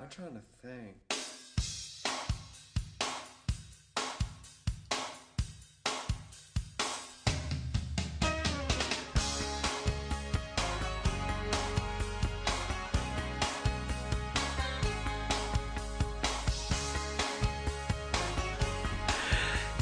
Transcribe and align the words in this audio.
I'm 0.00 0.08
trying 0.08 0.34
to 0.34 0.42
think. 0.62 1.27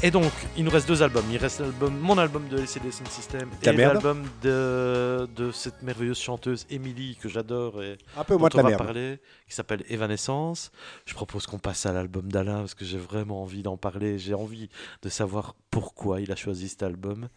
Et 0.07 0.11
donc, 0.11 0.31
il 0.55 0.63
nous 0.63 0.71
reste 0.71 0.87
deux 0.87 1.03
albums. 1.03 1.25
Il 1.29 1.35
reste 1.37 1.59
l'album, 1.59 1.97
mon 1.97 2.17
album 2.17 2.47
de 2.47 2.57
LCD 2.59 2.91
Sound 2.91 3.09
System 3.09 3.49
Ta 3.61 3.73
et 3.73 3.75
l'album 3.75 4.23
de, 4.41 5.27
de 5.35 5.51
cette 5.51 5.81
merveilleuse 5.83 6.17
chanteuse 6.19 6.65
Emily 6.69 7.17
que 7.21 7.27
j'adore 7.27 7.83
et 7.83 7.97
Un 8.15 8.23
peu 8.23 8.37
dont 8.37 8.47
de 8.47 8.53
on 8.53 8.57
la 8.57 8.63
va 8.63 8.69
merde. 8.69 8.83
parler, 8.85 9.19
qui 9.49 9.53
s'appelle 9.53 9.83
Evanescence. 9.89 10.71
Je 11.05 11.13
propose 11.13 11.45
qu'on 11.45 11.59
passe 11.59 11.85
à 11.85 11.91
l'album 11.91 12.31
d'Alain 12.31 12.59
parce 12.59 12.73
que 12.73 12.85
j'ai 12.85 12.97
vraiment 12.97 13.41
envie 13.41 13.63
d'en 13.63 13.75
parler. 13.75 14.17
J'ai 14.17 14.33
envie 14.33 14.69
de 15.01 15.09
savoir 15.09 15.55
pourquoi 15.71 16.21
il 16.21 16.31
a 16.31 16.37
choisi 16.37 16.69
cet 16.69 16.83
album. 16.83 17.27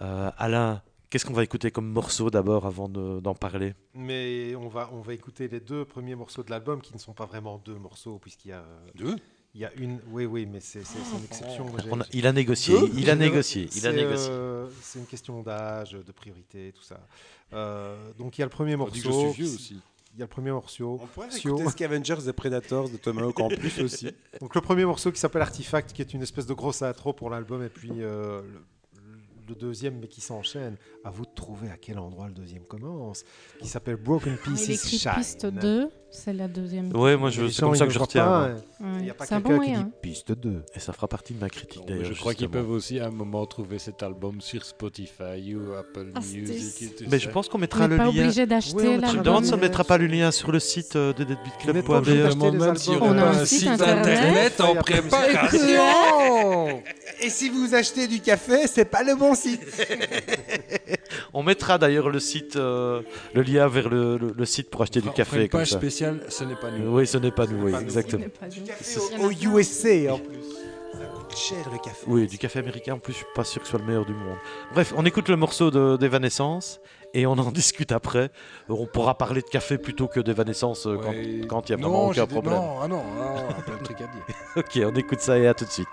Euh, 0.00 0.30
Alain, 0.38 0.82
qu'est-ce 1.10 1.24
qu'on 1.26 1.32
va 1.34 1.42
écouter 1.42 1.72
comme 1.72 1.88
morceau 1.88 2.30
d'abord 2.30 2.66
avant 2.66 2.88
de- 2.88 3.18
d'en 3.18 3.34
parler? 3.34 3.74
Mais 3.94 4.54
on 4.54 4.68
va, 4.68 4.90
on 4.92 5.00
va 5.00 5.12
écouter 5.12 5.48
les 5.48 5.58
deux 5.58 5.84
premiers 5.84 6.14
morceaux 6.14 6.44
de 6.44 6.50
l'album 6.50 6.80
qui 6.82 6.94
ne 6.94 7.00
sont 7.00 7.14
pas 7.14 7.26
vraiment 7.26 7.58
deux 7.64 7.74
morceaux, 7.74 8.20
puisqu'il 8.20 8.50
y 8.50 8.52
a. 8.52 8.62
Deux? 8.94 9.16
Il 9.58 9.62
y 9.62 9.64
a 9.64 9.72
une. 9.78 9.98
Oui, 10.10 10.26
oui, 10.26 10.44
mais 10.44 10.60
c'est 10.60 10.80
une 10.80 11.24
exception. 11.24 11.64
Moi, 11.64 11.78
j'ai- 11.82 11.88
On 11.90 12.00
a- 12.02 12.06
Il 12.12 12.26
a 12.26 12.32
négocié, 12.32 12.78
Deux 12.78 12.90
il 12.94 13.08
a 13.08 13.14
C'est- 13.14 13.18
négocié, 13.18 13.62
il 13.74 13.86
a 13.86 13.90
c'est, 13.90 13.96
négocié. 13.96 14.28
euh, 14.30 14.68
C'est 14.82 14.98
une 14.98 15.06
question 15.06 15.40
d'âge, 15.42 15.92
de 15.92 16.12
priorité, 16.12 16.72
tout 16.76 16.82
ça. 16.82 17.00
Euh, 17.54 17.96
donc 18.18 18.36
il 18.36 18.42
y 18.42 18.44
a 18.44 18.46
le 18.46 18.50
premier 18.50 18.74
On 18.74 18.78
morceau. 18.78 18.92
dit 18.94 19.00
que 19.02 19.08
je 19.08 19.12
suis 19.12 19.32
vieux 19.44 19.54
aussi. 19.54 19.80
Il 20.14 20.18
y 20.20 20.22
a 20.22 20.26
le 20.26 20.28
premier 20.30 20.50
morceau. 20.50 20.98
On 21.02 21.06
pourrait 21.06 21.28
écouter 21.34 21.68
Scavengers 21.70 22.28
et 22.28 22.32
Predators 22.34 22.90
de 22.90 22.96
Tomahawk 22.98 23.40
en 23.40 23.48
plus 23.48 23.80
aussi. 23.80 24.10
Donc 24.42 24.54
le 24.54 24.60
premier 24.60 24.84
morceau 24.84 25.10
qui 25.10 25.18
s'appelle 25.20 25.40
Artifact, 25.42 25.92
qui 25.94 26.02
est 26.02 26.12
une 26.12 26.22
espèce 26.22 26.44
de 26.46 26.52
grosse 26.54 26.82
intro 26.82 27.14
pour 27.14 27.30
l'album, 27.30 27.62
et 27.62 27.68
puis 27.70 27.90
euh, 28.02 28.42
le, 28.42 28.60
le 29.48 29.54
deuxième, 29.54 29.98
mais 30.00 30.08
qui 30.08 30.20
s'enchaîne. 30.20 30.76
À 31.04 31.10
vous 31.10 31.24
de 31.24 31.30
trouver 31.34 31.68
à 31.70 31.76
quel 31.80 31.98
endroit 31.98 32.26
le 32.26 32.34
deuxième 32.34 32.64
commence, 32.64 33.22
qui 33.60 33.68
s'appelle 33.68 33.96
Broken 33.96 34.36
Il 34.46 34.52
Pieces 34.54 34.88
Shine. 34.88 35.10
piste 35.16 35.46
2, 35.46 35.88
c'est 36.10 36.32
la 36.32 36.48
deuxième. 36.48 36.94
Ouais, 36.96 37.16
moi 37.16 37.30
je- 37.30 37.46
c'est 37.48 37.62
comme 37.62 37.76
ça 37.76 37.86
que 37.86 37.92
je 37.92 37.98
retiens. 38.00 38.24
pas, 38.24 38.48
hein. 38.48 38.56
Il 38.98 39.04
n'y 39.04 39.10
a 39.10 39.14
pas 39.14 39.26
quelqu'un 39.26 39.58
qui 39.60 39.72
dit 39.72 39.84
piste 40.02 40.32
2. 40.32 40.62
Et 40.74 40.80
ça 40.80 40.92
fera 40.92 41.06
partie 41.06 41.32
de 41.34 41.40
ma 41.40 41.48
critique 41.48 41.86
d'ailleurs. 41.86 42.12
je 42.12 42.18
crois 42.18 42.34
qu'ils 42.34 42.48
peuvent 42.48 42.70
aussi 42.70 42.98
à 42.98 43.06
un 43.06 43.10
moment 43.10 43.46
trouver 43.46 43.78
cet 43.78 44.02
album 44.02 44.40
sur 44.40 44.64
Spotify 44.64 45.54
ou 45.54 45.74
Apple 45.74 46.10
Ah, 46.14 46.20
Music. 46.20 47.06
Mais 47.08 47.18
je 47.20 47.28
pense 47.30 47.48
qu'on 47.48 47.58
On 47.58 47.60
mettra 47.60 47.86
le 47.86 47.96
pas 47.96 48.04
lien. 48.04 48.08
obligé 48.10 48.42
Oui, 48.42 48.46
on 48.46 48.48
d'acheter 48.48 48.98
Je 49.12 49.18
me 49.18 49.22
demande 49.22 49.44
si 49.44 49.52
on 49.52 49.56
ne 49.56 49.60
mettra 49.62 49.84
pas 49.84 49.98
le 49.98 50.06
lien 50.06 50.30
sur 50.32 50.50
le 50.50 50.58
site 50.58 50.96
euh, 50.96 51.12
de 51.12 51.24
pas 51.24 51.98
obligé 51.98 52.22
deadbeatclub.be. 52.22 53.00
On 53.00 53.16
a 53.16 53.22
pas 53.22 53.38
un 53.38 53.44
site 53.44 53.68
internet. 53.68 54.60
en 54.60 54.74
pas 54.74 54.82
préparation. 54.82 56.82
Et 57.22 57.30
si 57.30 57.48
vous 57.48 57.74
achetez 57.74 58.08
du 58.08 58.20
café, 58.20 58.66
c'est 58.66 58.84
pas 58.84 59.02
le 59.02 59.14
bon 59.14 59.34
On 61.32 61.42
mettra 61.42 61.78
d'ailleurs 61.78 62.08
le 62.08 62.20
site, 62.20 62.56
euh, 62.56 63.02
le 63.34 63.42
lien 63.42 63.68
vers 63.68 63.88
le, 63.88 64.16
le- 64.16 64.32
le 64.36 64.44
site 64.44 64.70
pour 64.70 64.82
acheter 64.82 65.00
On 65.04 65.08
du 65.08 65.12
café. 65.12 65.42
une 65.42 65.48
Comme 65.48 65.60
page 65.60 65.70
ça. 65.70 65.78
spéciale, 65.78 66.20
ce 66.28 66.44
n'est 66.44 66.56
pas 66.56 66.70
nous. 66.70 66.94
Oui, 66.96 67.06
ce 67.06 67.18
n'est 67.18 67.30
pas 67.30 67.46
nous, 67.46 67.64
oui, 67.66 67.74
exactement. 67.80 68.24
Du- 68.50 69.22
Au 69.24 69.30
USA 69.30 70.14
en 70.14 70.18
plus. 70.18 70.40
Ça 70.92 71.04
coûte 71.14 71.36
cher 71.36 71.58
le 71.70 71.78
café. 71.78 72.04
Oui, 72.06 72.26
du 72.26 72.38
café 72.38 72.58
américain 72.60 72.94
en 72.94 72.98
plus, 72.98 73.12
je 73.12 73.18
suis 73.18 73.26
pas 73.34 73.44
sûr 73.44 73.60
que 73.60 73.66
ce 73.66 73.72
soit 73.72 73.80
le 73.80 73.86
meilleur 73.86 74.06
du 74.06 74.14
monde. 74.14 74.36
Bref, 74.72 74.94
on 74.96 75.04
écoute 75.04 75.28
le 75.28 75.36
morceau 75.36 75.70
de- 75.70 75.96
d'Evanescence 75.98 76.80
et 77.12 77.26
on 77.26 77.32
en 77.32 77.50
discute 77.52 77.92
après. 77.92 78.30
On 78.70 78.86
pourra 78.86 79.18
parler 79.18 79.42
de 79.42 79.46
café 79.48 79.76
plutôt 79.76 80.08
que 80.08 80.20
d'Evanescence 80.20 80.86
euh, 80.86 80.96
quand- 80.96 81.10
Ouais. 81.10 81.40
quand 81.48 81.68
il 81.68 81.72
y 81.72 81.74
a 81.74 81.76
vraiment 81.78 82.08
aucun 82.08 82.24
dit- 82.24 82.32
problème. 82.32 82.54
Non, 82.54 82.76
ah 82.82 82.88
non, 82.88 83.02
ah, 83.20 83.62
plein 83.62 83.76
de 83.76 83.82
trucs 83.82 84.00
à 84.00 84.04
dire. 84.06 84.24
Ok, 84.56 84.80
on 84.90 84.94
écoute 84.96 85.20
ça 85.20 85.38
et 85.38 85.46
à 85.46 85.52
tout 85.54 85.66
de 85.66 85.70
suite. 85.70 85.86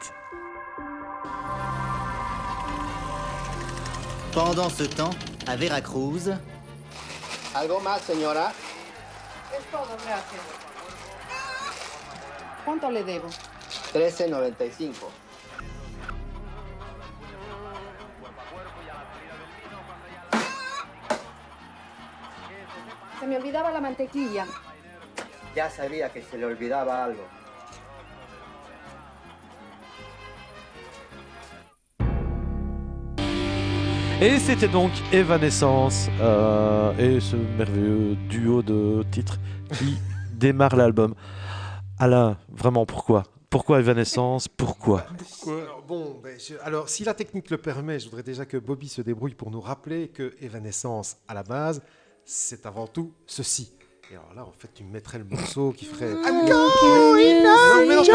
Pendant 4.33 4.67
ce 4.67 4.83
temps, 4.83 5.11
à 5.45 5.55
Veracruz, 5.55 6.31
¿Algo 7.53 7.79
más, 7.81 8.01
señora? 8.01 8.51
Es 9.55 9.63
todo, 9.69 9.95
gracias. 10.03 10.41
¿Cuánto 12.65 12.89
le 12.89 13.03
debo? 13.03 13.27
13.95. 13.93 14.93
Se 23.19 23.27
me 23.27 23.37
olvidaba 23.37 23.69
la 23.69 23.81
mantequilla. 23.81 24.47
Ya 25.55 25.69
sabía 25.69 26.11
que 26.11 26.23
se 26.23 26.39
le 26.39 26.45
olvidaba 26.45 27.03
algo. 27.03 27.23
Et 34.25 34.39
c'était 34.39 34.69
donc 34.69 34.91
Evanescence 35.11 36.07
euh, 36.21 36.93
et 36.97 37.19
ce 37.19 37.35
merveilleux 37.35 38.15
duo 38.29 38.61
de 38.61 39.03
titres 39.11 39.37
qui 39.77 39.97
démarre 40.33 40.75
l'album. 40.77 41.13
Alain, 41.99 42.37
vraiment 42.49 42.85
pourquoi? 42.85 43.23
Pourquoi 43.49 43.79
Evanescence? 43.81 44.47
Pourquoi? 44.47 45.05
Alors, 45.45 45.83
bon, 45.85 46.19
ben, 46.23 46.39
je- 46.39 46.55
alors, 46.63 46.87
si 46.89 47.03
la 47.03 47.13
technique 47.13 47.49
le 47.49 47.57
permet, 47.57 47.99
je 47.99 48.05
voudrais 48.05 48.23
déjà 48.23 48.45
que 48.45 48.55
Bobby 48.57 48.87
se 48.87 49.01
débrouille 49.01 49.35
pour 49.35 49.51
nous 49.51 49.61
rappeler 49.61 50.07
que 50.07 50.33
Evanescence, 50.41 51.17
à 51.27 51.33
la 51.33 51.43
base, 51.43 51.81
c'est 52.23 52.65
avant 52.65 52.87
tout 52.87 53.11
ceci. 53.27 53.73
Et 54.11 54.15
alors 54.15 54.33
là, 54.35 54.43
en 54.45 54.53
fait, 54.57 54.69
tu 54.73 54.83
mettrais 54.85 55.17
le 55.19 55.25
morceau 55.25 55.71
qui 55.75 55.85
ferait. 55.85 56.13
Ah, 56.25 56.31
Non, 56.31 56.39
mais 57.15 57.43
non, 57.43 57.55
mais 57.87 57.95
non, 57.95 58.01
les 58.01 58.07
petites 58.07 58.11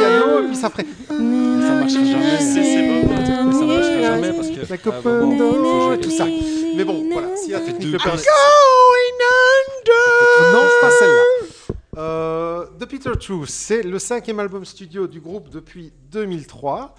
et 0.00 0.46
puis 0.46 0.56
ça 0.56 0.70
ferait. 0.70 0.86
Ça 1.08 1.14
marchera 1.14 2.04
jamais. 2.04 2.38
C'est- 2.38 2.64
c'est 2.64 2.88
bon. 2.88 3.08
Mais 3.08 3.52
ça 3.52 3.64
marchera 3.64 4.00
jamais 4.02 4.32
parce 4.32 4.48
que. 4.48 4.60
La 4.68 4.74
un 4.74 4.78
copain 4.78 5.26
d'eau, 5.36 5.96
tout 5.96 6.10
ça. 6.10 6.26
Mais 6.76 6.84
bon, 6.84 7.08
voilà, 7.12 7.36
si 7.36 7.50
la 7.50 7.60
technique 7.60 7.92
le 7.92 7.98
permet. 7.98 8.12
pistes. 8.12 8.28
Non, 10.52 10.62
c'est 10.68 10.80
pas 10.80 10.90
celle-là. 10.98 11.22
Euh, 11.98 12.66
The 12.78 12.86
Peter 12.86 13.10
Truth, 13.18 13.48
c'est 13.50 13.82
le 13.82 13.98
cinquième 13.98 14.38
album 14.40 14.64
studio 14.64 15.06
du 15.06 15.20
groupe 15.20 15.48
depuis 15.50 15.92
2003. 16.10 16.94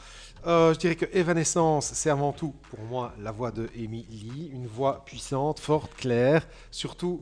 Euh, 0.47 0.73
je 0.73 0.79
dirais 0.79 0.95
que 0.95 1.05
Evanescence, 1.13 1.91
c'est 1.93 2.09
avant 2.09 2.31
tout, 2.31 2.53
pour 2.69 2.79
moi, 2.85 3.13
la 3.21 3.31
voix 3.31 3.51
de 3.51 3.69
Amy 3.77 4.05
Lee, 4.09 4.49
une 4.53 4.67
voix 4.67 5.03
puissante, 5.05 5.59
forte, 5.59 5.93
claire, 5.95 6.47
surtout 6.71 7.21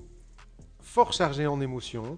fort 0.81 1.13
chargée 1.13 1.45
en 1.45 1.59
émotions. 1.61 2.17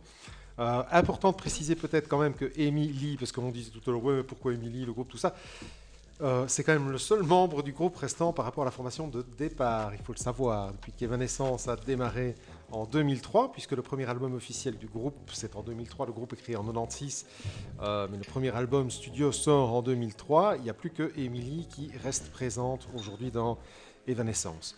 Euh, 0.60 0.84
important 0.92 1.32
de 1.32 1.38
préciser 1.38 1.76
peut-être 1.76 2.08
quand 2.08 2.20
même 2.20 2.34
que 2.34 2.46
Lee, 2.56 3.16
parce 3.18 3.32
qu'on 3.32 3.50
disait 3.50 3.72
tout 3.72 3.90
à 3.90 3.94
l'heure, 3.94 4.04
ouais, 4.04 4.24
pourquoi 4.24 4.52
Lee, 4.54 4.86
le 4.86 4.94
groupe, 4.94 5.10
tout 5.10 5.18
ça, 5.18 5.34
euh, 6.22 6.46
c'est 6.48 6.64
quand 6.64 6.74
même 6.74 6.92
le 6.92 7.00
seul 7.00 7.24
membre 7.24 7.64
du 7.64 7.72
groupe 7.72 7.98
restant 7.98 8.32
par 8.32 8.46
rapport 8.46 8.62
à 8.62 8.66
la 8.66 8.72
formation 8.72 9.08
de 9.08 9.26
départ, 9.38 9.92
il 9.96 10.04
faut 10.04 10.14
le 10.14 10.20
savoir. 10.20 10.72
Depuis 10.72 10.92
qu'Evanescence 10.92 11.68
a 11.68 11.76
démarré 11.76 12.36
en 12.72 12.86
2003, 12.86 13.52
puisque 13.52 13.72
le 13.72 13.82
premier 13.82 14.08
album 14.08 14.36
officiel 14.36 14.78
du 14.78 14.86
groupe, 14.86 15.16
c'est 15.34 15.56
en 15.56 15.64
2003, 15.64 16.06
le 16.06 16.12
groupe 16.12 16.36
créé 16.36 16.56
en 16.56 16.64
96, 16.64 17.26
euh, 17.82 18.08
mais 18.12 18.18
le 18.18 18.24
premier 18.24 18.56
album 18.56 18.92
studio 18.92 19.32
sort 19.32 19.74
en 19.74 19.82
2003, 19.82 20.58
il 20.58 20.64
n'y 20.64 20.70
a 20.70 20.76
plus 20.76 20.92
que 20.92 21.12
Emily 21.18 21.68
qui 21.68 21.92
reste 22.04 22.32
présente 22.32 22.88
aujourd'hui 22.96 23.32
dans 23.32 23.58
Evanescence. 24.08 24.76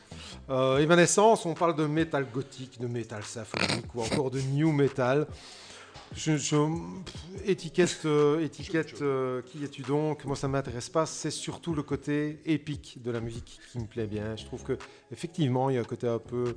Evanescence, 0.50 1.46
on 1.46 1.54
parle 1.54 1.76
de 1.76 1.86
métal 1.86 2.26
gothique, 2.32 2.80
de 2.80 2.88
métal 2.88 3.24
symphonique 3.24 3.94
ou 3.96 4.02
encore 4.02 4.32
de 4.32 4.40
new 4.40 4.72
metal. 4.72 5.28
Je, 6.16 6.38
je- 6.38 6.56
pff, 7.06 7.48
étiquette, 7.50 8.02
euh, 8.06 8.40
étiquette 8.44 9.02
euh, 9.02 9.42
qui 9.42 9.64
es-tu 9.64 9.82
donc? 9.82 10.26
Moi, 10.26 10.36
ça 10.36 10.48
ne 10.48 10.52
m'intéresse 10.54 10.90
pas. 10.90 11.06
C'est 11.06 11.32
surtout 11.32 11.74
le 11.74 11.82
côté 11.84 12.40
épique 12.46 13.00
de 13.04 13.10
la 13.12 13.20
musique 13.20 13.60
qui 13.72 13.80
me 13.80 13.86
plaît 13.86 14.06
bien. 14.06 14.36
Je 14.36 14.46
trouve 14.46 14.64
que 14.64 14.78
effectivement, 15.12 15.70
il 15.70 15.76
y 15.76 15.78
a 15.78 15.82
un 15.82 15.86
côté 15.86 16.08
un 16.08 16.20
peu 16.20 16.56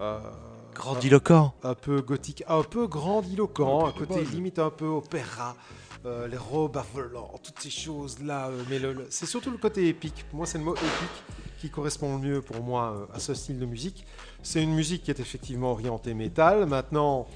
euh, 0.00 0.18
Grandiloquent. 0.74 1.52
un 1.62 1.74
peu 1.74 2.00
gothique, 2.00 2.42
un 2.48 2.62
peu 2.62 2.86
grandiloquent, 2.86 3.86
Un 3.86 3.88
un 3.88 3.92
côté 3.92 4.24
limite 4.24 4.58
un 4.58 4.70
peu 4.70 4.86
opéra, 4.86 5.56
euh, 6.06 6.26
les 6.28 6.36
robes 6.36 6.76
à 6.78 6.84
volants, 6.94 7.32
toutes 7.42 7.58
ces 7.60 7.70
choses-là. 7.70 8.48
euh, 8.48 8.62
mais 8.70 8.78
le- 8.78 8.92
le- 8.94 9.06
c'est 9.10 9.26
surtout 9.26 9.50
le 9.50 9.58
côté 9.58 9.88
épique. 9.88 10.24
Pour 10.30 10.38
moi, 10.38 10.46
c'est 10.46 10.58
le 10.58 10.64
mot 10.64 10.74
épique 10.74 11.24
qui 11.60 11.70
correspond 11.70 12.16
le 12.16 12.22
mieux 12.22 12.40
pour 12.42 12.62
moi 12.62 12.94
euh, 13.10 13.14
à 13.16 13.20
ce 13.20 13.34
style 13.34 13.58
de 13.58 13.66
musique. 13.66 14.04
C'est 14.42 14.62
une 14.62 14.74
musique 14.74 15.02
qui 15.04 15.10
est 15.10 15.20
effectivement 15.20 15.72
orientée 15.72 16.12
métal, 16.14 16.64
maintenant 16.66 17.26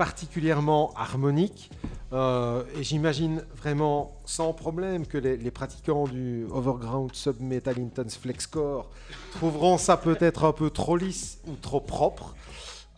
particulièrement 0.00 0.94
harmonique. 0.96 1.70
euh, 2.14 2.64
et 2.74 2.82
j'imagine 2.82 3.44
vraiment 3.54 4.16
sans 4.24 4.54
problème 4.54 5.06
que 5.06 5.18
les, 5.18 5.50
pratiquants 5.50 6.06
du 6.08 6.46
Overground 6.50 7.14
Submetal 7.14 7.78
Intense 7.78 8.16
Flexcore 8.16 8.88
trouveront 9.32 9.76
ça 9.76 9.98
peut-être 9.98 10.44
un 10.44 10.52
peu 10.52 10.70
trop 10.70 10.96
lisse 10.96 11.38
ou 11.46 11.54
trop 11.56 11.82
propre. 11.82 12.34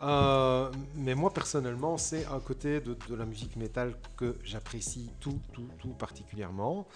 Euh, 0.03 0.71
mais 0.95 1.17
moi 1.17 1.35
personnellement, 1.35 1.99
c'est 1.99 2.25
un 2.27 2.39
côté 2.39 2.79
de, 2.79 2.97
de 3.09 3.15
la 3.17 3.25
musique 3.25 3.57
métal 3.57 3.95
que 4.17 4.37
j'apprécie 4.45 5.11
tout, 5.19 5.41
tout, 5.53 5.69
tout 5.81 5.95
particulièrement. 6.05 6.87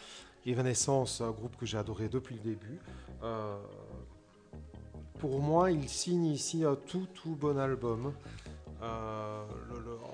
Evanescence, 0.46 1.20
un 1.20 1.32
groupe 1.32 1.56
que 1.56 1.66
j'ai 1.66 1.78
adoré 1.78 2.08
depuis 2.08 2.36
le 2.36 2.42
début. 2.52 2.78
Euh, 3.24 3.56
pour 5.18 5.40
moi, 5.40 5.72
il 5.72 5.88
signe 5.88 6.26
ici 6.26 6.64
un 6.64 6.76
tout, 6.76 7.08
tout 7.12 7.34
bon 7.34 7.58
album. 7.58 8.12
Euh, 8.82 9.44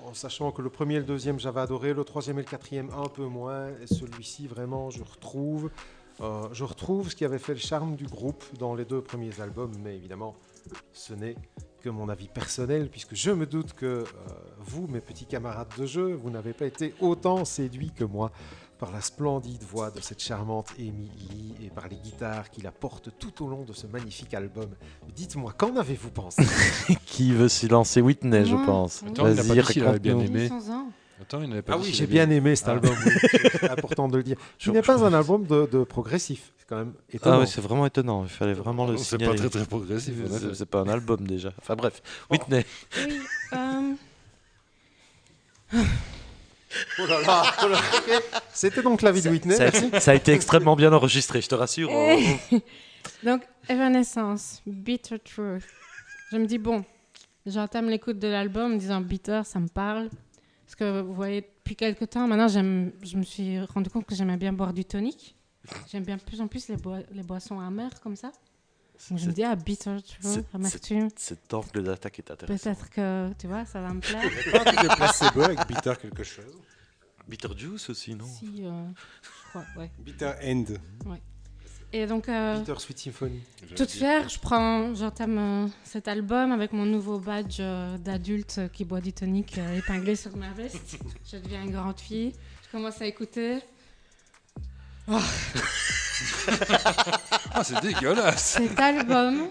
en 0.05 0.13
sachant 0.13 0.51
que 0.51 0.61
le 0.61 0.69
premier 0.69 0.95
et 0.95 0.99
le 0.99 1.05
deuxième 1.05 1.39
j'avais 1.39 1.61
adoré, 1.61 1.93
le 1.93 2.03
troisième 2.03 2.39
et 2.39 2.43
le 2.43 2.47
quatrième 2.47 2.89
un 2.91 3.09
peu 3.09 3.25
moins, 3.25 3.67
et 3.81 3.87
celui-ci 3.87 4.47
vraiment 4.47 4.89
je 4.89 5.03
retrouve, 5.03 5.69
euh, 6.21 6.47
je 6.53 6.63
retrouve 6.63 7.09
ce 7.09 7.15
qui 7.15 7.25
avait 7.25 7.39
fait 7.39 7.53
le 7.53 7.59
charme 7.59 7.95
du 7.95 8.05
groupe 8.05 8.43
dans 8.59 8.75
les 8.75 8.85
deux 8.85 9.01
premiers 9.01 9.41
albums, 9.41 9.73
mais 9.83 9.95
évidemment 9.95 10.35
ce 10.93 11.13
n'est 11.13 11.35
que 11.81 11.89
mon 11.89 12.07
avis 12.07 12.29
personnel, 12.29 12.89
puisque 12.89 13.15
je 13.15 13.31
me 13.31 13.45
doute 13.45 13.73
que 13.73 13.85
euh, 13.85 14.05
vous, 14.59 14.87
mes 14.87 15.01
petits 15.01 15.25
camarades 15.25 15.73
de 15.77 15.85
jeu, 15.85 16.13
vous 16.13 16.29
n'avez 16.29 16.53
pas 16.53 16.65
été 16.65 16.93
autant 17.01 17.43
séduits 17.43 17.91
que 17.91 18.05
moi 18.05 18.31
par 18.83 18.91
la 18.91 18.99
splendide 18.99 19.63
voix 19.63 19.91
de 19.91 20.01
cette 20.01 20.21
charmante 20.21 20.73
Amy 20.77 21.09
Lee 21.29 21.53
et 21.65 21.69
par 21.69 21.87
les 21.87 21.95
guitares 21.95 22.49
qui 22.49 22.61
la 22.61 22.71
portent 22.73 23.11
tout 23.17 23.41
au 23.45 23.47
long 23.47 23.63
de 23.63 23.71
ce 23.71 23.87
magnifique 23.87 24.33
album. 24.33 24.69
Dites-moi, 25.15 25.53
qu'en 25.57 25.77
avez-vous 25.77 26.09
pensé 26.09 26.43
Qui 27.05 27.31
veut 27.31 27.47
s'y 27.47 27.69
lancer 27.69 28.01
Whitney, 28.01 28.43
je 28.43 28.57
pense. 28.57 29.01
oui. 29.05 29.11
Attends, 29.11 29.27
il 29.29 29.35
n'a 29.35 29.43
pas 29.43 29.53
Vas-y, 29.53 29.81
avait 29.81 29.99
bien 29.99 30.15
raconte-nous. 30.15 30.35
aimé. 30.37 30.49
800 30.49 30.73
ans. 30.73 30.87
Attends, 31.21 31.41
il 31.43 31.47
n'avait 31.49 31.61
pas 31.61 31.75
Ah 31.75 31.77
oui, 31.77 31.91
j'ai 31.93 32.07
bien 32.07 32.29
aimé 32.29 32.57
cet 32.57 32.67
Ah. 32.67 32.71
album. 32.71 32.93
oui. 33.05 33.11
C'est 33.61 33.69
important 33.69 34.09
de 34.09 34.17
le 34.17 34.23
dire. 34.23 34.35
Ce 34.59 34.69
n'est 34.69 34.81
pas 34.81 35.01
un 35.01 35.13
album 35.13 35.45
de, 35.45 35.65
de 35.71 35.85
progressif. 35.85 36.51
C'est 36.57 36.67
quand 36.67 36.75
même 36.75 36.93
Ah 36.97 37.01
étonnant. 37.13 37.39
oui, 37.39 37.47
c'est 37.47 37.61
vraiment 37.61 37.85
étonnant. 37.85 38.23
Il 38.23 38.29
fallait 38.29 38.51
vraiment 38.53 38.85
le 38.85 38.97
C'est 38.97 39.15
signaler. 39.17 39.31
pas 39.31 39.37
très 39.37 39.49
très 39.49 39.65
progressif. 39.65 40.13
C'est- 40.29 40.55
C'est 40.55 40.65
pas 40.65 40.81
un 40.81 40.89
album 40.89 41.25
déjà. 41.25 41.53
Enfin 41.57 41.75
bref, 41.77 42.01
Whitney. 42.29 42.65
Oui, 43.07 43.21
euh, 43.53 43.93
Oh 46.99 47.05
là 47.05 47.21
là, 47.21 47.43
oh 47.63 47.67
là. 47.67 47.79
C'était 48.53 48.81
donc 48.81 49.01
l'avis 49.01 49.21
de 49.21 49.29
Whitney. 49.29 49.55
Ça 49.55 49.65
a, 49.65 49.99
ça 49.99 50.11
a 50.11 50.15
été 50.15 50.31
extrêmement 50.33 50.75
bien 50.75 50.91
enregistré, 50.93 51.41
je 51.41 51.47
te 51.49 51.55
rassure. 51.55 51.89
Eh. 51.91 52.37
Donc, 53.23 53.41
Evanescence, 53.69 54.61
Bitter 54.65 55.19
Truth. 55.19 55.63
Je 56.31 56.37
me 56.37 56.45
dis, 56.45 56.57
bon, 56.57 56.83
j'entame 57.45 57.89
l'écoute 57.89 58.17
de 58.19 58.27
l'album 58.27 58.63
en 58.63 58.69
me 58.69 58.77
disant 58.77 59.01
Bitter, 59.01 59.41
ça 59.45 59.59
me 59.59 59.67
parle. 59.67 60.09
Parce 60.65 60.75
que 60.75 61.01
vous 61.01 61.13
voyez, 61.13 61.41
depuis 61.41 61.75
quelques 61.75 62.09
temps, 62.09 62.27
maintenant, 62.27 62.47
j'aime- 62.47 62.91
je 63.03 63.17
me 63.17 63.23
suis 63.23 63.59
rendu 63.61 63.89
compte 63.89 64.05
que 64.05 64.15
j'aimais 64.15 64.37
bien 64.37 64.53
boire 64.53 64.73
du 64.73 64.85
tonic. 64.85 65.35
J'aime 65.91 66.03
bien 66.03 66.15
de 66.17 66.21
plus 66.21 66.41
en 66.41 66.47
plus 66.47 66.67
les, 66.69 66.77
boi- 66.77 66.99
les 67.11 67.23
boissons 67.23 67.59
amères 67.59 67.99
comme 68.01 68.15
ça. 68.15 68.31
Donc, 69.09 69.19
je 69.19 69.27
me 69.27 69.33
dis, 69.33 69.43
ah, 69.43 69.55
Bitter 69.55 69.97
c'est- 70.21 70.33
Truth, 70.33 70.45
amertume. 70.55 71.09
Cet 71.17 71.53
angle 71.53 71.83
d'attaque 71.83 72.19
est 72.19 72.31
intéressant. 72.31 72.73
Peut-être 72.73 72.89
que, 72.89 73.33
tu 73.37 73.47
vois, 73.47 73.65
ça 73.65 73.81
va 73.81 73.93
me 73.93 73.99
plaire. 73.99 74.21
Pas 74.51 74.71
de 74.71 74.95
placebo 74.95 75.41
avec 75.41 75.67
bitter 75.67 75.93
quelque 76.01 76.23
chose. 76.23 76.57
Bitter 77.27 77.49
Juice 77.57 77.89
aussi, 77.89 78.15
non 78.15 78.25
si, 78.25 78.65
euh, 78.65 78.71
je 79.21 79.49
crois, 79.49 79.65
ouais. 79.77 79.91
Bitter 79.99 80.31
end. 80.43 80.65
Et 81.95 82.07
donc, 82.07 82.27
euh, 82.27 82.57
Bitter 82.59 82.73
Sweet 82.79 82.99
Symphony. 82.99 83.41
Toute 83.75 83.91
fière, 83.91 84.27
je 84.27 84.39
prends, 84.39 84.95
j'entame 84.95 85.37
euh, 85.37 85.67
cet 85.83 86.07
album 86.07 86.51
avec 86.51 86.73
mon 86.73 86.85
nouveau 86.85 87.19
badge 87.19 87.57
euh, 87.59 87.97
d'adulte 87.99 88.61
qui 88.73 88.83
boit 88.83 88.99
du 88.99 89.13
tonic 89.13 89.57
euh, 89.57 89.77
épinglé 89.77 90.15
sur 90.15 90.35
ma 90.35 90.51
veste. 90.53 90.97
Je 91.31 91.37
deviens 91.37 91.63
une 91.63 91.71
grande 91.71 91.99
fille. 91.99 92.33
Je 92.65 92.71
commence 92.71 92.99
à 93.01 93.05
écouter. 93.05 93.59
C'est 97.63 97.81
dégueulasse. 97.81 98.57
Cet 98.57 98.79
album 98.79 99.47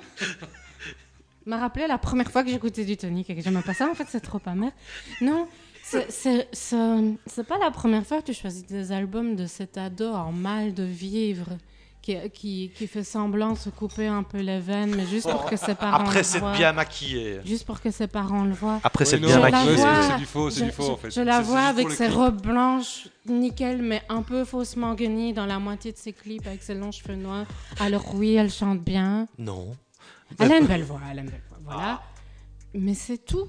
m'a 1.47 1.59
rappelé 1.59 1.87
la 1.87 1.99
première 1.99 2.31
fois 2.31 2.45
que 2.45 2.51
j'écoutais 2.51 2.85
du 2.85 2.97
tonic 2.97 3.29
et 3.31 3.37
que 3.37 3.43
j'aimais 3.43 3.63
pas 3.63 3.75
ça. 3.75 3.89
En 3.91 3.95
fait, 3.95 4.07
c'est 4.09 4.21
trop 4.21 4.41
amer. 4.47 4.71
Non, 5.21 5.49
c'est 5.83 6.47
pas 7.49 7.59
la 7.59 7.71
première 7.71 8.07
fois 8.07 8.21
que 8.21 8.27
tu 8.27 8.35
choisis 8.35 8.65
des 8.67 8.93
albums 8.93 9.37
de 9.37 9.47
cet 9.47 9.77
ado 9.77 10.13
en 10.13 10.33
mal 10.33 10.75
de 10.75 10.85
vivre. 10.85 11.49
Qui, 12.03 12.17
qui, 12.31 12.73
qui 12.75 12.89
fait 12.89 13.05
semblant 13.05 13.53
de 13.53 13.59
se 13.59 13.71
couper 13.71 14.09
un 14.09 14.25
peu 14.25 14.39
les 14.39 14.59
veines, 14.59 14.93
mais 14.97 15.07
juste 15.07 15.31
pour 15.31 15.45
que 15.47 15.55
ses 15.57 15.77
parents 15.77 15.99
Après, 16.01 16.25
c'est 16.25 16.41
bien 16.41 16.73
maquillé. 16.73 17.39
Juste 17.45 17.65
pour 17.65 17.81
que 17.81 17.93
ses 17.93 18.09
parents 18.09 18.43
le 18.43 18.53
voient. 18.55 18.81
Après, 18.83 19.05
c'est 19.05 19.19
bien 19.19 19.39
maquillé. 19.39 19.77
c'est- 19.77 20.17
du 20.19 20.27
faux, 20.27 20.51
c'est 20.51 20.61
je, 20.61 20.65
du 20.65 20.73
faux, 20.73 20.83
je- 20.87 20.91
en 20.91 20.97
fait. 20.97 21.11
je 21.13 21.21
la 21.21 21.41
vois 21.43 21.61
avec 21.61 21.89
ses 21.93 22.07
clips. 22.07 22.17
robes 22.17 22.43
blanches, 22.43 23.07
nickel, 23.27 23.83
mais 23.83 24.03
un 24.09 24.23
peu 24.23 24.45
faussement 24.45 24.95
guenilles 24.95 25.33
dans 25.33 25.47
la 25.47 25.61
moitié 25.61 25.93
de 25.93 25.97
ses 25.97 26.13
clips 26.13 26.45
avec 26.45 26.65
ses 26.65 26.75
longs 26.75 26.91
cheveux 26.91 27.15
noirs. 27.15 27.47
Alors 27.79 28.13
oui, 28.17 28.35
elle 28.35 28.51
chante 28.51 28.81
bien. 28.83 29.29
Non. 29.39 29.77
Elle 30.41 30.51
a 30.51 30.59
une 30.59 30.67
belle 30.67 30.83
voix, 30.83 30.99
elle 31.09 31.21
a 31.21 31.23
une 31.23 31.31
belle 31.31 31.43
voix, 31.49 31.59
voilà. 31.65 32.03
Mais 32.75 32.95
c'est 32.95 33.19
tout. 33.19 33.47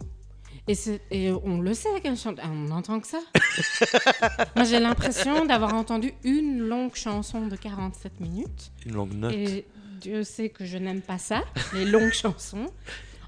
Et, 0.68 1.32
on 1.44 1.60
le 1.60 1.74
sait 1.74 1.90
qu'elle 2.02 2.16
chante. 2.18 2.40
Ah, 2.42 2.48
On 2.50 2.56
n'entend 2.70 3.00
que 3.02 3.08
ça. 3.08 3.20
Moi, 4.56 4.64
j'ai 4.66 4.80
l'impression 4.80 5.46
d'avoir 5.46 5.74
entendu 5.74 6.14
une 6.24 6.60
longue 6.60 6.96
chanson 6.96 7.48
de 7.48 7.56
47 7.56 8.20
minutes. 8.22 8.72
Une 8.86 8.94
longue 8.94 9.14
note. 9.14 9.34
Et 9.34 9.68
Dieu 10.00 10.24
sait 10.24 10.50
que 10.50 10.64
je 10.66 10.78
n'aime 10.78 11.02
pas 11.02 11.18
ça, 11.18 11.44
les 11.74 11.86
longues 11.86 12.14
chansons. 12.14 12.68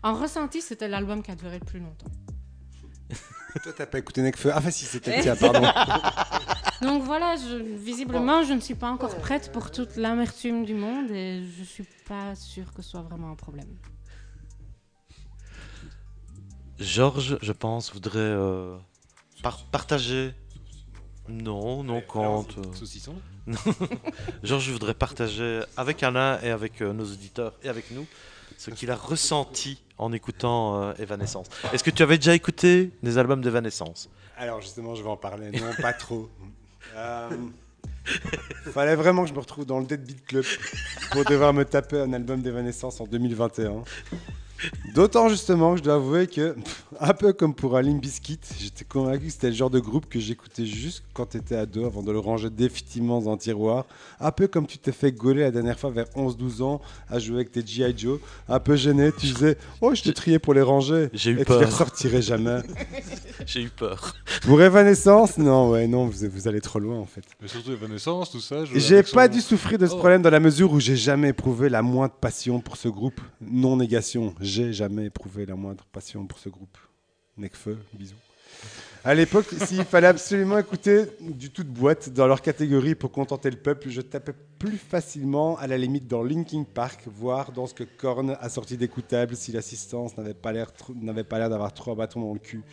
En 0.03 0.13
ressenti, 0.13 0.61
c'était 0.61 0.87
l'album 0.87 1.21
qui 1.23 1.31
a 1.31 1.35
duré 1.35 1.59
le 1.59 1.65
plus 1.65 1.79
longtemps. 1.79 2.07
Toi, 3.63 3.71
t'as 3.75 3.85
pas 3.85 3.99
écouté 3.99 4.21
Necfeu 4.21 4.51
Ah, 4.53 4.57
enfin, 4.59 4.71
si, 4.71 4.85
c'était 4.85 5.15
le 5.17 5.23
tien, 5.23 5.35
pardon. 5.35 5.61
Donc 6.81 7.03
voilà, 7.03 7.35
je- 7.37 7.55
visiblement, 7.57 8.43
je 8.43 8.53
ne 8.53 8.59
suis 8.59 8.75
pas 8.75 8.89
encore 8.89 9.15
prête 9.17 9.51
pour 9.53 9.71
toute 9.71 9.95
l'amertume 9.95 10.65
du 10.65 10.73
monde 10.73 11.09
et 11.11 11.41
je 11.57 11.63
suis 11.63 11.85
pas 12.07 12.35
sûre 12.35 12.73
que 12.73 12.81
ce 12.81 12.89
soit 12.91 13.01
vraiment 13.01 13.31
un 13.31 13.35
problème. 13.35 13.67
Georges, 16.79 17.37
je 17.41 17.51
pense, 17.51 17.93
voudrait 17.93 18.19
euh, 18.19 18.75
par- 19.43 19.63
partager. 19.65 20.33
Non, 21.27 21.83
non, 21.83 22.01
quand. 22.07 22.45
euh, 22.57 22.61
Saucisson. 22.73 23.15
Georges 24.43 24.69
voudrait 24.71 24.93
partager 24.93 25.61
avec 25.77 26.03
Alain 26.03 26.39
et 26.43 26.49
avec 26.49 26.81
euh, 26.81 26.93
nos 26.93 27.05
auditeurs 27.05 27.53
et 27.63 27.69
avec 27.69 27.91
nous 27.91 28.05
ce 28.57 28.71
qu'il 28.71 28.89
a 28.91 28.95
ressenti 28.95 29.81
en 29.97 30.11
écoutant 30.13 30.81
euh, 30.81 30.93
Evanescence. 30.99 31.47
Est-ce 31.73 31.83
que 31.83 31.91
tu 31.91 32.03
avais 32.03 32.17
déjà 32.17 32.33
écouté 32.35 32.91
des 33.03 33.17
albums 33.17 33.41
d'Evanescence? 33.41 34.09
Alors, 34.37 34.61
justement, 34.61 34.95
je 34.95 35.03
vais 35.03 35.09
en 35.09 35.17
parler. 35.17 35.51
Non, 35.51 35.71
pas 35.81 35.93
trop. 35.93 36.29
Euh, 36.95 37.29
fallait 38.71 38.95
vraiment 38.95 39.23
que 39.23 39.29
je 39.29 39.33
me 39.33 39.39
retrouve 39.39 39.65
dans 39.65 39.79
le 39.79 39.85
Deadbeat 39.85 40.23
Club 40.27 40.45
pour 41.11 41.25
devoir 41.25 41.51
me 41.51 41.65
taper 41.65 41.99
un 41.99 42.13
album 42.13 42.41
d'Evanescence 42.41 43.01
en 43.01 43.05
2021. 43.07 43.83
D'autant 44.93 45.27
justement 45.29 45.71
que 45.73 45.79
je 45.79 45.83
dois 45.83 45.95
avouer 45.95 46.27
que, 46.27 46.51
pff, 46.53 46.85
un 46.99 47.13
peu 47.13 47.33
comme 47.33 47.53
pour 47.53 47.75
un 47.77 47.81
Limp 47.81 48.01
Bizkit, 48.01 48.39
j'étais 48.59 48.85
convaincu 48.85 49.25
que 49.25 49.31
c'était 49.31 49.49
le 49.49 49.53
genre 49.55 49.69
de 49.69 49.79
groupe 49.79 50.07
que 50.07 50.19
j'écoutais 50.19 50.65
juste 50.65 51.03
quand 51.13 51.25
t'étais 51.25 51.55
ado 51.55 51.85
avant 51.85 52.01
de 52.01 52.11
le 52.11 52.19
ranger 52.19 52.49
définitivement 52.49 53.19
dans 53.21 53.31
un 53.33 53.37
tiroir. 53.37 53.85
Un 54.19 54.31
peu 54.31 54.47
comme 54.47 54.65
tu 54.65 54.77
t'es 54.77 54.91
fait 54.93 55.11
gauler 55.11 55.41
la 55.41 55.51
dernière 55.51 55.77
fois 55.77 55.89
vers 55.91 56.05
11-12 56.15 56.61
ans 56.63 56.81
à 57.09 57.19
jouer 57.19 57.35
avec 57.37 57.51
tes 57.51 57.65
G.I. 57.65 57.93
Joe. 57.97 58.19
Un 58.47 58.59
peu 58.59 58.75
gêné, 58.75 59.11
tu 59.11 59.27
disais 59.27 59.57
Oh, 59.81 59.93
je 59.93 60.03
t'ai 60.03 60.13
trié 60.13 60.39
pour 60.39 60.53
les 60.53 60.61
ranger. 60.61 61.09
J'ai 61.13 61.31
eu 61.31 61.39
Et 61.41 61.45
tu 61.45 61.51
les 61.51 61.57
peur. 61.59 61.65
ressortirais 61.71 62.21
jamais. 62.21 62.59
J'ai 63.45 63.61
eu 63.63 63.69
peur. 63.69 64.15
Pour 64.43 64.61
Evanescence, 64.61 65.37
non, 65.37 65.71
ouais, 65.71 65.87
non, 65.87 66.05
vous, 66.07 66.27
vous 66.29 66.47
allez 66.47 66.61
trop 66.61 66.79
loin 66.79 66.97
en 66.97 67.05
fait. 67.05 67.23
Mais 67.41 67.47
surtout 67.47 67.71
Evanescence, 67.73 68.31
tout 68.31 68.39
ça. 68.39 68.63
J'ai 68.65 69.03
son- 69.03 69.13
pas 69.15 69.27
dû 69.27 69.41
souffrir 69.41 69.77
de 69.77 69.85
ce 69.85 69.93
Oh. 69.93 69.97
problème 69.97 70.21
dans 70.21 70.29
la 70.29 70.39
mesure 70.39 70.71
où 70.71 70.79
j'ai 70.79 70.95
jamais 70.95 71.29
éprouvé 71.29 71.69
la 71.69 71.81
moindre 71.81 72.13
passion 72.13 72.59
pour 72.61 72.77
ce 72.77 72.87
groupe. 72.87 73.19
Non 73.41 73.75
négation, 73.77 74.33
j'ai 74.45 74.73
jamais 74.73 75.05
éprouvé 75.05 75.45
la 75.45 75.55
moindre 75.55 75.85
passion 75.91 76.25
pour 76.25 76.39
ce 76.39 76.49
groupe. 76.49 76.77
Necfeu, 77.37 77.77
bisous. 77.93 78.15
À 79.03 79.13
l'époque, 79.13 79.47
s'il 79.65 79.83
fallait 79.83 80.07
absolument 80.07 80.57
écouter 80.57 81.05
du 81.19 81.51
tout 81.51 81.63
de 81.63 81.69
boîte 81.69 82.09
dans 82.09 82.25
leur 82.25 82.41
catégorie 82.41 82.95
pour 82.95 83.11
contenter 83.11 83.51
le 83.51 83.57
peuple, 83.57 83.89
je 83.89 84.01
tapais 84.01 84.33
plus 84.57 84.77
facilement 84.77 85.57
à 85.57 85.67
la 85.67 85.77
limite 85.77 86.07
dans 86.07 86.23
Linkin 86.23 86.63
Park, 86.63 87.03
voire 87.07 87.51
dans 87.51 87.67
ce 87.67 87.73
que 87.73 87.83
Korn 87.83 88.37
a 88.39 88.49
sorti 88.49 88.77
d'écoutable 88.77 89.35
si 89.35 89.51
l'assistance 89.51 90.17
n'avait 90.17 90.33
pas 90.33 90.53
l'air 90.53 90.71
d'avoir 91.49 91.73
trois 91.73 91.93
bâtons 91.95 92.21
dans 92.21 92.33
le 92.33 92.39
cul. 92.39 92.63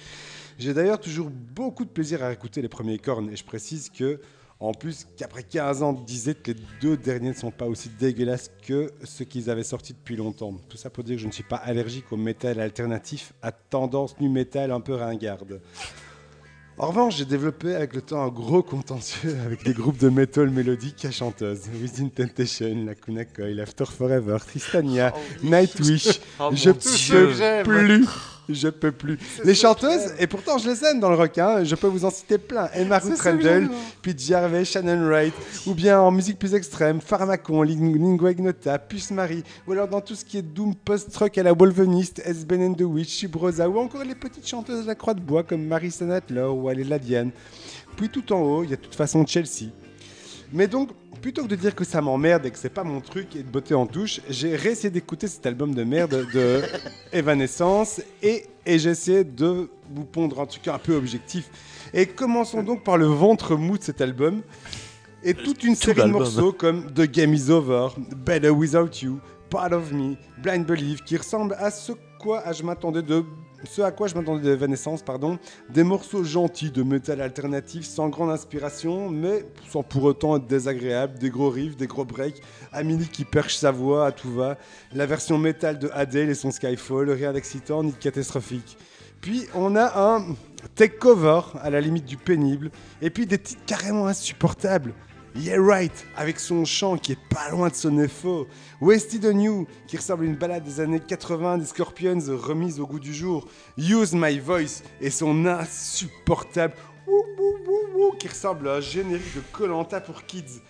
J'ai 0.59 0.73
d'ailleurs 0.73 1.01
toujours 1.01 1.29
beaucoup 1.31 1.85
de 1.85 1.91
plaisir 1.91 2.23
à 2.23 2.33
écouter 2.33 2.63
les 2.63 2.69
premiers 2.69 2.99
Korn 2.99 3.29
et 3.31 3.37
je 3.37 3.45
précise 3.45 3.91
que 3.91 4.21
en 4.63 4.73
plus, 4.73 5.07
qu'après 5.17 5.43
15 5.43 5.83
ans, 5.83 5.91
on 5.91 6.05
disait 6.05 6.35
que 6.35 6.53
les 6.53 6.61
deux 6.81 6.97
derniers 6.97 7.31
ne 7.31 7.35
sont 7.35 7.51
pas 7.51 7.67
aussi 7.67 7.89
dégueulasses 7.99 8.51
que 8.67 8.93
ceux 9.03 9.25
qu'ils 9.25 9.51
avaient 9.51 9.65
sortis 9.65 9.93
depuis 9.93 10.15
longtemps. 10.15 10.55
Tout 10.69 10.77
ça 10.77 10.89
pour 10.89 11.03
dire 11.03 11.17
que 11.17 11.23
je 11.23 11.27
ne 11.27 11.33
suis 11.33 11.43
pas 11.43 11.57
allergique 11.57 12.13
au 12.13 12.17
métal 12.17 12.61
alternatif 12.61 13.33
à 13.43 13.51
tendance 13.51 14.19
nu 14.21 14.29
metal 14.29 14.71
un 14.71 14.81
peu 14.81 14.95
ringarde. 14.95 15.61
En 16.79 16.87
revanche, 16.89 17.17
j'ai 17.17 17.25
développé 17.25 17.75
avec 17.75 17.95
le 17.95 18.03
temps 18.03 18.23
un 18.23 18.29
gros 18.29 18.63
contentieux 18.63 19.37
avec 19.45 19.65
des 19.65 19.75
groupes 19.75 19.99
de 19.99 20.09
metal 20.09 20.49
mélodiques 20.49 21.05
à 21.05 21.11
chanteuses. 21.11 21.69
Within 21.81 22.09
Temptation, 22.09 22.85
Lacuna 22.87 23.25
Coil, 23.25 23.61
After 23.61 23.85
Forever, 23.85 24.39
Tristania, 24.47 25.13
Nightwish. 25.43 26.21
je 26.53 26.71
peux 26.71 27.63
plus. 27.65 28.07
Je 28.49 28.69
peux 28.69 28.91
plus. 28.91 29.19
Les 29.45 29.55
chanteuses, 29.55 30.13
et 30.19 30.27
pourtant 30.27 30.59
je 30.59 30.69
les 30.69 30.85
aime 30.85 30.99
dans 30.99 31.09
le 31.11 31.15
rock, 31.17 31.39
hein, 31.39 31.63
je 31.63 31.75
peux 31.77 31.87
vous 31.87 32.05
en 32.05 32.11
citer 32.11 32.39
plein. 32.39 32.69
Emma 32.75 32.99
Ruth 32.99 33.17
Pete 34.03 34.21
Jarvey, 34.21 34.65
Shannon 34.65 35.07
Wright, 35.07 35.33
ou 35.67 35.75
bien 35.75 36.01
en 36.01 36.11
musique 36.11 36.39
plus 36.39 36.53
extrême, 36.55 37.01
Pharmacon, 37.01 37.63
Ling- 37.63 37.97
Lingua 37.97 38.33
Ignota, 38.33 38.79
Puce 38.79 39.13
Marie, 39.13 39.45
ou 39.67 39.73
alors 39.73 39.87
dans 39.87 40.01
tout 40.01 40.15
ce 40.17 40.25
qui 40.25 40.39
est 40.39 40.43
doom 40.43 40.75
post-rock 40.75 41.39
à 41.39 41.43
la 41.45 41.53
Wolvenist, 41.53 42.21
S. 42.25 42.45
Ben 42.45 42.61
and 42.63 42.75
the 42.75 42.83
Witch, 42.83 43.11
Subrosa, 43.17 43.69
ou 43.69 43.79
encore 43.79 44.03
les 44.05 44.17
petites 44.17 44.47
chanteuses 44.49 44.83
de 44.83 44.89
la 44.89 44.97
Croix 44.97 45.15
de 45.15 45.21
Bois 45.21 45.45
comme 45.45 45.65
Marie 45.65 45.93
Sanatler 45.93 46.43
ou 46.43 46.69
Aléla 46.69 46.99
Diane. 46.99 47.31
Puis 47.97 48.09
tout 48.09 48.33
en 48.33 48.41
haut, 48.41 48.65
il 48.65 48.71
y 48.71 48.73
a 48.73 48.77
de 48.77 48.83
toute 48.83 48.95
façon 48.97 49.25
Chelsea. 49.27 49.71
Mais 50.53 50.67
donc, 50.67 50.91
plutôt 51.23 51.45
que 51.45 51.49
de 51.49 51.57
dire 51.57 51.75
que 51.75 51.85
ça 51.85 52.01
m'emmerde 52.03 52.45
et 52.45 52.51
que 52.51 52.59
c'est 52.59 52.69
pas 52.69 52.85
mon 52.85 53.01
truc 53.01 53.37
et 53.37 53.43
de 53.43 53.49
botter 53.49 53.75
en 53.75 53.87
touche, 53.87 54.21
j'ai 54.29 54.55
réessayé 54.55 54.91
d'écouter 54.91 55.27
cet 55.29 55.47
album 55.47 55.75
de 55.75 55.83
merde 55.83 56.27
de 56.35 56.61
Evanescence 57.13 58.03
et, 58.23 58.45
et 58.67 58.79
j'ai 58.79 58.91
essayé 58.91 59.25
de 59.25 59.71
vous 59.91 60.05
pondre 60.05 60.41
un 60.41 60.47
truc 60.47 60.69
un 60.69 60.79
peu 60.79 60.95
objectif. 60.95 61.49
Et 61.95 62.07
commençons 62.07 62.63
donc 62.63 62.85
par 62.85 62.99
le 62.99 63.07
ventre 63.07 63.57
mou 63.57 63.79
de 63.79 63.83
cet 63.83 64.01
album. 64.01 64.43
Et 65.25 65.35
toute 65.35 65.63
une 65.63 65.77
Tout 65.77 65.83
série 65.85 66.03
de 66.03 66.07
morceaux 66.09 66.53
comme 66.53 66.93
The 66.93 67.03
Game 67.03 67.33
Is 67.33 67.49
Over, 67.51 67.89
Better 68.17 68.51
Without 68.51 68.91
You, 69.03 69.21
Part 69.49 69.73
of 69.73 69.93
Me, 69.93 70.17
Blind 70.43 70.67
Belief, 70.67 71.03
qui 71.05 71.17
ressemblent 71.17 71.55
à 71.59 71.71
ce 71.71 71.93
quoi 72.19 72.43
je 72.53 72.63
m'attendais 72.63 73.03
de 73.03 73.25
ce 73.65 73.83
à 73.83 73.91
quoi 73.91 74.09
je 74.09 74.15
m'attendais 74.15 74.57
de 74.57 75.03
pardon, 75.05 75.39
des 75.71 75.85
morceaux 75.85 76.25
gentils 76.25 76.71
de 76.71 76.83
métal 76.83 77.21
alternatif 77.21 77.85
sans 77.85 78.09
grande 78.09 78.31
inspiration, 78.31 79.09
mais 79.09 79.45
sans 79.69 79.83
pour 79.83 80.05
autant 80.05 80.37
être 80.37 80.47
désagréables, 80.47 81.19
des 81.19 81.31
gros 81.31 81.51
riffs, 81.51 81.77
des 81.77 81.87
gros 81.87 82.05
breaks, 82.05 82.43
Amélie 82.73 83.09
qui 83.09 83.25
perche 83.25 83.57
sa 83.57 83.71
voix 83.71 84.07
à 84.07 84.13
tout 84.13 84.33
va, 84.33 84.59
la 84.93 85.07
version 85.07 85.39
métal 85.39 85.79
de 85.79 85.91
Adele 85.93 86.31
et 86.31 86.35
son 86.35 86.51
Skyfall, 86.51 87.11
rien 87.11 87.33
d'excitant 87.33 87.83
ni 87.83 87.93
de 87.93 87.97
catastrophique. 87.97 88.77
Puis 89.21 89.47
on 89.55 89.77
a 89.77 90.17
un 90.17 90.35
take 90.75 90.97
cover 90.97 91.41
à 91.61 91.71
la 91.71 91.81
limite 91.81 92.05
du 92.05 92.17
pénible, 92.17 92.71
et 93.01 93.11
puis 93.11 93.27
des 93.27 93.39
titres 93.39 93.63
carrément 93.67 94.07
insupportables. 94.07 94.93
Yeah 95.35 95.57
Right, 95.63 96.07
avec 96.17 96.39
son 96.39 96.65
chant 96.67 96.99
qui 96.99 97.13
est 97.13 97.29
pas 97.31 97.49
loin 97.51 97.69
de 97.71 97.75
sonner 97.75 98.07
faux. 98.09 98.47
Wasted 98.81 99.25
on 99.25 99.39
You, 99.41 99.67
qui 99.87 99.97
ressemble 99.97 100.25
à 100.25 100.27
une 100.27 100.37
balade 100.37 100.63
des 100.65 100.79
années 100.81 101.01
80 101.01 101.59
des 101.59 101.65
Scorpions 101.65 102.19
remise 102.29 102.79
au 102.81 102.87
goût 102.87 103.01
du 103.01 103.15
jour. 103.15 103.49
Use 103.79 104.13
My 104.15 104.39
Voice 104.39 104.83
et 105.01 105.09
son 105.11 105.47
insupportable 105.47 106.75
wou, 107.07 108.13
qui 108.19 108.29
ressemble 108.29 108.69
à 108.69 108.75
un 108.75 108.81
générique 108.81 109.35
de 109.35 109.41
Colanta 109.53 110.01
pour 110.03 110.25
kids. 110.27 110.61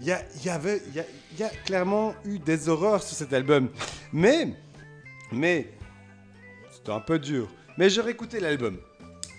Il 0.00 0.06
y, 0.06 0.12
a- 0.12 0.54
avait, 0.54 0.82
clairement 1.64 2.14
eu 2.24 2.38
des 2.38 2.68
horreurs 2.68 3.02
sur 3.02 3.16
cet 3.16 3.32
album. 3.32 3.70
Mais, 4.12 4.54
mais, 5.32 5.72
c'était 6.72 6.92
un 6.92 7.00
peu 7.00 7.18
dur. 7.18 7.48
Mais 7.78 7.88
j'ai 7.90 8.00
réécouté 8.02 8.38
l'album. 8.40 8.78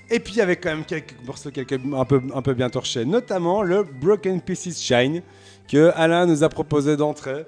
Et 0.09 0.19
puis 0.19 0.33
il 0.33 0.37
y 0.37 0.41
avait 0.41 0.55
quand 0.55 0.69
même 0.69 0.85
quelques 0.85 1.15
morceaux 1.25 1.49
quelques, 1.51 1.73
un, 1.73 2.05
peu, 2.05 2.21
un 2.33 2.41
peu 2.41 2.53
bien 2.53 2.69
torchés, 2.69 3.05
notamment 3.05 3.63
le 3.63 3.83
Broken 3.83 4.41
Pieces 4.41 4.79
Shine 4.79 5.21
que 5.67 5.91
Alain 5.95 6.25
nous 6.25 6.43
a 6.43 6.49
proposé 6.49 6.95
d'entrer. 6.95 7.45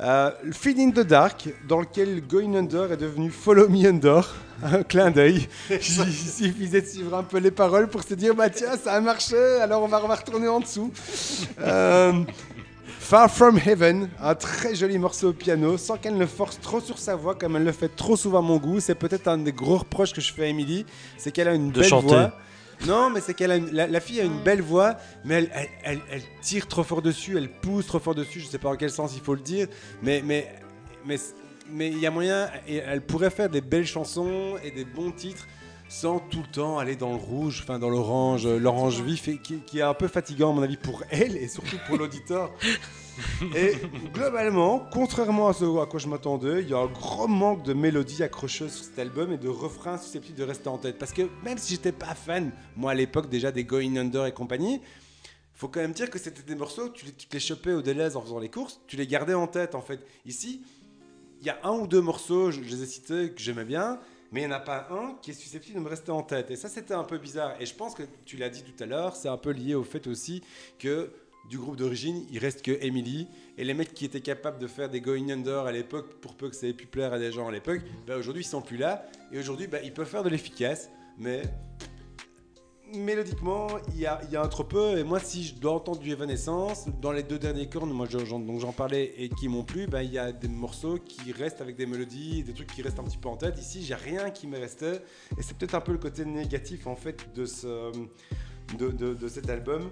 Euh, 0.00 0.30
Feed 0.52 0.78
in 0.78 0.90
the 0.90 1.04
Dark, 1.04 1.48
dans 1.66 1.80
lequel 1.80 2.20
Going 2.26 2.54
Under 2.54 2.92
est 2.92 2.96
devenu 2.96 3.30
Follow 3.30 3.68
Me 3.68 3.86
Under. 3.86 4.22
Un 4.62 4.82
clin 4.82 5.10
d'œil. 5.10 5.48
Il 5.70 5.82
suffisait 5.82 6.82
de 6.82 6.86
suivre 6.86 7.16
un 7.16 7.22
peu 7.22 7.38
les 7.38 7.50
paroles 7.50 7.88
pour 7.88 8.02
se 8.02 8.14
dire 8.14 8.34
bah 8.34 8.50
tiens, 8.50 8.76
ça 8.76 8.92
a 8.92 9.00
marché, 9.00 9.36
alors 9.36 9.82
on 9.82 9.88
va, 9.88 10.00
on 10.04 10.08
va 10.08 10.16
retourner 10.16 10.48
en 10.48 10.60
dessous. 10.60 10.92
Euh, 11.60 12.12
Far 13.08 13.30
From 13.30 13.58
Heaven, 13.58 14.10
un 14.20 14.34
très 14.34 14.74
joli 14.74 14.98
morceau 14.98 15.30
au 15.30 15.32
piano, 15.32 15.78
sans 15.78 15.96
qu'elle 15.96 16.18
ne 16.18 16.26
force 16.26 16.60
trop 16.60 16.78
sur 16.80 16.98
sa 16.98 17.16
voix 17.16 17.34
comme 17.34 17.56
elle 17.56 17.64
le 17.64 17.72
fait 17.72 17.88
trop 17.88 18.16
souvent 18.16 18.40
à 18.40 18.42
mon 18.42 18.58
goût. 18.58 18.80
C'est 18.80 18.94
peut-être 18.94 19.28
un 19.28 19.38
des 19.38 19.52
gros 19.52 19.78
reproches 19.78 20.12
que 20.12 20.20
je 20.20 20.30
fais 20.30 20.44
à 20.44 20.46
Emily, 20.48 20.84
c'est 21.16 21.32
qu'elle 21.32 21.48
a 21.48 21.54
une 21.54 21.70
De 21.70 21.80
belle 21.80 21.88
chanter. 21.88 22.06
voix. 22.08 22.32
Non, 22.86 23.08
mais 23.08 23.20
c'est 23.22 23.32
qu'elle 23.32 23.50
a 23.50 23.56
une- 23.56 23.70
la, 23.72 23.86
la 23.86 24.00
fille 24.00 24.20
a 24.20 24.24
une 24.24 24.38
belle 24.42 24.60
voix, 24.60 24.96
mais 25.24 25.36
elle, 25.36 25.50
elle, 25.54 25.68
elle- 25.84 26.00
elle 26.10 26.22
tire 26.42 26.68
trop 26.68 26.82
fort 26.84 27.00
dessus, 27.00 27.38
elle 27.38 27.48
pousse 27.50 27.86
trop 27.86 27.98
fort 27.98 28.14
dessus. 28.14 28.40
Je 28.40 28.46
sais 28.46 28.58
pas 28.58 28.68
en 28.68 28.76
quel 28.76 28.90
sens 28.90 29.12
il 29.16 29.22
faut 29.22 29.34
le 29.34 29.40
dire, 29.40 29.68
mais 30.02 30.22
mais 30.22 30.52
mais 31.06 31.16
mais 31.72 31.88
il 31.88 31.98
y 31.98 32.06
a 32.06 32.10
moyen. 32.10 32.50
Et 32.68 32.76
elle 32.76 33.00
pourrait 33.00 33.30
faire 33.30 33.48
des 33.48 33.62
belles 33.62 33.86
chansons 33.86 34.56
et 34.62 34.70
des 34.70 34.84
bons 34.84 35.12
titres 35.12 35.46
sans 35.88 36.18
tout 36.18 36.42
le 36.42 36.52
temps 36.52 36.78
aller 36.78 36.96
dans 36.96 37.10
le 37.10 37.16
rouge, 37.16 37.60
enfin 37.62 37.78
dans 37.78 37.88
l'orange, 37.88 38.46
euh, 38.46 38.58
l'orange 38.58 39.00
vif, 39.00 39.28
et 39.28 39.38
qui, 39.38 39.60
qui 39.60 39.78
est 39.78 39.82
un 39.82 39.94
peu 39.94 40.08
fatigant 40.08 40.50
à 40.50 40.52
mon 40.52 40.62
avis 40.62 40.76
pour 40.76 41.02
elle 41.10 41.36
et 41.36 41.48
surtout 41.48 41.78
pour 41.86 41.96
l'auditeur. 41.96 42.50
Et 43.56 43.72
globalement, 44.14 44.86
contrairement 44.92 45.48
à 45.48 45.52
ce 45.52 45.64
à 45.82 45.86
quoi 45.86 45.98
je 45.98 46.06
m'attendais, 46.06 46.62
il 46.62 46.68
y 46.68 46.74
a 46.74 46.78
un 46.78 46.86
gros 46.86 47.26
manque 47.26 47.64
de 47.64 47.72
mélodies 47.72 48.22
accrocheuses 48.22 48.72
sur 48.72 48.84
cet 48.84 48.98
album 49.00 49.32
et 49.32 49.38
de 49.38 49.48
refrains 49.48 49.98
susceptibles 49.98 50.38
de 50.38 50.44
rester 50.44 50.68
en 50.68 50.78
tête. 50.78 50.98
Parce 50.98 51.12
que 51.12 51.22
même 51.42 51.58
si 51.58 51.74
j'étais 51.74 51.90
pas 51.90 52.14
fan, 52.14 52.52
moi 52.76 52.92
à 52.92 52.94
l'époque 52.94 53.28
déjà 53.28 53.50
des 53.50 53.64
Going 53.64 53.96
Under 53.96 54.26
et 54.26 54.32
compagnie, 54.32 54.80
faut 55.52 55.66
quand 55.66 55.80
même 55.80 55.92
dire 55.94 56.10
que 56.10 56.18
c'était 56.20 56.42
des 56.42 56.54
morceaux, 56.54 56.90
tu 56.90 57.06
les, 57.06 57.12
tu 57.12 57.26
les 57.32 57.40
chopais 57.40 57.72
au 57.72 57.82
Deleuze 57.82 58.14
en 58.14 58.22
faisant 58.22 58.38
les 58.38 58.50
courses, 58.50 58.80
tu 58.86 58.96
les 58.96 59.08
gardais 59.08 59.34
en 59.34 59.48
tête 59.48 59.74
en 59.74 59.82
fait. 59.82 59.98
Ici, 60.24 60.62
il 61.40 61.46
y 61.48 61.50
a 61.50 61.58
un 61.64 61.72
ou 61.72 61.88
deux 61.88 62.00
morceaux, 62.00 62.52
je, 62.52 62.62
je 62.62 62.68
les 62.68 62.82
ai 62.84 62.86
cités, 62.86 63.32
que 63.32 63.40
j'aimais 63.40 63.64
bien, 63.64 63.98
mais 64.32 64.42
il 64.42 64.46
n'y 64.46 64.52
en 64.52 64.56
a 64.56 64.60
pas 64.60 64.88
un 64.90 65.14
qui 65.22 65.30
est 65.30 65.34
susceptible 65.34 65.78
de 65.78 65.84
me 65.84 65.88
rester 65.88 66.10
en 66.10 66.22
tête. 66.22 66.50
Et 66.50 66.56
ça, 66.56 66.68
c'était 66.68 66.94
un 66.94 67.04
peu 67.04 67.18
bizarre. 67.18 67.54
Et 67.60 67.66
je 67.66 67.74
pense 67.74 67.94
que 67.94 68.02
tu 68.24 68.36
l'as 68.36 68.50
dit 68.50 68.62
tout 68.62 68.82
à 68.82 68.86
l'heure, 68.86 69.16
c'est 69.16 69.28
un 69.28 69.36
peu 69.36 69.50
lié 69.50 69.74
au 69.74 69.84
fait 69.84 70.06
aussi 70.06 70.42
que 70.78 71.10
du 71.48 71.58
groupe 71.58 71.76
d'origine, 71.76 72.26
il 72.30 72.38
reste 72.38 72.62
que 72.62 72.76
Emily. 72.82 73.26
Et 73.56 73.64
les 73.64 73.74
mecs 73.74 73.94
qui 73.94 74.04
étaient 74.04 74.20
capables 74.20 74.58
de 74.58 74.66
faire 74.66 74.90
des 74.90 75.00
Going 75.00 75.30
Under 75.30 75.66
à 75.66 75.72
l'époque, 75.72 76.20
pour 76.20 76.34
peu 76.34 76.50
que 76.50 76.56
ça 76.56 76.66
ait 76.66 76.74
pu 76.74 76.86
plaire 76.86 77.12
à 77.12 77.18
des 77.18 77.32
gens 77.32 77.48
à 77.48 77.52
l'époque, 77.52 77.80
bah, 78.06 78.16
aujourd'hui, 78.16 78.42
ils 78.42 78.46
sont 78.46 78.60
plus 78.60 78.76
là. 78.76 79.06
Et 79.32 79.38
aujourd'hui, 79.38 79.66
bah, 79.66 79.78
ils 79.82 79.92
peuvent 79.92 80.08
faire 80.08 80.22
de 80.22 80.28
l'efficace, 80.28 80.90
mais 81.16 81.42
mélodiquement, 82.94 83.66
il 83.94 84.00
y 84.00 84.06
a, 84.06 84.20
un 84.42 84.48
trop 84.48 84.64
peu. 84.64 84.98
Et 84.98 85.04
moi, 85.04 85.20
si 85.20 85.44
je 85.44 85.54
dois 85.54 85.72
entendre 85.72 86.00
du 86.00 86.10
Evanescence, 86.10 86.86
dans 87.00 87.12
les 87.12 87.22
deux 87.22 87.38
derniers 87.38 87.68
cornes, 87.68 87.90
moi, 87.90 88.06
je- 88.08 88.24
j'en- 88.24 88.40
dont 88.40 88.58
j'en 88.58 88.72
parlais 88.72 89.14
et 89.18 89.28
qui 89.28 89.48
m'ont 89.48 89.64
plu, 89.64 89.86
ben, 89.86 90.02
il 90.02 90.12
y 90.12 90.18
a 90.18 90.32
des 90.32 90.48
morceaux 90.48 90.98
qui 90.98 91.32
restent 91.32 91.60
avec 91.60 91.76
des 91.76 91.86
mélodies, 91.86 92.42
des 92.42 92.52
trucs 92.52 92.72
qui 92.72 92.82
restent 92.82 92.98
un 92.98 93.04
petit 93.04 93.18
peu 93.18 93.28
en 93.28 93.36
tête. 93.36 93.58
Ici, 93.58 93.82
j'ai 93.84 93.94
rien 93.94 94.30
qui 94.30 94.46
me 94.46 94.58
restait. 94.58 95.02
Et 95.38 95.42
c'est 95.42 95.56
peut-être 95.56 95.74
un 95.74 95.80
peu 95.80 95.92
le 95.92 95.98
côté 95.98 96.24
négatif, 96.24 96.86
en 96.86 96.96
fait, 96.96 97.32
de 97.34 97.44
cet 97.44 97.66
album. 99.50 99.90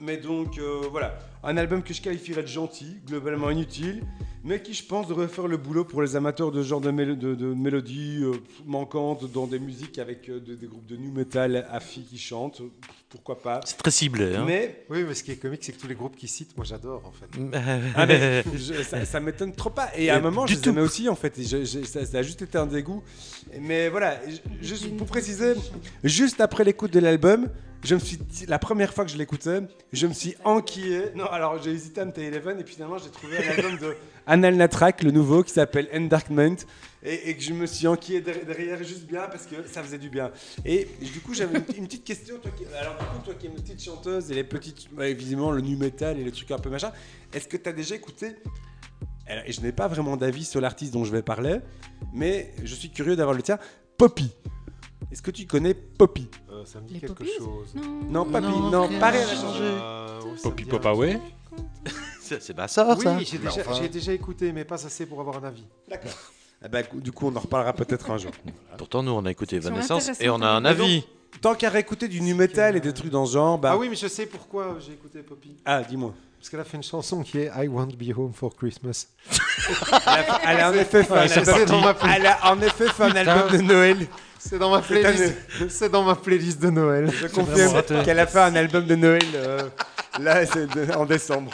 Mais 0.00 0.16
donc, 0.16 0.58
euh, 0.58 0.82
voilà. 0.90 1.18
Un 1.44 1.56
album 1.56 1.82
que 1.82 1.92
je 1.92 2.00
qualifierais 2.00 2.42
de 2.42 2.46
gentil, 2.48 2.98
globalement 3.06 3.50
inutile, 3.50 4.04
mais 4.44 4.62
qui, 4.62 4.74
je 4.74 4.84
pense, 4.84 5.08
devrait 5.08 5.26
faire 5.28 5.48
le 5.48 5.56
boulot 5.56 5.84
pour 5.84 6.00
les 6.02 6.14
amateurs 6.14 6.52
de 6.52 6.62
ce 6.62 6.68
genre 6.68 6.80
de, 6.80 6.90
mélo- 6.92 7.16
de, 7.16 7.34
de 7.34 7.46
mélodies 7.54 8.20
euh, 8.22 8.32
manquantes 8.64 9.30
dans 9.32 9.46
des 9.48 9.58
musiques 9.58 9.98
avec 9.98 10.28
euh, 10.28 10.38
de- 10.40 10.54
des 10.54 10.66
groupes 10.66 10.86
de 10.86 10.96
new 10.96 11.10
metal 11.12 11.66
à 11.70 11.80
filles 11.80 12.04
qui 12.08 12.18
chantent. 12.18 12.62
Pourquoi 13.08 13.40
pas 13.42 13.60
C'est 13.64 13.76
très 13.76 13.90
ciblé. 13.90 14.36
Hein. 14.36 14.44
Mais 14.46 14.84
Oui, 14.88 15.04
mais 15.06 15.14
ce 15.14 15.22
qui 15.24 15.32
est 15.32 15.36
comique, 15.36 15.62
c'est 15.64 15.72
que 15.72 15.80
tous 15.80 15.88
les 15.88 15.94
groupes 15.96 16.16
qui 16.16 16.28
citent, 16.28 16.56
moi 16.56 16.64
j'adore 16.64 17.02
en 17.06 17.12
fait. 17.12 17.26
ah, 17.96 18.06
mais 18.06 18.44
je- 18.56 18.82
ça, 18.84 19.04
ça 19.04 19.18
m'étonne 19.20 19.52
trop 19.52 19.70
pas. 19.70 19.90
Et 19.96 20.10
à 20.10 20.16
un 20.16 20.20
moment, 20.20 20.46
je 20.46 20.54
les 20.54 20.68
aimais 20.68 20.80
aussi, 20.80 21.08
en 21.08 21.16
fait. 21.16 21.36
Et 21.38 21.44
je- 21.44 21.64
je- 21.64 21.82
ça, 21.84 22.06
ça 22.06 22.18
a 22.18 22.22
juste 22.22 22.42
été 22.42 22.56
un 22.56 22.66
dégoût. 22.66 23.02
Mais 23.60 23.88
voilà, 23.88 24.18
juste 24.60 24.96
pour 24.96 25.06
préciser, 25.06 25.54
juste 26.02 26.40
après 26.40 26.64
l'écoute 26.64 26.92
de 26.92 27.00
l'album, 27.00 27.48
je 27.84 27.96
me 27.96 28.00
suis 28.00 28.18
la 28.46 28.58
première 28.58 28.94
fois 28.94 29.04
que 29.04 29.10
je 29.10 29.16
l'écoutais, 29.16 29.60
je 29.92 30.06
me 30.06 30.12
suis 30.12 30.36
enquillé. 30.44 31.06
Non, 31.14 31.26
alors 31.26 31.60
j'ai 31.62 31.72
hésité 31.72 32.00
à 32.00 32.04
me 32.04 32.12
tailler 32.12 32.28
Eleven, 32.28 32.58
et 32.60 32.64
puis 32.64 32.74
finalement, 32.74 32.98
j'ai 32.98 33.10
trouvé 33.10 33.38
un 33.38 33.50
album 33.50 33.76
de 33.78 33.96
Anal 34.26 34.54
Natrak, 34.54 35.02
le 35.02 35.10
nouveau, 35.10 35.42
qui 35.42 35.52
s'appelle 35.52 35.88
Endarkment. 35.92 36.56
Et, 37.04 37.30
et 37.30 37.36
que 37.36 37.42
je 37.42 37.52
me 37.52 37.66
suis 37.66 37.88
enquillé 37.88 38.20
derrière, 38.20 38.80
juste 38.84 39.06
bien 39.06 39.22
parce 39.22 39.46
que 39.46 39.66
ça 39.66 39.82
faisait 39.82 39.98
du 39.98 40.08
bien. 40.08 40.30
Et 40.64 40.86
du 41.00 41.18
coup, 41.18 41.34
j'avais 41.34 41.58
une, 41.58 41.64
une 41.78 41.86
petite 41.86 42.04
question. 42.04 42.38
Toi 42.38 42.52
qui, 42.56 42.64
alors, 42.80 42.96
du 42.96 43.04
coup, 43.04 43.24
toi 43.24 43.34
qui 43.34 43.46
es 43.46 43.50
une 43.50 43.56
petite 43.56 43.82
chanteuse 43.82 44.30
et 44.30 44.34
les 44.34 44.44
petites, 44.44 44.88
évidemment, 45.00 45.50
le 45.50 45.60
nu 45.60 45.74
metal 45.74 46.20
et 46.20 46.22
les 46.22 46.30
trucs 46.30 46.52
un 46.52 46.58
peu 46.58 46.70
machin, 46.70 46.92
est-ce 47.32 47.48
que 47.48 47.56
tu 47.56 47.68
as 47.68 47.72
déjà 47.72 47.96
écouté 47.96 48.36
et 49.46 49.52
je 49.52 49.60
n'ai 49.60 49.72
pas 49.72 49.88
vraiment 49.88 50.16
d'avis 50.16 50.44
sur 50.44 50.60
l'artiste 50.60 50.92
dont 50.92 51.04
je 51.04 51.12
vais 51.12 51.22
parler, 51.22 51.58
mais 52.12 52.52
je 52.62 52.74
suis 52.74 52.90
curieux 52.90 53.16
d'avoir 53.16 53.36
le 53.36 53.42
tien. 53.42 53.58
Poppy. 53.96 54.30
Est-ce 55.10 55.22
que 55.22 55.30
tu 55.30 55.46
connais 55.46 55.74
Poppy? 55.74 56.28
Euh, 56.50 56.64
ça 56.64 56.80
me 56.80 56.86
dit 56.86 56.94
Les 56.94 57.00
quelque 57.00 57.14
Poppies 57.14 57.30
chose. 57.38 57.74
Non, 58.08 58.24
Poppy, 58.24 58.46
Non, 58.46 58.70
non, 58.70 58.86
frère, 58.86 59.00
pareil, 59.00 59.22
ça 59.22 59.32
elle 59.32 59.38
a 59.38 59.40
changé. 59.40 59.64
Euh, 59.64 60.20
oui, 60.24 60.64
Poppy. 60.64 61.18
C'est 62.40 62.56
ma 62.56 62.66
sœur, 62.66 62.98
ça. 63.00 63.16
Oui, 63.16 63.26
j'ai 63.30 63.38
déjà, 63.38 63.60
enfin, 63.60 63.74
j'ai 63.74 63.88
déjà 63.88 64.12
écouté, 64.12 64.52
mais 64.52 64.64
pas 64.64 64.84
assez 64.86 65.04
pour 65.04 65.20
avoir 65.20 65.36
un 65.36 65.44
avis. 65.44 65.64
D'accord. 65.88 66.12
Eh 66.64 66.68
ben, 66.68 66.84
du 66.94 67.12
coup, 67.12 67.26
on 67.26 67.36
en 67.36 67.40
reparlera 67.40 67.72
peut-être 67.72 68.10
un 68.10 68.16
jour. 68.16 68.30
Pourtant, 68.78 69.02
nous, 69.02 69.12
on 69.12 69.24
a 69.26 69.30
écouté 69.30 69.56
Evanescence 69.56 70.20
et 70.20 70.30
on 70.30 70.40
a 70.40 70.48
un 70.48 70.62
donc, 70.62 70.70
avis. 70.70 71.04
Tant 71.40 71.54
qu'à 71.54 71.68
réécouter 71.70 72.08
du 72.08 72.20
nu 72.20 72.34
metal 72.34 72.76
et 72.76 72.80
des 72.80 72.92
trucs 72.92 73.10
dans 73.10 73.26
ce 73.26 73.32
genre, 73.34 73.58
bah. 73.58 73.70
Ah 73.72 73.76
oui, 73.76 73.88
mais 73.88 73.96
je 73.96 74.06
sais 74.06 74.26
pourquoi 74.26 74.78
j'ai 74.80 74.92
écouté 74.92 75.22
Poppy. 75.22 75.56
Ah, 75.64 75.82
dis-moi. 75.82 76.14
Parce 76.42 76.50
qu'elle 76.50 76.58
a 76.58 76.64
fait 76.64 76.76
une 76.76 76.82
chanson 76.82 77.22
qui 77.22 77.38
est 77.38 77.52
I 77.56 77.68
Want 77.68 77.86
to 77.86 77.96
Be 77.96 78.18
Home 78.18 78.32
for 78.34 78.52
Christmas. 78.56 79.06
Elle 80.44 80.58
a 80.58 80.70
en 80.70 80.74
effet 80.74 81.04
fait 81.04 81.14
un 81.16 81.28
c'est 81.28 81.48
album. 81.48 81.66
dans 81.66 81.80
ma 81.82 81.94
Elle 82.16 82.26
a 82.26 82.50
en 82.52 82.60
effet 82.60 82.88
fait 82.88 83.02
un 83.04 83.14
album 83.14 83.48
de 83.52 83.62
Noël. 83.62 84.06
C'est 84.40 84.58
dans 84.58 84.72
ma 84.72 84.80
playlist. 84.80 85.34
C'est 85.68 85.88
dans 85.88 86.02
ma 86.02 86.16
playlist 86.16 86.60
de 86.60 86.68
Noël. 86.70 87.08
Je 87.12 87.28
confirme 87.28 87.80
qu'elle 88.04 88.18
a 88.18 88.26
fait 88.26 88.40
un 88.40 88.56
album 88.56 88.84
de 88.84 88.96
Noël. 88.96 89.22
euh, 89.36 89.68
là, 90.18 90.44
de- 90.44 90.92
en 90.96 91.06
décembre. 91.06 91.52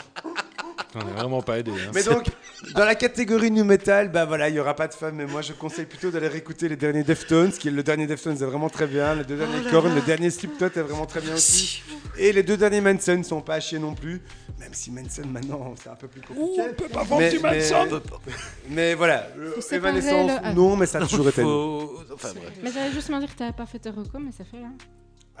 On 1.01 1.05
n'est 1.05 1.13
vraiment 1.13 1.41
pas 1.41 1.59
aidé. 1.59 1.71
Hein. 1.71 1.91
Mais 1.93 2.03
donc, 2.03 2.27
dans 2.75 2.85
la 2.85 2.95
catégorie 2.95 3.51
nu 3.51 3.63
metal, 3.63 4.11
bah 4.11 4.25
voilà, 4.25 4.49
il 4.49 4.55
y 4.55 4.59
aura 4.59 4.75
pas 4.75 4.87
de 4.87 4.93
femmes, 4.93 5.15
mais 5.15 5.25
moi 5.25 5.41
je 5.41 5.53
conseille 5.53 5.85
plutôt 5.85 6.11
d'aller 6.11 6.27
réécouter 6.27 6.67
les 6.69 6.75
derniers 6.75 7.03
Deftones, 7.03 7.51
qui 7.51 7.67
est 7.67 7.71
le 7.71 7.83
dernier 7.83 8.07
Deftones 8.07 8.33
est 8.41 8.45
vraiment 8.45 8.69
très 8.69 8.87
bien, 8.87 9.15
les 9.15 9.23
deux 9.23 9.37
derniers 9.37 9.69
Korn, 9.69 9.93
le 9.93 10.01
dernier 10.01 10.29
Slipknot 10.29 10.67
est 10.67 10.81
vraiment 10.81 11.05
très 11.05 11.21
bien 11.21 11.33
aussi, 11.35 11.83
et 12.17 12.31
les 12.33 12.43
deux 12.43 12.57
derniers 12.57 12.81
Manson 12.81 13.21
sont 13.23 13.41
pas 13.41 13.55
à 13.55 13.59
chier 13.59 13.79
non 13.79 13.93
plus, 13.95 14.21
même 14.59 14.73
si 14.73 14.91
Manson 14.91 15.23
maintenant 15.31 15.73
c'est 15.81 15.89
un 15.89 15.95
peu 15.95 16.07
plus 16.07 16.21
compliqué. 16.21 16.61
peut 16.77 16.89
pas 16.89 17.05
mais, 17.17 17.31
mais, 17.41 17.69
mais 18.69 18.93
voilà, 18.95 19.27
séparer 19.61 19.97
Evanescence, 19.99 20.31
le- 20.45 20.53
non, 20.53 20.75
mais 20.75 20.85
ça 20.85 20.99
a 20.99 21.05
toujours 21.07 21.29
été. 21.29 21.41
Faut- 21.41 21.95
Enfin. 22.13 22.29
Mais 22.61 22.71
j'allais 22.71 22.91
justement 22.91 23.19
dire 23.19 23.29
que 23.33 23.37
t'avais 23.37 23.53
pas 23.53 23.65
fait 23.65 23.79
tes 23.79 23.89
recos, 23.89 24.21
mais 24.23 24.31
ça 24.31 24.43
fait 24.43 24.59
là. 24.59 24.67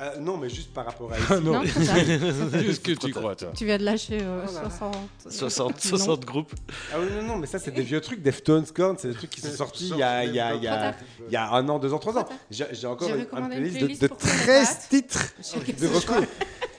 Euh, 0.01 0.17
non, 0.19 0.37
mais 0.37 0.49
juste 0.49 0.73
par 0.73 0.85
rapport 0.85 1.11
à 1.11 1.15
Ah 1.29 1.39
non, 1.41 1.53
Non, 1.55 1.61
qu'est-ce 1.63 2.79
que 2.79 2.91
tu 2.93 3.11
crois, 3.11 3.35
toi 3.35 3.51
Tu 3.55 3.65
viens 3.65 3.77
de 3.77 3.83
lâcher 3.83 4.19
euh, 4.21 4.45
Oh 4.47 4.53
là 4.53 4.61
là. 4.63 4.69
60. 4.69 4.95
60, 5.29 5.69
Non. 5.71 5.97
60 5.97 6.25
groupes. 6.25 6.53
Ah 6.93 6.97
oui, 7.01 7.07
non, 7.15 7.23
non, 7.27 7.37
mais 7.37 7.47
ça, 7.47 7.59
c'est 7.59 7.71
des 7.71 7.81
vieux 7.81 7.99
trucs, 7.99 8.21
Deftones, 8.21 8.65
Korn, 8.73 8.95
c'est 8.97 9.09
des 9.09 9.13
trucs 9.13 9.29
qui 9.29 9.41
sont 9.41 9.51
sortis 9.51 9.89
il 9.89 9.97
y 9.97 10.03
a, 10.03 10.23
il 10.23 10.33
y 10.33 10.39
a, 10.39 10.55
il 10.55 10.63
y 10.63 10.67
a, 10.67 10.95
il 11.27 11.33
y 11.33 11.35
a 11.35 11.51
un 11.51 11.67
an, 11.67 11.79
deux 11.79 11.93
ans, 11.93 11.99
trois 11.99 12.17
ans. 12.17 12.29
J'ai 12.49 12.87
encore 12.87 13.09
une, 13.09 13.27
une 13.37 13.49
playlist 13.49 14.01
de, 14.01 14.07
de 14.07 14.13
pour 14.13 14.21
faire 14.21 14.37
les 14.39 14.65
13 14.65 14.67
pâtes. 14.67 14.89
titres 14.89 15.33
de 15.81 15.87
recours. 15.87 16.23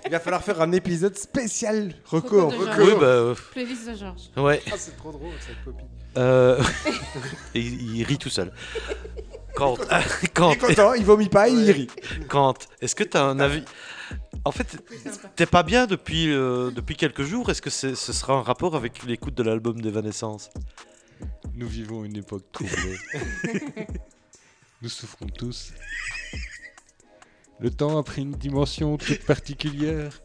Il 0.07 0.11
va 0.13 0.21
falloir 0.21 0.43
faire 0.43 0.61
un 0.63 0.73
épisode 0.73 1.17
spécial 1.17 1.93
Recours 2.07 2.47
recours. 2.53 2.65
de 2.65 2.71
recours. 2.71 2.87
Oui, 2.87 2.93
bah, 2.99 3.07
euh, 3.07 3.35
Playlist 3.53 3.87
de 3.91 3.95
Georges. 3.97 4.31
ouais. 4.39 4.63
Ah, 4.73 4.77
c'est 4.79 4.97
trop 4.97 5.13
drôle 5.13 5.35
cette 5.47 5.63
copie. 5.63 5.85
Euh, 6.17 6.61
il 7.55 8.03
rit 8.03 8.19
tout 8.19 8.31
seul. 8.31 8.51
Quand, 9.55 9.77
quand, 10.35 10.53
Il 10.53 10.57
est 10.57 10.59
content, 10.59 10.95
il 10.95 11.05
vomit 11.05 11.29
pas, 11.29 11.49
il 11.49 11.71
rit. 11.71 11.89
quand, 12.29 12.69
est-ce 12.81 12.95
que 12.95 13.05
tu 13.05 13.17
as 13.17 13.25
un 13.25 13.41
avis 13.41 13.65
En 14.45 14.53
fait, 14.53 14.79
t'es 15.37 15.47
pas 15.47 15.63
bien 15.63 15.87
depuis, 15.87 16.33
euh, 16.33 16.71
depuis 16.71 16.97
quelques 16.97 17.23
jours. 17.23 17.51
Est-ce 17.51 17.63
que 17.63 17.71
ce 17.71 17.95
sera 17.95 18.35
un 18.35 18.43
rapport 18.43 18.77
avec 18.77 19.03
l'écoute 19.05 19.35
de 19.35 19.43
l'album 19.43 19.81
d'Evanescence? 19.81 20.51
Nous 21.55 21.69
vivons 21.69 22.05
une 22.05 22.17
époque 22.17 22.45
troublée. 22.53 22.99
Nous 24.83 24.89
souffrons 24.89 25.27
tous. 25.27 25.73
Le 27.59 27.71
temps 27.71 27.99
a 27.99 28.03
pris 28.03 28.23
une 28.23 28.33
dimension 28.33 28.97
toute 28.97 29.25
particulière. 29.27 30.23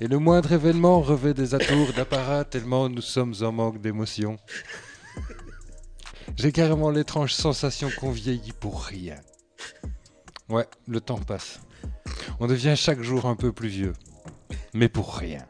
Et 0.00 0.06
le 0.06 0.18
moindre 0.18 0.52
événement 0.52 1.00
revêt 1.00 1.34
des 1.34 1.54
atours 1.54 1.92
d'apparat 1.92 2.44
tellement 2.44 2.88
nous 2.88 3.02
sommes 3.02 3.34
en 3.42 3.52
manque 3.52 3.80
d'émotion. 3.80 4.38
J'ai 6.38 6.52
carrément 6.52 6.90
l'étrange 6.90 7.34
sensation 7.34 7.90
qu'on 7.98 8.12
vieillit 8.12 8.52
pour 8.52 8.84
rien. 8.84 9.16
Ouais, 10.48 10.68
le 10.86 11.00
temps 11.00 11.18
passe. 11.18 11.58
On 12.38 12.46
devient 12.46 12.74
chaque 12.76 13.02
jour 13.02 13.26
un 13.26 13.34
peu 13.34 13.52
plus 13.52 13.68
vieux. 13.68 13.92
Mais 14.72 14.88
pour 14.88 15.16
rien. 15.16 15.44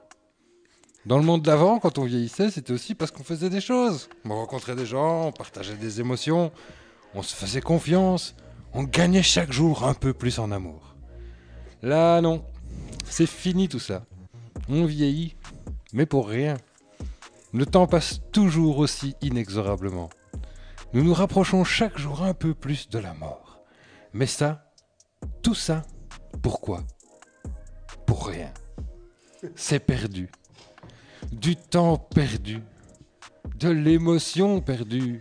Dans 1.04 1.18
le 1.18 1.24
monde 1.24 1.42
d'avant, 1.42 1.78
quand 1.78 1.98
on 1.98 2.04
vieillissait, 2.04 2.50
c'était 2.50 2.72
aussi 2.72 2.94
parce 2.94 3.10
qu'on 3.10 3.22
faisait 3.22 3.50
des 3.50 3.60
choses. 3.60 4.08
On 4.24 4.34
rencontrait 4.34 4.76
des 4.76 4.86
gens, 4.86 5.26
on 5.26 5.32
partageait 5.32 5.76
des 5.76 6.00
émotions, 6.00 6.52
on 7.14 7.22
se 7.22 7.36
faisait 7.36 7.60
confiance, 7.60 8.34
on 8.72 8.84
gagnait 8.84 9.22
chaque 9.22 9.52
jour 9.52 9.84
un 9.84 9.94
peu 9.94 10.14
plus 10.14 10.38
en 10.38 10.50
amour. 10.50 10.96
Là, 11.82 12.22
non. 12.22 12.42
C'est 13.04 13.26
fini 13.26 13.68
tout 13.68 13.78
ça. 13.78 14.06
On 14.70 14.86
vieillit, 14.86 15.36
mais 15.92 16.06
pour 16.06 16.28
rien. 16.28 16.56
Le 17.52 17.66
temps 17.66 17.86
passe 17.86 18.22
toujours 18.32 18.78
aussi 18.78 19.16
inexorablement. 19.20 20.08
Nous 20.94 21.04
nous 21.04 21.14
rapprochons 21.14 21.64
chaque 21.64 21.98
jour 21.98 22.22
un 22.22 22.34
peu 22.34 22.54
plus 22.54 22.88
de 22.88 22.98
la 22.98 23.12
mort. 23.12 23.60
Mais 24.12 24.26
ça, 24.26 24.72
tout 25.42 25.54
ça, 25.54 25.82
pourquoi? 26.42 26.82
Pour 28.06 28.28
rien. 28.28 28.52
C'est 29.54 29.80
perdu. 29.80 30.30
Du 31.30 31.56
temps 31.56 31.98
perdu. 31.98 32.62
De 33.56 33.68
l'émotion 33.68 34.60
perdue. 34.60 35.20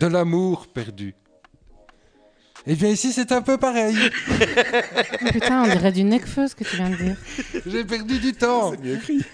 De 0.00 0.06
l'amour 0.06 0.68
perdu. 0.68 1.14
Et 2.70 2.74
bien 2.74 2.90
ici, 2.90 3.14
c'est 3.14 3.32
un 3.32 3.40
peu 3.40 3.56
pareil. 3.56 3.96
Oh, 3.98 5.24
putain, 5.32 5.62
on 5.62 5.66
dirait 5.66 5.90
du 5.90 6.04
Necfeu 6.04 6.48
ce 6.48 6.54
que 6.54 6.64
tu 6.64 6.76
viens 6.76 6.90
de 6.90 6.96
dire. 6.96 7.16
J'ai 7.66 7.82
perdu 7.82 8.18
du 8.18 8.34
temps. 8.34 8.72
C'est 8.72 8.82
mieux 8.82 8.96
écrit. 8.96 9.24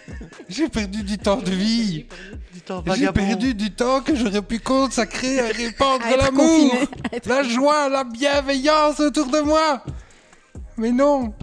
J'ai 0.48 0.68
perdu 0.68 1.02
du 1.02 1.18
temps 1.18 1.42
de 1.42 1.50
vie. 1.50 2.06
J'ai 2.94 3.10
perdu 3.10 3.54
du 3.54 3.72
temps 3.72 4.02
que 4.02 4.14
j'aurais 4.14 4.40
pu 4.40 4.60
consacrer 4.60 5.40
à 5.40 5.48
répandre 5.48 6.04
l'amour, 6.16 6.74
la 7.26 7.42
joie, 7.42 7.88
la 7.88 8.04
bienveillance 8.04 9.00
autour 9.00 9.26
de 9.26 9.40
moi. 9.40 9.82
Mais 10.76 10.92
non. 10.92 11.34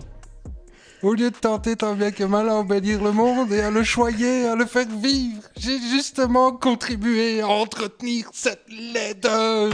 Au 1.03 1.13
lieu 1.13 1.29
de 1.29 1.35
tenter 1.35 1.75
tant 1.75 1.95
bien 1.95 2.11
que 2.11 2.23
mal 2.23 2.47
à 2.47 2.53
embellir 2.53 3.03
le 3.03 3.11
monde 3.11 3.51
et 3.51 3.59
à 3.59 3.69
le 3.69 3.83
choyer, 3.83 4.45
à 4.45 4.55
le 4.55 4.65
faire 4.65 4.87
vivre, 4.87 5.41
j'ai 5.57 5.77
justement 5.79 6.53
contribué 6.53 7.41
à 7.41 7.47
entretenir 7.47 8.29
cette 8.33 8.63
laideur. 8.69 9.73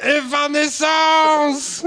Évanescence 0.00 1.84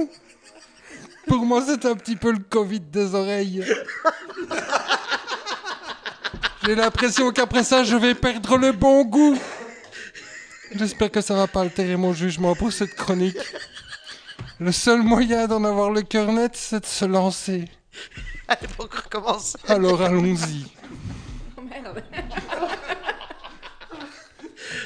Pour 1.27 1.45
moi, 1.45 1.63
c'est 1.65 1.85
un 1.85 1.95
petit 1.95 2.15
peu 2.15 2.31
le 2.31 2.39
Covid 2.39 2.79
des 2.79 3.15
oreilles. 3.15 3.65
J'ai 6.63 6.75
l'impression 6.75 7.31
qu'après 7.31 7.63
ça, 7.63 7.83
je 7.83 7.95
vais 7.95 8.15
perdre 8.15 8.57
le 8.57 8.71
bon 8.71 9.05
goût. 9.05 9.37
J'espère 10.75 11.11
que 11.11 11.21
ça 11.21 11.33
va 11.33 11.47
pas 11.47 11.61
altérer 11.61 11.95
mon 11.95 12.13
jugement 12.13 12.55
pour 12.55 12.73
cette 12.73 12.95
chronique. 12.95 13.37
Le 14.59 14.71
seul 14.71 15.01
moyen 15.01 15.47
d'en 15.47 15.63
avoir 15.63 15.91
le 15.91 16.01
cœur 16.01 16.31
net, 16.31 16.55
c'est 16.55 16.81
de 16.81 16.85
se 16.85 17.05
lancer. 17.05 17.69
Allez, 18.47 18.67
on 18.79 18.83
recommence. 18.83 19.55
Alors 19.67 20.01
allons-y. 20.01 20.65
Oh, 21.57 21.61
merde. 21.61 22.03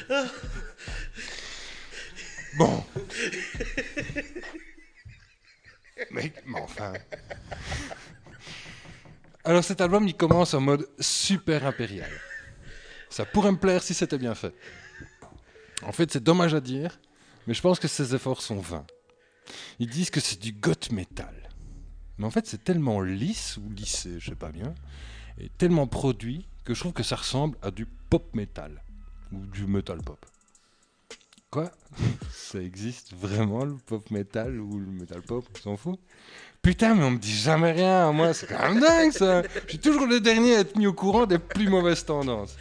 Bon. 2.56 2.84
Mais, 6.10 6.32
enfin. 6.54 6.92
Alors 9.44 9.64
cet 9.64 9.80
album, 9.80 10.06
il 10.06 10.16
commence 10.16 10.54
en 10.54 10.60
mode 10.60 10.88
super 11.00 11.66
impérial. 11.66 12.10
Ça 13.10 13.24
pourrait 13.24 13.52
me 13.52 13.58
plaire 13.58 13.82
si 13.82 13.94
c'était 13.94 14.18
bien 14.18 14.34
fait. 14.34 14.54
En 15.82 15.92
fait, 15.92 16.10
c'est 16.12 16.22
dommage 16.22 16.54
à 16.54 16.60
dire, 16.60 17.00
mais 17.46 17.54
je 17.54 17.60
pense 17.60 17.78
que 17.78 17.88
ses 17.88 18.14
efforts 18.14 18.40
sont 18.40 18.60
vains. 18.60 18.86
Ils 19.78 19.88
disent 19.88 20.10
que 20.10 20.20
c'est 20.20 20.40
du 20.40 20.52
goth 20.52 20.92
metal. 20.92 21.50
Mais 22.18 22.26
en 22.26 22.30
fait, 22.30 22.46
c'est 22.46 22.62
tellement 22.62 23.00
lisse 23.00 23.56
ou 23.56 23.68
lissé, 23.70 24.20
je 24.20 24.30
sais 24.30 24.36
pas 24.36 24.52
bien, 24.52 24.74
et 25.38 25.48
tellement 25.48 25.86
produit 25.86 26.46
que 26.64 26.74
je 26.74 26.80
trouve 26.80 26.92
que 26.92 27.02
ça 27.02 27.16
ressemble 27.16 27.58
à 27.62 27.70
du 27.70 27.86
pop 27.86 28.34
metal 28.34 28.82
ou 29.32 29.44
du 29.46 29.66
metal 29.66 29.98
pop. 30.02 30.24
Quoi? 31.52 31.70
Ça 32.32 32.58
existe 32.62 33.12
vraiment 33.12 33.66
le 33.66 33.74
pop 33.74 34.10
metal 34.10 34.58
ou 34.58 34.78
le 34.78 34.86
metal 34.86 35.20
pop 35.20 35.44
On 35.54 35.58
s'en 35.58 35.76
fout? 35.76 36.00
Putain, 36.62 36.94
mais 36.94 37.04
on 37.04 37.10
me 37.10 37.18
dit 37.18 37.36
jamais 37.36 37.72
rien, 37.72 38.10
moi, 38.10 38.32
c'est 38.32 38.46
quand 38.46 38.58
même 38.58 38.80
dingue 38.80 39.12
ça 39.12 39.42
Je 39.66 39.68
suis 39.68 39.78
toujours 39.78 40.06
le 40.06 40.18
dernier 40.18 40.56
à 40.56 40.60
être 40.60 40.76
mis 40.76 40.86
au 40.86 40.94
courant 40.94 41.26
des 41.26 41.38
plus 41.38 41.68
mauvaises 41.68 42.06
tendances. 42.06 42.56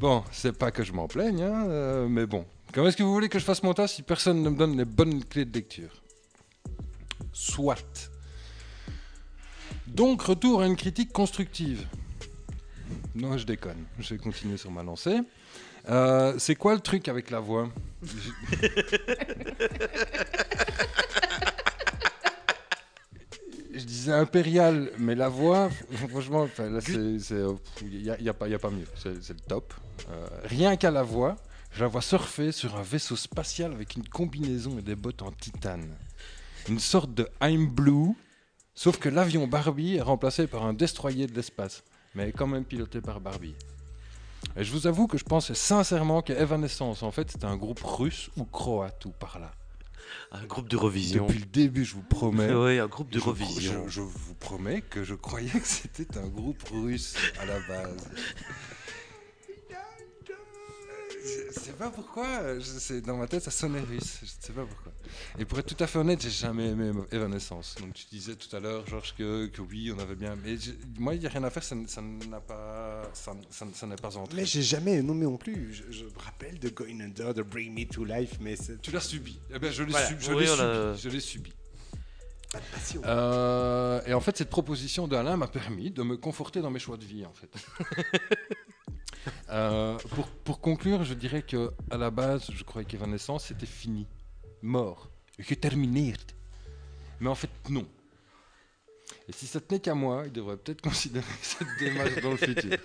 Bon, 0.00 0.24
c'est 0.32 0.56
pas 0.56 0.72
que 0.72 0.82
je 0.82 0.92
m'en 0.92 1.06
plaigne, 1.06 1.42
hein, 1.42 1.68
euh, 1.68 2.08
mais 2.08 2.26
bon. 2.26 2.44
Comment 2.74 2.88
est-ce 2.88 2.96
que 2.96 3.04
vous 3.04 3.12
voulez 3.12 3.28
que 3.28 3.38
je 3.38 3.44
fasse 3.44 3.62
mon 3.62 3.72
tas 3.72 3.86
si 3.86 4.02
personne 4.02 4.42
ne 4.42 4.50
me 4.50 4.56
donne 4.56 4.76
les 4.76 4.84
bonnes 4.84 5.24
clés 5.24 5.44
de 5.44 5.54
lecture? 5.54 6.02
Soit. 7.32 8.10
Donc, 9.86 10.22
retour 10.22 10.62
à 10.62 10.66
une 10.66 10.76
critique 10.76 11.12
constructive. 11.12 11.86
Non, 13.14 13.38
je 13.38 13.46
déconne. 13.46 13.84
Je 14.00 14.14
vais 14.14 14.20
continuer 14.20 14.56
sur 14.56 14.72
ma 14.72 14.82
lancée. 14.82 15.20
Euh, 15.88 16.34
c'est 16.38 16.54
quoi 16.54 16.74
le 16.74 16.80
truc 16.80 17.08
avec 17.08 17.30
la 17.30 17.40
voix? 17.40 17.68
Je- 18.02 18.30
disais 23.84 24.12
impérial, 24.12 24.90
mais 24.98 25.14
la 25.14 25.28
voix, 25.28 25.70
franchement, 26.08 26.48
il 26.58 28.00
n'y 28.02 28.10
a, 28.10 28.20
y 28.20 28.28
a 28.28 28.34
pas, 28.34 28.46
a 28.52 28.58
pas 28.58 28.70
mieux. 28.70 28.86
C'est 28.96 29.14
le 29.28 29.40
top. 29.46 29.72
Euh, 30.10 30.26
rien 30.44 30.76
qu'à 30.76 30.90
la 30.90 31.02
voix, 31.02 31.36
je 31.72 31.80
la 31.80 31.86
vois 31.88 32.02
surfer 32.02 32.52
sur 32.52 32.76
un 32.76 32.82
vaisseau 32.82 33.16
spatial 33.16 33.72
avec 33.72 33.96
une 33.96 34.08
combinaison 34.08 34.78
et 34.78 34.82
des 34.82 34.96
bottes 34.96 35.22
en 35.22 35.30
titane. 35.32 35.88
Une 36.68 36.80
sorte 36.80 37.14
de 37.14 37.28
I'm 37.42 37.68
Blue, 37.68 38.14
sauf 38.74 38.98
que 38.98 39.08
l'avion 39.08 39.46
Barbie 39.46 39.96
est 39.96 40.02
remplacé 40.02 40.46
par 40.46 40.64
un 40.64 40.74
destroyer 40.74 41.26
de 41.26 41.34
l'espace, 41.34 41.82
mais 42.14 42.32
quand 42.32 42.46
même 42.46 42.64
piloté 42.64 43.00
par 43.00 43.20
Barbie. 43.20 43.54
Et 44.56 44.64
je 44.64 44.72
vous 44.72 44.86
avoue 44.86 45.06
que 45.06 45.18
je 45.18 45.24
pensais 45.24 45.54
sincèrement 45.54 46.22
que 46.22 46.32
Evanescence, 46.32 47.02
en 47.02 47.10
fait, 47.10 47.30
c'était 47.30 47.44
un 47.46 47.56
groupe 47.56 47.80
russe 47.82 48.30
ou 48.36 48.44
croate 48.44 49.04
ou 49.06 49.10
par 49.10 49.38
là. 49.38 49.52
Un 50.32 50.44
groupe 50.46 50.68
d'Eurovision. 50.68 51.26
Depuis 51.26 51.40
le 51.40 51.46
début, 51.46 51.84
je 51.84 51.94
vous 51.94 52.02
promets. 52.02 52.52
Oui, 52.52 52.78
un 52.78 52.86
groupe 52.86 53.08
Je, 53.10 53.18
d'Eurovision. 53.18 53.84
je- 53.86 53.90
je 53.96 54.00
vous 54.00 54.34
promets 54.34 54.80
que 54.80 55.04
je 55.04 55.14
croyais 55.14 55.50
que 55.50 55.66
c'était 55.66 56.18
un 56.18 56.26
groupe 56.28 56.62
russe 56.72 57.14
à 57.40 57.46
la 57.46 57.58
base. 57.68 58.08
Je 61.24 61.58
sais 61.60 61.72
pas 61.72 61.90
pourquoi, 61.90 62.58
je 62.58 63.00
dans 63.00 63.16
ma 63.16 63.26
tête 63.26 63.42
ça 63.42 63.50
sonnait 63.50 63.80
russe, 63.80 64.18
je 64.22 64.26
sais 64.46 64.52
pas 64.52 64.64
pourquoi. 64.64 64.92
Et 65.38 65.44
pour 65.44 65.58
être 65.58 65.74
tout 65.74 65.82
à 65.82 65.86
fait 65.86 65.98
honnête, 65.98 66.22
j'ai 66.22 66.30
jamais 66.30 66.68
aimé 66.68 66.92
Evanescence. 67.10 67.74
Donc 67.80 67.92
tu 67.94 68.04
disais 68.10 68.36
tout 68.36 68.54
à 68.54 68.60
l'heure, 68.60 68.86
Georges, 68.86 69.14
que, 69.16 69.46
que 69.46 69.60
oui, 69.62 69.92
on 69.94 69.98
avait 69.98 70.14
bien. 70.14 70.36
Mais 70.44 70.56
je- 70.56 70.72
moi, 70.98 71.14
il 71.14 71.20
n'y 71.20 71.26
a 71.26 71.30
rien 71.30 71.42
à 71.44 71.50
faire, 71.50 71.62
ça, 71.64 71.74
n'a 71.74 72.40
pas. 72.40 73.02
Ça, 73.14 73.32
ça- 73.50 73.66
ça 73.74 73.86
n'est 73.86 73.96
pas 73.96 74.16
entré. 74.16 74.36
Mais 74.36 74.46
j'ai 74.46 74.62
jamais 74.62 75.02
nommé 75.02 75.24
non 75.24 75.36
plus. 75.36 75.72
Je, 75.74 75.82
je 75.90 76.04
me 76.04 76.18
rappelle 76.18 76.58
de 76.58 76.68
Going 76.68 77.00
Under, 77.00 77.34
de 77.34 77.42
Bring 77.42 77.74
Me 77.74 77.84
to 77.86 78.04
Life, 78.04 78.36
mais 78.40 78.54
Tu 78.82 78.90
l'as 78.90 79.00
subi. 79.00 79.38
Eh 79.54 79.58
ben, 79.58 79.72
je 79.72 79.82
l'ai 79.82 79.90
Voilà. 79.90 80.06
subi. 80.06 80.24
Je 80.24 80.32
Oui, 80.32 80.44
l'ai 80.44 80.50
on 80.50 80.56
l'a- 80.56 80.94
subi. 80.96 81.02
Je 81.02 81.14
l'ai 81.14 81.20
subi. 81.20 81.52
pas 82.52 82.58
de 82.60 82.64
passion. 82.72 83.02
Euh, 83.04 84.00
et 84.06 84.14
en 84.14 84.20
fait, 84.20 84.36
cette 84.36 84.50
proposition 84.50 85.08
d'Alain 85.08 85.36
m'a 85.36 85.48
permis 85.48 85.90
de 85.90 86.02
me 86.02 86.16
conforter 86.16 86.60
dans 86.60 86.70
mes 86.70 86.78
choix 86.78 86.96
de 86.96 87.04
vie, 87.04 87.24
en 87.26 87.32
fait. 87.34 87.50
Euh, 89.50 89.96
pour, 90.10 90.28
pour 90.28 90.60
conclure, 90.60 91.04
je 91.04 91.14
dirais 91.14 91.42
que 91.42 91.72
à 91.90 91.96
la 91.96 92.10
base, 92.10 92.50
je 92.52 92.64
croyais 92.64 92.86
qu'Evanescence 92.86 93.46
c'était 93.46 93.66
fini, 93.66 94.06
mort, 94.62 95.08
que 95.46 95.54
terminé. 95.54 96.14
Mais 97.20 97.28
en 97.28 97.34
fait, 97.34 97.50
non. 97.68 97.86
Et 99.28 99.32
si 99.32 99.46
ça 99.46 99.60
tenait 99.60 99.80
qu'à 99.80 99.94
moi, 99.94 100.24
il 100.26 100.32
devrait 100.32 100.56
peut-être 100.56 100.80
considérer 100.88 101.26
cette 101.42 101.68
démarche 101.78 102.20
dans 102.22 102.30
le 102.30 102.36
futur. 102.36 102.76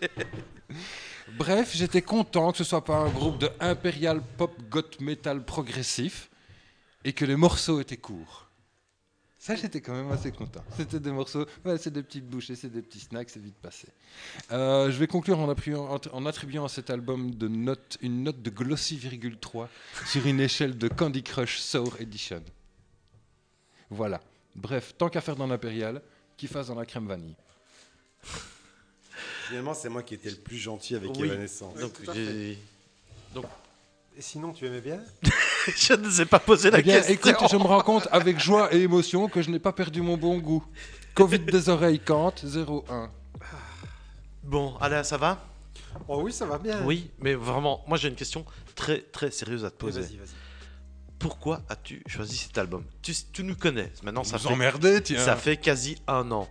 Bref, 1.38 1.72
j'étais 1.76 2.02
content 2.02 2.52
que 2.52 2.58
ce 2.58 2.64
soit 2.64 2.84
pas 2.84 2.98
un 2.98 3.10
groupe 3.10 3.40
de 3.40 3.50
impérial 3.60 4.22
pop 4.38 4.54
goth 4.70 5.00
metal 5.00 5.44
progressif 5.44 6.30
et 7.06 7.14
que 7.14 7.26
les 7.26 7.36
morceaux 7.36 7.80
étaient 7.80 7.98
courts. 7.98 8.50
Ça, 9.44 9.56
j'étais 9.56 9.82
quand 9.82 9.94
même 9.94 10.10
assez 10.10 10.32
content. 10.32 10.64
C'était 10.78 11.02
des 11.02 11.12
morceaux, 11.12 11.46
ouais, 11.66 11.78
c'est 11.78 11.92
des 11.92 12.02
petites 12.02 12.26
bouchées, 12.26 12.56
c'est 12.56 12.70
des 12.70 12.82
petits 12.82 13.02
snacks, 13.02 13.30
c'est 13.30 13.42
vite 13.42 13.58
passé. 13.58 13.90
Euh, 14.54 14.90
je 14.90 14.98
vais 14.98 15.06
conclure 15.06 15.38
en 15.38 15.50
attribuant, 15.50 16.00
en 16.14 16.26
attribuant 16.26 16.64
à 16.64 16.70
cet 16.70 16.90
album 16.90 17.36
de 17.36 17.50
note, 17.50 17.98
une 18.00 18.24
note 18.24 18.42
de 18.42 18.50
Glossy,3 18.50 19.68
sur 20.06 20.26
une 20.26 20.40
échelle 20.40 20.78
de 20.78 20.88
Candy 20.88 21.24
Crush 21.24 21.60
Sour 21.60 22.00
Edition. 22.00 22.42
Voilà. 23.90 24.22
Bref, 24.56 24.94
tant 24.98 25.10
qu'à 25.10 25.20
faire 25.20 25.36
dans 25.36 25.48
l'impérial, 25.48 26.02
qu'il 26.38 26.48
fasse 26.48 26.68
dans 26.68 26.76
la 26.76 26.86
crème 26.86 27.08
vanille. 27.10 27.36
Finalement, 29.50 29.74
c'est 29.74 29.90
moi 29.90 30.04
qui 30.04 30.14
étais 30.14 30.30
le 30.30 30.38
plus 30.38 30.58
gentil 30.58 30.96
avec 30.96 31.12
Oui. 31.18 31.24
Evanescence. 31.28 31.78
Donc, 31.78 33.46
Et 34.16 34.22
sinon, 34.22 34.54
tu 34.54 34.66
aimais 34.66 34.80
bien? 34.80 35.04
je 35.78 35.94
ne 35.94 36.10
sais 36.10 36.26
pas 36.26 36.40
poser 36.40 36.72
la 36.72 36.80
Eh 36.80 36.84
bien, 36.84 36.96
question. 37.02 37.14
écoute, 37.32 37.48
je 37.52 37.58
me 37.58 37.64
rends 37.64 37.82
compte 37.82 38.08
avec 38.12 38.40
joie 38.40 38.74
et 38.74 38.82
émotion 38.82 39.28
que 39.30 39.42
je 39.42 39.50
n'ai 39.50 39.60
pas 39.60 39.72
perdu 39.74 40.02
mon 40.02 40.18
bon 40.18 40.38
goût. 40.40 40.64
Covid 41.16 41.40
des 41.40 41.70
oreilles, 41.70 42.00
Kant, 42.00 42.34
01. 42.44 43.10
Bon, 44.44 44.76
Alain, 44.78 45.04
ça 45.04 45.18
va? 45.18 45.46
Oh 46.08 46.22
oui, 46.24 46.34
ça 46.34 46.46
va 46.46 46.58
bien. 46.58 46.84
Oui, 46.84 47.12
mais 47.20 47.36
vraiment, 47.36 47.84
moi 47.88 47.98
j'ai 47.98 48.08
une 48.10 48.16
question 48.16 48.46
très 48.76 49.00
très 49.00 49.30
sérieuse 49.32 49.64
à 49.64 49.70
te 49.70 49.76
Eh, 49.76 49.80
poser. 49.80 50.02
Vas-y, 50.02 50.18
vas-y. 50.18 50.30
Pourquoi 51.20 51.62
as-tu 51.70 52.04
choisi 52.08 52.36
cet 52.36 52.58
album? 52.58 52.84
Tu, 53.02 53.14
tu 53.32 53.44
nous 53.44 53.56
connais, 53.56 53.92
maintenant 54.04 54.24
ça 54.24 54.38
Vous 54.38 54.48
fait, 54.48 54.54
emmerdez, 54.54 55.02
tiens. 55.04 55.20
ça 55.24 55.36
fait 55.36 55.56
quasi 55.58 55.98
un 56.08 56.30
an. 56.32 56.50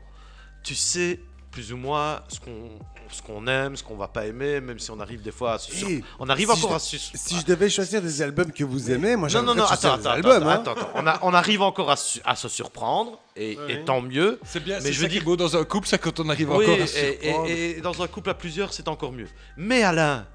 Tu 0.63 0.75
sais 0.75 1.21
plus 1.51 1.73
ou 1.73 1.77
moins 1.77 2.23
ce 2.29 2.41
qu'on 2.41 2.71
ce 3.13 3.23
qu'on 3.23 3.47
aime, 3.47 3.77
ce 3.77 3.83
qu'on 3.85 3.97
va 3.97 4.09
pas 4.09 4.27
aimer, 4.27 4.61
même 4.61 4.79
si 4.79 4.91
on 4.91 4.99
arrive 5.01 5.23
des 5.23 5.31
fois 5.33 5.55
à 5.55 5.59
se 5.59 5.71
sur- 5.73 5.89
On 6.19 6.29
arrive 6.29 6.49
si 6.53 6.59
encore 6.59 6.71
je- 6.71 6.77
à 6.77 6.79
se... 6.79 6.97
Si 6.99 7.39
je 7.39 7.45
devais 7.45 7.69
choisir 7.71 8.01
des 8.03 8.23
albums 8.23 8.51
que 8.53 8.65
vous 8.65 8.91
aimez, 8.91 9.17
moi 9.17 9.29
Non, 9.29 9.33
j'aimerais 9.33 9.47
non, 9.47 9.55
non, 9.63 9.67
choisir 9.67 9.93
attends, 9.93 10.03
des 10.03 10.07
attends, 10.09 10.17
albums. 10.31 10.49
attends, 10.49 10.71
hein. 10.71 10.73
attends, 10.75 10.81
attends. 10.89 10.91
On, 10.97 11.07
a- 11.07 11.19
on 11.23 11.35
arrive 11.35 11.63
encore 11.63 11.91
à, 11.91 11.97
su- 11.97 12.21
à 12.25 12.35
se 12.37 12.49
surprendre, 12.49 13.19
et, 13.37 13.57
Ouais. 13.57 13.75
et 13.75 13.85
tant 13.85 14.01
mieux. 14.01 14.41
C'est 14.45 14.63
bien, 14.63 14.77
Mais 14.77 14.83
c'est 14.87 14.93
je 14.93 14.99
ça 14.99 15.03
veux 15.05 15.09
qui 15.13 15.19
est 15.19 15.21
beau 15.21 15.37
dans 15.37 15.57
un 15.57 15.65
couple, 15.65 15.87
c'est 15.89 15.99
quand 15.99 16.19
on 16.21 16.29
arrive 16.29 16.51
Oui, 16.51 16.65
encore 16.65 16.75
à 16.75 16.79
et, 16.79 16.87
se 16.87 16.99
surprendre. 16.99 17.49
et- 17.49 17.71
et 17.71 17.81
dans 17.81 18.03
un 18.03 18.07
couple 18.09 18.31
à 18.31 18.35
plusieurs, 18.35 18.73
c'est 18.73 18.89
encore 18.89 19.13
mieux. 19.13 19.29
Mais 19.57 19.83
Alain, 19.83 20.27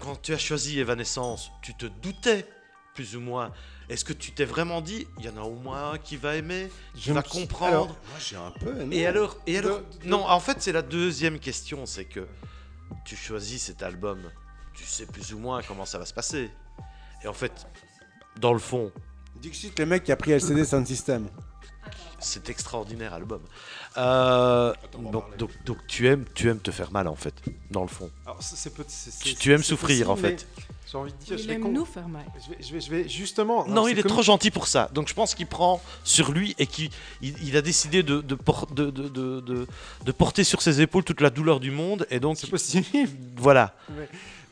quand 0.00 0.20
tu 0.20 0.34
as 0.34 0.38
choisi 0.38 0.78
Evanescence, 0.80 1.50
tu 1.62 1.74
te 1.74 1.86
doutais, 1.86 2.46
plus 2.94 3.16
ou 3.16 3.20
moins. 3.20 3.50
Est-ce 3.88 4.04
que 4.04 4.12
tu 4.12 4.32
t'es 4.32 4.44
vraiment 4.44 4.80
dit, 4.80 5.06
il 5.18 5.24
y 5.24 5.28
en 5.28 5.36
a 5.36 5.42
au 5.42 5.54
moins 5.54 5.92
un 5.92 5.98
qui 5.98 6.16
va 6.16 6.34
aimer, 6.36 6.68
qui 6.94 7.02
Je 7.02 7.12
va 7.12 7.22
comprendre 7.22 7.66
alors, 7.72 7.86
Moi 7.86 8.18
j'ai 8.18 8.36
un 8.36 8.50
peu 8.50 8.80
aimé. 8.80 8.96
Et 8.96 9.06
alors, 9.06 9.36
et 9.46 9.58
alors 9.58 9.78
De- 9.80 10.04
de- 10.04 10.08
Non, 10.08 10.28
en 10.28 10.40
fait, 10.40 10.56
c'est 10.60 10.72
la 10.72 10.82
deuxième 10.82 11.38
question, 11.38 11.86
c'est 11.86 12.04
que 12.04 12.26
tu 13.04 13.14
choisis 13.16 13.62
cet 13.62 13.82
album, 13.84 14.20
tu 14.74 14.84
sais 14.84 15.06
plus 15.06 15.32
ou 15.32 15.38
moins 15.38 15.62
comment 15.62 15.84
ça 15.86 15.98
va 15.98 16.04
se 16.06 16.14
passer. 16.14 16.50
Et 17.22 17.28
en 17.28 17.32
fait, 17.32 17.66
dans 18.40 18.52
le 18.52 18.58
fond, 18.58 18.90
Dixit, 19.36 19.78
le 19.78 19.86
mec 19.86 20.02
qui 20.04 20.10
a 20.12 20.16
pris 20.16 20.32
LCD 20.32 20.64
Sound 20.64 20.86
System. 20.86 21.28
c'est 22.18 22.48
extraordinaire 22.48 23.14
album. 23.14 23.42
Euh, 23.96 24.72
donc, 24.92 25.36
donc, 25.36 25.64
donc 25.64 25.86
tu 25.86 26.08
aimes, 26.08 26.24
tu 26.34 26.48
aimes 26.50 26.58
te 26.60 26.70
faire 26.70 26.90
mal 26.90 27.06
en 27.08 27.14
fait, 27.14 27.34
dans 27.70 27.82
le 27.82 27.88
fond. 27.88 28.10
Alors, 28.24 28.42
c'est- 28.42 28.56
c'est 28.56 28.70
peut- 28.74 28.84
c'est- 28.88 29.10
c'est- 29.12 29.22
Tu, 29.24 29.34
tu 29.36 29.52
aimes 29.52 29.62
c'est 29.62 29.68
souffrir 29.68 30.10
en 30.10 30.16
fait. 30.16 30.46
mais 30.58 30.64
J'ai 30.90 30.98
envie 30.98 31.12
de 31.12 31.18
dire, 31.18 31.36
je 31.36 31.42
Il 31.42 31.48
vais, 31.48 31.54
aime 31.54 31.62
con- 31.62 31.72
nous 31.72 31.84
faire 31.84 32.08
mal. 32.08 32.24
je 32.38 32.50
vais, 32.50 32.62
je 32.62 32.72
vais, 32.72 32.80
je 32.80 32.90
vais 32.90 33.08
justement. 33.08 33.66
Non, 33.66 33.88
il 33.88 33.98
est 33.98 34.02
comme- 34.02 34.12
trop 34.12 34.22
gentil 34.22 34.52
pour 34.52 34.68
ça. 34.68 34.88
Donc 34.94 35.08
je 35.08 35.14
pense 35.14 35.34
qu'il 35.34 35.46
prend 35.48 35.80
sur 36.04 36.30
lui 36.30 36.54
et 36.58 36.66
qu'il 36.66 36.90
il, 37.22 37.34
il 37.42 37.56
a 37.56 37.62
décidé 37.62 38.04
de, 38.04 38.20
de, 38.20 38.34
por- 38.36 38.68
de, 38.72 38.90
de, 38.90 39.08
de, 39.08 39.40
de- 39.40 39.66
de 40.04 40.12
porter 40.12 40.44
sur 40.44 40.62
ses 40.62 40.80
épaules 40.80 41.02
toute 41.02 41.20
la 41.20 41.30
douleur 41.30 41.58
du 41.58 41.72
monde. 41.72 42.06
Et 42.10 42.20
donc, 42.20 42.36
C'est 42.36 42.48
possible. 42.48 42.86
voilà. 43.36 43.74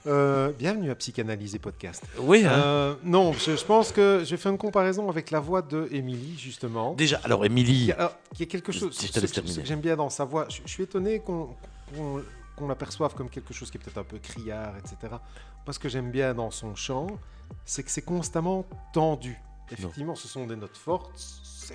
Euh, 0.07 0.51
bienvenue 0.59 0.90
à 0.90 0.94
Psychanalyser 0.97 1.59
Podcast. 1.59 2.03
Oui, 2.18 2.44
hein. 2.44 2.51
Euh, 2.53 2.94
non, 3.05 3.33
je, 3.33 3.57
je 3.57 3.64
pense 3.64 3.90
que 3.90 4.20
je 4.23 4.31
vais 4.33 4.37
faire 4.37 4.53
une 4.53 4.59
comparaison 4.59 5.09
avec 5.09 5.31
la 5.31 5.40
voix 5.40 5.62
de 5.62 5.88
Émilie, 5.92 6.37
justement. 6.38 6.92
Déjà, 6.94 7.20
alors 7.25 7.47
Émilie, 7.47 7.85
il 7.85 8.40
y 8.40 8.42
a 8.42 8.47
quelque 8.47 8.70
chose 8.70 8.92
Si 8.94 9.07
je 9.07 9.64
j'aime 9.64 9.81
bien 9.81 9.97
dans 9.97 10.11
sa 10.11 10.25
voix. 10.27 10.47
Je, 10.51 10.59
je 10.66 10.70
suis 10.70 10.83
étonné 10.83 11.20
qu'on 11.20 11.49
qu'on- 11.97 12.20
qu'on 12.57 12.69
l'aperçoive 12.69 13.14
comme 13.14 13.29
quelque 13.31 13.53
chose 13.55 13.71
qui 13.71 13.79
est 13.79 13.81
peut-être 13.81 13.99
un 13.99 14.05
peu 14.05 14.19
criard, 14.19 14.77
etc. 14.77 14.97
Moi, 15.67 15.73
ce 15.73 15.79
que 15.79 15.88
j'aime 15.88 16.11
bien 16.11 16.35
dans 16.35 16.51
son 16.51 16.75
chant, 16.75 17.07
c'est 17.64 17.83
que 17.83 17.90
c'est 17.90 18.03
constamment 18.03 18.64
tendu. 18.93 19.38
Effectivement, 19.71 20.14
ce 20.14 20.29
sont 20.29 20.47
des 20.47 20.57
notes 20.57 20.77
fortes, 20.77 21.12
c'est- 21.17 21.75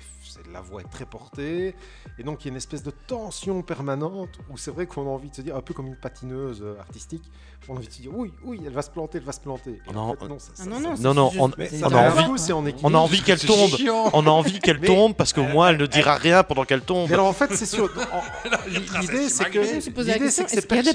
la 0.52 0.60
voix 0.60 0.80
est 0.80 0.90
très 0.90 1.04
portée, 1.06 1.74
et 2.18 2.22
donc 2.22 2.42
il 2.44 2.48
y 2.48 2.48
a 2.48 2.52
une 2.52 2.56
espèce 2.56 2.82
de 2.82 2.90
tension 2.90 3.62
permanente 3.62 4.38
où 4.50 4.56
c'est 4.56 4.70
vrai 4.70 4.86
qu'on 4.86 5.02
a 5.06 5.10
envie 5.10 5.30
de 5.30 5.34
se 5.34 5.42
dire, 5.42 5.56
un 5.56 5.60
peu 5.62 5.74
comme 5.74 5.86
une 5.86 5.96
patineuse 5.96 6.60
euh, 6.62 6.78
artistique, 6.80 7.22
on 7.68 7.74
a 7.74 7.76
envie 7.76 7.88
de 7.88 7.92
se 7.92 8.00
dire, 8.02 8.10
oui, 8.14 8.32
oui, 8.44 8.60
elle 8.64 8.72
va 8.72 8.82
se 8.82 8.90
planter, 8.90 9.18
elle 9.18 9.24
va 9.24 9.32
se 9.32 9.40
planter. 9.40 9.80
Et 9.88 9.92
Non, 9.92 10.00
en 10.00 10.14
fait, 10.16 10.28
non, 10.28 10.38
ça, 10.38 10.50
Ah 10.58 10.62
ça- 10.64 10.70
non, 10.70 10.80
non, 10.80 11.14
non, 11.14 11.30
on, 11.38 11.50
a 11.50 12.08
envie, 12.08 12.52
on 12.82 12.94
a 12.94 12.98
envie 12.98 13.22
qu'elle 13.22 13.38
tombe. 13.38 13.70
On 14.12 14.26
a 14.26 14.30
envie 14.30 14.58
qu'elle 14.60 14.80
tombe 14.80 15.14
parce 15.14 15.32
que 15.32 15.40
moi, 15.40 15.70
elle 15.70 15.76
ne 15.76 15.86
dira 15.86 16.14
rien 16.16 16.42
pendant 16.42 16.64
qu'elle 16.64 16.80
tombe. 16.82 17.12
Alors 17.12 17.26
en 17.26 17.32
fait, 17.32 17.54
c'est 17.54 17.66
sûr. 17.66 17.88
L'idée, 19.00 19.28
c'est 19.28 19.44
que 19.50 19.58
l'idée, 19.58 20.30
c'est 20.30 20.44
que 20.44 20.66
perché 20.66 20.92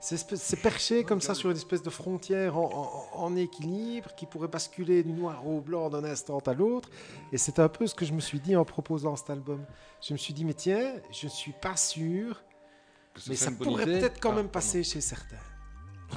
C'est 0.00 0.60
perché 0.60 1.04
comme 1.04 1.20
ça 1.20 1.34
sur 1.34 1.50
une 1.50 1.56
espèce 1.56 1.82
de 1.82 1.90
frontière 1.90 2.56
en, 2.58 3.08
en- 3.14 3.24
en 3.24 3.36
équilibre 3.36 4.10
qui 4.16 4.26
pourrait 4.26 4.48
basculer 4.48 5.02
du 5.02 5.12
noir 5.12 5.46
au 5.46 5.60
blanc 5.60 5.88
d'un 5.88 6.04
instant 6.04 6.38
à 6.46 6.52
l'autre. 6.54 6.88
Et 7.32 7.38
c'est 7.38 7.58
un 7.58 7.68
peu 7.68 7.86
ce 7.86 7.94
que 7.94 8.04
je 8.04 8.12
me 8.12 8.20
suis 8.20 8.38
dit 8.40 8.45
en 8.54 8.64
proposant 8.64 9.16
cet 9.16 9.30
album. 9.30 9.64
Je 10.06 10.12
me 10.12 10.18
suis 10.18 10.32
dit, 10.34 10.44
mais 10.44 10.54
tiens, 10.54 10.92
je 11.10 11.26
ne 11.26 11.30
suis 11.30 11.52
pas 11.60 11.74
sûr, 11.76 12.40
mais 13.28 13.34
ça 13.34 13.50
pourrait 13.50 13.84
peut-être 13.86 14.20
quand 14.20 14.30
Ah, 14.30 14.34
même 14.36 14.44
pardon. 14.44 14.50
passer 14.52 14.84
chez 14.84 15.00
certains. 15.00 15.36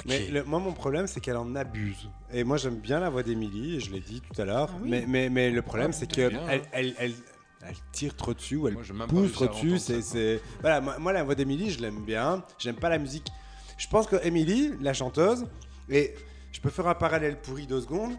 Mais 0.05 0.27
le- 0.27 0.43
moi, 0.43 0.59
mon 0.59 0.73
problème, 0.73 1.07
c'est 1.07 1.19
qu'elle 1.19 1.37
en 1.37 1.55
abuse. 1.55 2.09
Et 2.31 2.43
moi, 2.43 2.57
j'aime 2.57 2.75
bien 2.75 2.99
la 2.99 3.09
voix 3.09 3.23
d'Émilie, 3.23 3.77
et 3.77 3.79
je 3.79 3.91
l'ai 3.91 4.01
dit 4.01 4.21
tout 4.21 4.39
à 4.39 4.45
l'heure. 4.45 4.69
Ah 4.71 4.77
oui. 4.83 4.89
mais, 4.91 5.05
mais, 5.07 5.29
mais 5.29 5.49
le 5.49 5.61
problème, 5.63 5.89
Ah, 5.89 5.97
c'est 5.97 6.05
qu'elle 6.07 6.39
elle, 6.47 6.61
elle, 6.71 6.93
elle, 6.99 7.13
elle 7.63 7.75
tire 7.91 8.15
trop 8.15 8.33
dessus, 8.35 8.55
ou 8.57 8.67
elle 8.67 8.75
Moi, 8.75 9.07
pousse 9.07 9.31
trop 9.31 9.47
dessus. 9.47 9.79
C'est, 9.79 10.41
Voilà, 10.61 10.79
moi, 10.81 10.99
moi, 10.99 11.11
la 11.13 11.23
voix 11.23 11.33
d'Émilie, 11.33 11.71
je 11.71 11.81
l'aime 11.81 12.03
bien. 12.05 12.43
J'aime 12.59 12.75
pas 12.75 12.89
la 12.89 12.99
musique. 12.99 13.29
Je 13.77 13.87
pense 13.87 14.05
que 14.05 14.17
Émilie, 14.23 14.73
la 14.81 14.93
chanteuse, 14.93 15.47
et 15.89 16.13
je 16.51 16.59
peux 16.61 16.69
faire 16.69 16.87
un 16.87 16.95
parallèle 16.95 17.39
pourri 17.41 17.65
deux 17.65 17.81
secondes. 17.81 18.13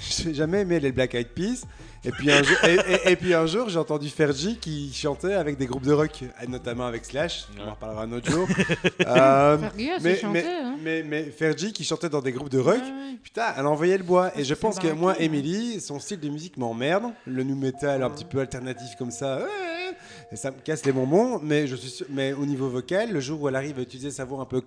J'ai 0.24 0.34
jamais 0.34 0.60
aimé 0.60 0.80
les 0.80 0.92
Black 0.92 1.14
Eyed 1.14 1.28
Peas. 1.28 1.64
Et 2.02 2.12
puis 2.12 2.32
un 2.32 2.42
jour, 2.42 2.56
et, 2.64 2.76
et- 3.08 3.12
et 3.12 3.16
puis 3.16 3.34
un 3.34 3.44
jour 3.44 3.68
j'ai 3.68 3.78
entendu 3.78 4.08
Fergie 4.08 4.56
qui 4.58 4.90
chantait 4.94 5.34
avec 5.34 5.58
des 5.58 5.66
groupes 5.66 5.84
de 5.84 5.92
rock, 5.92 6.24
notamment 6.48 6.86
avec 6.86 7.04
Slash. 7.04 7.44
On 7.62 7.68
en 7.68 7.72
reparlera 7.74 8.04
un 8.04 8.12
autre 8.12 8.30
jour. 8.30 8.48
Euh, 9.06 9.58
Fergie, 9.58 9.88
elle 9.94 10.02
mais, 10.02 10.16
chanter, 10.16 10.42
mais, 10.42 10.48
hein. 10.48 10.76
mais, 10.82 11.02
mais 11.02 11.22
Fergie 11.24 11.72
qui 11.74 11.84
chantait 11.84 12.08
dans 12.08 12.22
des 12.22 12.32
groupes 12.32 12.48
de 12.48 12.58
rock, 12.58 12.76
Ouais, 12.76 12.80
ouais. 12.80 13.16
putain, 13.22 13.52
elle 13.56 13.66
envoyait 13.66 13.98
le 13.98 14.04
bois. 14.04 14.30
Et 14.38 14.44
je 14.44 14.54
c'est 14.54 14.60
pense 14.60 14.78
que 14.78 14.88
moi. 14.88 15.14
Emily, 15.20 15.78
son 15.80 15.98
style 16.00 16.20
de 16.20 16.28
musique 16.30 16.56
m'emmerde. 16.56 17.12
Le 17.26 17.42
new 17.42 17.56
metal 17.56 18.02
un 18.02 18.08
petit 18.10 18.24
peu 18.24 18.40
alternatif 18.40 18.96
comme 18.98 19.10
ça. 19.10 19.38
ouais, 19.38 19.96
Et 20.32 20.36
ça 20.36 20.50
me 20.50 20.56
casse 20.64 20.84
les 20.86 20.92
bonbons. 20.92 21.38
Mais, 21.42 21.66
je 21.66 21.76
suis 21.76 21.90
sûr- 21.90 22.06
mais 22.08 22.32
au 22.32 22.46
niveau 22.46 22.68
vocal, 22.70 23.12
le 23.12 23.20
jour 23.20 23.42
où 23.42 23.48
elle 23.48 23.56
arrive 23.56 23.78
à 23.78 23.82
utiliser 23.82 24.10
sa 24.10 24.24
voix 24.24 24.40
un 24.40 24.46
peu. 24.46 24.62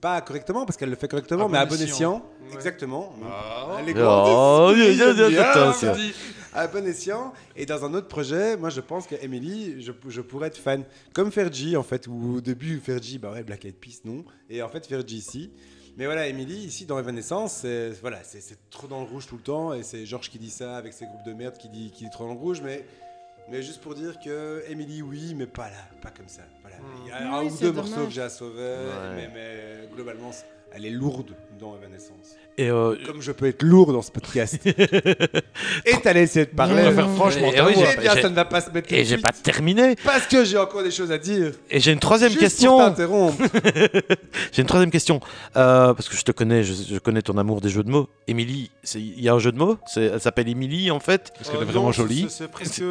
Pas 0.00 0.20
correctement, 0.20 0.64
parce 0.64 0.76
qu'elle 0.76 0.90
le 0.90 0.96
fait 0.96 1.08
correctement, 1.08 1.46
À 1.46 1.48
mais 1.48 1.58
à 1.58 1.66
bon 1.66 1.74
escient. 1.74 1.86
escient. 1.86 2.22
Exactement. 2.54 3.14
Ah. 3.24 3.78
Elle 3.80 3.88
est 3.88 3.94
Oh, 3.98 4.72
bien. 4.74 5.42
à 6.54 6.66
bon 6.66 6.86
escient. 6.86 7.32
Et 7.56 7.66
dans 7.66 7.84
un 7.84 7.94
autre 7.94 8.08
projet, 8.08 8.56
moi 8.56 8.70
je 8.70 8.80
pense 8.80 9.06
qu'Emily, 9.06 9.82
je, 9.82 9.92
je 10.08 10.20
pourrais 10.20 10.48
être 10.48 10.56
fan. 10.58 10.84
Comme 11.12 11.30
Fergie 11.32 11.76
en 11.76 11.82
fait, 11.82 12.06
où 12.06 12.36
au 12.36 12.40
début 12.40 12.78
Fergie, 12.78 13.18
bah 13.18 13.32
ouais, 13.32 13.42
Black 13.42 13.64
Eyed 13.64 13.76
Peas, 13.76 14.00
non. 14.04 14.24
Et 14.48 14.62
en 14.62 14.68
fait 14.68 14.86
Fergie 14.86 15.16
ici. 15.16 15.50
Mais 15.96 16.04
voilà, 16.06 16.28
Emily, 16.28 16.54
ici 16.54 16.86
dans 16.86 16.98
Evanescence, 16.98 17.54
c'est 17.62 17.90
voilà, 18.00 18.18
c'est- 18.22 18.56
trop 18.70 18.86
dans 18.86 19.00
le 19.00 19.06
rouge 19.06 19.26
tout 19.26 19.34
le 19.36 19.42
temps. 19.42 19.74
Et 19.74 19.82
c'est 19.82 20.06
Georges 20.06 20.30
qui 20.30 20.38
dit 20.38 20.50
ça 20.50 20.76
avec 20.76 20.92
ses 20.92 21.06
groupes 21.06 21.24
de 21.26 21.32
merde 21.32 21.58
qui 21.58 21.68
dit, 21.68 21.90
qui 21.90 22.04
dit 22.04 22.10
trop 22.10 22.24
dans 22.24 22.34
le 22.34 22.38
rouge. 22.38 22.60
Mais, 22.62 22.84
mais 23.50 23.62
juste 23.62 23.80
pour 23.80 23.94
dire 23.94 24.14
que 24.22 24.62
Emily, 24.68 25.02
oui, 25.02 25.34
mais 25.36 25.46
pas 25.46 25.68
là, 25.68 25.84
pas 26.02 26.10
comme 26.10 26.28
ça. 26.28 26.42
Voilà. 26.62 26.76
Il 27.04 27.08
y 27.08 27.12
a 27.12 27.34
un 27.36 27.40
Oui, 27.42 27.50
ou 27.52 27.58
deux 27.58 27.72
dommage. 27.72 27.90
morceaux 27.90 28.06
que 28.06 28.12
j'ai 28.12 28.22
à 28.22 28.28
sauver, 28.28 28.60
Ouais. 28.62 29.14
mais, 29.16 29.30
mais 29.34 29.88
globalement, 29.94 30.30
elle 30.72 30.84
est 30.84 30.90
lourde 30.90 31.34
dans 31.58 31.74
Evanescence. 31.76 32.36
Et 32.58 32.68
euh, 32.70 32.96
Comme 33.06 33.22
je 33.22 33.30
peux 33.32 33.46
être 33.46 33.62
lourd 33.62 33.92
dans 33.92 34.02
ce 34.02 34.10
podcast. 34.10 34.58
et 34.66 36.00
t'allais 36.02 36.24
essayer 36.24 36.44
de 36.46 36.50
parler. 36.50 36.82
Non, 36.82 36.88
Enfin, 36.90 37.02
non. 37.06 37.14
franchement, 37.14 37.52
Et 37.52 37.60
oui, 37.62 37.72
eh 37.76 38.00
bien, 38.00 38.14
j'ai- 38.16 38.22
ça 38.22 38.28
ne 38.28 38.34
va 38.34 38.44
pas 38.44 38.60
se 38.60 38.70
mettre 38.70 38.92
et 38.92 39.04
j'ai 39.04 39.16
pas 39.18 39.30
terminé. 39.32 39.94
Parce 40.04 40.26
que 40.26 40.44
j'ai 40.44 40.58
encore 40.58 40.82
des 40.82 40.90
choses 40.90 41.12
à 41.12 41.18
dire. 41.18 41.52
Et 41.70 41.78
j'ai 41.80 41.92
une 41.92 42.00
troisième 42.00 42.30
Juste 42.30 42.40
question. 42.42 42.78
J'ai 44.52 44.62
une 44.62 44.66
troisième 44.68 44.90
question. 44.90 45.20
Euh, 45.56 45.94
parce 45.94 46.08
que 46.08 46.16
je 46.16 46.22
te 46.22 46.32
connais, 46.32 46.64
je, 46.64 46.74
je 46.74 46.98
connais 46.98 47.22
ton 47.22 47.38
amour 47.38 47.60
des 47.60 47.68
jeux 47.68 47.84
de 47.84 47.90
mots. 47.90 48.08
Émilie, 48.26 48.70
il 48.94 49.20
y 49.20 49.28
a 49.28 49.34
un 49.34 49.38
jeu 49.38 49.52
de 49.52 49.58
mots? 49.58 49.78
Elle 49.96 50.20
s'appelle 50.20 50.48
Émilie 50.48 50.90
en 50.90 51.00
fait? 51.00 51.32
Parce 51.36 51.48
qu'elle 51.50 51.60
Euh, 51.60 51.62
est 51.62 51.66
vraiment 51.66 51.86
non, 51.86 51.92
jolie. 51.92 52.26
C'est 52.28 52.44
c'est 52.44 52.48
presque. 52.48 52.82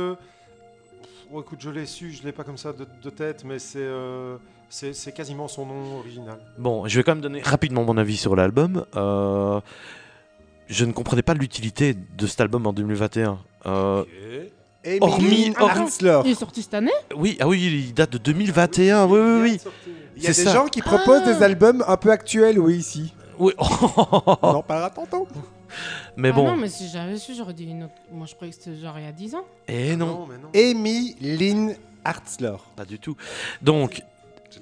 Oh, 1.31 1.41
écoute, 1.41 1.59
je 1.61 1.69
l'ai 1.69 1.85
su, 1.85 2.11
je 2.11 2.23
l'ai 2.23 2.31
pas 2.31 2.43
comme 2.43 2.57
ça 2.57 2.71
de, 2.73 2.87
de 3.03 3.09
tête, 3.09 3.43
mais 3.43 3.59
c'est 3.59 3.79
euh, 3.81 4.37
c'est 4.69 5.13
quasiment 5.13 5.47
son 5.47 5.65
nom 5.65 5.99
original. 5.99 6.37
Bon, 6.57 6.87
je 6.87 6.97
vais 6.97 7.03
quand 7.03 7.11
même 7.13 7.21
donner 7.21 7.41
rapidement 7.41 7.83
mon 7.83 7.97
avis 7.97 8.15
sur 8.17 8.35
l'album. 8.35 8.85
Euh, 8.95 9.59
je 10.67 10.85
ne 10.85 10.91
comprenais 10.93 11.21
pas 11.23 11.33
l'utilité 11.33 11.93
de 11.93 12.27
cet 12.27 12.39
album 12.41 12.65
en 12.65 12.73
2021. 12.73 13.39
Euh, 13.65 14.03
Emily 14.83 15.51
Hormis- 15.51 15.55
Hartzler. 15.57 16.21
Il 16.25 16.31
est 16.31 16.35
sorti 16.35 16.61
cette 16.61 16.73
année? 16.75 16.91
Oui, 17.15 17.37
ah 17.41 17.47
oui, 17.47 17.61
il 17.87 17.93
date 17.93 18.11
de 18.13 18.17
2021. 18.19 19.05
Oui, 19.07 19.19
oui, 19.19 19.41
oui. 19.41 19.71
Il 20.15 20.23
y 20.23 20.27
a 20.27 20.33
C'est 20.33 20.43
des 20.45 20.49
ça. 20.49 20.55
gens 20.55 20.67
qui 20.67 20.81
proposent 20.81 21.23
Ah. 21.25 21.33
des 21.33 21.43
albums 21.43 21.83
un 21.87 21.97
peu 21.97 22.09
actuels, 22.11 22.57
oui, 22.59 22.75
ici. 22.77 23.13
oui. 23.37 23.53
On 23.59 23.67
en 24.41 24.63
parlera 24.63 24.89
tantôt. 24.91 25.27
mais 26.17 26.29
Ah 26.29 26.33
bon. 26.33 26.45
non, 26.47 26.55
mais 26.57 26.69
si 26.69 26.87
j'avais 26.89 27.17
su, 27.17 27.33
j'aurais 27.35 27.53
dit 27.53 27.65
une 27.65 27.83
autre. 27.85 27.93
Moi, 28.11 28.25
je 28.27 28.35
croyais 28.35 28.53
que 28.53 28.59
c'était 28.61 28.77
genre 28.77 28.97
il 28.97 29.05
y 29.05 29.07
a 29.07 29.11
10 29.11 29.35
ans. 29.35 29.45
Et 29.67 29.95
non, 29.95 30.27
mais 30.29 30.37
non. 30.37 30.49
Amy 30.71 31.15
Lynn 31.21 31.75
Hartzler. 32.05 32.55
pas 32.75 32.85
du 32.85 32.99
tout. 32.99 33.15
Donc, 33.61 34.01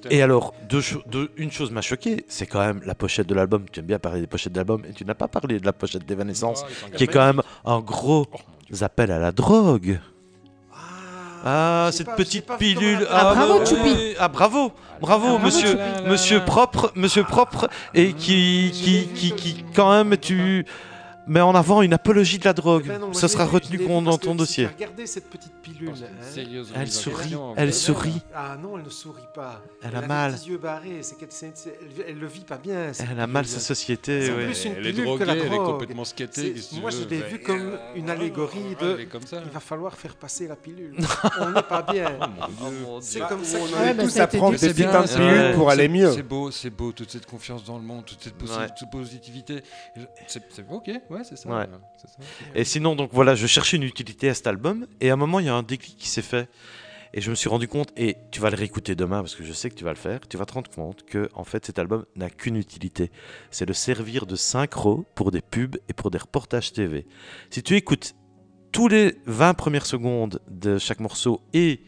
et 0.10 0.22
alors, 0.22 0.54
deux 0.68 0.82
cho- 0.82 1.04
deux- 1.08 1.32
une 1.38 1.52
chose 1.52 1.72
m'a 1.72 1.82
choqué, 1.82 2.26
c'est 2.28 2.48
quand 2.48 2.60
même 2.60 2.82
la 2.86 2.96
pochette 2.96 3.28
de 3.28 3.36
l'album. 3.36 3.66
Tu 3.72 3.80
aimes 3.80 3.86
bien 3.86 4.00
parler 4.00 4.20
des 4.22 4.28
pochettes 4.28 4.52
d'album 4.54 4.84
et 4.90 4.94
tu 4.94 5.06
n'as 5.06 5.14
pas 5.14 5.28
parlé 5.28 5.60
de 5.60 5.66
la 5.66 5.74
pochette 5.74 6.06
d'Evanescence, 6.06 6.64
Ah, 6.66 6.70
s'engage. 6.82 6.98
qui 6.98 7.04
est 7.04 7.08
quand 7.08 7.26
même 7.26 7.42
un 7.66 7.80
gros 7.80 8.26
Oh, 8.34 8.84
appel 8.84 9.12
à 9.12 9.20
la 9.20 9.32
drogue. 9.32 10.00
Ah, 11.48 11.90
cette 11.94 12.08
pas- 12.08 12.16
petite 12.16 12.48
pilule. 12.58 13.02
la- 13.02 13.08
Ah, 13.30 13.34
bravo, 13.36 13.60
bah, 13.60 13.66
Choupi. 13.66 14.16
Ah, 14.20 14.28
bravo, 14.28 14.72
bravo, 15.00 15.38
Ah, 15.40 15.44
monsieur, 15.44 15.78
monsieur 16.08 16.44
propre, 16.44 16.92
monsieur 16.96 17.24
propre, 17.24 17.70
et 17.94 18.14
qui, 18.14 18.72
qui, 18.74 19.08
qui, 19.14 19.32
qui, 19.34 19.64
quand 19.76 19.92
même, 19.92 20.18
tu 20.18 20.66
mets 21.28 21.42
en 21.42 21.56
avant 21.56 21.82
une 21.82 21.94
apologie 21.94 22.40
de 22.40 22.46
la 22.46 22.54
drogue. 22.54 22.84
Eh 22.86 22.90
ben 22.90 23.00
non, 23.00 23.14
je 23.14 23.28
sera 23.28 23.46
retenu 23.46 23.78
dans 23.78 24.18
ton 24.18 24.32
si 24.32 24.38
dossier. 24.38 24.68
Regardez 24.68 25.06
cette 25.08 25.30
petite 25.30 25.54
pilule. 25.62 25.90
Hein. 25.90 26.08
Elle 26.76 26.88
en 26.88 26.92
sourit, 26.92 27.16
question, 27.18 27.54
elle 27.58 27.74
sourit. 27.74 28.22
Ah 28.34 28.58
non, 28.62 28.78
elle 28.78 28.86
ne 28.86 28.90
sourit 28.90 29.22
pas. 29.34 29.62
Elle 29.84 29.96
a 29.96 30.02
les 30.02 30.08
mal. 30.08 30.34
petits 30.34 30.50
yeux 30.50 30.58
barrés. 30.58 31.00
C'est 31.02 31.18
qu'elle, 31.18 31.32
c'est- 31.32 31.52
c'est- 31.56 31.78
elle, 31.82 32.06
elle 32.10 32.20
le 32.20 32.28
vit 32.28 32.42
pas 32.46 32.58
bien. 32.58 32.92
Elle 33.12 33.20
a 33.20 33.28
mal 33.28 33.46
sa 33.46 33.60
société. 33.60 34.26
C'est 34.28 34.32
ouais. 34.34 34.46
plus 34.46 34.66
une 34.66 34.72
Elle 34.74 34.88
est 34.88 34.90
pilule 34.92 34.98
que 34.98 35.04
droguée, 35.10 35.26
la 35.26 35.36
elle 35.36 35.44
est 35.46 35.50
drogue. 35.50 35.66
complètement 35.66 36.06
skatée. 36.06 36.56
Moi, 36.82 36.90
je 36.92 36.98
l'ai 37.04 37.20
Mais- 37.20 37.28
vu 37.30 37.40
comme 37.40 37.78
une 37.96 38.10
allégorie 38.10 38.76
de- 38.80 38.94
Elle 38.96 39.02
est 39.02 39.06
comme 39.06 39.26
ça. 39.26 39.42
Il 39.46 39.52
va 39.52 39.60
falloir 39.60 39.96
faire 39.96 40.16
passer 40.16 40.48
la 40.48 40.56
pilule. 40.56 40.96
On 41.42 41.50
n'est 41.52 41.62
pas 41.62 41.82
bien. 41.82 42.18
Oh 42.62 42.66
Dieu. 42.70 42.86
C'est 43.02 43.20
comme 43.22 43.44
ça. 43.44 43.58
On 43.62 43.66
qu'il- 43.66 43.76
en 43.76 43.80
Ouais, 43.80 43.90
est 43.90 43.94
bah, 43.94 44.04
tous 44.04 44.20
a 44.20 44.24
à 44.24 44.28
prendre 44.28 44.58
des 44.58 44.74
putains 44.74 45.02
de 45.04 45.08
pilules 45.08 45.56
pour 45.56 45.70
aller 45.70 45.88
mieux. 45.88 46.12
C'est 46.14 46.24
beau, 46.24 46.52
c'est 46.52 46.70
beau, 46.70 46.92
toute 46.92 47.12
cette 47.12 47.26
confiance 47.26 47.64
dans 47.64 47.78
le 47.78 47.84
monde, 47.84 48.06
toute 48.06 48.22
cette 48.24 48.42
Ouais. 48.42 48.68
positivité. 48.92 49.62
C'est- 50.28 50.42
ok, 50.70 50.92
ouais, 51.16 51.24
c'est 51.24 51.38
ça. 51.38 51.50
Ouais. 51.50 51.66
c'est 51.98 52.08
ça. 52.08 52.18
Et 52.54 52.64
sinon, 52.64 52.96
donc 52.96 53.10
voilà, 53.14 53.36
je 53.36 53.48
cherchais 53.48 53.78
une 53.78 53.84
utilité 53.84 54.30
à 54.30 54.34
cet 54.34 54.48
album, 54.48 54.88
et 55.02 55.10
à 55.10 55.14
un 55.14 55.18
moment, 55.18 55.40
il 55.40 55.46
y 55.46 55.50
a 55.50 55.56
un 55.56 55.64
déclic 55.64 55.98
qui 55.98 56.10
s'est 56.10 56.22
fait, 56.22 56.50
et 57.14 57.22
je 57.22 57.30
me 57.30 57.36
suis 57.36 57.50
rendu 57.50 57.68
compte, 57.68 57.94
et 57.98 58.18
tu 58.32 58.42
vas 58.42 58.50
le 58.50 58.58
réécouter 58.58 58.96
demain, 58.96 59.22
parce 59.22 59.36
que 59.36 59.44
je 59.44 59.54
sais 59.54 59.70
que 59.70 59.76
tu 59.76 59.84
vas 59.84 59.92
le 59.92 59.98
faire, 59.98 60.28
tu 60.28 60.38
vas 60.38 60.46
te 60.46 60.54
rendre 60.54 60.70
compte 60.70 61.04
que, 61.06 61.30
en 61.34 61.44
fait, 61.44 61.66
cet 61.66 61.80
album 61.80 62.06
n'a 62.16 62.30
qu'une 62.30 62.58
utilité, 62.58 63.12
c'est 63.52 63.66
de 63.66 63.74
servir 63.74 64.26
de 64.26 64.36
synchro 64.36 65.06
pour 65.16 65.32
des 65.32 65.42
pubs 65.42 65.78
et 65.88 65.94
pour 65.94 66.12
des 66.12 66.18
reportages 66.18 66.74
TV. 66.74 67.06
Si 67.50 67.64
tu 67.64 67.76
écoutes 67.76 68.16
tous 68.72 68.90
les 68.90 69.16
20 69.26 69.54
premières 69.54 69.86
secondes 69.86 70.42
de 70.50 70.78
chaque 70.78 71.00
morceau, 71.00 71.42
et 71.54 71.82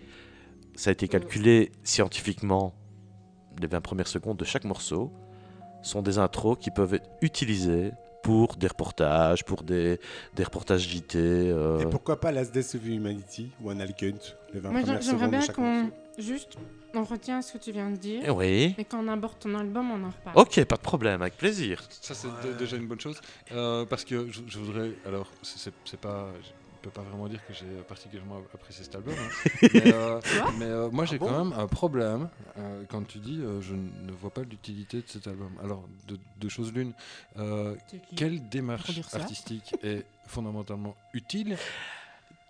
ça 0.75 0.91
a 0.91 0.93
été 0.93 1.07
calculé 1.09 1.71
scientifiquement, 1.83 2.73
les 3.59 3.67
20 3.67 3.81
premières 3.81 4.07
secondes 4.07 4.37
de 4.37 4.45
chaque 4.45 4.63
morceau, 4.63 5.11
sont 5.81 6.01
des 6.01 6.17
intros 6.17 6.57
qui 6.59 6.71
peuvent 6.71 6.93
être 6.93 7.09
utilisées 7.21 7.91
pour 8.23 8.55
des 8.55 8.67
reportages, 8.67 9.43
pour 9.45 9.63
des, 9.63 9.99
des 10.35 10.43
reportages 10.43 10.81
JT. 10.87 11.17
euh, 11.17 11.79
Et 11.79 11.85
pourquoi 11.85 12.19
pas 12.19 12.31
Last 12.31 12.53
Days 12.53 12.75
of 12.75 12.85
Humanity 12.85 13.51
ou 13.61 13.69
un 13.69 13.79
Alkunt, 13.79 14.17
les 14.53 14.59
20 14.59 14.71
Moi, 14.71 14.81
premières 14.81 15.01
j'aimerais 15.01 15.01
secondes 15.01 15.21
de 15.25 15.29
bien 15.29 15.41
chaque 15.41 15.55
qu'on. 15.55 15.91
Juste, 16.17 16.57
on 16.95 17.03
retient 17.03 17.41
ce 17.43 17.53
que 17.53 17.57
tu 17.59 17.71
viens 17.71 17.91
de 17.91 17.95
dire. 17.97 18.23
eh 18.25 18.29
Oui. 18.31 18.73
Et 18.77 18.83
quand 18.85 19.03
on 19.03 19.07
aborde 19.07 19.37
ton 19.39 19.53
album, 19.55 19.91
on 19.91 20.03
en 20.03 20.09
reparle. 20.09 20.37
Ok, 20.39 20.63
pas 20.65 20.77
de 20.77 20.81
problème, 20.81 21.21
avec 21.21 21.37
plaisir. 21.37 21.83
Ça, 22.01 22.15
c'est 22.15 22.27
dé- 22.41 22.55
déjà 22.57 22.75
une 22.75 22.87
bonne 22.87 22.99
chose. 22.99 23.21
Euh, 23.51 23.85
parce 23.85 24.03
que 24.03 24.27
je, 24.31 24.41
je 24.47 24.57
voudrais. 24.59 24.91
Alors, 25.05 25.27
c'est- 25.43 25.59
c'est 25.59 25.73
c'est 25.85 25.99
pas. 25.99 26.27
Je 26.77 26.89
peux 26.89 26.91
pas 26.91 27.01
vraiment 27.01 27.27
dire 27.27 27.39
que 27.47 27.53
j'ai 27.53 27.65
particulièrement 27.87 28.37
apprécié 28.53 28.83
cet 28.83 28.95
album. 28.95 29.13
hein. 29.17 29.29
mais 29.73 29.93
euh, 29.93 30.21
mais, 30.59 30.65
euh, 30.65 30.89
moi, 30.91 31.05
j'ai 31.05 31.17
bon 31.17 31.25
quand 31.27 31.43
même 31.45 31.59
un 31.59 31.67
problème 31.67 32.29
euh, 32.57 32.83
quand 32.87 33.05
tu 33.07 33.17
dis 33.17 33.39
euh, 33.41 33.61
je 33.61 33.73
ne 33.73 34.11
vois 34.11 34.29
pas 34.29 34.41
l'utilité 34.41 34.97
de 34.97 35.07
cet 35.07 35.27
album. 35.27 35.51
Alors, 35.63 35.83
de- 36.07 36.19
deux 36.39 36.49
choses 36.49 36.71
l'une. 36.71 36.93
Euh, 37.37 37.75
quelle 38.15 38.47
démarche 38.47 38.91
artistique 39.13 39.75
est 39.83 40.05
fondamentalement 40.27 40.95
utile? 41.13 41.57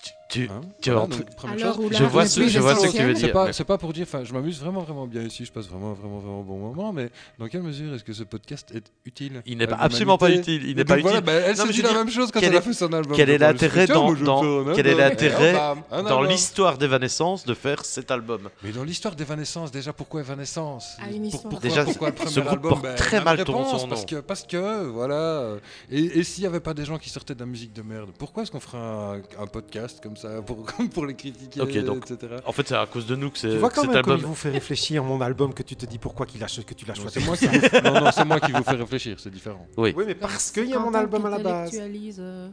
Tu, 0.03 0.11
tu- 0.29 0.49
hein 0.51 0.61
tu 0.81 0.89
Voilà, 0.91 1.05
en- 1.05 1.07
donc, 1.07 1.35
première 1.35 1.55
Alors, 1.63 1.75
chose. 1.75 1.85
ou 1.85 1.89
Je 1.93 2.03
vois 2.03 2.25
ce- 2.25 2.47
je 2.47 2.59
vois 2.59 2.75
ce 2.75 2.87
que 2.87 2.91
tu 2.91 2.97
veux 3.03 3.09
essentiel. 3.11 3.13
dire. 3.13 3.27
C'est 3.27 3.31
pas, 3.33 3.45
mais- 3.47 3.53
c'est 3.53 3.63
pas 3.63 3.77
pour 3.77 3.93
dire, 3.93 4.03
enfin, 4.03 4.23
je 4.23 4.33
m'amuse 4.33 4.59
vraiment, 4.59 4.81
vraiment 4.81 5.07
bien 5.07 5.21
ici, 5.23 5.45
je 5.45 5.51
passe 5.51 5.67
vraiment, 5.67 5.93
vraiment, 5.93 6.19
vraiment 6.19 6.41
bon 6.43 6.57
moment, 6.57 6.93
mais 6.93 7.09
dans 7.39 7.47
quelle 7.47 7.63
mesure 7.63 7.93
est-ce 7.93 8.03
que 8.03 8.13
ce 8.13 8.23
podcast 8.23 8.71
est 8.75 8.91
utile 9.05 9.41
Il 9.45 9.57
n'est 9.57 9.71
absolument 9.71 10.17
pas 10.17 10.29
utile, 10.31 10.65
il 10.67 10.75
n'est 10.75 10.85
pas 10.85 10.97
voilà, 10.97 11.17
utile. 11.19 11.25
bah, 11.25 11.33
elle 11.33 11.55
s'est 11.57 11.67
dit 11.69 11.81
la 11.81 11.93
même 11.93 12.09
chose 12.09 12.31
quand 12.31 12.41
elle 12.41 12.55
a 12.55 12.61
fait 12.61 12.73
son 12.73 12.91
album. 12.93 13.15
quel 13.15 13.29
est 13.29 13.33
s'est 13.33 13.37
l'intérêt 13.39 13.87
dans, 13.87 14.73
quel 14.73 14.87
est 14.87 14.95
l'intérêt 14.95 15.55
un 15.91 16.03
dans 16.03 16.21
l'histoire 16.21 16.77
d'Evanescence 16.77 17.45
de 17.45 17.53
faire 17.53 17.85
cet 17.85 18.11
album 18.11 18.49
Mais 18.63 18.71
dans 18.71 18.83
l'histoire 18.83 19.15
d'Evanescence, 19.15 19.71
déjà, 19.71 19.93
pourquoi 19.93 20.21
Evanescence 20.21 20.97
Ah, 20.99 21.05
Déjà, 21.61 21.83
pourquoi 21.85 22.09
le 22.09 22.15
ce 22.29 22.39
premier 22.39 22.49
album 22.49 22.69
porte 22.71 22.83
Ben, 22.83 22.95
très 22.95 23.23
mal 23.23 23.37
son 23.45 23.87
parce 23.87 24.01
nom. 24.01 24.05
que, 24.05 24.15
parce 24.17 24.43
que, 24.43 24.85
voilà. 24.87 25.15
euh, 25.15 25.59
Et, 25.91 26.23
s'il 26.23 26.41
n'y 26.43 26.47
avait 26.47 26.59
pas 26.59 26.73
des 26.73 26.85
gens 26.85 26.97
qui 26.97 27.09
sortaient 27.09 27.33
de 27.35 27.39
la 27.39 27.45
musique 27.45 27.73
de 27.73 27.81
merde, 27.81 28.09
pourquoi 28.17 28.43
est-ce 28.43 28.51
qu'on 28.51 28.59
ferait 28.59 28.77
un, 28.77 29.21
un 29.39 29.47
podcast 29.47 29.99
comme 30.01 30.16
ça 30.17 30.41
pour, 30.41 30.65
pour 30.93 31.05
les 31.05 31.15
critiquer, 31.15 31.61
Ok, 31.61 31.77
donc, 31.83 32.09
etc. 32.11 32.35
En 32.45 32.51
fait, 32.51 32.67
c'est 32.67 32.75
à 32.75 32.85
cause 32.85 33.05
de 33.05 33.15
nous 33.15 33.29
que 33.31 33.37
c'est 33.37 33.49
Tu 33.49 33.57
vois 33.57 33.69
que 33.69 33.75
quand 33.75 33.81
même 33.83 33.91
comme 33.91 33.97
album. 34.13 34.19
il 34.19 34.25
vous 34.25 34.35
fait 34.35 34.49
réfléchir 34.49 35.03
mon 35.03 35.21
album 35.21 35.53
que 35.53 35.63
tu 35.63 35.75
te 35.75 35.85
dis 35.85 35.97
pourquoi 35.97 36.25
qu'il 36.25 36.43
a 36.43 36.47
que 36.47 36.73
tu 36.73 36.85
l'as 36.85 36.95
choisi. 36.95 37.19
C'est 37.19 37.25
moi, 37.25 37.37
qui 37.37 37.45
vous... 37.47 37.59
non, 37.83 38.01
non, 38.01 38.11
c'est 38.11 38.25
moi 38.25 38.39
qui 38.39 38.51
vous 38.51 38.63
fais 38.63 38.75
réfléchir, 38.75 39.19
c'est 39.19 39.29
différent. 39.31 39.65
Oui. 39.77 39.93
Oui, 39.95 40.03
mais 40.07 40.15
parce 40.15 40.51
qu'il 40.51 40.65
y 40.69 40.73
a 40.73 40.79
mon 40.79 40.93
album 40.93 41.25
à 41.25 41.29
la 41.29 41.39
base. 41.39 41.71
euh, 42.19 42.49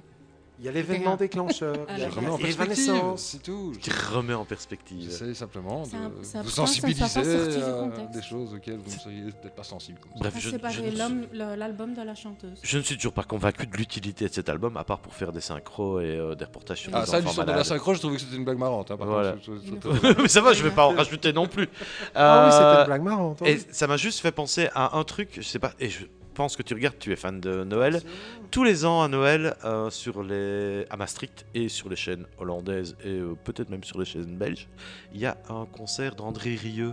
Il 0.65 0.69
y 0.69 0.71
a 0.71 0.73
l'événement 0.73 1.17
déclencheur. 1.17 1.77
Ah, 1.87 1.93
il 1.95 2.01
y 2.01 2.05
a 2.07 2.49
Evanescence. 2.49 3.23
c'est 3.23 3.43
tout. 3.43 3.73
Qui 3.83 3.91
remet 3.91 4.33
en 4.33 4.47
perspective. 4.47 5.11
J'essaie 5.11 5.35
simplement 5.35 5.83
de 5.83 5.89
C'est 5.89 5.97
un- 5.97 6.11
c'est 6.23 6.39
vous 6.39 6.45
ne 6.45 6.49
sensibiliser 6.51 7.03
à 7.05 8.07
des 8.11 8.23
choses 8.23 8.55
auxquelles 8.55 8.79
vous 8.79 8.91
ne 8.91 8.99
seriez 8.99 9.23
peut-être 9.25 9.55
pas 9.57 9.63
sensible. 9.63 9.99
Comme. 10.01 10.13
Bref, 10.21 10.33
pas 10.33 10.41
je, 10.41 10.49
séparer 10.49 10.91
ne 10.91 11.55
l'album 11.55 11.93
de 11.93 12.01
la 12.01 12.15
chanteuse. 12.15 12.59
je 12.63 12.79
ne 12.79 12.83
suis 12.83 12.97
toujours 12.97 13.13
pas 13.13 13.25
convaincu 13.25 13.67
de 13.67 13.77
l'utilité 13.77 14.27
de 14.27 14.33
cet 14.33 14.49
album, 14.49 14.79
à 14.79 14.85
part 14.85 15.01
pour 15.01 15.13
faire 15.13 15.33
des 15.33 15.43
synchros 15.43 16.01
et 16.01 16.05
euh, 16.17 16.35
des 16.35 16.47
reportages 16.47 16.79
sur 16.81 16.91
Ah, 16.95 17.01
les 17.01 17.07
ça, 17.09 17.19
enfants 17.19 17.27
l'histoire 17.27 17.45
de 17.45 17.51
la 17.51 17.57
malades. 17.57 17.67
synchro, 17.67 17.93
je 17.93 17.99
trouvais 17.99 18.15
que 18.17 18.23
c'était 18.23 18.37
une 18.37 18.45
blague 18.47 18.57
marrante. 18.59 18.91
Hein, 18.91 18.97
par 18.97 19.07
Voilà. 19.07 19.33
contre, 19.33 19.45
je- 19.45 19.53
je- 19.53 19.59
Il 19.65 19.69
je- 19.69 19.75
ne 19.75 19.81
faut 20.15 20.23
Mais 20.23 20.29
ça 20.29 20.41
va, 20.41 20.55
je 20.55 20.63
vais 20.63 20.71
pas 20.71 20.87
en 20.87 20.95
rajouter 20.95 21.35
non 21.35 21.47
plus. 21.47 21.69
Ah 22.15 22.47
oui, 22.47 22.53
c'était 22.53 22.65
Euh, 22.65 22.81
une 22.81 22.87
blague 22.87 23.03
marrante. 23.03 23.43
Et 23.43 23.59
ça 23.71 23.87
m'a 23.87 23.99
juste 23.99 24.21
fait 24.21 24.33
penser 24.33 24.71
à 24.75 24.97
un 24.97 25.05
truc, 25.05 25.29
je 25.37 25.43
sais 25.43 25.59
pas, 25.59 25.75
et 25.79 25.91
je 25.91 26.07
pense 26.35 26.57
que 26.57 26.63
tu 26.63 26.75
regardes, 26.75 26.99
tu 26.99 27.13
es 27.13 27.17
fan 27.17 27.41
de 27.41 27.65
Noël. 27.65 28.03
Tous 28.51 28.63
les 28.65 28.85
ans 28.85 29.03
à 29.03 29.09
Noël, 29.09 29.57
euh, 29.65 29.91
sur 29.91 30.23
les, 30.23 30.85
à 30.91 30.97
Maastricht 30.97 31.47
et 31.55 31.69
sur 31.69 31.89
les 31.89 31.97
chaînes 31.97 32.27
hollandaises 32.39 32.97
et 33.05 33.09
euh, 33.09 33.35
peut-être 33.43 33.71
même 33.71 33.83
sur 33.85 33.99
les 33.99 34.05
chaînes 34.05 34.37
belges, 34.37 34.69
il 35.13 35.21
y 35.21 35.27
a 35.27 35.37
un 35.49 35.65
concert 35.67 36.15
d'André 36.15 36.55
Rieu 36.55 36.93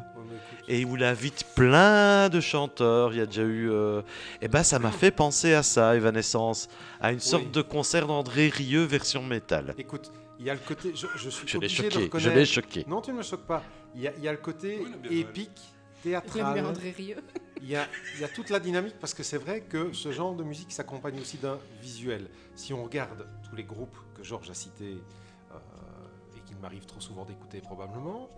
et 0.67 0.81
il 0.81 1.03
invite 1.03 1.45
plein 1.55 2.29
de 2.29 2.39
chanteurs. 2.39 3.13
Il 3.13 3.17
y 3.17 3.21
a 3.21 3.25
déjà 3.25 3.43
eu. 3.43 3.69
Et 4.41 4.47
ben, 4.47 4.63
ça 4.63 4.79
m'a 4.79 4.91
fait 4.91 5.11
penser 5.11 5.53
à 5.53 5.63
ça, 5.63 5.95
Evanescence, 5.95 6.69
à 6.99 7.11
une 7.11 7.19
sorte 7.19 7.43
Oui. 7.45 7.51
de 7.51 7.61
concert 7.61 8.07
d'André 8.07 8.49
Rieu 8.49 8.83
version 8.83 9.23
métal. 9.23 9.73
Écoute, 9.77 10.11
il 10.39 10.45
y 10.45 10.49
a 10.49 10.53
le 10.53 10.59
côté. 10.59 10.91
Je, 10.95 11.05
je 11.15 11.29
suis 11.29 11.47
Je 11.47 11.57
obligé 11.57 11.83
de 11.83 11.89
choqué, 11.89 11.99
je 11.99 12.05
reconnaître. 12.05 12.35
l'ai 12.35 12.45
choqué. 12.45 12.85
Non, 12.87 13.01
tu 13.01 13.11
ne 13.11 13.17
me 13.17 13.23
choques 13.23 13.45
pas. 13.45 13.63
Il 13.93 14.01
y 14.01 14.07
a, 14.07 14.13
il 14.17 14.23
y 14.23 14.27
a 14.27 14.31
le 14.31 14.37
côté 14.37 14.79
Oui, 15.09 15.19
épique, 15.19 15.59
théâtral. 16.01 16.65
André 16.65 16.93
Rieu. 16.97 17.17
Il 17.63 17.69
y, 17.69 17.75
a, 17.75 17.87
il 18.15 18.21
y 18.21 18.23
a 18.23 18.27
toute 18.27 18.49
la 18.49 18.59
dynamique 18.59 18.95
parce 18.99 19.13
que 19.13 19.21
c'est 19.21 19.37
vrai 19.37 19.61
que 19.61 19.93
ce 19.93 20.11
genre 20.11 20.33
de 20.33 20.43
musique 20.43 20.71
s'accompagne 20.71 21.19
aussi 21.19 21.37
d'un 21.37 21.59
visuel. 21.79 22.27
Si 22.55 22.73
on 22.73 22.83
regarde 22.83 23.27
tous 23.47 23.55
les 23.55 23.63
groupes 23.63 23.95
que 24.15 24.23
Georges 24.23 24.49
a 24.49 24.53
cités 24.55 24.97
euh, 25.51 25.55
et 26.35 26.39
qu'il 26.47 26.57
m'arrive 26.57 26.85
trop 26.87 26.99
souvent 26.99 27.23
d'écouter 27.23 27.61
probablement, 27.61 28.29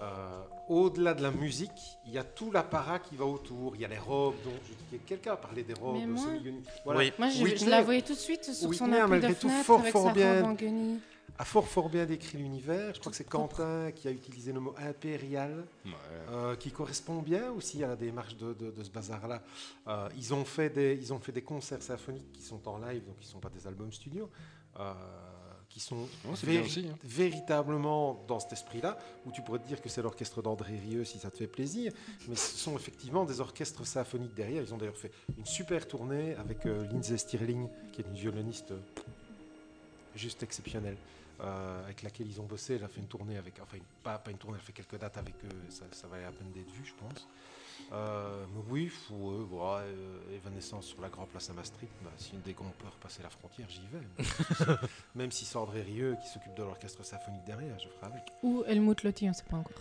euh, 0.00 0.40
au-delà 0.68 1.12
de 1.12 1.22
la 1.22 1.30
musique, 1.30 1.98
il 2.06 2.12
y 2.12 2.18
a 2.18 2.24
tout 2.24 2.50
l'apparat 2.50 3.00
qui 3.00 3.16
va 3.16 3.26
autour. 3.26 3.74
Il 3.74 3.82
y 3.82 3.84
a 3.84 3.88
les 3.88 3.98
robes. 3.98 4.36
dont 4.44 4.52
je- 4.92 4.96
quelqu'un 4.98 5.32
a 5.32 5.36
parlé 5.36 5.62
des 5.62 5.74
robes. 5.74 5.96
Mais 5.98 6.06
moi-. 6.06 6.24
Voilà. 6.84 7.00
Oui. 7.00 7.12
Moi, 7.18 7.28
je, 7.28 7.42
Whitney- 7.42 7.64
je 7.66 7.70
la 7.70 7.82
voyais 7.82 8.02
tout 8.02 8.14
de 8.14 8.18
suite 8.18 8.44
sur 8.44 8.54
son 8.54 8.68
Whitney 8.68 8.96
a 8.98 9.04
appui 9.04 9.16
de 9.16 9.20
malgré 9.20 9.34
tout 9.34 9.48
fenêtre 9.48 9.64
fort, 9.66 9.80
avec 9.80 9.92
fort 9.92 10.06
sa 10.06 10.12
bien- 10.12 10.34
robe 10.40 10.44
en 10.50 10.54
guenille. 10.54 11.00
A 11.36 11.44
fort 11.44 11.68
fort 11.68 11.88
bien 11.88 12.06
décrit 12.06 12.38
l'univers. 12.38 12.94
Je 12.94 13.00
crois 13.00 13.10
que 13.10 13.16
c'est 13.16 13.28
Quentin 13.28 13.90
qui 13.92 14.08
a 14.08 14.10
utilisé 14.10 14.52
le 14.52 14.60
mot 14.60 14.74
impérial. 14.78 15.64
Ouais. 15.84 15.92
euh, 16.30 16.56
qui 16.56 16.70
correspond 16.70 17.22
bien 17.22 17.50
aussi 17.52 17.82
à 17.84 17.88
la 17.88 17.96
démarche 17.96 18.36
de, 18.36 18.52
de- 18.54 18.70
de 18.70 18.82
ce 18.82 18.90
bazar-là. 18.90 19.42
Euh, 19.86 20.08
ils, 20.16 20.32
ont 20.34 20.44
fait 20.44 20.70
des, 20.70 20.98
ils 21.00 21.12
ont 21.12 21.18
fait 21.20 21.32
des 21.32 21.42
concerts 21.42 21.82
symphoniques 21.82 22.32
qui 22.32 22.42
sont 22.42 22.66
en 22.68 22.78
live, 22.78 23.04
donc 23.04 23.18
qui 23.18 23.26
ne 23.26 23.32
sont 23.32 23.40
pas 23.40 23.50
des 23.50 23.66
albums 23.66 23.92
studio, 23.92 24.28
euh, 24.78 24.92
qui 25.68 25.80
sont 25.80 26.08
véri- 26.44 26.64
aussi, 26.64 26.86
hein. 26.90 26.96
véritablement 27.04 28.24
dans 28.26 28.40
cet 28.40 28.52
esprit-là, 28.52 28.98
où 29.26 29.30
tu 29.32 29.42
pourrais 29.42 29.58
te 29.60 29.66
dire 29.68 29.80
que 29.80 29.88
c'est 29.88 30.02
l'orchestre 30.02 30.42
d'André 30.42 30.78
Rieu 30.78 31.04
si 31.04 31.18
ça 31.18 31.30
te 31.30 31.36
fait 31.36 31.46
plaisir, 31.46 31.92
mais 32.26 32.34
ce 32.36 32.56
sont 32.58 32.74
effectivement 32.76 33.24
des 33.24 33.40
orchestres 33.40 33.86
symphoniques 33.86 34.34
derrière. 34.34 34.62
Ils 34.62 34.74
ont 34.74 34.78
d'ailleurs 34.78 34.96
fait 34.96 35.12
une 35.36 35.46
super 35.46 35.86
tournée 35.86 36.34
avec 36.36 36.64
Lindsay 36.64 37.16
Stirling, 37.18 37.68
qui 37.92 38.00
est 38.00 38.04
une 38.06 38.14
violoniste 38.14 38.72
juste 40.14 40.42
exceptionnelle, 40.42 40.96
euh, 41.40 41.84
avec 41.84 42.02
laquelle 42.02 42.26
ils 42.28 42.40
ont 42.40 42.44
bossé. 42.46 42.74
Elle 42.76 42.84
a 42.84 42.88
fait 42.88 43.00
une 43.00 43.06
tournée 43.06 43.36
avec, 43.38 43.58
enfin 43.62 43.76
une- 43.76 43.82
pas, 44.02 44.18
pas 44.18 44.30
une 44.30 44.38
tournée, 44.38 44.56
elle 44.56 44.62
a 44.62 44.66
fait 44.66 44.72
quelques 44.72 44.98
dates 44.98 45.16
avec 45.18 45.34
eux. 45.44 45.48
Ça, 45.70 45.84
ça 45.92 46.06
valait 46.08 46.24
la 46.24 46.32
peine 46.32 46.50
d'être 46.52 46.70
vu, 46.70 46.84
je 46.84 46.92
pense. 46.94 47.28
Euh, 47.92 48.44
mais 48.54 48.62
oui, 48.68 48.88
faut, 48.88 49.30
euh, 49.30 49.46
voilà, 49.48 49.84
euh, 49.84 50.36
Evanescence 50.36 50.86
sur 50.86 51.00
la 51.00 51.08
grande 51.08 51.28
place 51.28 51.48
à 51.48 51.52
Maastricht. 51.52 51.92
Bah, 52.02 52.10
si 52.18 52.32
une 52.34 52.40
des 52.42 52.52
qu'on 52.52 52.64
peut 52.64 52.88
repasser 52.88 53.22
la 53.22 53.30
frontière, 53.30 53.68
j'y 53.70 53.80
vais. 53.86 54.24
Même 55.14 55.30
si 55.30 55.44
c'est 55.44 55.56
André 55.56 55.82
Rieu 55.82 56.16
qui 56.22 56.28
s'occupe 56.28 56.54
de 56.54 56.62
l'orchestre 56.64 57.04
symphonique 57.04 57.44
derrière, 57.46 57.78
je 57.78 57.88
ferai 57.88 58.06
avec. 58.12 58.24
Ou 58.42 58.64
Helmut 58.66 59.02
Lotti, 59.04 59.24
on 59.26 59.28
ne 59.28 59.32
sait 59.34 59.44
pas 59.48 59.56
encore. 59.58 59.72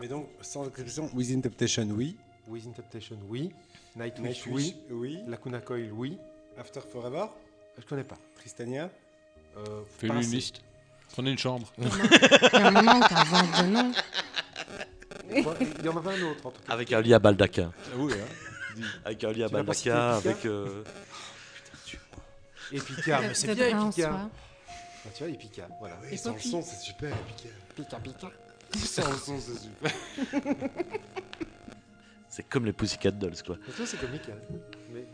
Mais 0.00 0.08
donc, 0.08 0.28
sans 0.40 0.66
exception, 0.68 1.08
Within 1.14 1.40
Temptation, 1.40 1.86
oui. 1.92 2.16
Within 2.48 2.72
Temptation, 2.72 3.16
oui. 3.28 3.52
Nightwish, 3.96 4.46
oui. 4.48 4.76
oui. 4.90 5.20
Lacuna 5.28 5.60
Coil, 5.60 5.90
oui. 5.92 6.18
After 6.58 6.80
Forever, 6.80 7.26
Je 7.78 7.84
connais 7.86 8.04
pas. 8.04 8.18
Tristania. 8.34 8.90
Euh, 9.56 9.82
Fais 9.98 10.08
pas 10.08 10.14
une 10.20 10.20
liste. 10.30 10.62
Prenez 11.12 11.30
une 11.30 11.38
chambre. 11.38 11.72
Il 11.78 11.84
y 11.84 12.56
a 12.56 12.66
un 12.66 12.70
moment 12.70 12.98
où 12.98 13.08
t'inventes 13.08 13.62
de 13.62 13.66
nom. 13.66 13.92
Il 15.80 15.84
y 15.84 15.88
en 15.88 15.96
avait 15.96 16.20
un 16.20 16.22
autre 16.30 16.46
en 16.46 16.50
tout 16.50 16.60
cas. 16.66 16.72
Avec 16.72 16.92
un 16.92 17.00
lit 17.00 17.14
à 17.14 17.18
baldaquin. 17.18 17.72
Ah 17.86 17.96
oui, 17.96 18.12
hein. 18.14 18.82
Avec 19.04 19.22
un 19.24 19.32
lit 19.32 19.44
à 19.44 19.48
Tu 19.48 19.54
l'as 19.54 19.64
pas 19.64 19.74
cité, 19.74 19.90
baldaquin, 19.90 20.18
Picard 20.20 20.32
avec. 20.32 20.46
euh, 20.46 20.82
Et 22.72 22.80
Picard, 22.80 23.20
mais 23.22 23.34
c'est 23.34 23.54
bien 23.54 23.86
Epicard. 23.86 24.28
Ah, 25.06 25.08
tu 25.14 25.22
vois, 25.24 25.32
Epicard, 25.32 25.68
voilà. 25.78 25.96
Oui, 26.10 26.18
sans 26.18 26.30
le 26.30 26.34
Poppy. 26.36 26.50
son, 26.50 26.62
c'est 26.62 26.80
super. 26.80 27.14
Pika. 27.36 27.48
Picard, 27.76 28.00
Picard. 28.00 28.30
sans 28.74 29.10
le 29.10 29.16
son, 29.18 29.38
c'est 29.38 29.58
super. 29.58 29.92
C'est 32.28 32.48
comme 32.48 32.64
les 32.66 32.72
Pussycat 32.72 33.12
Dolls, 33.12 33.40
quoi. 33.46 33.56
Mais 33.66 33.72
toi, 33.74 33.86
c'est 33.86 33.96
comique. 34.00 34.28
hein. 34.28 34.56
Mais 34.92 35.04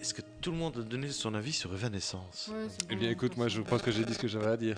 Est-ce 0.00 0.12
que 0.12 0.22
tout 0.42 0.50
le 0.50 0.58
monde 0.58 0.76
a 0.78 0.82
donné 0.82 1.08
son 1.10 1.32
avis 1.34 1.52
sur 1.52 1.72
Evanescence? 1.72 2.50
Eh 2.90 2.96
bien, 2.96 3.10
écoute, 3.10 3.36
moi, 3.36 3.48
je 3.48 3.62
pense 3.62 3.80
que 3.80 3.90
j'ai 3.90 4.04
dit 4.04 4.12
ce 4.14 4.18
que 4.18 4.28
j'avais 4.28 4.48
à 4.50 4.56
dire. 4.56 4.76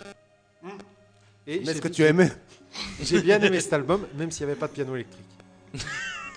Et 1.46 1.60
Mais 1.64 1.72
est-ce 1.72 1.80
que 1.82 1.88
tu 1.88 2.02
aimé 2.02 2.28
J'ai 3.02 3.20
bien 3.20 3.40
aimé 3.40 3.60
cet 3.60 3.72
album, 3.72 4.06
même 4.16 4.30
s'il 4.30 4.46
n'y 4.46 4.52
avait 4.52 4.60
pas 4.60 4.68
de 4.68 4.72
piano 4.72 4.94
électrique. 4.94 5.26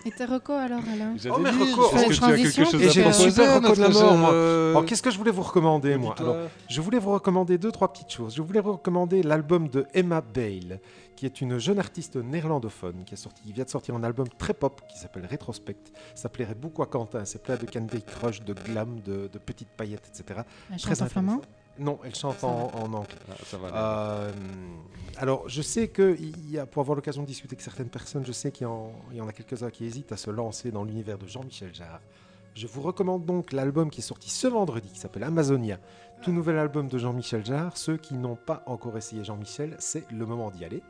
Et 0.05 0.11
tes 0.11 0.25
recos 0.25 0.57
alors, 0.59 0.81
Alain 0.91 1.13
J'avais 1.15 1.35
Oh, 1.35 1.39
mais 1.39 1.51
dit, 1.51 1.71
record. 1.73 1.95
est-ce 1.95 2.03
Fais 2.03 2.07
que 2.07 2.13
une 2.13 2.17
tu 2.19 2.23
as 2.25 2.27
quelque 2.35 2.41
transition, 2.41 2.65
chose 2.65 2.81
Et 2.81 2.87
à 2.87 2.89
j'ai 2.89 3.03
le 3.03 3.09
proposer 3.11 3.29
super 3.31 3.55
reco 3.55 3.75
de 3.75 3.81
la 3.81 3.89
mort, 3.89 4.17
moi. 4.17 4.33
euh, 4.33 4.71
Alors, 4.71 4.85
qu'est-ce 4.85 5.01
que 5.01 5.11
je 5.11 5.17
voulais 5.17 5.31
vous 5.31 5.43
recommander, 5.43 5.95
moi 5.97 6.15
Alors, 6.17 6.35
Je 6.69 6.81
voulais 6.81 6.99
vous 6.99 7.11
recommander 7.13 7.57
deux, 7.57 7.71
trois 7.71 7.91
petites 7.93 8.11
choses. 8.11 8.35
Je 8.35 8.41
voulais 8.41 8.59
vous 8.59 8.73
recommander 8.73 9.23
l'album 9.23 9.69
de 9.69 9.85
Emma 9.93 10.19
Bale, 10.19 10.81
qui 11.15 11.25
est 11.25 11.39
une 11.39 11.57
jeune 11.57 11.79
artiste 11.79 12.17
néerlandophone 12.17 13.05
qui, 13.05 13.13
est 13.13 13.17
sorti, 13.17 13.43
qui 13.43 13.53
vient 13.53 13.63
de 13.63 13.69
sortir 13.69 13.95
un 13.95 14.03
album 14.03 14.27
très 14.37 14.53
pop 14.53 14.81
qui 14.91 14.99
s'appelle 14.99 15.25
Retrospect. 15.31 15.77
Ça 16.15 16.27
plairait 16.27 16.55
beaucoup 16.55 16.83
à 16.83 16.85
Quentin. 16.87 17.23
C'est 17.23 17.41
plein 17.41 17.55
de 17.55 17.65
Candy 17.65 18.01
Crush, 18.03 18.41
de 18.41 18.53
glam, 18.53 18.99
de, 19.05 19.29
de 19.31 19.37
petites 19.39 19.69
paillettes, 19.69 20.09
etc. 20.13 20.41
Elle 20.69 20.79
Très 20.81 20.95
chante 20.95 21.01
en 21.03 21.09
flamand 21.09 21.31
intéressant. 21.35 21.49
Non, 21.79 21.99
elle 22.03 22.13
chante 22.15 22.43
en, 22.43 22.71
en 22.73 22.93
anglais. 22.93 23.15
Ah, 23.29 23.33
ça 23.45 23.57
va. 23.57 23.67
aller. 23.67 23.77
Euh, 23.77 24.31
alors, 25.17 25.47
je 25.49 25.61
sais 25.61 25.87
que 25.87 26.15
il 26.19 26.51
y 26.51 26.59
a, 26.59 26.65
pour 26.65 26.81
avoir 26.81 26.95
l'occasion 26.95 27.23
de 27.23 27.27
discuter 27.27 27.53
avec 27.53 27.61
certaines 27.61 27.89
personnes, 27.89 28.25
je 28.25 28.31
sais 28.31 28.51
qu'il 28.51 28.67
y, 29.11 29.15
y 29.15 29.21
en 29.21 29.27
a 29.27 29.33
quelques-uns 29.33 29.69
qui 29.71 29.85
hésitent 29.85 30.11
à 30.11 30.17
se 30.17 30.29
lancer 30.29 30.71
dans 30.71 30.83
l'univers 30.83 31.17
de 31.17 31.27
Jean-Michel 31.27 31.73
Jarre. 31.73 32.01
Je 32.55 32.67
vous 32.67 32.81
recommande 32.83 33.25
donc 33.25 33.51
l'album 33.51 33.89
qui 33.89 34.01
est 34.01 34.03
sorti 34.03 34.29
ce 34.29 34.45
vendredi, 34.45 34.87
qui 34.89 34.99
s'appelle 34.99 35.23
Amazonia. 35.23 35.79
Tout 36.21 36.31
nouvel 36.31 36.57
album 36.59 36.87
de 36.87 36.99
Jean-Michel 36.99 37.43
Jarre. 37.43 37.75
Ceux 37.77 37.97
qui 37.97 38.13
n'ont 38.13 38.35
pas 38.35 38.61
encore 38.67 38.95
essayé 38.95 39.23
Jean-Michel, 39.23 39.75
c'est 39.79 40.09
le 40.11 40.25
moment 40.27 40.51
d'y 40.51 40.63
aller. 40.63 40.83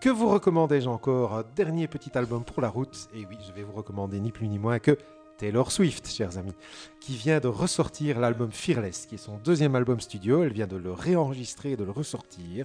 Que 0.00 0.08
vous 0.10 0.28
recommandais-je 0.28 0.88
encore? 0.88 1.42
Dernier 1.56 1.88
petit 1.88 2.16
album 2.16 2.44
pour 2.44 2.62
la 2.62 2.68
route. 2.68 3.08
Et 3.14 3.26
oui, 3.26 3.36
je 3.46 3.52
vais 3.52 3.64
vous 3.64 3.72
recommander 3.72 4.20
ni 4.20 4.30
plus 4.30 4.46
ni 4.46 4.60
moins 4.60 4.78
que 4.78 4.96
Taylor 5.42 5.72
Swift, 5.72 6.08
chers 6.08 6.38
amis, 6.38 6.54
qui 7.00 7.16
vient 7.16 7.40
de 7.40 7.48
ressortir 7.48 8.20
l'album 8.20 8.52
Fearless, 8.52 9.06
qui 9.06 9.16
est 9.16 9.18
son 9.18 9.38
deuxième 9.38 9.74
album 9.74 9.98
studio. 9.98 10.44
Elle 10.44 10.52
vient 10.52 10.68
de 10.68 10.76
le 10.76 10.92
réenregistrer 10.92 11.72
et 11.72 11.76
de 11.76 11.82
le 11.82 11.90
ressortir. 11.90 12.64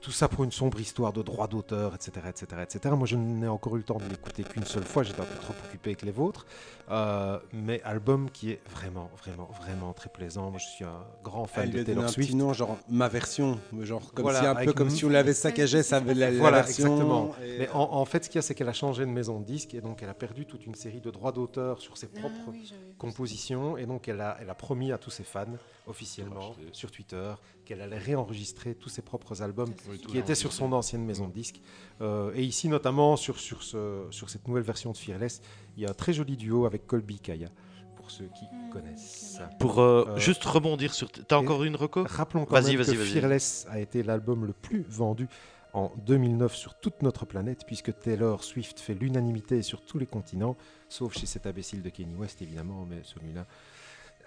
Tout 0.00 0.12
ça 0.12 0.28
pour 0.28 0.44
une 0.44 0.52
sombre 0.52 0.78
histoire 0.80 1.12
de 1.12 1.22
droits 1.22 1.48
d'auteur, 1.48 1.92
etc., 1.94 2.12
etc., 2.28 2.46
etc. 2.62 2.94
Moi, 2.96 3.06
je 3.06 3.16
n'ai 3.16 3.48
encore 3.48 3.74
eu 3.74 3.78
le 3.78 3.84
temps 3.84 3.98
de 3.98 4.08
l'écouter 4.08 4.44
qu'une 4.44 4.64
seule 4.64 4.84
fois. 4.84 5.02
J'étais 5.02 5.20
un 5.20 5.24
peu 5.24 5.34
trop 5.40 5.52
occupé 5.66 5.90
avec 5.90 6.02
les 6.02 6.12
vôtres. 6.12 6.46
Euh, 6.90 7.38
mais 7.52 7.82
album 7.82 8.30
qui 8.30 8.52
est 8.52 8.60
vraiment, 8.70 9.10
vraiment, 9.18 9.50
vraiment 9.60 9.92
très 9.92 10.08
plaisant. 10.08 10.50
Moi, 10.50 10.60
je 10.60 10.66
suis 10.68 10.84
un 10.84 11.04
grand 11.24 11.46
fan 11.46 11.64
Elle 11.64 11.72
de 11.72 11.82
Taylor 11.82 12.08
Swift. 12.08 12.32
nom, 12.34 12.52
genre 12.52 12.78
ma 12.88 13.08
version, 13.08 13.58
genre 13.80 14.12
comme 14.14 14.22
Voilà, 14.22 14.40
si 14.40 14.46
un 14.46 14.54
peu 14.54 14.72
comme 14.72 14.88
si 14.88 15.04
on 15.04 15.08
l'avait 15.08 15.34
saccagé, 15.34 15.82
ça 15.82 15.96
avait 15.96 16.14
la, 16.14 16.30
la 16.30 16.38
Voilà, 16.38 16.62
version. 16.62 16.84
exactement. 16.86 17.34
et- 17.44 17.58
Mais 17.58 17.68
en, 17.70 17.80
en 17.94 18.04
fait, 18.04 18.24
ce 18.24 18.30
qu'il 18.30 18.36
y 18.36 18.38
a, 18.38 18.42
c'est 18.42 18.54
qu'elle 18.54 18.68
a 18.68 18.72
changé 18.72 19.04
de 19.04 19.10
maison 19.10 19.40
de 19.40 19.44
disque 19.44 19.74
et 19.74 19.80
donc 19.80 20.02
elle 20.02 20.08
a 20.08 20.14
perdu 20.14 20.46
toute 20.46 20.64
une 20.64 20.76
série 20.76 21.00
de 21.00 21.10
droits 21.10 21.32
d'auteur 21.32 21.80
sur 21.82 21.98
ses 21.98 22.06
propres 22.06 22.52
compositions 22.98 23.76
et 23.76 23.84
donc 23.86 24.08
elle 24.08 24.20
a, 24.20 24.36
elle 24.40 24.48
a 24.50 24.54
promis 24.54 24.92
à 24.92 24.98
tous 24.98 25.10
ses 25.10 25.24
fans 25.24 25.44
officiellement 25.86 26.54
sur 26.72 26.90
Twitter 26.90 27.32
qu'elle 27.68 27.82
allait 27.82 27.98
réenregistrer 27.98 28.74
tous 28.74 28.88
ses 28.88 29.02
propres 29.02 29.42
albums 29.42 29.68
Oui, 29.90 29.98
qui 29.98 30.16
étaient 30.16 30.34
sur 30.34 30.54
son 30.54 30.72
ancienne 30.72 31.04
maison 31.04 31.28
de 31.28 31.34
disque. 31.34 31.60
Euh, 32.00 32.32
et 32.34 32.42
ici, 32.42 32.66
notamment 32.66 33.16
sur, 33.16 33.38
sur, 33.38 33.62
ce, 33.62 34.06
sur 34.10 34.30
cette 34.30 34.48
nouvelle 34.48 34.62
version 34.62 34.90
de 34.90 34.96
Fearless, 34.96 35.42
il 35.76 35.82
y 35.82 35.86
a 35.86 35.90
un 35.90 35.94
très 35.94 36.14
joli 36.14 36.38
duo 36.38 36.64
avec 36.64 36.86
Colby 36.86 37.20
Kaya, 37.20 37.50
pour 37.94 38.10
ceux 38.10 38.24
qui 38.38 38.46
connaissent. 38.72 39.38
Pour 39.58 39.80
euh, 39.80 40.06
Euh, 40.08 40.16
juste 40.16 40.44
rebondir 40.44 40.94
sur. 40.94 41.10
T'as 41.10 41.36
encore 41.36 41.62
une 41.62 41.76
reco? 41.76 42.04
Rappelons 42.08 42.46
quand 42.46 42.54
même 42.62 42.76
que. 42.78 42.94
Fearless 42.94 43.66
a 43.68 43.78
été 43.78 44.02
l'album 44.02 44.46
le 44.46 44.54
plus 44.54 44.86
vendu 44.88 45.28
en 45.74 45.92
2009 46.06 46.54
sur 46.54 46.74
toute 46.80 47.02
notre 47.02 47.26
planète, 47.26 47.64
puisque 47.66 47.98
Taylor 47.98 48.42
Swift 48.44 48.80
fait 48.80 48.94
l'unanimité 48.94 49.60
sur 49.60 49.82
tous 49.82 49.98
les 49.98 50.06
continents, 50.06 50.56
sauf 50.88 51.18
chez 51.18 51.26
cet 51.26 51.46
imbécile 51.46 51.82
de 51.82 51.90
Kanye 51.90 52.14
West, 52.14 52.40
évidemment, 52.40 52.86
mais 52.88 53.02
celui-là, 53.04 53.46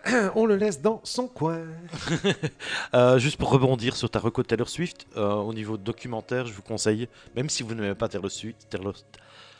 on 0.35 0.45
le 0.45 0.55
laisse 0.55 0.81
dans 0.81 1.01
son 1.03 1.27
coin. 1.27 1.61
Euh, 2.93 3.17
juste 3.19 3.37
pour 3.37 3.49
rebondir 3.51 3.95
sur 3.95 4.09
ta 4.09 4.19
reco 4.19 4.41
de 4.43 4.47
Taylor 4.47 4.67
Swift, 4.67 5.07
euh, 5.15 5.31
au 5.33 5.53
niveau 5.53 5.77
documentaire, 5.77 6.45
je 6.45 6.51
vous 6.53 6.61
conseille, 6.61 7.07
même 7.35 7.49
si 7.49 7.63
vous 7.63 7.73
n'aimez 7.73 7.95
pas 7.95 8.09
Taylor 8.09 8.29
Swift, 8.29 8.67
Taylor, 8.69 8.93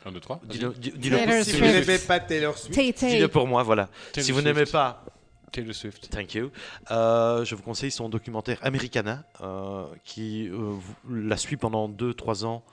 1, 0.05 0.11
2, 0.11 0.19
3. 0.19 0.41
dis-le 0.45 1.43
Si 1.43 1.53
vous 1.53 1.65
n'aimez 1.65 1.97
pas 1.99 2.19
Taylor 2.19 2.57
Swift, 2.57 2.99
dis-le 3.05 3.27
pour 3.29 3.47
moi, 3.47 3.63
voilà. 3.63 3.87
Taylor 4.11 4.25
si 4.25 4.31
vous 4.33 4.41
n'aimez 4.41 4.65
pas 4.65 5.05
Taylor 5.53 5.73
Swift. 5.73 6.09
Thank 6.09 6.33
you. 6.33 6.49
Euh, 6.91 7.45
je 7.45 7.55
vous 7.55 7.63
conseille 7.63 7.91
son 7.91 8.09
documentaire 8.09 8.57
Americana, 8.63 9.23
euh, 9.41 9.85
qui 10.03 10.49
euh, 10.49 10.75
la 11.09 11.37
suit 11.37 11.57
pendant 11.57 11.87
2-3 11.87 12.43
ans, 12.45 12.63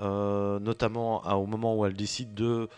euh, 0.00 0.58
notamment 0.58 1.22
à- 1.24 1.36
au 1.36 1.46
moment 1.46 1.74
où 1.76 1.86
elle 1.86 1.94
décide 1.94 2.34
de 2.34 2.68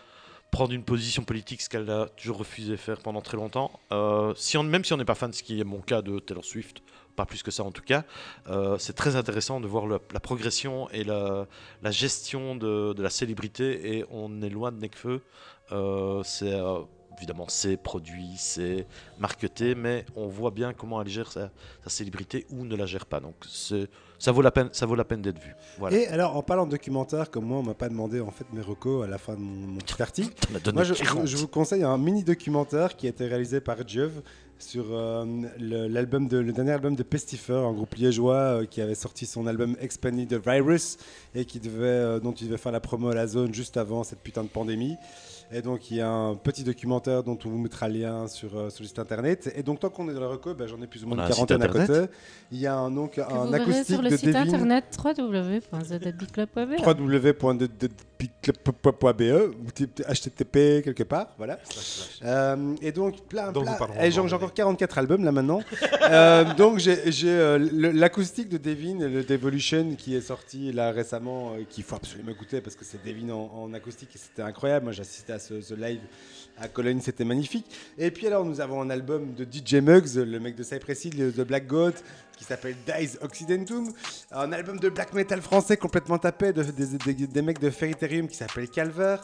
prendre 0.55 0.71
une 0.71 0.83
position 0.83 1.23
politique, 1.25 1.61
ce 1.61 1.67
qu'elle 1.67 1.89
a 1.89 2.07
toujours 2.15 2.37
refusé 2.37 2.71
de 2.71 2.77
faire 2.77 2.99
pendant 2.99 3.19
très 3.19 3.35
longtemps. 3.35 3.77
Euh, 3.91 4.33
si 4.37 4.57
on, 4.57 4.63
même 4.63 4.85
si 4.85 4.93
on 4.93 4.97
n'est 4.97 5.03
pas 5.03 5.13
fan, 5.13 5.33
ce 5.33 5.43
qui 5.43 5.59
est 5.59 5.65
mon 5.65 5.81
cas 5.81 6.01
de 6.01 6.17
Taylor 6.17 6.45
Swift, 6.45 6.81
pas 7.17 7.25
plus 7.25 7.43
que 7.43 7.51
ça 7.51 7.65
en 7.65 7.71
tout 7.71 7.81
cas, 7.81 8.05
euh, 8.47 8.77
c'est 8.77 8.93
très 8.93 9.17
intéressant 9.17 9.59
de 9.59 9.67
voir 9.67 9.85
la 9.85 10.19
progression 10.21 10.89
et 10.91 11.03
la, 11.03 11.45
gestion 11.91 12.55
de, 12.55 12.93
de 12.93 13.03
la 13.03 13.09
célébrité, 13.09 13.97
et 13.97 14.05
on 14.11 14.41
est 14.41 14.49
loin 14.49 14.71
de 14.71 14.79
Necfeu. 14.79 15.21
Euh, 15.73 16.21
c'est 16.23 16.53
euh, 16.53 16.79
évidemment 17.17 17.45
c'est 17.47 17.77
produit, 17.77 18.33
c'est 18.37 18.85
marketé, 19.19 19.75
mais 19.75 20.05
on 20.15 20.27
voit 20.27 20.51
bien 20.51 20.73
comment 20.73 21.01
elle 21.01 21.07
gère 21.07 21.31
sa, 21.31 21.51
sa 21.83 21.89
célébrité 21.89 22.45
ou 22.49 22.65
ne 22.65 22.75
la 22.75 22.85
gère 22.85 23.05
pas. 23.05 23.19
Donc 23.19 23.35
ça 24.19 24.31
vaut 24.31 24.41
la 24.41 24.51
peine, 24.51 24.69
ça 24.71 24.85
vaut 24.85 24.95
la 24.95 25.03
peine 25.03 25.21
d'être 25.21 25.39
vu. 25.39 25.53
Voilà. 25.77 25.97
Et 25.97 26.07
alors, 26.07 26.35
en 26.35 26.43
parlant 26.43 26.65
de 26.65 26.71
documentaire, 26.71 27.29
comme 27.29 27.45
moi, 27.45 27.57
on 27.57 27.63
m'a 27.63 27.73
pas 27.73 27.89
demandé 27.89 28.21
en 28.21 28.31
fait 28.31 28.45
mes 28.53 28.61
recos 28.61 29.03
à 29.03 29.07
la 29.07 29.17
fin 29.17 29.33
de 29.33 29.39
mon, 29.39 29.67
mon 29.67 29.77
petit 29.77 30.01
article. 30.01 30.33
Moi, 30.73 30.83
je, 30.83 30.93
40. 30.93 31.25
je 31.25 31.37
vous 31.37 31.47
conseille 31.47 31.83
un 31.83 31.97
mini 31.97 32.23
documentaire 32.23 32.95
qui 32.95 33.07
a 33.07 33.09
été 33.09 33.27
réalisé 33.27 33.61
par 33.61 33.87
Jove 33.87 34.21
sur 34.57 34.85
euh, 34.91 35.25
le, 35.59 35.87
l'album 35.87 36.27
de, 36.27 36.37
le 36.37 36.53
dernier 36.53 36.71
album 36.71 36.95
de 36.95 37.03
Pestifer, 37.03 37.53
un 37.53 37.73
groupe 37.73 37.95
liégeois 37.95 38.35
euh, 38.35 38.65
qui 38.65 38.81
avait 38.81 38.95
sorti 38.95 39.25
son 39.25 39.47
album 39.47 39.75
Expanded 39.81 40.27
the 40.29 40.47
Virus 40.47 40.97
et 41.33 41.45
qui 41.45 41.59
devait, 41.59 41.85
euh, 41.87 42.19
dont 42.19 42.31
il 42.31 42.47
devait 42.47 42.57
faire 42.57 42.71
la 42.71 42.79
promo 42.79 43.09
à 43.09 43.15
la 43.15 43.27
zone 43.27 43.53
juste 43.53 43.77
avant 43.77 44.03
cette 44.03 44.19
putain 44.19 44.43
de 44.43 44.49
pandémie. 44.49 44.95
Et 45.51 45.61
donc, 45.61 45.91
il 45.91 45.97
y 45.97 46.01
a 46.01 46.09
un 46.09 46.35
petit 46.35 46.63
documentaire 46.63 47.23
dont 47.23 47.37
on 47.45 47.49
vous 47.49 47.57
mettra 47.57 47.87
le 47.87 47.99
lien 47.99 48.27
sur, 48.27 48.57
euh, 48.57 48.69
sur 48.69 48.83
le 48.83 48.87
site 48.87 48.99
internet. 48.99 49.51
Et 49.55 49.63
donc, 49.63 49.79
tant 49.79 49.89
qu'on 49.89 50.09
est 50.09 50.13
dans 50.13 50.19
la 50.21 50.27
reco, 50.27 50.53
ben, 50.55 50.67
j'en 50.67 50.81
ai 50.81 50.87
plus 50.87 51.03
ou 51.03 51.07
moins 51.07 51.17
On 51.17 51.19
a 51.21 51.25
une 51.25 51.31
un 51.31 51.33
site 51.35 51.47
quarantaine 51.47 51.61
à 51.61 51.65
internet 51.65 52.07
côté. 52.07 52.13
Il 52.51 52.59
y 52.59 52.67
a 52.67 52.75
un, 52.75 52.89
donc, 52.91 53.13
Que 53.15 53.21
un 53.21 53.27
vous 53.45 53.51
verrez 53.51 53.61
acoustique 53.63 53.85
sur 53.95 54.01
le 54.01 54.09
de 54.09 54.17
site 54.17 54.25
Devin 54.27 54.39
internet 54.41 54.85
t- 59.73 59.87
t- 59.87 60.03
http 60.03 60.81
quelque 60.83 61.03
part, 61.03 61.27
voilà. 61.37 61.59
Euh, 62.23 62.73
et 62.81 62.91
donc 62.93 63.21
plein, 63.27 63.51
Dont 63.51 63.61
plein- 63.63 63.71
nous 63.73 63.77
parlerons 63.77 63.99
et 64.01 64.09
j'ai 64.11 64.17
dans 64.21 64.27
j'ai 64.27 64.35
encore 64.35 64.53
44 64.53 64.97
albums 64.97 65.23
là 65.23 65.31
maintenant. 65.31 65.61
Euh, 66.05 66.53
donc 66.53 66.77
j'ai 66.77 67.11
j'ai, 67.11 67.29
euh, 67.31 67.57
le- 67.57 67.89
l'acoustique 67.89 68.47
de 68.47 68.57
Devin, 68.59 68.99
le 69.07 69.23
Devolution 69.23 69.95
qui 69.97 70.15
est 70.15 70.21
sorti 70.21 70.71
là 70.71 70.91
récemment, 70.91 71.53
euh, 71.53 71.63
qu'il 71.67 71.83
faut 71.83 71.95
absolument 71.95 72.29
écouter 72.31 72.61
parce 72.61 72.75
que 72.75 72.85
c'est 72.85 73.03
Devin 73.03 73.31
en, 73.33 73.49
en 73.55 73.73
acoustique 73.73 74.09
et 74.15 74.19
c'était 74.19 74.43
incroyable. 74.43 74.83
Moi 74.85 74.93
j'assistais 74.93 75.33
à 75.33 75.34
ce, 75.39 75.61
ce 75.61 75.73
live 75.73 76.01
à 76.57 76.67
Cologne, 76.67 76.99
c'était 77.01 77.25
magnifique. 77.25 77.65
Et 77.97 78.11
puis 78.11 78.27
alors 78.27 78.45
nous 78.45 78.61
avons 78.61 78.81
un 78.81 78.89
album 78.89 79.33
de 79.33 79.43
DJ 79.43 79.75
Muggs, 79.75 80.15
le 80.15 80.39
mec 80.39 80.55
de 80.55 80.63
Cypress 80.63 81.05
Hill, 81.05 81.33
de 81.33 81.43
Black 81.43 81.67
Goat, 81.67 81.93
qui 82.37 82.43
s'appelle 82.43 82.75
Dies 82.85 83.17
Occidentum, 83.21 83.91
un 84.31 84.51
album 84.51 84.79
de 84.79 84.89
black 84.89 85.13
metal 85.13 85.41
français 85.41 85.77
complètement 85.77 86.17
tapé 86.17 86.53
de, 86.53 86.63
des- 86.63 87.13
des- 87.27 87.41
mecs 87.41 87.59
de 87.59 87.69
Ferriterium 87.69 88.27
qui 88.27 88.35
s'appelle 88.37 88.69
Calver. 88.69 89.17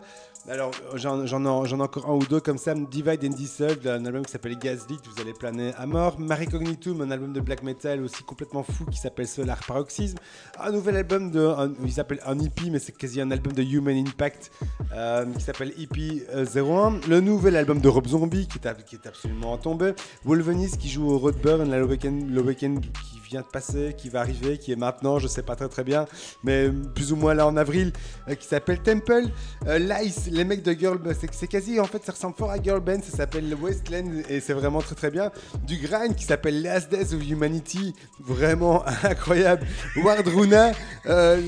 Alors 0.50 0.72
j'en 0.96 1.24
ai, 1.24 1.28
j'en 1.28 1.44
ai 1.46 1.82
encore 1.84 2.10
un 2.10 2.14
ou 2.16 2.26
deux 2.26 2.40
comme 2.40 2.58
ça, 2.58 2.74
Divide 2.74 3.24
and 3.26 3.36
Dissolve, 3.36 3.86
un 3.88 4.04
album 4.06 4.26
qui 4.26 4.32
s'appelle 4.32 4.58
Gaslit, 4.58 4.98
vous 5.14 5.22
allez 5.22 5.34
planer 5.34 5.72
à 5.78 5.86
mort. 5.86 6.20
Maricognitum, 6.20 7.02
un 7.02 7.12
album 7.12 7.32
de 7.32 7.40
black 7.42 7.62
metal 7.62 8.02
aussi 8.04 8.24
complètement 8.24 8.64
fou 8.64 8.86
qui 8.86 8.98
s'appelle 8.98 9.28
Solar 9.28 9.60
Paroxysm. 9.68 10.16
Un 10.60 10.72
nouvel 10.72 10.96
album 10.98 11.30
de, 11.30 11.46
un- 11.46 11.72
il 11.84 11.92
s'appelle 11.92 12.20
un 12.26 12.40
hippie 12.40 12.72
mais 12.72 12.80
c'est 12.80 12.92
quasi 12.92 13.22
un 13.22 13.30
album 13.30 13.54
de 13.54 13.62
Human 13.62 13.96
Impact 13.96 14.52
euh, 14.96 15.26
qui 15.38 15.42
s'appelle 15.44 15.74
Hippie 15.78 16.24
euh, 16.34 16.46
01. 16.56 17.02
Le 17.08 17.20
nouvel 17.20 17.56
album 17.56 17.80
de 17.80 17.88
Rob 17.88 18.08
Zombie 18.08 18.48
qui 18.48 18.58
est, 18.58 18.84
qui 18.86 18.96
est 18.96 19.06
absolument 19.08 19.58
tombé. 19.60 19.94
Wolvenis 20.26 20.72
qui 20.80 20.90
joue 20.90 21.08
au 21.08 21.20
Roadburn, 21.20 21.70
le 21.70 22.42
week-end 22.42 22.76
qui 23.04 23.20
vient 23.20 23.42
de 23.42 23.46
passer, 23.46 23.96
qui 23.98 24.10
va 24.10 24.20
arriver, 24.22 24.58
qui 24.58 24.72
est 24.72 24.76
maintenant, 24.76 25.18
je 25.20 25.28
sais 25.28 25.42
pas 25.44 25.56
très 25.56 25.70
très 25.70 25.84
bien, 25.84 26.06
mais 26.44 26.70
plus 26.94 27.12
ou 27.14 27.16
moins 27.16 27.34
là 27.34 27.48
en 27.48 27.56
avril, 27.58 27.94
euh, 28.28 28.36
qui 28.36 28.46
s'appelle 28.48 28.80
Temple. 28.82 29.24
Euh, 29.68 29.80
Lice, 29.80 30.28
les 30.30 30.44
mecs 30.44 30.64
de 30.64 30.74
Girl 30.74 30.98
Band, 30.98 31.12
c'est 31.32 31.48
quasi 31.48 31.80
en 31.80 31.86
fait 31.86 32.04
ça 32.06 32.12
ressemble 32.12 32.36
fort 32.36 32.52
à 32.52 32.62
Girl 32.62 32.80
Band, 32.82 33.00
ça 33.10 33.16
s'appelle 33.18 33.54
Westland 33.56 34.24
et 34.30 34.40
c'est 34.42 34.54
vraiment 34.54 34.82
très 34.82 34.96
très 34.96 35.12
bien. 35.12 35.32
Du 35.66 35.78
grind 35.78 36.16
qui 36.16 36.26
s'appelle 36.26 36.62
Last 36.62 36.92
Days 36.92 37.14
of 37.14 37.28
Humanity, 37.30 37.94
vraiment 38.20 38.84
incroyable. 39.04 39.66
Wardruna 40.04 40.72
euh, 41.06 41.42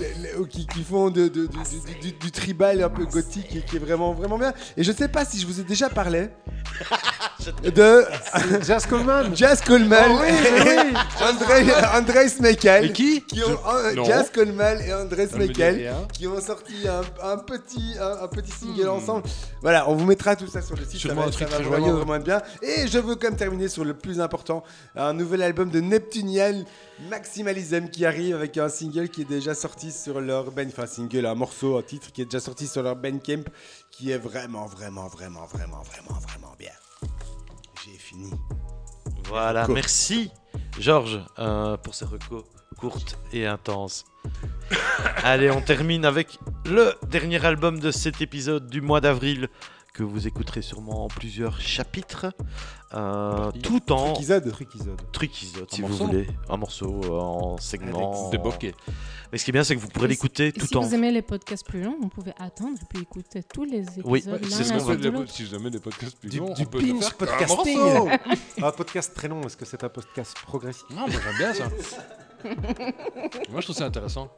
qui, 0.50 0.66
qui 0.68 0.84
font 0.84 1.10
de, 1.10 1.28
de- 1.28 1.48
du, 1.48 1.58
du- 1.58 2.12
du- 2.12 2.18
du 2.18 2.32
tribal 2.32 2.82
un 2.82 2.90
peu 2.90 3.06
gothique 3.06 3.56
et 3.56 3.62
qui 3.62 3.76
est 3.76 3.80
vraiment 3.80 4.14
vraiment 4.14 4.38
bien. 4.38 4.54
Et 4.78 4.84
je 4.84 4.92
sais 4.92 5.08
pas 5.10 5.26
si 5.26 5.40
je 5.40 5.46
vous 5.48 5.60
ai 5.60 5.64
déjà 5.64 5.90
parlé 5.90 6.30
de 7.64 8.06
Jazz 8.66 8.86
Coleman 8.86 9.36
Jazz 9.36 9.62
Coleman 9.62 10.06
Oh 10.10 10.20
oui, 10.22 10.32
oui. 10.66 10.94
Smekel. 12.30 12.86
Et 12.86 12.94
qui 12.94 13.22
qui 13.22 13.42
ont, 13.44 13.58
Coleman 14.34 14.80
et 14.80 15.16
dit 15.16 15.32
Smekel 15.32 15.92
qui 16.12 16.28
ont 16.28 16.40
sorti 16.42 16.74
un, 16.88 17.02
un 17.22 17.38
petit, 17.38 17.96
un, 18.00 18.24
un 18.24 18.28
petit 18.28 18.52
single 18.52 18.90
ensemble. 18.90 19.24
Voilà, 19.62 19.90
on 19.90 19.96
vous 19.96 20.06
mettra 20.06 20.36
tout 20.36 20.48
ça 20.48 20.62
sur 20.62 20.76
le 20.76 20.86
site. 20.86 21.00
Sûrement 21.00 21.22
ça 21.22 21.22
va, 21.22 21.28
un 21.28 21.32
truc 21.32 21.48
ça 21.50 21.58
va 21.58 21.62
très 21.62 21.70
vraiment, 21.70 21.86
joyeux. 21.86 21.98
vraiment 21.98 22.16
être 22.16 22.24
bien. 22.24 22.42
Et 22.62 22.88
je 22.88 23.00
veux 23.00 23.16
quand 23.16 23.30
même 23.30 23.38
terminer 23.38 23.68
sur 23.68 23.86
le 23.86 23.94
plus 23.94 24.20
important, 24.20 24.64
un 24.96 25.14
nouvel 25.14 25.42
album 25.42 25.70
de 25.70 25.80
Neptunian 25.80 26.64
Maximalism 27.10 27.90
qui 27.90 28.06
arrive 28.06 28.36
avec 28.36 28.58
un 28.58 28.70
single 28.70 29.10
qui 29.10 29.22
est 29.22 29.30
déjà 29.30 29.56
sorti 29.56 29.92
sur 29.92 30.22
leur 30.22 30.52
band, 30.52 30.68
enfin 30.68 30.86
single, 30.86 31.26
un 31.26 31.36
morceau, 31.36 31.78
un 31.78 31.82
titre 31.82 32.12
qui 32.12 32.22
est 32.22 32.26
déjà 32.26 32.40
sorti 32.40 32.68
sur 32.68 32.84
leur 32.84 32.96
Bandcamp, 32.96 33.44
qui 33.92 34.12
est 34.12 34.18
vraiment, 34.18 34.66
vraiment, 34.66 35.08
vraiment, 35.08 35.46
vraiment, 35.46 35.82
vraiment, 35.82 36.20
vraiment 36.20 36.56
bien. 36.58 36.72
J'ai 37.86 37.98
fini. 37.98 38.32
Voilà, 39.28 39.66
Cool. 39.66 39.76
merci 39.76 40.32
Georges 40.80 41.22
euh, 41.40 41.78
pour 41.78 41.96
ces 41.96 42.06
recos 42.06 42.44
courtes 42.78 43.18
et 43.32 43.46
intenses. 43.46 44.06
Allez, 45.24 45.52
on 45.52 45.62
termine 45.62 46.06
avec 46.06 46.40
le 46.66 46.94
dernier 47.08 47.44
album 47.46 47.80
de 47.80 47.92
cet 47.92 48.22
épisode 48.22 48.68
du 48.68 48.82
mois 48.82 49.02
d'avril 49.02 49.48
que 49.94 50.04
vous 50.04 50.28
écouterez 50.28 50.64
sûrement 50.64 51.06
en 51.06 51.08
plusieurs 51.08 51.62
chapitres, 51.62 52.26
euh, 52.96 53.52
tout 53.62 53.92
en 53.92 54.14
trucisode 55.12 55.68
si 55.72 55.82
vous 55.84 55.96
voulez, 55.96 56.28
un 56.50 56.58
morceau 56.58 57.00
euh, 57.04 57.20
en 57.20 57.58
segment. 57.58 58.30
Des 58.32 58.40
bokeh. 58.40 58.74
Mais 59.34 59.40
ce 59.40 59.46
qui 59.46 59.50
est 59.50 59.54
bien, 59.54 59.64
c'est 59.64 59.76
que 59.76 59.82
vous 59.82 59.88
pourrez 59.88 60.08
l'écouter 60.08 60.52
tout 60.52 60.68
si 60.68 60.78
en. 60.78 60.82
vous 60.82 60.94
aimez 60.94 61.12
les 61.12 61.24
podcasts 61.24 61.66
plus 61.66 61.82
longs, 61.82 61.98
vous 62.00 62.08
pouvez 62.08 62.34
attendre 62.38 62.78
et 62.80 62.86
puis 62.88 63.02
écouter 63.02 63.42
tous 63.42 63.64
les 63.64 63.80
épisodes. 63.80 64.04
Oui, 64.06 64.24
C'est 64.48 64.64
ce 64.64 64.74
qu'on 64.74 65.10
l'autre. 65.12 65.32
si 65.32 65.48
jamais 65.48 65.72
des 65.72 65.80
podcasts 65.80 66.16
plus 66.20 66.38
longs, 66.38 66.54
du 66.54 66.62
on 66.62 66.66
peut 66.66 66.80
le 66.80 66.94
pinch 66.94 67.04
faire 67.06 67.16
podcasting. 67.16 67.80
morceau. 67.80 68.10
un 68.62 68.72
podcast 68.72 69.16
très 69.16 69.28
long, 69.28 69.42
est-ce 69.42 69.58
que 69.58 69.66
c'est 69.66 69.84
un 69.84 69.90
podcast 69.90 70.38
progressif? 70.46 70.84
Non, 70.92 71.08
moi 71.08 71.10
j'aime 71.10 71.38
bien 71.40 71.52
ça. 71.52 71.68
moi 73.50 73.62
je 73.62 73.66
trouve 73.66 73.76
ça 73.76 73.86
intéressant. 73.86 74.32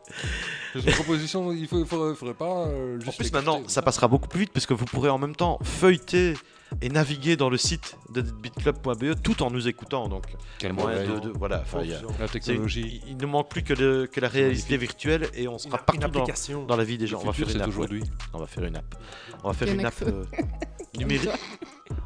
C'est 0.71 0.79
une 0.79 0.93
proposition, 0.93 1.51
il 1.51 1.63
il 1.63 1.67
faudrait, 1.67 2.15
faudrait 2.15 2.33
pas 2.33 2.65
euh, 2.67 2.97
En 3.05 3.11
plus, 3.11 3.33
maintenant, 3.33 3.63
ça 3.67 3.81
passera 3.81 4.07
beaucoup 4.07 4.29
plus 4.29 4.41
vite 4.41 4.53
parce 4.53 4.65
que 4.65 4.73
vous 4.73 4.85
pourrez 4.85 5.09
en 5.09 5.17
même 5.17 5.35
temps 5.35 5.59
feuilleter 5.61 6.35
et 6.81 6.89
naviguer 6.89 7.35
dans 7.37 7.49
le 7.49 7.57
site 7.57 7.97
de 8.13 8.21
beatclub.be 8.21 9.21
tout 9.21 9.43
en 9.43 9.49
nous 9.51 9.67
écoutant. 9.67 10.07
Donc, 10.07 10.25
Quel 10.59 10.73
moyen 10.73 11.03
de, 11.03 11.19
de- 11.19 11.29
voilà, 11.29 11.63
a- 11.73 12.19
La 12.19 12.27
technologie. 12.27 13.01
il, 13.05 13.11
il 13.11 13.17
ne 13.17 13.25
manque 13.25 13.49
plus 13.49 13.63
que, 13.63 13.73
le- 13.73 14.07
que 14.07 14.19
la 14.19 14.27
réalité 14.27 14.77
virtuelle 14.77 15.29
et 15.33 15.47
on 15.47 15.57
sera 15.57 15.77
Une, 15.77 15.85
partout 15.85 15.95
une 15.95 16.55
dans, 16.55 16.65
dans 16.65 16.75
la 16.77 16.83
vie 16.83 16.97
des 16.97 17.07
gens. 17.07 17.19
Le 17.21 17.23
On 17.23 17.31
va 17.31 17.33
faire 17.33 17.49
une 17.49 17.61
app. 17.61 17.67
ouais. 17.67 17.73
aujourd'hui. 17.73 18.03
On 18.33 18.37
va 18.39 18.47
faire 18.47 18.63
une 18.65 18.75
app. 18.75 18.95
On 19.43 19.47
va 19.47 19.53
faire 19.53 19.73
une 19.73 19.85
a 19.85 19.87
app 19.87 20.01
euh, 20.03 20.25
numérique. 20.97 21.29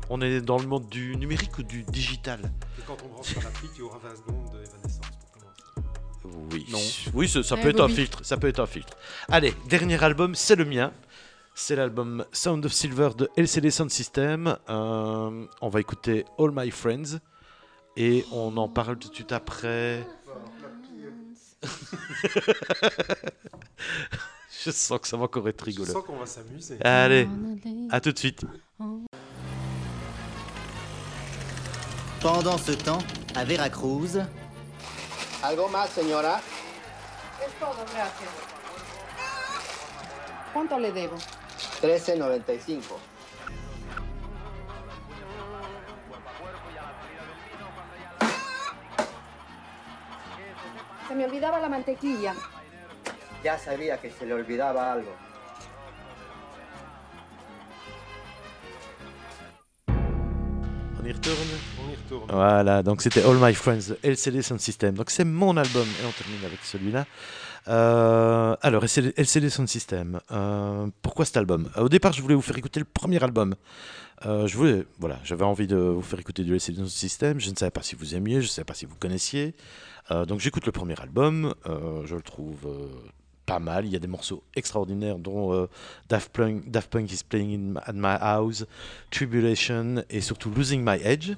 On 0.10 0.22
est 0.22 0.42
dans 0.42 0.58
le 0.58 0.66
monde 0.68 0.88
du 0.90 1.16
numérique 1.16 1.58
ou 1.60 1.64
du 1.64 1.84
digital? 1.84 2.40
Et 2.78 2.82
quand 2.88 2.98
on 3.06 3.10
branchera 3.14 3.42
l'appli, 3.44 3.68
tu 3.76 3.82
auras 3.84 4.00
20 4.00 4.16
secondes 4.16 4.46
d'évanescence 4.52 5.00
pour 5.22 6.32
commencer. 6.32 6.48
Oui. 6.52 6.66
Non. 6.72 6.80
Oui, 7.14 7.28
ça, 7.30 7.44
ça 7.44 7.56
Ouais, 7.56 7.62
peut 7.62 7.70
être 7.70 7.80
un 7.82 7.88
Bobby. 7.88 7.96
filtre. 7.96 8.20
Ça 8.24 8.38
peut 8.38 8.48
être 8.48 8.60
un 8.60 8.66
filtre. 8.66 8.98
Allez, 9.30 9.54
dernier 9.68 10.04
album, 10.04 10.34
c'est 10.36 10.56
le 10.56 10.66
mien. 10.66 10.92
C'est 11.62 11.76
l'album 11.76 12.24
Sound 12.32 12.66
of 12.66 12.72
Silver 12.72 13.10
de 13.18 13.30
LCD 13.36 13.70
Sound 13.70 13.92
System. 13.92 14.58
Euh, 14.70 15.46
on 15.60 15.68
va 15.68 15.82
écouter 15.82 16.24
All 16.40 16.52
My 16.54 16.72
Friends 16.72 17.20
et 17.98 18.26
on 18.32 18.56
en 18.56 18.70
parle 18.70 18.98
tout 18.98 19.10
de 19.10 19.14
suite 19.14 19.34
après. 19.34 20.08
Je 24.64 24.72
sens 24.72 25.00
que 25.02 25.08
ça 25.10 25.18
va 25.18 25.26
encore 25.26 25.50
être 25.50 25.60
Je 25.66 25.70
rigolo. 25.72 25.92
sens 25.92 26.06
qu'on 26.06 26.16
va 26.16 26.26
s'amuser. 26.26 26.78
Allez, 26.82 27.28
à 27.92 28.00
tout 28.00 28.14
de 28.14 28.18
suite. 28.20 28.46
Pendant 32.22 32.58
ce 32.58 32.72
temps, 32.72 33.00
à 33.36 33.44
Veracruz, 33.44 34.18
¿Algo 35.44 35.68
más, 35.68 35.90
señora? 35.90 36.40
Es 37.46 37.52
todo, 37.60 37.76
gracias. 37.94 38.30
¿Cuánto 40.54 40.80
le 40.80 40.94
debo? 40.94 41.18
13.95. 41.82 42.82
Se 51.08 51.16
me 51.16 51.26
olvidaba 51.26 51.60
la 51.60 51.70
mantequilla. 51.70 52.36
Ya 53.44 53.58
sabía 53.58 54.00
que 54.00 54.12
se 54.12 54.26
le 54.26 54.34
olvidaba 54.34 54.92
algo. 54.92 55.29
On 61.02 61.06
y 61.06 61.12
retourne 61.12 61.36
On 61.86 61.92
y 61.92 61.96
retourne. 61.96 62.32
Voilà, 62.32 62.84
donc 62.84 63.02
c'était 63.02 63.24
All 63.24 63.38
My 63.40 63.54
Friends 63.54 63.94
LCD 64.04 64.42
Sound 64.42 64.60
System. 64.60 64.96
Donc 64.96 65.10
c'est 65.10 65.24
mon 65.26 65.56
album 65.58 65.88
et 66.02 66.06
on 66.06 66.12
termine 66.12 66.46
avec 66.46 66.60
celui-là. 66.64 67.06
Euh, 67.68 68.56
alors, 68.62 68.84
LCD, 68.84 69.50
Sound 69.50 69.68
System. 69.68 70.20
euh, 70.32 70.88
pourquoi 71.02 71.26
cet 71.26 71.38
album? 71.38 71.70
Euh, 71.78 71.84
Au 71.84 71.90
départ, 71.90 72.14
je 72.14 72.22
voulais 72.22 72.36
vous 72.36 72.42
faire 72.42 72.58
écouter 72.58 72.80
le 72.80 72.86
premier 72.86 73.22
album. 73.24 73.56
Je 74.26 74.54
voulais, 74.58 74.86
voilà, 75.00 75.18
j'avais 75.24 75.46
envie 75.46 75.66
de 75.68 75.78
vous 75.78 76.02
faire 76.02 76.20
écouter 76.20 76.44
du 76.44 76.54
LCD 76.54 76.78
Sound 76.78 76.90
System. 76.90 77.40
Je 77.40 77.50
ne 77.52 77.56
savais 77.56 77.72
pas 77.72 77.82
si 77.82 77.96
vous 77.96 78.16
aimiez, 78.16 78.42
je 78.42 78.48
ne 78.48 78.52
savais 78.52 78.66
pas 78.66 78.74
si 78.74 78.86
vous 78.86 78.96
connaissiez. 78.96 79.56
Donc 80.28 80.42
j'écoute 80.42 80.66
le 80.66 80.74
premier 80.74 81.00
album. 81.00 81.54
je 81.66 82.16
le 82.16 82.22
trouve 82.22 82.68
pas 83.50 83.60
mal. 83.60 83.86
Il 83.86 83.92
y 83.92 83.96
a 83.96 84.00
des 84.00 84.08
morceaux 84.08 84.44
extraordinaires, 84.56 85.18
dont 85.18 85.54
euh, 85.54 85.68
Daft, 86.08 86.32
Punk, 86.32 86.70
Daft 86.70 86.96
is 86.96 87.24
Playing 87.28 87.76
at 87.84 87.94
My 87.94 88.16
House, 88.22 88.66
Tribulation 89.10 90.04
et 90.10 90.22
surtout 90.22 90.52
Losing 90.52 90.84
My 90.86 91.02
Edge. 91.04 91.32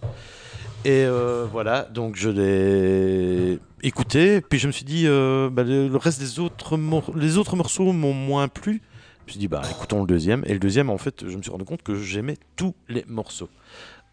Et 0.83 1.05
euh, 1.05 1.45
voilà, 1.49 1.83
donc 1.83 2.15
je 2.15 2.29
l'ai 2.29 3.59
écouté, 3.83 4.41
puis 4.41 4.59
je 4.59 4.67
me 4.67 4.71
suis 4.71 4.83
dit, 4.83 5.05
euh, 5.07 5.49
bah, 5.49 5.63
le, 5.63 5.95
reste 5.95 6.19
des 6.19 6.39
autres, 6.39 6.77
les 7.15 7.37
autres 7.37 7.55
morceaux 7.55 7.93
m'ont 7.93 8.13
moins 8.13 8.47
plu. 8.47 8.81
Je 9.19 9.25
me 9.27 9.31
suis 9.31 9.39
dit, 9.39 9.47
bah 9.47 9.61
écoutons 9.69 10.01
le 10.01 10.07
deuxième. 10.07 10.43
Et 10.47 10.53
le 10.53 10.59
deuxième, 10.59 10.89
en 10.89 10.97
fait, 10.97 11.29
je 11.29 11.37
me 11.37 11.41
suis 11.41 11.51
rendu 11.51 11.63
compte 11.63 11.83
que 11.83 11.95
j'aimais 11.95 12.37
tous 12.55 12.75
les 12.89 13.05
morceaux. 13.07 13.49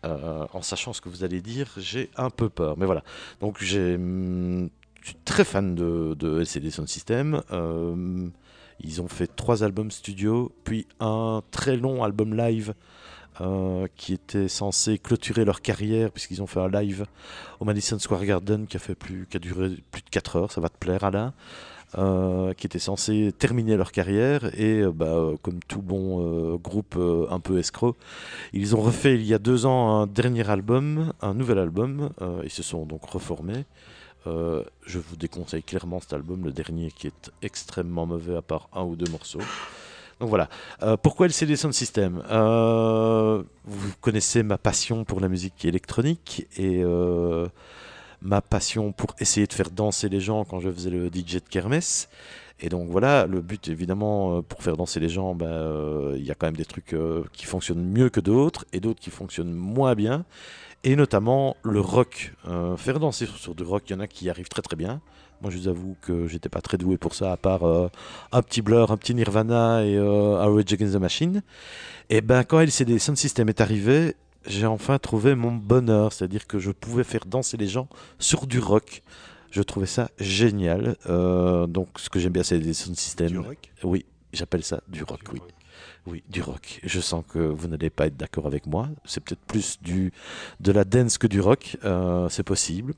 Euh, 0.05 0.47
en 0.53 0.63
sachant 0.63 0.93
ce 0.93 1.01
que 1.01 1.09
vous 1.09 1.25
allez 1.25 1.41
dire, 1.41 1.69
j'ai 1.77 2.11
un 2.17 2.31
peu 2.31 2.49
peur. 2.49 2.77
Mais 2.79 2.87
voilà, 2.87 3.03
donc 3.41 3.57
j'ai, 3.61 3.97
hum, 3.97 4.69
suis 5.07 5.17
très 5.25 5.45
fan 5.45 5.75
de, 5.75 6.15
de 6.19 6.41
LCD 6.41 6.71
Sound 6.71 6.89
System. 6.89 7.43
Euh, 7.53 8.29
ils 8.81 9.03
ont 9.03 9.09
fait 9.09 9.27
trois 9.27 9.65
albums 9.65 9.91
studio, 9.91 10.53
puis 10.65 10.87
un 11.01 11.43
très 11.51 11.77
long 11.77 12.05
album 12.05 12.37
live 12.37 12.75
euh, 13.41 13.87
qui 13.97 14.13
était 14.13 14.49
censé 14.49 14.99
clôturer 14.99 15.45
leur 15.45 15.63
carrière 15.63 16.11
puisqu'ils 16.11 16.43
ont 16.43 16.47
fait 16.47 16.61
un 16.61 16.69
live 16.69 17.07
au 17.61 17.65
Madison 17.65 17.99
Square 17.99 18.25
Garden 18.25 18.67
qui 18.67 18.77
a 18.77 19.39
duré 19.39 19.77
plus 19.93 20.03
de 20.03 20.11
4 20.11 20.37
heures 20.37 20.53
ça 20.53 20.61
va 20.61 20.69
te 20.69 20.77
plaire 20.77 21.05
Alain 21.05 21.35
euh, 21.97 22.53
qui 22.55 22.67
était 22.67 22.81
censé 22.81 23.33
terminer 23.39 23.77
leur 23.77 23.93
carrière 23.93 24.51
et 24.59 24.83
bah, 24.93 25.31
comme 25.43 25.61
tout 25.69 25.83
bon 25.83 26.57
groupe 26.57 26.99
un 27.31 27.39
peu 27.39 27.61
escroc 27.61 27.97
ils 28.53 28.75
ont 28.75 28.81
refait 28.81 29.15
il 29.15 29.25
y 29.25 29.35
a 29.35 29.39
deux 29.39 29.67
ans 29.67 30.01
un 30.01 30.09
dernier 30.09 30.51
album 30.51 31.13
un 31.23 31.35
nouvel 31.35 31.59
album 31.59 32.11
ils 32.43 32.51
se 32.51 32.65
sont 32.65 32.87
donc 32.87 33.05
reformés 33.05 33.67
Euh, 34.29 34.63
je 34.85 34.99
vous 34.99 35.17
déconseille 35.17 35.63
clairement 35.63 36.01
cet 36.01 36.13
album 36.13 36.45
le 36.45 36.53
dernier 36.53 36.91
qui 36.91 37.07
est 37.07 37.31
extrêmement 37.43 38.07
mauvais 38.07 38.37
à 38.37 38.43
part 38.43 38.69
un 38.73 38.83
ou 38.83 38.97
deux 38.97 39.11
morceaux 39.11 39.41
donc 40.21 40.31
voilà. 40.31 40.49
Euh, 40.83 40.97
pourquoi 40.97 41.27
le 41.27 41.33
CD 41.33 41.57
Sound 41.57 41.75
System? 41.75 42.23
Euh, 42.31 43.43
Vous 43.65 43.93
connaissez 44.01 44.43
ma 44.43 44.59
passion 44.59 45.05
pour 45.05 45.21
la 45.21 45.29
musique 45.29 45.65
électronique 45.65 46.47
et 46.57 46.83
euh, 46.83 47.47
ma 48.21 48.41
passion 48.41 48.93
pour 48.93 49.15
essayer 49.21 49.47
de 49.47 49.53
faire 49.53 49.71
danser 49.71 50.09
les 50.09 50.21
gens 50.21 50.45
quand 50.45 50.61
je 50.61 50.71
faisais 50.71 50.91
le 50.91 51.09
DJ 51.09 51.35
de 51.35 51.49
kermesse. 51.49 52.09
Et 52.61 52.69
donc 52.69 52.89
voilà, 52.91 53.27
le 53.27 53.41
but 53.41 53.69
évidemment 53.69 54.43
pour 54.43 54.65
faire 54.65 54.77
danser 54.77 54.99
les 54.99 55.09
gens, 55.09 55.37
bah, 55.37 55.71
il 56.17 56.25
y 56.25 56.33
a 56.33 56.35
quand 56.35 56.49
même 56.49 56.57
des 56.57 56.65
trucs 56.65 56.97
qui 57.33 57.47
fonctionnent 57.47 57.85
mieux 57.85 58.09
que 58.09 58.19
d'autres 58.19 58.65
et 58.73 58.81
d'autres 58.81 58.99
qui 58.99 59.11
fonctionnent 59.11 59.53
moins 59.53 59.95
bien. 59.95 60.25
Et 60.85 60.97
notamment 60.97 61.57
le 61.63 61.81
rock. 61.81 62.33
Euh, 62.47 62.77
faire 62.77 63.01
danser 63.01 63.27
sur, 63.27 63.37
sur 63.37 63.55
du 63.55 63.63
rock, 63.65 63.85
il 63.89 63.93
y 63.93 63.97
en 63.97 64.01
a 64.01 64.07
qui 64.07 64.27
y 64.27 64.31
arrivent 64.31 64.49
très 64.49 64.63
très 64.63 64.77
bien. 64.77 65.01
Moi 65.41 65.51
je 65.53 65.59
vous 65.59 65.69
avoue 65.69 65.97
que 66.01 66.27
j'étais 66.27 66.49
pas 66.49 66.61
très 66.61 66.79
doué 66.79 66.97
pour 66.97 67.15
ça, 67.15 67.33
à 67.33 67.37
part 67.37 67.65
euh, 67.65 67.89
un 68.33 68.43
petit 68.43 68.61
Blur, 68.61 68.91
un 68.91 68.97
petit 68.97 69.15
Nirvana 69.15 69.85
et 69.85 69.97
euh, 69.97 70.37
Rage 70.37 70.73
Against 70.73 70.95
the 70.95 71.01
Machine. 71.01 71.43
Et 72.11 72.21
ben 72.21 72.43
quand 72.43 72.61
LCD 72.61 72.99
Sound 72.99 73.17
System 73.17 73.49
est 73.49 73.61
arrivé, 73.61 74.17
j'ai 74.47 74.67
enfin 74.67 74.99
trouvé 74.99 75.35
mon 75.35 75.53
bonheur, 75.53 76.13
c'est-à-dire 76.13 76.47
que 76.47 76.59
je 76.59 76.71
pouvais 76.73 77.05
faire 77.05 77.25
danser 77.25 77.57
les 77.57 77.69
gens 77.69 77.89
sur 78.19 78.47
du 78.47 78.59
rock. 78.59 79.03
Je 79.51 79.63
trouvais 79.63 79.87
ça 79.87 80.11
génial. 80.19 80.97
Euh, 81.07 81.67
donc 81.67 81.89
ce 81.99 82.11
que 82.11 82.19
j'aime 82.19 82.33
bien 82.33 82.43
c'est 82.43 82.59
les 82.59 82.75
sound 82.75 82.97
systems. 82.97 83.29
Du 83.29 83.39
rock? 83.39 83.71
Oui, 83.85 84.07
j'appelle 84.33 84.65
ça 84.65 84.81
du 84.89 85.05
rock, 85.05 85.21
oui. 85.33 85.41
Oui, 86.11 86.23
du 86.31 86.41
rock. 86.41 86.81
Je 86.85 87.01
sens 87.01 87.23
que 87.29 87.39
vous 87.39 87.69
n'allez 87.69 87.91
pas 87.91 88.07
être 88.07 88.17
d'accord 88.17 88.47
avec 88.47 88.67
moi. 88.67 88.89
C'est 89.05 89.23
peut-être 89.23 89.45
plus 89.47 89.79
du, 89.83 90.11
de 90.61 90.73
la 90.73 90.85
dance 90.85 91.19
que 91.19 91.27
du 91.27 91.41
rock. 91.41 91.77
Euh, 91.85 92.29
c'est 92.31 92.45
possible. 92.45 92.95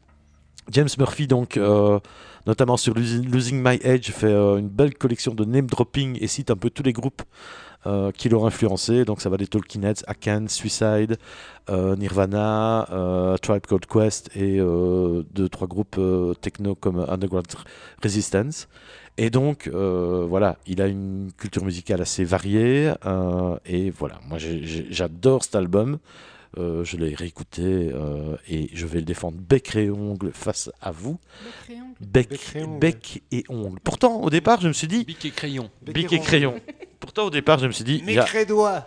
James 0.71 0.89
Murphy, 0.97 1.27
donc, 1.27 1.57
euh, 1.57 1.99
notamment 2.47 2.77
sur 2.77 2.95
Losing 2.95 3.61
My 3.65 3.81
Edge, 3.83 4.13
fait 4.13 4.29
euh, 4.29 4.59
une 4.59 4.69
belle 4.69 4.95
collection 4.95 5.35
de 5.35 5.45
name 5.45 5.67
dropping 5.67 6.19
et 6.21 6.29
cite 6.29 6.53
un 6.53 6.57
peu 6.57 6.71
tous 6.71 6.85
les 6.85 6.93
groupes 6.93 7.23
qui 8.19 8.29
l'ont 8.29 8.45
influencé. 8.45 9.07
Donc, 9.07 9.23
ça 9.23 9.31
va 9.31 9.39
des 9.39 9.47
Talking 9.47 9.87
Akan, 10.07 10.49
Suicide, 10.49 11.17
Nirvana, 11.71 12.87
Tribe 13.41 13.65
Called 13.67 13.87
Quest 13.87 14.37
et 14.37 14.59
deux, 14.59 15.49
trois 15.51 15.67
groupes 15.67 15.99
techno 16.43 16.75
comme 16.75 17.07
Underground 17.09 17.47
Resistance. 18.03 18.69
Et 19.23 19.29
donc, 19.29 19.67
euh, 19.67 20.25
voilà, 20.27 20.57
il 20.67 20.81
a 20.81 20.87
une 20.87 21.31
culture 21.37 21.63
musicale 21.63 22.01
assez 22.01 22.25
variée. 22.25 22.91
euh, 23.05 23.57
et 23.67 23.91
voilà, 23.91 24.19
moi 24.27 24.39
j'adore 24.39 25.45
cet 25.45 25.57
album. 25.57 25.99
Euh, 26.57 26.83
je 26.85 26.97
l'ai 26.97 27.15
réécouté 27.15 27.63
euh, 27.63 28.37
et 28.49 28.71
je 28.73 28.87
vais 28.87 29.01
le 29.01 29.05
défendre 29.05 29.37
bec 29.39 29.77
et 29.77 29.91
ongle 29.91 30.33
face 30.33 30.71
à 30.81 30.91
vous. 30.91 31.19
Crayon. 31.65 31.85
Bec, 32.01 32.31
Bec 32.31 32.51
et 32.57 32.65
ongle. 32.65 32.79
bec 32.81 33.23
et 33.31 33.45
ongle. 33.51 33.79
Pourtant, 33.85 34.23
au 34.23 34.31
départ, 34.31 34.61
je 34.63 34.69
me 34.69 34.73
suis 34.73 34.89
dit 34.89 35.05
Bic 35.05 35.23
et 35.27 35.31
crayon. 35.31 35.71
bic 35.83 36.11
et 36.15 36.19
crayon. 36.19 36.55
Pourtant, 36.99 37.27
au 37.27 37.31
départ, 37.31 37.59
je 37.59 37.67
me 37.67 37.73
suis 37.73 37.85
dit 37.85 38.03
Mes 38.07 38.19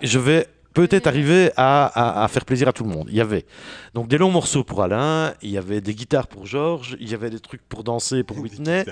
je 0.02 0.20
vais 0.20 0.48
peut-être 0.74 1.08
arriver 1.08 1.52
à, 1.58 1.86
à- 1.86 2.24
à 2.24 2.28
faire 2.28 2.46
plaisir 2.46 2.68
à 2.68 2.74
tout 2.74 2.84
le 2.84 2.90
monde. 2.90 3.08
Il 3.10 3.16
y 3.16 3.22
avait 3.22 3.46
donc 3.94 4.08
des 4.08 4.18
longs 4.18 4.32
morceaux 4.32 4.64
pour 4.64 4.82
Alain, 4.84 5.34
il 5.42 5.50
y 5.52 5.58
avait 5.58 5.82
des 5.82 5.94
guitares 5.94 6.28
pour 6.28 6.46
Georges, 6.46 6.96
il 7.00 7.10
y 7.10 7.14
avait 7.14 7.30
des 7.30 7.40
trucs 7.40 7.62
pour 7.68 7.84
danser 7.84 8.24
pour 8.24 8.38
Whitney, 8.42 8.84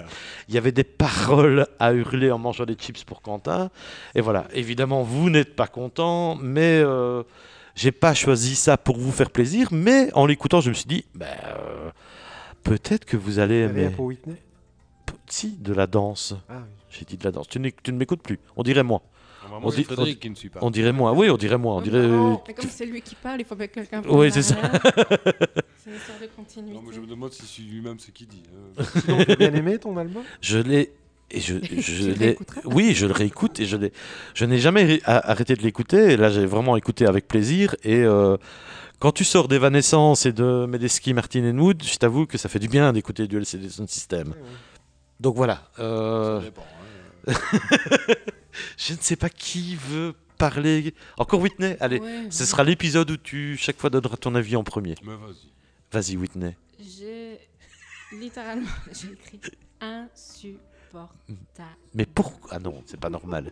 il 0.47 0.55
y 0.55 0.57
avait 0.57 0.71
des 0.71 0.83
paroles 0.83 1.67
à 1.79 1.93
hurler 1.93 2.31
en 2.31 2.37
mangeant 2.37 2.65
des 2.65 2.75
chips 2.75 3.03
pour 3.03 3.21
Quentin. 3.21 3.69
Et 4.15 4.21
voilà, 4.21 4.47
évidemment, 4.53 5.03
vous 5.03 5.29
n'êtes 5.29 5.55
pas 5.55 5.67
content, 5.67 6.35
mais 6.35 6.81
euh, 6.83 7.23
j'ai 7.75 7.91
pas 7.91 8.13
choisi 8.13 8.55
ça 8.55 8.77
pour 8.77 8.97
vous 8.97 9.11
faire 9.11 9.29
plaisir. 9.31 9.69
Mais 9.71 10.09
en 10.13 10.25
l'écoutant, 10.25 10.61
je 10.61 10.69
me 10.69 10.73
suis 10.75 10.87
dit, 10.87 11.05
ben, 11.15 11.25
euh, 11.47 11.89
peut-être 12.63 13.05
que 13.05 13.17
vous 13.17 13.39
allez 13.39 13.55
aimer. 13.61 13.89
pour 13.89 14.05
Whitney? 14.05 14.35
Si, 15.27 15.57
de 15.57 15.73
la 15.73 15.87
danse. 15.87 16.35
Ah 16.49 16.55
oui. 16.57 16.69
J'ai 16.89 17.05
dit 17.05 17.15
de 17.17 17.23
la 17.23 17.31
danse. 17.31 17.47
Tu 17.47 17.57
ne 17.59 17.97
m'écoutes 17.97 18.21
plus. 18.21 18.37
On 18.57 18.63
dirait 18.63 18.83
moi. 18.83 19.01
Moi, 19.59 19.67
On 19.67 19.71
c'est 19.71 19.77
dit- 19.77 19.83
Frédéric 19.83 20.19
qui 20.19 20.29
ne 20.29 20.35
suit 20.35 20.49
pas. 20.49 20.59
On 20.61 20.71
dirait 20.71 20.91
moi. 20.93 21.13
Oui, 21.13 21.29
on 21.29 21.37
dirait 21.37 21.57
moi. 21.57 21.75
On 21.75 21.81
dirait. 21.81 22.07
Mais 22.47 22.53
comme 22.53 22.69
c'est 22.69 22.85
lui 22.85 23.01
qui 23.01 23.15
parle, 23.15 23.39
il 23.41 23.45
faut 23.45 23.55
bien 23.55 23.67
que 23.67 23.73
quelqu'un 23.73 24.01
Oui, 24.09 24.29
prenne 24.29 24.31
c'est 24.31 24.41
ça. 24.43 24.55
C'est 25.83 25.89
une 25.89 25.95
histoire 25.95 26.19
de 26.21 26.27
continuité. 26.35 26.75
Non, 26.75 26.81
moi, 26.83 26.93
je 26.95 26.99
me 26.99 27.07
demande 27.07 27.31
si 27.33 27.41
c'est 27.43 27.63
lui-même 27.63 27.97
ce 27.97 28.11
qu'il 28.11 28.27
dit. 28.27 28.43
hein. 28.77 28.83
Sinon, 29.03 29.23
t'as 29.25 29.35
bien 29.35 29.51
aimé 29.53 29.79
ton 29.79 29.97
album 29.97 30.21
Je 30.39 30.59
l'ai. 30.59 30.93
Et 31.31 31.39
je, 31.39 31.55
je 31.55 31.59
Tu 31.81 31.91
le 32.03 32.13
l'ai. 32.13 32.25
réécouteras 32.25 32.61
Oui, 32.65 32.93
je 32.93 33.07
le 33.07 33.13
réécoute 33.13 33.59
et 33.59 33.65
je 33.65 33.77
l'ai. 33.77 33.91
Je 34.35 34.45
n'ai 34.45 34.59
jamais 34.59 35.01
arrêté 35.05 35.55
de 35.55 35.63
l'écouter. 35.63 36.11
Et 36.11 36.17
là, 36.17 36.29
j'ai 36.29 36.45
vraiment 36.45 36.77
écouté 36.77 37.07
avec 37.07 37.27
plaisir. 37.27 37.75
Et 37.83 37.95
euh, 38.03 38.37
quand 38.99 39.11
tu 39.11 39.23
sors 39.23 39.47
d'Evanescence 39.47 40.27
et 40.27 40.33
de 40.33 40.67
Medeski, 40.67 41.15
Martin 41.15 41.49
and 41.51 41.57
Wood, 41.57 41.81
je 41.83 41.95
t'avoue 41.97 42.27
que 42.27 42.37
ça 42.37 42.47
fait 42.47 42.59
du 42.59 42.67
bien 42.67 42.93
d'écouter 42.93 43.25
du 43.27 43.37
LCD 43.37 43.67
Sound 43.69 43.89
System. 43.89 44.35
Donc 45.19 45.35
voilà. 45.35 45.63
euh, 45.79 46.39
Ça 46.39 46.45
dépend, 46.45 46.61
hein. 46.61 46.80
je 48.77 48.93
ne 48.93 48.97
sais 48.99 49.15
pas 49.15 49.29
qui 49.29 49.75
veut 49.75 50.13
parler. 50.37 50.93
Encore 51.17 51.41
Whitney. 51.41 51.77
Allez, 51.79 51.99
Ouais, 51.99 52.27
ce 52.29 52.39
ouais. 52.41 52.45
sera 52.45 52.63
l'épisode 52.63 53.09
où 53.11 53.17
tu 53.17 53.57
chaque 53.57 53.77
fois 53.79 53.89
donneras 53.89 54.17
ton 54.17 54.35
avis 54.35 54.55
en 54.55 54.63
premier. 54.63 54.95
Mais 55.03 55.15
vas-y. 55.15 55.51
Vas-y, 55.91 56.17
Whitney. 56.17 56.55
J'ai 56.79 57.39
littéralement 58.13 58.67
j'ai 58.91 59.11
écrit 59.13 59.39
insupportable. 59.79 61.09
Mais 61.93 62.05
pourquoi 62.05 62.49
Ah 62.53 62.59
non, 62.59 62.81
c'est 62.85 62.99
pas 62.99 63.09
normal. 63.09 63.51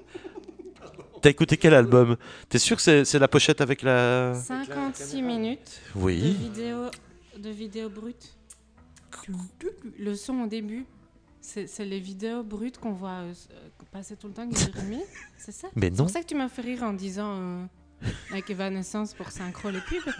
T'as 1.21 1.29
écouté 1.29 1.57
quel 1.57 1.73
album? 1.73 2.15
T'es 2.47 2.59
sûr 2.59 2.77
que 2.77 2.81
c'est 2.81 3.03
c'est 3.03 3.19
la 3.19 3.27
pochette 3.27 3.59
avec 3.61 3.81
la. 3.81 4.33
56 4.35 5.21
minutes 5.21 5.81
de 5.95 5.99
Oui. 6.01 6.31
vidéo 6.33 6.89
de 7.37 7.49
vidéo 7.49 7.89
brute. 7.89 8.35
Le 9.97 10.15
son 10.15 10.41
au 10.43 10.47
début, 10.47 10.85
c'est 11.41 11.85
les 11.85 11.99
vidéos 11.99 12.43
brutes 12.43 12.77
qu'on 12.77 12.91
voit 12.93 13.21
euh, 13.21 13.33
euh, 13.51 13.69
passer 13.91 14.15
tout 14.15 14.27
le 14.27 14.33
temps 14.33 14.43
une 14.43 14.51
c'est 15.37 15.51
ça? 15.51 15.67
Mais 15.75 15.89
C'est 15.89 15.97
pour 15.97 16.09
ça 16.09 16.21
que 16.21 16.25
tu 16.27 16.35
m'as 16.35 16.49
fait 16.49 16.61
rire 16.61 16.83
en 16.83 16.93
disant 16.93 17.35
euh, 17.39 17.65
avec 18.31 18.49
Evanescence 18.49 19.13
pour 19.13 19.31
synchro 19.31 19.69
les 19.69 19.81
pubs. 19.81 20.13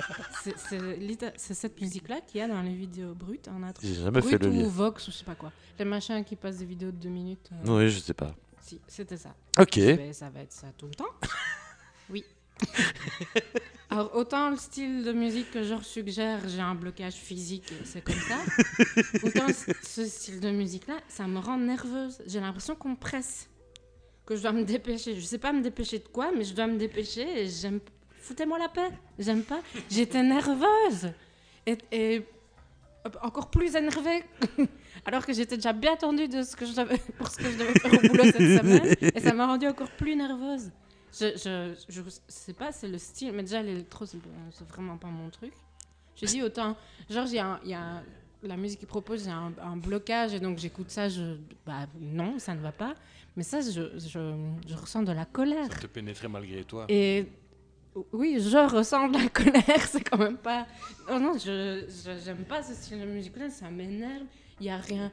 C'est- 0.44 1.54
cette 1.54 1.80
musique-là 1.82 2.22
qu'il 2.22 2.40
y 2.40 2.44
a 2.44 2.48
dans 2.48 2.62
les 2.62 2.74
vidéos 2.74 3.14
brutes 3.14 3.48
en. 3.48 3.60
J'ai 3.82 3.96
jamais 3.96 4.22
fait 4.22 4.38
Brut 4.38 4.44
le 4.44 4.50
ou 4.50 4.62
lien. 4.64 4.68
Vox 4.68 5.08
ou 5.08 5.12
je 5.12 5.18
sais 5.18 5.24
pas 5.26 5.36
quoi. 5.36 5.52
Les 5.78 5.86
machins 5.86 6.24
qui 6.24 6.36
passent 6.36 6.58
des 6.58 6.66
vidéos 6.66 6.92
de 6.92 6.98
deux 6.98 7.10
minutes. 7.10 7.50
euh, 7.54 7.78
Oui, 7.78 7.90
je 7.90 8.00
sais 8.00 8.14
pas. 8.14 8.36
Si, 8.62 8.80
c'était 8.88 9.18
ça. 9.18 9.34
Ok. 9.60 9.76
Ben, 9.78 10.14
ça 10.14 10.30
va 10.30 10.42
être 10.42 10.52
ça 10.54 10.68
tout 10.78 10.88
le 10.88 10.94
temps. 10.96 11.06
Oui. 12.12 12.24
Alors, 13.92 14.16
autant 14.16 14.52
le 14.52 14.56
style 14.56 15.04
de 15.04 15.12
musique 15.12 15.50
que 15.50 15.64
je 15.64 15.76
suggère, 15.82 16.48
j'ai 16.48 16.62
un 16.62 16.76
blocage 16.76 17.16
physique, 17.16 17.74
c'est 17.86 18.04
comme 18.04 18.14
ça. 18.16 18.38
autant 19.24 19.48
ce 19.82 20.06
style 20.06 20.40
de 20.40 20.52
musique-là, 20.52 21.00
ça 21.08 21.26
me 21.26 21.40
rend 21.40 21.58
nerveuse. 21.58 22.22
J'ai 22.28 22.40
l'impression 22.40 22.76
qu'on 22.76 22.90
me 22.90 22.96
presse. 22.96 23.50
Que 24.28 24.36
je 24.36 24.44
dois 24.44 24.52
me 24.52 24.64
dépêcher. 24.64 25.16
Je 25.16 25.26
sais 25.26 25.40
pas 25.40 25.52
me 25.52 25.62
dépêcher 25.62 25.98
de 25.98 26.08
quoi, 26.08 26.32
mais 26.36 26.44
je 26.44 26.54
dois 26.54 26.68
me 26.68 26.78
dépêcher 26.78 27.42
et 27.42 27.50
j'aime. 27.50 27.80
Foutez-moi 28.22 28.60
la 28.60 28.70
paix. 28.70 28.92
J'aime 29.18 29.42
pas. 29.42 29.62
J'étais 29.90 30.22
nerveuse. 30.22 31.12
Et, 31.66 31.78
et 31.92 32.26
encore 33.24 33.50
plus 33.50 33.76
énervée. 33.76 34.24
Alors 35.06 35.26
que 35.26 35.34
j'étais 35.34 35.56
déjà 35.56 35.74
bien 35.74 35.96
tendue 35.96 36.28
de 36.28 36.44
ce 36.44 36.56
que 36.56 36.66
je 36.66 36.74
devais, 36.74 37.00
pour 37.18 37.28
ce 37.28 37.38
que 37.38 37.50
je 37.50 37.58
devais 37.58 37.74
faire 37.74 37.94
au 37.94 38.08
boulot 38.08 38.24
cette 38.26 38.36
semaine. 38.36 38.96
Et 39.16 39.20
ça 39.20 39.34
m'a 39.34 39.48
rendue 39.48 39.68
encore 39.68 39.90
plus 39.92 40.16
nerveuse. 40.16 40.70
Je, 41.14 41.36
je, 41.38 41.76
je 41.90 42.02
sais 42.28 42.54
pas, 42.54 42.72
c'est 42.72 42.88
le 42.88 42.98
style. 42.98 43.32
Mais 43.34 43.44
déjà, 43.44 43.62
l'électro, 43.62 44.06
c'est 44.06 44.20
vraiment 44.68 44.98
pas 44.98 45.08
mon 45.08 45.30
truc. 45.30 45.54
Je 46.16 46.26
dis 46.26 46.44
autant. 46.44 46.76
Genre, 47.10 47.26
il 47.28 47.36
y 47.36 47.40
a, 47.40 47.60
y 47.66 47.74
a 47.74 48.04
la 48.44 48.58
musique 48.58 48.80
qu'il 48.80 48.88
propose, 48.88 49.24
il 49.26 49.30
y 49.30 49.32
a 49.32 49.38
un, 49.38 49.54
un 49.62 49.78
blocage. 49.78 50.34
Et 50.34 50.40
donc, 50.40 50.58
j'écoute 50.58 50.90
ça. 50.92 51.10
Je, 51.10 51.36
bah, 51.66 51.88
non, 52.00 52.40
ça 52.40 52.54
ne 52.54 52.60
va 52.62 52.72
pas. 52.72 52.96
Mais 53.36 53.44
ça, 53.44 53.62
je, 53.62 53.98
je, 53.98 54.36
je 54.68 54.76
ressens 54.76 55.04
de 55.04 55.12
la 55.12 55.26
colère. 55.26 55.72
Ça 55.72 55.80
te 55.80 55.88
pénétrait 55.88 56.28
malgré 56.28 56.64
toi. 56.64 56.86
Et 56.90 57.26
oui, 58.12 58.38
je 58.40 58.58
ressens 58.76 59.08
de 59.10 59.18
la 59.18 59.30
colère, 59.30 59.88
c'est 59.88 60.04
quand 60.04 60.18
même 60.18 60.38
pas. 60.38 60.68
Non, 61.10 61.20
non, 61.20 61.34
je 61.38 61.86
j'aime 62.24 62.44
pas 62.46 62.62
ce 62.64 62.74
style 62.74 63.00
de 63.00 63.06
musique-là, 63.06 63.50
ça 63.50 63.70
m'énerve. 63.70 64.24
Il 64.60 64.66
y 64.68 64.70
a 64.70 64.78
rien. 64.78 65.12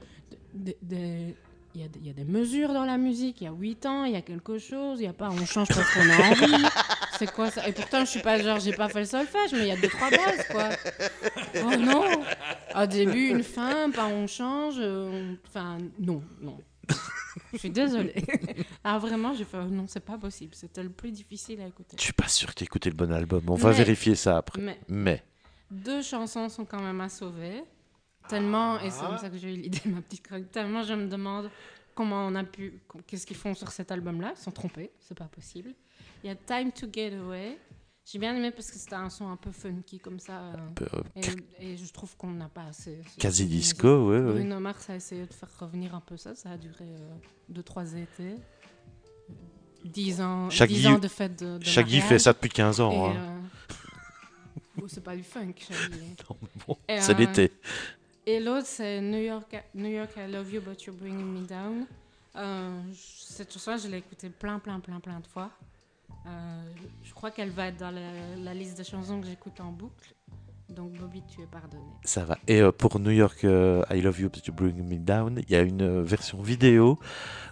de- 0.54 0.72
de- 0.72 0.76
de- 0.82 0.96
Il 0.96 1.34
y, 1.80 1.82
a 1.84 1.88
y 2.02 2.10
a 2.10 2.12
des 2.12 2.24
mesures 2.24 2.72
dans 2.72 2.84
la 2.84 2.98
musique, 2.98 3.40
il 3.40 3.44
y 3.44 3.46
a 3.46 3.52
8 3.52 3.86
ans, 3.86 4.04
il 4.04 4.12
y 4.12 4.16
a 4.16 4.22
quelque 4.22 4.58
chose, 4.58 5.00
il 5.00 5.04
y 5.04 5.08
a 5.08 5.12
pas 5.12 5.28
on 5.30 5.44
change 5.46 5.68
parce 5.68 5.92
qu'on 5.94 6.08
a 6.08 6.28
envie. 6.30 6.64
C'est 7.18 7.30
quoi 7.32 7.50
ça? 7.50 7.66
Et 7.68 7.72
pourtant, 7.72 8.00
je 8.04 8.10
suis 8.10 8.20
pas 8.20 8.38
genre, 8.42 8.60
j'ai 8.60 8.72
pas 8.72 8.88
fait 8.88 9.00
le 9.00 9.04
solfège, 9.06 9.52
mais 9.52 9.60
il 9.60 9.66
y 9.68 9.70
a 9.72 9.76
deux, 9.76 9.88
trois 9.88 10.10
bases, 10.10 10.46
quoi. 10.50 10.68
Oh 11.64 11.76
non 11.76 12.04
Un 12.74 12.86
début, 12.86 13.28
une 13.30 13.42
fin, 13.42 13.90
pas 13.90 14.06
on 14.06 14.26
change. 14.26 14.74
euh, 14.78 15.08
on- 15.10 15.36
Enfin, 15.48 15.78
non, 15.98 16.22
non. 16.40 16.58
Je 17.52 17.58
suis 17.58 17.70
désolée. 17.70 18.14
Ah, 18.84 18.98
vraiment, 18.98 19.34
j'ai 19.34 19.44
fait, 19.44 19.64
non, 19.64 19.86
c'est 19.88 20.04
pas 20.04 20.16
possible. 20.18 20.54
C'était 20.54 20.82
le 20.82 20.90
plus 20.90 21.10
difficile 21.10 21.60
à 21.60 21.66
écouter. 21.66 21.96
Je 21.98 22.02
suis 22.02 22.12
pas 22.12 22.28
sûr 22.28 22.50
écouté 22.60 22.90
le 22.90 22.96
bon 22.96 23.10
album. 23.12 23.42
On 23.48 23.54
va 23.54 23.70
vérifier 23.72 24.14
ça 24.14 24.36
après. 24.38 24.60
Mais 24.60 24.78
Mais. 24.88 25.22
deux 25.70 26.02
chansons 26.02 26.48
sont 26.48 26.64
quand 26.64 26.80
même 26.80 27.00
à 27.00 27.08
sauver. 27.08 27.62
Tellement, 28.28 28.80
et 28.80 28.90
c'est 28.90 29.04
comme 29.04 29.18
ça 29.18 29.30
que 29.30 29.36
j'ai 29.38 29.52
eu 29.54 29.56
l'idée 29.56 29.80
de 29.84 29.90
ma 29.94 30.00
petite 30.02 30.22
chronique, 30.26 30.50
tellement 30.50 30.82
je 30.82 30.94
me 30.94 31.06
demande 31.06 31.50
comment 31.94 32.26
on 32.26 32.34
a 32.34 32.44
pu, 32.44 32.80
qu'est-ce 33.06 33.26
qu'ils 33.26 33.36
font 33.36 33.54
sur 33.54 33.70
cet 33.70 33.90
album-là. 33.92 34.32
Ils 34.36 34.40
sont 34.42 34.50
trompés, 34.50 34.90
c'est 35.00 35.16
pas 35.16 35.26
possible. 35.28 35.72
Il 36.24 36.26
y 36.28 36.30
a 36.30 36.34
Time 36.36 36.72
to 36.72 36.86
Get 36.92 37.14
Away. 37.16 37.58
J'ai 38.04 38.18
bien 38.20 38.36
aimé 38.36 38.52
parce 38.52 38.70
que 38.70 38.78
c'était 38.78 38.94
un 38.94 39.10
son 39.10 39.28
un 39.28 39.36
peu 39.36 39.50
funky 39.50 39.98
comme 39.98 40.20
ça. 40.20 40.40
euh, 40.40 40.54
peu, 40.76 40.86
euh, 40.94 41.02
et, 41.60 41.72
et 41.72 41.76
je 41.76 41.92
trouve 41.92 42.16
qu'on 42.16 42.30
n'a 42.30 42.48
pas 42.48 42.64
assez. 42.64 43.00
Quasi 43.18 43.46
disco, 43.46 44.08
ouais, 44.10 44.18
ouais. 44.20 44.32
Bruno 44.32 44.60
Mars 44.60 44.88
a 44.90 44.94
essayé 44.96 45.26
de 45.26 45.32
faire 45.32 45.48
revenir 45.58 45.92
un 45.94 46.00
peu 46.00 46.16
ça. 46.16 46.34
Ça 46.36 46.50
a 46.50 46.56
duré 46.56 46.84
2-3 47.52 47.96
étés. 47.96 48.36
10 49.84 50.20
ans, 50.20 50.48
Shaggy- 50.50 50.74
10 50.74 50.86
ans 50.88 50.98
de 50.98 51.08
fête 51.08 51.38
de, 51.42 51.58
de 51.58 51.64
Shaggy 51.64 51.96
mariage. 51.98 52.08
fait 52.08 52.18
ça 52.18 52.32
depuis 52.32 52.48
15 52.50 52.78
Et, 52.78 52.82
ans. 52.82 53.10
hein. 53.10 53.16
euh, 53.16 53.40
oh, 54.82 54.88
c'est 54.88 55.02
pas 55.02 55.16
du 55.16 55.22
funk, 55.22 55.54
Shaggy. 55.58 56.14
Bon, 56.66 56.76
c'est 56.88 57.10
euh, 57.10 57.14
l'été. 57.14 57.52
Et 58.26 58.40
l'autre, 58.40 58.66
c'est 58.66 59.00
New 59.00 59.18
York, 59.22 59.56
New 59.74 59.88
York, 59.88 60.10
I 60.16 60.30
Love 60.30 60.52
You, 60.52 60.60
But 60.60 60.82
You're 60.84 60.96
Bringing 60.96 61.32
Me 61.42 61.46
Down. 61.46 61.86
Euh, 62.34 62.80
cette 62.92 63.52
chanson, 63.52 63.76
je 63.76 63.88
l'ai 63.88 63.98
écoutée 63.98 64.30
plein, 64.30 64.58
plein, 64.58 64.80
plein, 64.80 64.98
plein 65.00 65.20
de 65.20 65.26
fois. 65.26 65.50
Euh, 66.26 66.62
je 67.04 67.14
crois 67.14 67.30
qu'elle 67.30 67.50
va 67.50 67.68
être 67.68 67.76
dans 67.78 67.92
la, 67.92 68.10
la 68.42 68.52
liste 68.54 68.76
de 68.78 68.82
chansons 68.82 69.20
que 69.20 69.26
j'écoute 69.28 69.60
en 69.60 69.70
boucle. 69.70 70.12
Donc, 70.68 70.90
Bobby, 70.94 71.22
tu 71.28 71.40
es 71.42 71.46
pardonné. 71.46 71.84
Ça 72.04 72.24
va. 72.24 72.36
Et 72.48 72.60
euh, 72.60 72.72
pour 72.72 72.98
New 72.98 73.12
York, 73.12 73.44
euh, 73.44 73.84
I 73.90 74.00
Love 74.00 74.18
You, 74.20 74.28
But 74.28 74.44
You 74.48 74.52
Bring 74.52 74.82
Me 74.82 74.98
Down, 74.98 75.40
il 75.46 75.50
y 75.50 75.54
a 75.54 75.62
une 75.62 75.82
euh, 75.82 76.02
version 76.02 76.42
vidéo 76.42 76.98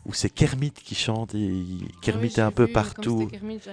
où 0.05 0.13
c'est 0.13 0.31
Kermit 0.31 0.73
qui 0.73 0.97
chante 0.97 1.37
et 1.37 1.39
il- 1.39 1.89
Kermit 2.03 2.33
Ah 2.35 2.35
oui, 2.35 2.41
est 2.41 2.41
un 2.41 2.51
peu 2.51 2.65
vu, 2.65 2.73
partout. 2.73 3.29
Kermit, 3.29 3.59
pas- 3.59 3.71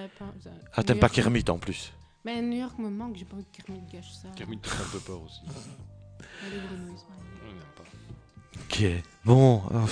Ah, 0.72 0.82
New 0.82 0.84
t'aimes 0.86 0.98
pas 1.00 1.06
York- 1.08 1.14
Kermit 1.14 1.44
en 1.48 1.58
plus 1.58 1.92
Mais 2.24 2.40
New 2.40 2.58
York 2.60 2.78
me 2.78 2.88
manque, 2.88 3.16
j'ai 3.16 3.24
pas 3.24 3.34
envie 3.34 3.44
que 3.46 3.60
Kermit 3.64 3.82
gâche 3.92 4.12
ça. 4.12 4.28
Kermit 4.36 4.58
te 4.60 4.68
fait 4.68 4.80
un 4.84 4.90
peu 4.92 5.00
peur 5.00 5.20
aussi. 5.20 5.40
Et 6.42 6.50
les 6.50 6.56
grenouilles, 6.58 6.96
c'est 6.96 7.06
pas 7.06 7.14
On 7.44 7.48
n'aime 7.48 7.62
pas. 7.76 7.84
Ok. 8.60 9.04
Bon. 9.24 9.62
euh, 9.72 9.86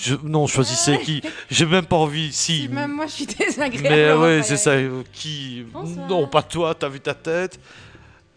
je- 0.00 0.14
non, 0.24 0.46
choisissez 0.46 0.98
qui. 0.98 1.22
J'ai 1.50 1.66
même 1.66 1.86
pas 1.86 1.96
envie. 1.96 2.32
Si. 2.32 2.62
Si, 2.62 2.68
même 2.68 2.92
moi, 2.92 3.06
je 3.06 3.12
suis 3.12 3.26
désagréable. 3.26 3.88
Mais 3.88 4.12
ouais, 4.12 4.42
c'est 4.42 4.56
ça. 4.56 4.70
euh, 4.70 5.02
Qui 5.12 5.64
Bonsoir. 5.72 6.08
Non, 6.08 6.26
pas 6.28 6.42
toi. 6.42 6.74
T'as 6.74 6.88
vu 6.88 7.00
ta 7.00 7.14
tête 7.14 7.60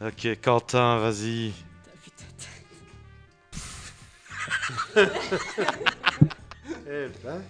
Ok, 0.01 0.27
Quentin, 0.41 0.97
vas-y. 0.99 1.51
T'as 1.83 1.91
vu 2.03 2.11
ta 4.95 5.05
tête. 5.05 5.11
Eh 6.87 7.07
ben, 7.23 7.41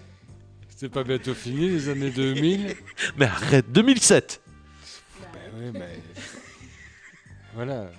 C'est 0.76 0.90
pas 0.90 1.04
bientôt 1.04 1.34
fini 1.34 1.70
les 1.70 1.90
années 1.90 2.10
2000 2.12 2.76
Mais 3.18 3.26
arrête, 3.26 3.72
2007. 3.72 4.42
Ben 5.22 5.28
oui, 5.58 5.70
mais. 5.74 6.00
Voilà. 7.54 7.90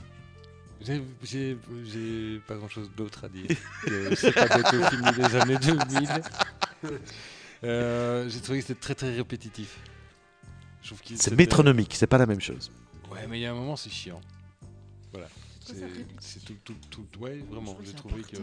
J'ai- 0.82 2.38
pas 2.46 2.56
grand 2.56 2.68
chose 2.68 2.90
d'autre 2.96 3.24
à 3.24 3.28
dire. 3.28 3.46
que 3.84 4.14
C'est 4.14 4.32
pas 4.32 4.46
bientôt 4.46 4.82
fini 4.90 5.10
les 5.16 5.36
années 5.36 5.58
2000. 5.58 6.08
Euh, 7.64 8.28
J'ai 8.28 8.40
trouvé 8.40 8.60
que 8.60 8.66
c'était 8.66 8.80
très 8.80 8.94
très 8.94 9.14
répétitif. 9.14 9.78
Je 10.82 10.88
trouve 10.88 11.00
qu'il 11.02 11.18
C'est 11.20 11.34
métronomique, 11.36 11.94
c'est 11.94 12.06
pas 12.06 12.16
la 12.18 12.24
même 12.26 12.40
chose. 12.40 12.70
Ouais, 13.12 13.26
mais 13.28 13.38
il 13.38 13.42
y 13.42 13.46
a 13.46 13.50
un 13.50 13.54
moment, 13.54 13.76
c'est 13.76 13.90
chiant. 13.90 14.20
Voilà. 15.12 15.28
C'est 16.20 16.40
tout, 16.44 16.54
tout, 16.64 16.74
tout. 16.90 17.06
Ouais, 17.20 17.38
vraiment. 17.50 17.76
J'ai 17.84 17.92
trouvé 17.92 18.22
que. 18.22 18.36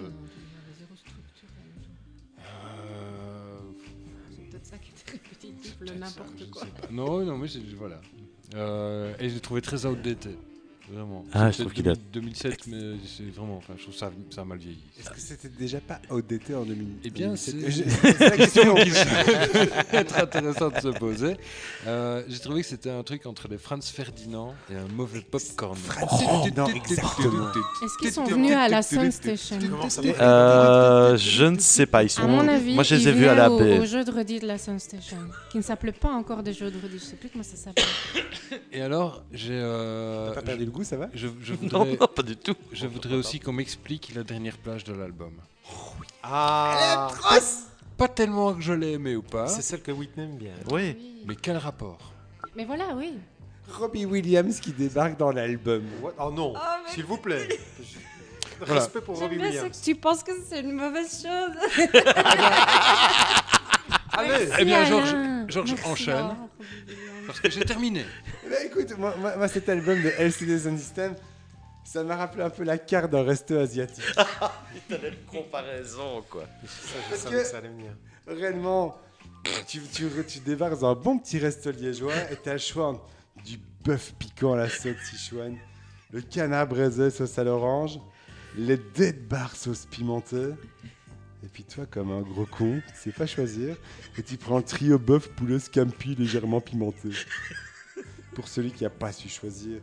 Euh, 2.39 3.57
C'est 4.29 4.49
peut-être 4.49 4.65
ça 4.65 4.77
qui 4.77 4.91
était 4.91 5.11
répétitif, 5.11 5.75
le 5.81 5.93
n'importe 5.95 6.49
quoi. 6.51 6.63
Non, 6.91 7.25
non, 7.25 7.37
mais 7.37 7.47
voilà. 7.75 7.99
Euh, 8.55 9.13
et 9.19 9.29
je 9.29 9.33
l'ai 9.35 9.41
trouvé 9.41 9.61
très 9.61 9.85
outdated. 9.85 10.37
Vraiment. 10.89 11.25
Ah, 11.33 11.51
je 11.51 11.59
trouve 11.61 11.73
qu'il 11.73 11.89
a- 11.89 11.95
2007, 12.13 12.67
mais 12.67 12.77
c'est 13.05 13.29
vraiment. 13.35 13.57
Enfin, 13.57 13.73
je 13.77 13.83
trouve 13.83 13.95
ça, 13.95 14.09
ça 14.29 14.41
a 14.41 14.45
mal 14.45 14.57
vieilli. 14.57 14.79
Est-ce 14.99 15.09
que 15.09 15.19
c'était 15.19 15.49
déjà 15.49 15.79
pas 15.81 15.99
ODT 16.09 16.55
en 16.55 16.63
2000 16.63 16.87
Eh 17.03 17.09
bien, 17.09 17.33
2007? 17.33 17.55
c'est- 18.01 18.19
la 18.19 18.37
question. 18.37 18.75
qui 18.75 18.91
serait 18.91 19.69
être 19.93 20.17
intéressant 20.17 20.69
de 20.69 20.79
se 20.79 20.97
poser. 20.97 21.35
Euh, 21.87 22.23
J'ai 22.29 22.39
trouvé 22.39 22.61
que 22.61 22.67
c'était 22.67 22.89
un 22.89 23.03
truc 23.03 23.25
entre 23.25 23.49
les 23.49 23.57
Franz 23.57 23.91
Ferdinand 23.91 24.53
et 24.71 24.75
un 24.75 24.87
mauvais 24.95 25.19
popcorn. 25.21 25.75
Ferdinand, 25.77 26.67
exactement. 26.67 27.49
Est-ce 27.83 27.97
qu'ils 27.99 28.11
sont 28.13 28.23
venus 28.23 28.53
à 28.53 28.69
la 28.69 28.81
Sun 28.81 29.11
Station 29.11 29.57
Euh, 30.21 31.17
je 31.17 31.45
ne 31.45 31.59
sais 31.59 31.85
pas, 31.85 32.03
ils 32.03 32.09
sont. 32.09 32.21
À 32.23 32.27
mon 32.27 32.47
avis, 32.47 32.73
Moi, 32.75 32.83
je 32.83 32.95
les 32.95 33.01
ils 33.03 33.07
ai 33.09 33.11
vus 33.11 33.27
à 33.27 33.35
la 33.35 33.51
au, 33.51 33.59
au 33.61 33.85
jeu 33.85 34.03
de 34.05 34.11
redis 34.11 34.39
de 34.39 34.47
la 34.47 34.57
Sun 34.57 34.79
Station, 34.79 35.17
qui 35.51 35.57
ne 35.57 35.63
s'appelait 35.63 35.91
pas 35.91 36.11
encore 36.11 36.43
des 36.43 36.53
jeux 36.53 36.71
de 36.71 36.77
redis. 36.77 36.99
Je 36.99 37.03
sais 37.03 37.15
plus 37.17 37.29
comment 37.29 37.43
ça 37.43 37.57
s'appelle. 37.57 37.83
Et 38.71 38.81
alors, 38.81 39.23
j'ai. 39.33 39.49
euh, 39.53 40.29
T'as 40.29 40.35
pas 40.35 40.41
perdu 40.43 40.65
le 40.65 40.71
goût, 40.77 40.83
ça 40.83 40.97
va 40.97 41.07
je, 41.13 41.27
je 41.41 41.53
Non, 41.61 41.79
voudrais, 41.83 41.97
non, 41.99 42.07
pas 42.07 42.23
du 42.23 42.35
tout. 42.37 42.55
je 42.71 42.87
voudrais 42.87 43.15
aussi 43.15 43.39
qu'on 43.39 43.53
m'explique 43.53 44.13
la 44.15 44.23
dernière 44.23 44.57
plage 44.57 44.83
de 44.83 44.93
l'album. 44.93 45.33
Ah, 46.23 47.09
Pas 47.97 48.07
tellement 48.07 48.53
que 48.53 48.61
je 48.61 48.73
l'ai 48.73 48.93
aimé 48.93 49.15
ou 49.15 49.21
pas, 49.21 49.47
c'est 49.47 49.61
celle 49.61 49.81
que 49.81 49.91
Whitney 49.91 50.25
aime 50.25 50.37
bien. 50.37 50.53
Oui. 50.71 51.23
mais 51.25 51.35
quel 51.35 51.57
rapport 51.57 51.99
Mais 52.55 52.65
voilà, 52.65 52.85
oui. 52.95 53.13
Robbie 53.69 54.05
Williams 54.05 54.59
qui 54.61 54.71
débarque 54.71 55.17
dans 55.17 55.31
l'album. 55.31 55.83
Oh 56.19 56.31
non, 56.31 56.53
mais- 56.53 56.91
s'il 56.93 57.03
vous 57.05 57.17
plaît. 57.17 57.47
Voilà. 58.59 58.75
Respect 58.81 59.01
pour 59.01 59.19
Robbie 59.19 59.37
Williams. 59.37 59.81
tu 59.83 59.93
penses 59.95 60.23
que 60.23 60.31
c'est 60.49 60.61
une 60.61 60.71
mauvaise 60.71 61.21
chose. 61.21 61.87
Allez 64.13 64.49
Eh 64.59 64.65
bien, 64.65 64.83
Georges-. 64.85 65.15
Georges 65.47 65.75
enchaîne. 65.85 66.29
Parce 67.27 67.39
que 67.39 67.49
j'ai 67.51 67.61
terminé. 67.61 68.05
Eh 68.45 68.49
ben, 68.49 68.57
écoute, 68.65 68.97
moi, 68.97 69.15
moi- 69.17 69.35
moi, 69.37 69.47
cet 69.47 69.69
album 69.69 70.01
de 70.01 70.09
LCD 70.17 70.57
Sound 70.59 70.79
System, 70.79 71.15
ça 71.85 72.03
m'a 72.03 72.15
rappelé 72.15 72.43
un 72.43 72.49
peu 72.49 72.63
la 72.63 72.77
carte 72.77 73.11
d'un 73.11 73.23
resto 73.23 73.57
asiatique. 73.57 74.03
T'as 74.15 74.97
une 75.07 75.15
comparaison, 75.29 76.23
quoi. 76.29 76.45
Ça, 76.65 76.95
je 77.05 77.09
Parce 77.09 77.23
que- 77.25 77.29
que 77.29 77.43
ça 77.43 77.57
allait 77.57 77.69
venir. 77.69 77.91
Réellement, 78.25 78.97
tu, 79.67 79.81
tu, 79.81 80.07
tu 80.27 80.39
débarques 80.39 80.79
dans 80.79 80.91
un 80.91 80.95
bon 80.95 81.17
petit 81.19 81.37
resto 81.39 81.71
liégeois 81.71 82.13
et 82.31 82.35
t'as 82.37 82.53
le 82.53 82.57
choix 82.59 82.87
entre 82.87 83.05
du 83.45 83.57
bœuf 83.85 84.13
piquant 84.17 84.53
à 84.53 84.57
la 84.57 84.69
sauce 84.69 84.97
Sichuan, 85.09 85.55
le 86.11 86.21
canard 86.21 86.67
braisé 86.67 87.09
sauce 87.09 87.37
à 87.37 87.43
l'orange, 87.43 87.99
les 88.57 88.77
dead 88.77 89.27
bar 89.27 89.55
sauce 89.55 89.85
pimentée. 89.85 90.49
Et 91.43 91.47
puis 91.47 91.63
toi, 91.63 91.85
comme 91.85 92.11
un 92.11 92.21
gros 92.21 92.45
con, 92.45 92.81
tu 92.87 92.93
sais 92.95 93.11
pas 93.11 93.27
choisir 93.27 93.75
et 94.17 94.23
tu 94.23 94.37
prends 94.37 94.57
le 94.57 94.63
trio 94.63 94.97
bœuf 94.97 95.29
poulet 95.29 95.59
scampi 95.59 96.15
légèrement 96.15 96.61
pimenté. 96.61 97.09
Pour 98.33 98.47
celui 98.47 98.71
qui 98.71 98.85
a 98.85 98.89
pas 98.89 99.11
su 99.11 99.29
choisir. 99.29 99.79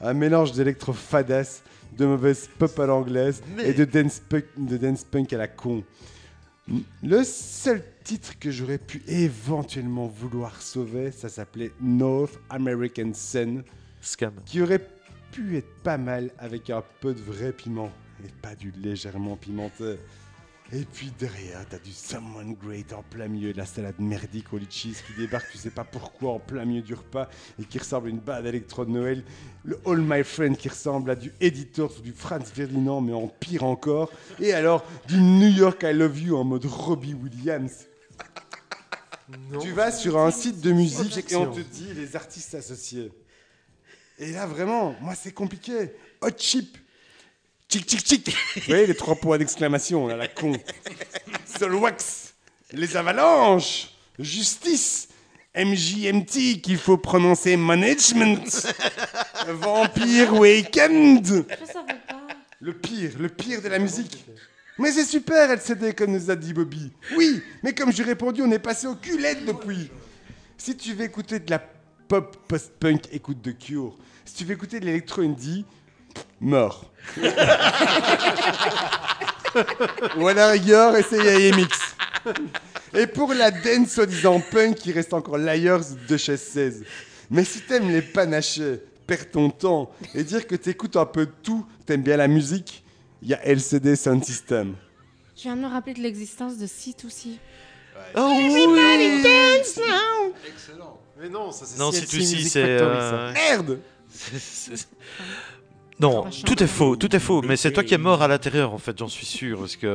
Un 0.00 0.12
mélange 0.12 0.52
d'électro-fadas, 0.52 1.62
de 1.96 2.04
mauvaise 2.04 2.48
pop 2.58 2.78
à 2.78 2.86
l'anglaise 2.86 3.42
et 3.62 3.72
de 3.72 3.84
dance, 3.84 4.20
punk, 4.20 4.44
de 4.56 4.76
dance 4.76 5.04
punk 5.04 5.32
à 5.32 5.38
la 5.38 5.48
con. 5.48 5.82
Le 7.02 7.24
seul 7.24 7.82
titre 8.02 8.38
que 8.38 8.50
j'aurais 8.50 8.78
pu 8.78 9.02
éventuellement 9.06 10.06
vouloir 10.06 10.60
sauver, 10.60 11.12
ça 11.12 11.28
s'appelait 11.28 11.72
North 11.80 12.38
American 12.50 13.12
Sun, 13.14 13.62
Scam. 14.00 14.34
qui 14.44 14.60
aurait 14.60 14.86
pu 15.30 15.56
être 15.56 15.72
pas 15.82 15.96
mal 15.96 16.30
avec 16.38 16.70
un 16.70 16.82
peu 17.00 17.14
de 17.14 17.20
vrai 17.20 17.52
piment 17.52 17.90
et 18.24 18.28
pas 18.42 18.54
du 18.54 18.72
légèrement 18.72 19.36
pimenté. 19.36 19.96
Et 20.72 20.84
puis 20.84 21.12
derrière, 21.16 21.64
t'as 21.70 21.78
du 21.78 21.92
Someone 21.92 22.54
Great 22.54 22.92
en 22.92 23.02
plein 23.04 23.28
milieu 23.28 23.52
de 23.52 23.58
la 23.58 23.66
salade 23.66 23.94
merdique 24.00 24.52
au 24.52 24.58
litchis 24.58 24.96
qui 25.06 25.12
débarque, 25.16 25.48
tu 25.52 25.58
sais 25.58 25.70
pas 25.70 25.84
pourquoi, 25.84 26.32
en 26.32 26.38
plein 26.40 26.64
milieu 26.64 26.82
du 26.82 26.94
repas 26.94 27.28
et 27.60 27.64
qui 27.64 27.78
ressemble 27.78 28.08
à 28.08 28.10
une 28.10 28.18
bande 28.18 28.46
électro 28.46 28.84
de 28.84 28.90
Noël. 28.90 29.22
Le 29.64 29.78
All 29.86 30.00
My 30.00 30.24
Friend 30.24 30.56
qui 30.56 30.68
ressemble 30.68 31.10
à 31.10 31.14
du 31.14 31.32
Editor 31.40 31.92
ou 31.96 32.02
du 32.02 32.12
Franz 32.12 32.50
Ferdinand, 32.52 33.00
mais 33.00 33.12
en 33.12 33.28
pire 33.28 33.62
encore. 33.62 34.10
Et 34.40 34.52
alors, 34.52 34.84
du 35.06 35.20
New 35.20 35.50
York 35.50 35.84
I 35.84 35.92
Love 35.92 36.18
You 36.18 36.36
en 36.36 36.44
mode 36.44 36.64
Robbie 36.64 37.14
Williams. 37.14 37.86
Non. 39.52 39.60
Tu 39.60 39.70
vas 39.70 39.92
sur 39.92 40.18
un 40.18 40.32
site 40.32 40.60
de 40.60 40.72
musique 40.72 41.00
Objection. 41.00 41.44
et 41.44 41.46
on 41.46 41.52
te 41.52 41.60
dit 41.60 41.94
les 41.94 42.16
artistes 42.16 42.54
associés. 42.56 43.12
Et 44.18 44.32
là, 44.32 44.46
vraiment, 44.46 44.96
moi, 45.00 45.14
c'est 45.14 45.32
compliqué. 45.32 45.92
Hot 46.22 46.30
chip. 46.36 46.76
Chic, 47.68 47.90
chic, 47.90 48.06
chic. 48.06 48.36
Vous 48.54 48.62
voyez 48.68 48.86
les 48.86 48.94
trois 48.94 49.16
points 49.16 49.38
d'exclamation, 49.38 50.06
là, 50.06 50.16
la 50.16 50.28
con. 50.28 50.52
Solwax. 51.58 52.34
Les 52.72 52.96
avalanches. 52.96 53.90
Justice. 54.18 55.08
MJMT 55.56 56.60
qu'il 56.62 56.78
faut 56.78 56.98
prononcer 56.98 57.56
management. 57.56 58.68
Vampire 59.48 60.34
Weekend. 60.34 61.26
Je 61.26 61.72
savais 61.72 62.00
pas. 62.08 62.26
Le 62.60 62.72
pire, 62.72 63.12
le 63.18 63.28
pire 63.28 63.62
de 63.62 63.68
la 63.68 63.78
musique. 63.78 64.24
Mais 64.78 64.92
c'est 64.92 65.04
super, 65.04 65.50
LCD, 65.50 65.94
comme 65.94 66.12
nous 66.12 66.30
a 66.30 66.36
dit 66.36 66.52
Bobby. 66.52 66.92
Oui, 67.16 67.42
mais 67.62 67.74
comme 67.74 67.92
j'ai 67.92 68.02
répondu, 68.02 68.42
on 68.42 68.50
est 68.50 68.58
passé 68.58 68.86
au 68.86 68.94
culette 68.94 69.44
depuis. 69.44 69.90
Si 70.58 70.76
tu 70.76 70.92
veux 70.92 71.04
écouter 71.04 71.38
de 71.38 71.50
la 71.50 71.58
pop 71.58 72.36
post-punk, 72.46 73.08
écoute 73.12 73.42
The 73.42 73.56
Cure. 73.58 73.96
Si 74.24 74.34
tu 74.34 74.44
veux 74.44 74.52
écouter 74.52 74.80
de 74.80 74.84
l'électro-indie, 74.84 75.64
mort. 76.40 76.90
Ou 80.18 80.28
à 80.28 80.34
la 80.34 80.50
rigueur, 80.50 80.96
essaye 80.96 81.50
AMX. 81.50 81.78
Et 82.94 83.06
pour 83.06 83.32
la 83.34 83.50
dance 83.50 83.90
soi-disant 83.90 84.40
punk, 84.40 84.84
il 84.86 84.92
reste 84.92 85.14
encore 85.14 85.38
Liars 85.38 85.84
de 86.08 86.16
chez 86.16 86.36
16. 86.36 86.84
Mais 87.30 87.44
si 87.44 87.60
t'aimes 87.60 87.90
les 87.90 88.02
panachés, 88.02 88.80
perds 89.06 89.30
ton 89.30 89.50
temps 89.50 89.90
et 90.14 90.24
dire 90.24 90.46
que 90.46 90.56
t'écoutes 90.56 90.96
un 90.96 91.06
peu 91.06 91.26
de 91.26 91.32
tout, 91.42 91.66
t'aimes 91.84 92.02
bien 92.02 92.16
la 92.16 92.28
musique, 92.28 92.84
il 93.22 93.28
y 93.28 93.34
a 93.34 93.44
LCD 93.46 93.96
Sound 93.96 94.24
System. 94.24 94.74
Je 95.36 95.42
viens 95.42 95.56
de 95.56 95.62
me 95.62 95.68
rappeler 95.68 95.94
de 95.94 96.00
l'existence 96.00 96.56
de 96.58 96.66
C2C. 96.66 97.38
Oh 98.14 98.32
oui 98.36 99.24
Excellent. 100.48 101.00
Mais 101.18 101.28
non, 101.28 101.50
ça 101.52 101.64
c'est 101.66 101.78
Non, 101.78 101.92
si 101.92 102.06
tu 102.06 102.22
si, 102.22 102.48
c'est. 102.48 102.62
Euh, 102.62 103.32
Merde 103.32 103.80
Non, 105.98 106.26
tout 106.44 106.62
est 106.62 106.66
faux, 106.66 106.94
tout 106.96 107.16
est 107.16 107.18
faux. 107.20 107.40
Mais 107.40 107.56
c'est 107.56 107.72
toi 107.72 107.82
qui 107.82 107.94
es 107.94 107.98
mort 107.98 108.20
à 108.20 108.28
l'intérieur, 108.28 108.74
en 108.74 108.78
fait, 108.78 108.98
j'en 108.98 109.08
suis 109.08 109.24
sûr. 109.24 109.60
Parce 109.60 109.76
que... 109.76 109.86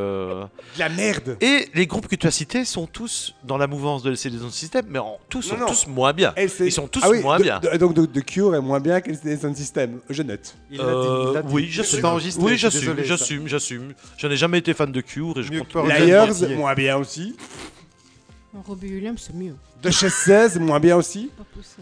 De 0.75 0.79
la 0.79 0.89
merde. 0.89 1.37
Et 1.41 1.69
les 1.75 1.85
groupes 1.85 2.07
que 2.07 2.15
tu 2.15 2.25
as 2.25 2.31
cités 2.31 2.65
sont 2.65 2.87
tous 2.87 3.35
dans 3.43 3.57
la 3.57 3.67
mouvance 3.67 4.01
de 4.01 4.09
LCD 4.09 4.39
Sound 4.39 4.51
System, 4.51 4.85
mais 4.89 4.97
en, 4.97 5.19
tous 5.29 5.43
sont 5.43 5.53
Non, 5.55 5.61
non. 5.61 5.67
tous 5.67 5.85
moins 5.87 6.11
bien. 6.13 6.33
LCD 6.35 6.69
Ils 6.69 6.71
sont 6.71 6.87
tous 6.87 7.01
Ah 7.03 7.09
oui, 7.11 7.21
moins 7.21 7.37
de- 7.37 7.43
bien. 7.43 7.59
de- 7.59 7.77
donc 7.77 7.93
de, 7.93 8.07
de 8.07 8.19
Cure 8.21 8.55
est 8.55 8.61
moins 8.61 8.79
bien 8.79 8.99
que 8.99 9.11
LCD 9.11 9.37
Sound 9.37 9.55
System. 9.55 9.99
Je 10.09 10.23
note. 10.23 10.55
Il 10.71 10.77
l'a 10.79 10.83
dit, 10.85 10.89
Euh, 10.89 11.25
il 11.29 11.33
l'a 11.35 11.41
dit. 11.43 11.53
oui, 11.53 11.67
j'assume. 11.69 11.99
Oui, 12.39 12.57
j'assume, 12.57 12.95
j'assume, 13.03 13.47
j'assume. 13.47 13.93
Je 14.17 14.25
n'ai 14.27 14.37
jamais 14.37 14.57
été 14.57 14.73
fan 14.73 14.91
de 14.91 15.01
Cure 15.01 15.37
et 15.37 15.43
je 15.43 15.51
Mieux 15.51 15.61
compte- 15.63 15.87
Liars, 15.87 16.29
moins 16.57 16.73
bien 16.73 16.97
aussi. 16.97 17.35
Robbie 18.67 18.91
Williams, 18.93 19.21
c'est 19.25 19.35
mieux. 19.35 19.55
De 19.81 19.89
chez 19.91 20.09
16, 20.09 20.59
moins 20.59 20.79
bien 20.79 20.97
aussi. 20.97 21.29
Pas 21.37 21.43
poussé. 21.53 21.77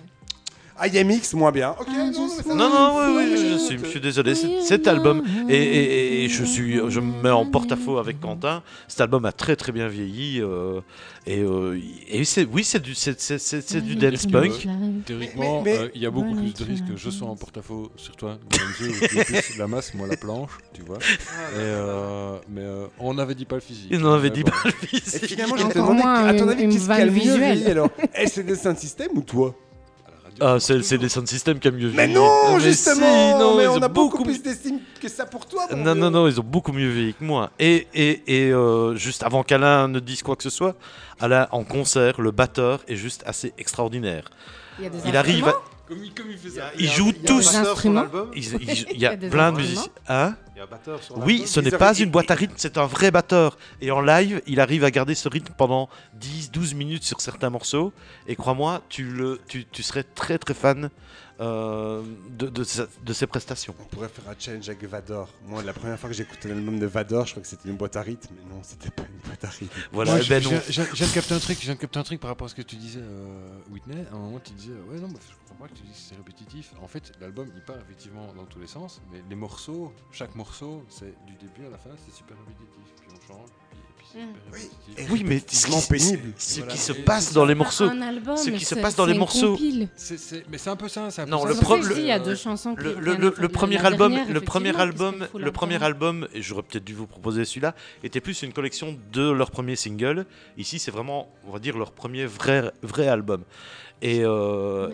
IMX, 0.88 1.34
moins 1.34 1.52
bien. 1.52 1.76
Ok, 1.80 1.88
non, 1.90 2.12
non, 2.12 2.28
mais 2.38 2.44
ça- 2.44 2.56
Non, 2.56 2.70
non, 2.70 3.16
oui, 3.18 3.58
je 3.70 3.86
suis 3.88 4.00
désolé. 4.00 4.36
c'est- 4.36 4.62
Cet 4.62 4.88
album, 4.88 5.24
et, 5.50 5.56
et- 5.56 6.24
et 6.26 6.30
je, 6.30 6.44
suis, 6.44 6.80
je 6.90 7.00
me 7.00 7.22
mets 7.22 7.30
en 7.30 7.46
porte-à-faux 7.46 7.98
avec 7.98 8.20
Quentin, 8.20 8.64
cet 8.88 9.02
album 9.02 9.26
a 9.26 9.32
très 9.32 9.56
très 9.56 9.72
bien 9.72 9.88
vieilli. 9.88 10.42
euh, 10.42 10.82
et 11.28 11.40
euh, 11.42 11.80
et 12.08 12.24
c'est, 12.24 12.46
oui, 12.46 12.64
c'est 12.64 12.82
du, 12.82 12.96
c'est, 12.96 13.20
c'est- 13.20 13.38
c'est- 13.38 13.62
c'est 13.68 13.82
du 13.82 13.96
dance 13.96 14.26
punk. 14.26 14.52
Théoriquement, 15.06 15.62
Mais- 15.62 15.74
mais- 15.74 15.78
euh, 15.80 15.90
il 15.96 16.02
y 16.02 16.06
a 16.06 16.12
beaucoup 16.12 16.34
plus 16.36 16.54
de 16.54 16.64
risques 16.64 16.86
que 16.86 16.96
je 16.98 17.10
sois 17.10 17.28
en 17.28 17.36
porte-à-faux 17.36 17.92
sur 17.98 18.16
toi, 18.16 18.38
dans 18.50 18.58
les 18.58 18.88
yeux, 18.88 18.94
où 18.96 19.08
tu 19.08 19.20
es 19.20 19.24
plus 19.26 19.58
la 19.58 19.68
masse, 19.68 19.94
moi 19.94 20.08
la 20.08 20.16
planche, 20.18 20.52
tu 20.74 20.82
vois. 20.82 20.98
Et, 20.98 21.58
euh, 21.58 22.38
mais 22.50 22.62
euh, 22.62 22.86
on 23.00 23.14
n'avait 23.14 23.36
dit 23.36 23.46
pas 23.46 23.56
le 23.56 23.62
physique. 23.62 23.88
Il 23.92 24.04
en 24.06 24.14
avait 24.14 24.30
Mais 24.30 24.36
dit 24.36 24.44
bon. 24.44 24.52
pas 24.52 24.58
le 24.66 24.72
Et 24.84 24.88
physique. 24.88 25.26
finalement, 25.26 25.58
je 25.58 25.64
vais 25.68 25.74
te 25.74 25.80
Encore 25.80 25.90
demander, 25.94 26.04
moins 26.04 26.26
à 26.26 26.34
ton 26.34 26.44
une- 26.46 26.50
avis, 26.52 26.64
une 26.64 26.70
qu'est-ce 26.72 26.86
qui 26.86 26.92
a 26.92 26.96
vanne 26.96 27.06
le 27.06 27.12
mieux 27.12 27.20
visuelle. 27.20 27.40
vieilli 27.58 27.72
alors? 27.72 27.90
LCD 28.16 28.56
Sound 28.56 28.78
System 28.78 29.08
ou 29.16 29.22
toi? 29.22 29.56
Ah, 30.42 30.60
ça 30.60 30.74
c'est, 30.82 30.98
des 30.98 31.10
sound 31.10 31.28
systems 31.28 31.60
qui 31.60 31.68
a 31.68 31.72
mieux 31.72 31.90
Mais 31.94 32.08
vieilli. 32.08 32.14
non, 32.14 32.54
Mais 32.56 32.60
justement 32.62 33.34
si, 33.34 33.40
non, 33.40 33.56
Mais 33.58 33.64
ils 33.64 33.68
on 33.68 33.78
ont 33.78 33.82
a 33.82 33.88
beaucoup 33.88 34.18
beaucoup 34.18 34.24
plus 34.24 34.42
d'estime 34.42 34.80
que 35.02 35.08
ça 35.10 35.26
pour 35.26 35.46
toi, 35.46 35.66
mon 35.72 35.78
Non, 35.78 35.94
vieux. 35.94 36.02
non, 36.02 36.12
non, 36.12 36.28
ils 36.28 36.40
ont 36.40 36.44
beaucoup 36.46 36.72
mieux 36.72 36.90
vieilli 36.90 37.14
que 37.14 37.24
moi. 37.24 37.52
Et, 37.60 37.88
et, 37.94 38.46
et 38.48 38.52
euh, 38.52 38.96
juste 38.96 39.24
avant 39.24 39.44
qu'Alain 39.44 39.88
ne 39.88 40.00
dise 40.00 40.24
quoi 40.24 40.36
que 40.36 40.44
ce 40.44 40.50
soit, 40.50 40.76
Alain, 41.20 41.48
en 41.52 41.64
concert, 41.64 42.20
le 42.22 42.32
batteur 42.32 42.80
est 42.88 42.96
juste 42.96 43.24
assez 43.26 43.54
extraordinaire. 43.58 44.30
Il 44.80 44.84
y 44.86 44.88
a 44.88 44.90
des 44.90 44.98
Il 45.08 45.18
arrive 45.18 45.48
à... 45.50 45.54
Comme 45.90 46.04
il, 46.04 46.14
comme 46.14 46.30
il 46.30 46.38
fait 46.38 46.52
ça. 46.52 46.72
Ils 46.78 46.88
jouent 46.88 47.12
tous. 47.12 47.58
Il, 48.36 49.00
y 49.00 49.06
a 49.08 49.18
plein 49.18 49.52
de 49.52 49.58
musiciens. 49.58 49.92
Hein 50.08 50.36
Il 50.56 50.60
y 50.60 50.62
a 50.62 50.64
un 50.66 50.68
batteur 50.68 51.02
sur 51.02 51.18
Oui, 51.18 51.44
ce 51.48 51.60
n'est 51.60 51.72
pas 51.72 51.98
une 51.98 52.12
boîte 52.12 52.30
à 52.30 52.36
rythme, 52.36 52.54
c'est 52.58 52.78
un 52.78 52.86
vrai 52.86 53.10
batteur. 53.10 53.58
Et 53.82 53.90
en 53.90 54.00
live, 54.00 54.42
il 54.46 54.60
arrive 54.60 54.84
à 54.84 54.92
garder 54.92 55.16
ce 55.16 55.28
rythme 55.28 55.52
pendant 55.58 55.90
10-12 56.22 56.76
minutes 56.76 57.04
sur 57.04 57.22
certains 57.22 57.50
morceaux. 57.50 57.92
Et 58.28 58.36
crois-moi, 58.36 58.84
tu, 58.88 59.04
le, 59.06 59.42
tu, 59.48 59.66
tu 59.66 59.82
serais 59.82 60.04
très 60.04 60.38
très 60.38 60.54
fan 60.54 60.92
euh, 61.42 62.04
de, 62.38 62.50
de, 62.50 63.14
ses 63.14 63.28
prestations. 63.28 63.74
On 63.80 63.86
pourrait 63.86 64.10
faire 64.10 64.30
un 64.30 64.36
challenge 64.38 64.68
avec 64.68 64.84
Vador. 64.84 65.30
Moi, 65.48 65.64
la 65.64 65.72
première 65.72 65.98
fois 65.98 66.10
que 66.10 66.16
j'ai 66.16 66.24
écouté 66.24 66.50
l'album 66.50 66.80
de 66.80 66.86
Vador, 66.86 67.26
je 67.26 67.32
crois 67.32 67.42
que 67.42 67.48
c'était 67.48 67.70
une 67.70 67.78
boîte 67.78 67.96
à 67.96 68.02
rythme, 68.02 68.36
mais 68.36 68.54
non, 68.54 68.60
c'était 68.62 68.90
pas 68.90 69.04
une 69.04 69.20
boîte 69.26 69.46
à 69.46 69.48
rythme. 69.48 69.74
Voilà, 69.94 70.12
Moi, 70.12 70.20
eh 70.20 70.24
je, 70.24 70.30
ben 70.30 70.44
je- 70.44 70.82
viens 70.82 71.08
de 71.08 71.14
capter 71.14 71.34
un 71.34 71.40
truc, 71.40 71.58
je 71.60 71.66
viens 71.66 71.76
de 71.76 71.80
capter 71.80 71.98
un 71.98 72.04
truc 72.04 72.20
par 72.20 72.30
rapport 72.30 72.46
à 72.46 72.50
ce 72.50 72.56
que 72.56 72.62
tu 72.62 72.76
disais, 72.76 73.00
euh, 73.02 73.48
Whitney. 73.72 74.04
À 74.12 74.16
un 74.16 74.20
moment, 74.20 74.42
tu 74.44 74.52
disais, 74.52 74.74
ouais, 74.92 75.00
non, 75.00 75.08
bah, 75.08 75.20
je 75.22 75.39
pas 75.60 75.68
que 75.68 75.74
tu 75.74 75.84
dis 75.84 75.92
que 75.92 75.98
c'est 75.98 76.16
répétitif. 76.16 76.74
En 76.82 76.88
fait, 76.88 77.12
l'album, 77.20 77.52
il 77.54 77.62
part 77.62 77.78
effectivement 77.78 78.34
dans 78.34 78.46
tous 78.46 78.60
les 78.60 78.68
sens, 78.68 79.02
mais 79.12 79.22
les 79.30 79.36
morceaux, 79.36 79.94
chaque 80.12 80.34
morceau, 80.36 80.86
c'est 80.88 81.14
du 81.26 81.36
début 81.36 81.68
à 81.68 81.70
la 81.70 81.78
fin, 81.78 81.92
c'est 81.98 82.14
super 82.14 82.38
répétitif. 82.38 82.96
Puis 83.02 83.10
on 83.12 83.28
change, 83.28 83.50
Oui. 84.16 84.22
répétitif. 84.52 84.98
Et 84.98 85.12
Oui, 85.12 85.24
mais 85.26 85.40
ce 85.48 85.68
qui, 85.68 85.88
pénible. 85.88 86.34
ce 86.38 86.58
Voilà. 86.60 86.72
qui 86.74 86.78
se 86.80 86.92
passe 86.94 87.34
dans 87.34 87.46
les 87.46 87.56
morceaux. 87.56 87.90
Album, 87.90 88.38
ce 88.38 88.50
qui 88.50 88.66
se 88.66 88.76
passe 88.76 88.96
dans 88.96 89.06
les 89.06 89.14
morceaux. 89.18 89.58
mais 90.50 90.58
c'est 90.58 90.70
un 90.70 90.76
peu 90.76 90.88
ça, 90.88 91.08
un 91.18 91.26
Non, 91.26 91.46
le 91.46 91.54
pro- 91.56 91.78
y 91.78 92.12
a 92.12 92.20
deux 92.20 92.36
chansons 92.36 92.76
premier 93.50 93.78
album, 93.86 94.14
dernière, 94.14 94.34
le 94.34 94.42
premier 94.42 94.76
album, 94.80 95.28
le 95.36 95.52
premier 95.52 95.84
album, 95.84 96.28
et 96.34 96.42
j'aurais 96.42 96.64
peut-être 96.64 96.84
dû 96.84 96.94
vous 96.94 97.08
proposer 97.08 97.46
celui-là, 97.46 97.76
était 98.04 98.22
plus 98.22 98.42
une 98.42 98.54
collection 98.54 98.98
de 99.14 99.30
leurs 99.30 99.52
premiers 99.52 99.76
singles. 99.76 100.26
Ici, 100.58 100.80
c'est 100.80 100.92
vraiment, 100.92 101.30
on 101.48 101.52
va 101.52 101.60
dire, 101.60 101.78
leur 101.78 101.92
premier 101.92 102.26
vrai, 102.26 102.72
vrai 102.82 103.08
album. 103.08 103.44
Et 104.02 104.22
euh, 104.24 104.90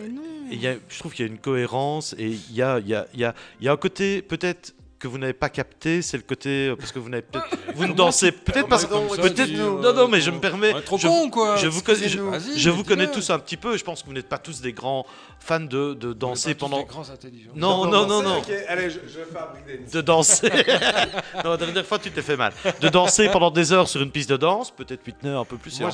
et 0.50 0.56
y 0.56 0.66
a- 0.66 0.76
je 0.88 0.98
trouve 0.98 1.12
qu'il 1.14 1.24
y 1.24 1.28
a 1.28 1.32
une 1.32 1.38
cohérence 1.38 2.14
et 2.18 2.26
il 2.28 2.54
y 2.54 2.60
a, 2.62 2.80
il 2.80 2.88
y 2.88 2.94
a, 2.94 3.06
il 3.14 3.20
y 3.20 3.24
a, 3.24 3.34
il 3.60 3.64
y 3.64 3.68
a 3.68 3.72
un 3.72 3.76
côté 3.76 4.20
peut-être 4.20 4.74
que 5.06 5.12
vous 5.12 5.18
n'avez 5.18 5.32
pas 5.32 5.48
capté, 5.48 6.02
c'est 6.02 6.16
le 6.16 6.22
côté 6.22 6.68
euh, 6.68 6.76
parce 6.76 6.92
que 6.92 6.98
vous 6.98 7.08
n'avez 7.08 7.22
peut-être, 7.22 7.46
vous 7.74 7.86
ne 7.86 7.92
dansez 7.92 8.32
peut-être 8.32 8.68
parce 8.68 8.82
ça, 8.82 8.88
peut-être, 8.88 9.34
dis, 9.44 9.54
non 9.56 9.82
euh, 9.84 9.92
non 9.92 10.08
mais 10.08 10.20
je 10.20 10.30
me 10.30 10.38
permets, 10.40 10.72
je- 10.72 11.28
quoi. 11.30 11.56
je 11.56 11.66
vous 11.68 11.82
connais, 11.82 12.08
je, 12.08 12.18
je 12.56 12.70
vous 12.70 12.84
connais 12.84 13.10
tous 13.10 13.30
un 13.30 13.38
petit 13.38 13.56
peu. 13.56 13.76
Je 13.76 13.84
pense 13.84 14.02
que 14.02 14.06
vous 14.08 14.12
n'êtes 14.12 14.28
pas 14.28 14.38
tous 14.38 14.60
des 14.60 14.72
grands 14.72 15.06
fans 15.38 15.60
de, 15.60 15.94
de 15.94 16.12
danser 16.12 16.54
pas 16.54 16.58
tous 16.66 16.70
pendant, 16.70 16.78
des 16.78 16.84
grands 16.84 17.10
intelligents. 17.10 17.50
non 17.54 17.86
non 17.86 18.06
non 18.06 18.22
non, 18.22 18.42
allez, 18.68 18.90
je, 18.90 18.98
de 19.92 20.00
danser. 20.00 20.50
non, 21.44 21.50
la 21.50 21.56
dernière 21.56 21.86
fois 21.86 21.98
tu 21.98 22.10
t'es 22.10 22.22
fait 22.22 22.36
mal. 22.36 22.52
De 22.80 22.88
danser 22.88 23.28
pendant 23.28 23.50
des 23.50 23.72
heures 23.72 23.88
sur 23.88 24.02
une 24.02 24.10
piste 24.10 24.30
de 24.30 24.36
danse, 24.36 24.70
peut-être 24.70 25.06
Whitney 25.06 25.32
un 25.34 25.44
peu 25.44 25.56
plus. 25.56 25.80
Moi, 25.80 25.90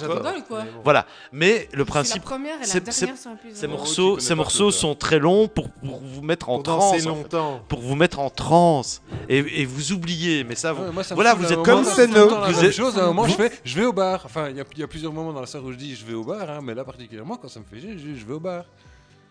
quoi. 0.48 0.64
Voilà, 0.84 1.06
mais 1.32 1.68
le 1.72 1.84
principe, 1.84 2.22
ces 2.62 3.66
Oh, 3.66 3.68
morceaux, 3.68 4.10
connais 4.12 4.20
ces 4.20 4.34
morceaux 4.34 4.70
sont 4.70 4.94
très 4.94 5.18
longs 5.18 5.48
pour, 5.48 5.68
pour 5.70 6.00
vous 6.00 6.22
mettre 6.22 6.48
en 6.48 6.62
transe. 6.62 7.04
longtemps. 7.04 7.60
pour 7.68 7.80
vous 7.80 7.94
mettre 7.94 8.18
en 8.18 8.30
transe 8.30 9.01
et, 9.28 9.38
et 9.62 9.64
vous 9.66 9.92
oubliez. 9.92 10.44
Mais 10.44 10.54
ça, 10.54 10.72
vous, 10.72 10.82
Ouais, 10.84 10.92
moi, 10.92 11.04
ça 11.04 11.14
voilà, 11.14 11.34
vous 11.34 11.52
êtes 11.52 11.62
comme 11.62 11.84
c'est 11.84 12.06
la 12.08 12.24
Vous 12.24 12.52
même 12.56 12.64
êtes- 12.64 12.72
chose. 12.72 12.98
À 12.98 13.04
un 13.04 13.06
moment, 13.08 13.26
je 13.28 13.34
fais, 13.34 13.50
je 13.64 13.78
vais 13.78 13.84
au 13.86 13.92
bar. 13.92 14.22
Enfin, 14.24 14.48
il 14.50 14.56
y, 14.56 14.60
a- 14.60 14.64
il 14.74 14.78
y 14.78 14.82
a 14.82 14.86
plusieurs 14.88 15.12
moments 15.12 15.32
dans 15.32 15.40
la 15.40 15.46
soirée 15.46 15.66
où 15.66 15.72
je 15.72 15.76
dis, 15.78 15.94
je 15.94 16.04
vais 16.04 16.14
au 16.14 16.24
bar, 16.24 16.48
hein, 16.48 16.60
mais 16.62 16.74
là 16.74 16.84
particulièrement, 16.84 17.36
quand 17.36 17.48
ça 17.48 17.60
me 17.60 17.64
fait 17.64 17.80
je 17.80 17.98
je 18.18 18.24
vais 18.26 18.32
au 18.34 18.40
bar. 18.40 18.64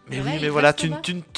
Mais 0.10 0.18
Ouais, 0.20 0.24
oui, 0.34 0.40
mais 0.42 0.50
voilà, 0.50 0.74
tu, 0.74 0.90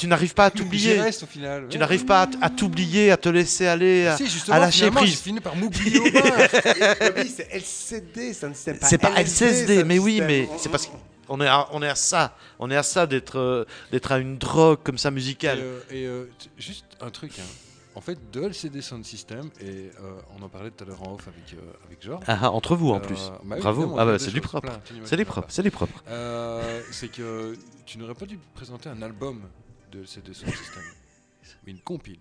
n'arrives 0.06 0.32
pas 0.34 0.46
à 0.46 0.50
t'oublier. 0.50 0.98
reste 1.00 1.22
au 1.22 1.26
final. 1.26 1.66
Tu 1.68 1.74
ouais. 1.74 1.78
n'arrives 1.78 2.06
pas 2.06 2.26
à, 2.40 2.48
t'oublier, 2.50 3.10
à 3.10 3.16
te 3.18 3.28
laisser 3.28 3.66
aller. 3.66 4.06
à- 4.06 4.16
Si, 4.16 4.24
à 4.50 4.58
lâcher 4.58 4.90
prise. 4.90 5.10
J'ai 5.10 5.16
fini 5.16 5.40
par 5.40 5.54
m'oublier 5.54 5.98
au 6.00 6.10
bar. 6.10 6.22
Oui, 7.16 7.32
c'est 7.36 7.48
LCD 7.52 8.32
Sound 8.32 8.54
System. 8.56 8.78
C'est 8.80 8.98
pas 8.98 9.10
LSD 9.10 9.44
LCSD, 9.46 9.74
Sound 9.76 9.86
mais 9.86 9.98
oui, 9.98 10.20
mais 10.26 10.48
c'est 10.58 10.70
parce 10.70 10.88
On 11.28 11.40
est 11.40 11.46
à, 11.46 11.68
on 11.72 11.82
est 11.82 11.88
à 11.88 11.94
ça. 11.94 12.36
On 12.58 12.70
est 12.70 12.76
à 12.76 12.82
ça 12.82 13.06
d'être 13.06 13.38
euh, 13.38 13.64
d'être 13.92 14.12
à 14.12 14.18
une 14.18 14.38
drogue 14.38 14.78
comme 14.82 14.98
ça 14.98 15.10
Et, 15.10 15.12
musicale. 15.12 15.58
euh, 15.60 15.80
et, 15.90 16.06
euh, 16.06 16.28
juste 16.58 16.86
un 17.00 17.10
truc, 17.10 17.32
hein. 17.38 17.42
En 17.94 18.00
fait, 18.00 18.18
de 18.32 18.42
LCD 18.42 18.80
Sound 18.82 19.04
System, 19.04 19.50
et 19.60 19.90
euh, 20.00 20.20
on 20.38 20.42
en 20.42 20.48
parlait 20.48 20.70
tout 20.70 20.82
à 20.84 20.86
l'heure 20.86 21.02
en 21.06 21.14
off 21.14 21.28
avec, 21.28 21.54
euh, 21.54 21.72
avec 21.86 22.02
Georges. 22.02 22.24
Ah, 22.26 22.38
ah, 22.42 22.50
entre 22.50 22.74
vous 22.76 22.90
en 22.90 22.96
Euh, 22.96 23.00
plus. 23.00 23.30
bah 23.44 23.56
oui, 23.56 23.60
Bravo. 23.60 23.96
Ah 23.98 24.04
bah, 24.04 24.18
c'est 24.18 24.30
du 24.32 24.40
propre. 24.40 24.72
C'est 25.04 25.16
du 25.16 25.24
propre. 25.24 25.46
C'est 25.50 25.62
du 25.62 25.70
propre. 25.70 26.02
Euh, 26.08 26.82
c'est 26.90 27.08
que 27.08 27.56
tu 27.86 27.98
n'aurais 27.98 28.14
pas 28.14 28.26
dû 28.26 28.38
présenter 28.54 28.88
un 28.88 29.00
album 29.02 29.42
de 29.92 30.00
LCD 30.00 30.34
Sound 30.34 30.54
System, 30.54 30.82
mais 31.66 31.72
une 31.72 31.80
compile 31.80 32.18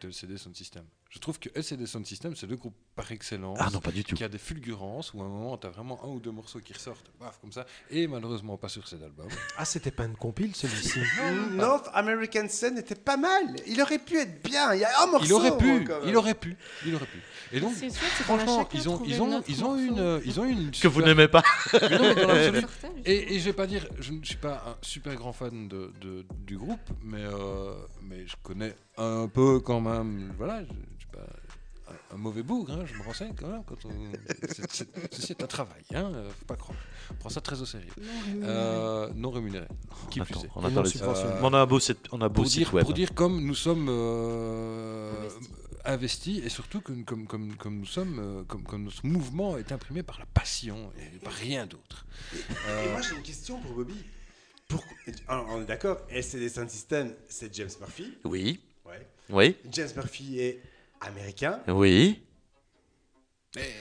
de 0.00 0.08
LCD 0.08 0.36
Sound 0.38 0.56
System. 0.56 0.84
Je 1.10 1.18
trouve 1.18 1.38
que 1.38 1.48
LCD 1.54 1.86
Sound 1.86 2.06
System, 2.06 2.34
c'est 2.34 2.46
le 2.46 2.56
groupe 2.56 2.74
par 2.94 3.10
excellence 3.10 3.58
Ah 3.60 3.68
non, 3.72 3.80
pas 3.80 3.90
du 3.90 4.04
tout. 4.04 4.14
qui 4.14 4.22
a 4.24 4.28
des 4.28 4.38
fulgurances 4.38 5.12
où 5.14 5.20
à 5.22 5.24
un 5.24 5.28
moment, 5.28 5.56
tu 5.58 5.66
as 5.66 5.70
vraiment 5.70 6.00
un 6.04 6.08
ou 6.08 6.20
deux 6.20 6.30
morceaux 6.30 6.60
qui 6.60 6.72
ressortent, 6.72 7.10
paf, 7.18 7.38
comme 7.40 7.50
ça, 7.52 7.66
et 7.90 8.06
malheureusement 8.06 8.56
pas 8.56 8.68
sur 8.68 8.86
cet 8.86 9.02
album. 9.02 9.26
Ah, 9.56 9.64
c'était 9.64 9.90
pas 9.90 10.04
une 10.04 10.16
compile 10.16 10.54
celui-ci. 10.54 11.00
North 11.52 11.88
American 11.94 12.48
Sun 12.48 12.78
était 12.78 12.94
pas 12.94 13.16
mal. 13.16 13.54
Il 13.66 13.80
aurait 13.80 13.98
pu 13.98 14.18
être 14.18 14.42
bien. 14.42 14.74
Il 14.74 14.80
y 14.80 14.84
a 14.84 15.02
un 15.02 15.06
morceau. 15.06 15.26
Il 15.26 15.32
aurait 15.32 15.56
pu, 15.56 15.80
moi, 15.86 16.00
il 16.06 16.16
aurait 16.16 16.34
pu, 16.34 16.56
il 16.86 16.94
aurait 16.94 17.06
pu. 17.06 17.20
Et 17.52 17.60
donc, 17.60 17.74
sûr, 17.76 17.90
franchement, 17.92 18.68
ils 18.74 18.88
ont, 18.88 19.02
ils 19.04 19.22
ont, 19.22 19.42
ils 19.46 19.64
ont 19.64 19.76
une, 19.76 19.94
morceau. 19.96 20.22
ils 20.24 20.40
ont 20.40 20.44
une. 20.44 20.70
Que 20.70 20.88
vous 20.88 21.02
n'aimez 21.02 21.28
pas. 21.28 21.42
Et, 23.06 23.34
et 23.34 23.38
je 23.38 23.44
vais 23.44 23.52
pas 23.52 23.66
dire, 23.66 23.86
je 24.00 24.12
ne 24.12 24.24
suis 24.24 24.36
pas 24.36 24.62
un 24.66 24.76
super 24.82 25.14
grand 25.14 25.32
fan 25.32 25.68
de, 25.68 25.92
de- 26.00 26.24
du 26.46 26.56
groupe, 26.56 26.80
mais, 27.02 27.20
euh, 27.22 27.74
mais 28.02 28.26
je 28.26 28.34
connais 28.42 28.74
un 28.96 29.28
peu 29.28 29.60
quand 29.60 29.80
même. 29.80 30.32
Voilà, 30.38 30.62
je, 30.62 30.68
je 30.68 30.98
suis 31.00 31.08
pas 31.12 31.26
un, 31.88 32.14
un 32.14 32.18
mauvais 32.18 32.42
bougre, 32.42 32.72
hein, 32.72 32.84
je 32.86 32.94
me 32.94 33.02
renseigne 33.02 33.34
quand 33.38 33.48
même. 33.48 33.62
Quand 33.64 33.84
on, 33.84 33.90
c'est- 34.52 34.70
c'est- 34.72 35.14
ceci 35.14 35.32
est 35.32 35.42
un 35.42 35.46
travail, 35.46 35.82
hein, 35.94 36.10
faut 36.38 36.44
pas 36.46 36.56
croire. 36.56 36.78
On 37.10 37.14
prend 37.14 37.28
ça 37.28 37.40
très 37.40 37.60
au 37.60 37.66
sérieux. 37.66 37.88
Non, 37.98 38.12
rémunéré. 38.24 38.48
Euh, 38.50 39.08
non 39.14 39.30
rémunéré. 39.30 39.66
Qui 40.10 40.20
On 40.20 40.24
plus 40.24 40.34
attend, 40.34 40.44
est. 40.44 40.50
on 40.56 40.70
non 40.70 40.84
subventionné. 40.84 41.32
Euh, 41.32 41.38
on 41.42 41.52
a 41.54 41.58
un 41.58 41.66
beau 41.66 41.80
site, 41.80 41.98
on 42.12 42.20
a 42.20 42.26
un 42.26 42.28
beau 42.28 42.42
Pour 42.42 42.46
site 42.46 42.58
dire, 42.58 42.74
web. 42.74 42.84
pour 42.84 42.94
dire 42.94 43.14
comme 43.14 43.44
nous 43.44 43.54
sommes 43.54 43.88
euh, 43.90 45.28
investis 45.84 46.42
et 46.44 46.48
surtout 46.48 46.80
que, 46.80 46.92
comme, 47.02 47.26
comme, 47.26 47.54
comme 47.56 47.78
nous 47.78 47.86
sommes, 47.86 48.18
euh, 48.18 48.44
comme, 48.44 48.62
comme 48.62 48.84
notre 48.84 49.04
mouvement 49.06 49.58
est 49.58 49.70
imprimé 49.72 50.02
par 50.02 50.18
la 50.18 50.26
passion 50.26 50.90
et 50.98 51.18
par 51.18 51.32
rien 51.34 51.66
d'autre. 51.66 52.06
Et 52.34 52.38
Euh, 52.68 52.92
moi, 52.92 53.00
j'ai 53.02 53.14
une 53.16 53.22
question 53.22 53.58
pour 53.60 53.72
Bobby. 53.72 53.94
Pourquoi... 54.68 54.96
Alors, 55.28 55.46
on 55.50 55.60
est 55.62 55.66
d'accord, 55.66 55.98
LCD 56.08 56.48
Sound 56.48 56.70
System, 56.70 57.12
c'est 57.28 57.54
James 57.54 57.68
Murphy. 57.80 58.14
Oui, 58.24 58.60
Ouais. 58.86 59.06
oui, 59.30 59.56
James 59.70 59.90
Murphy 59.96 60.38
est 60.40 60.60
américain. 61.06 61.60
oui. 61.68 62.20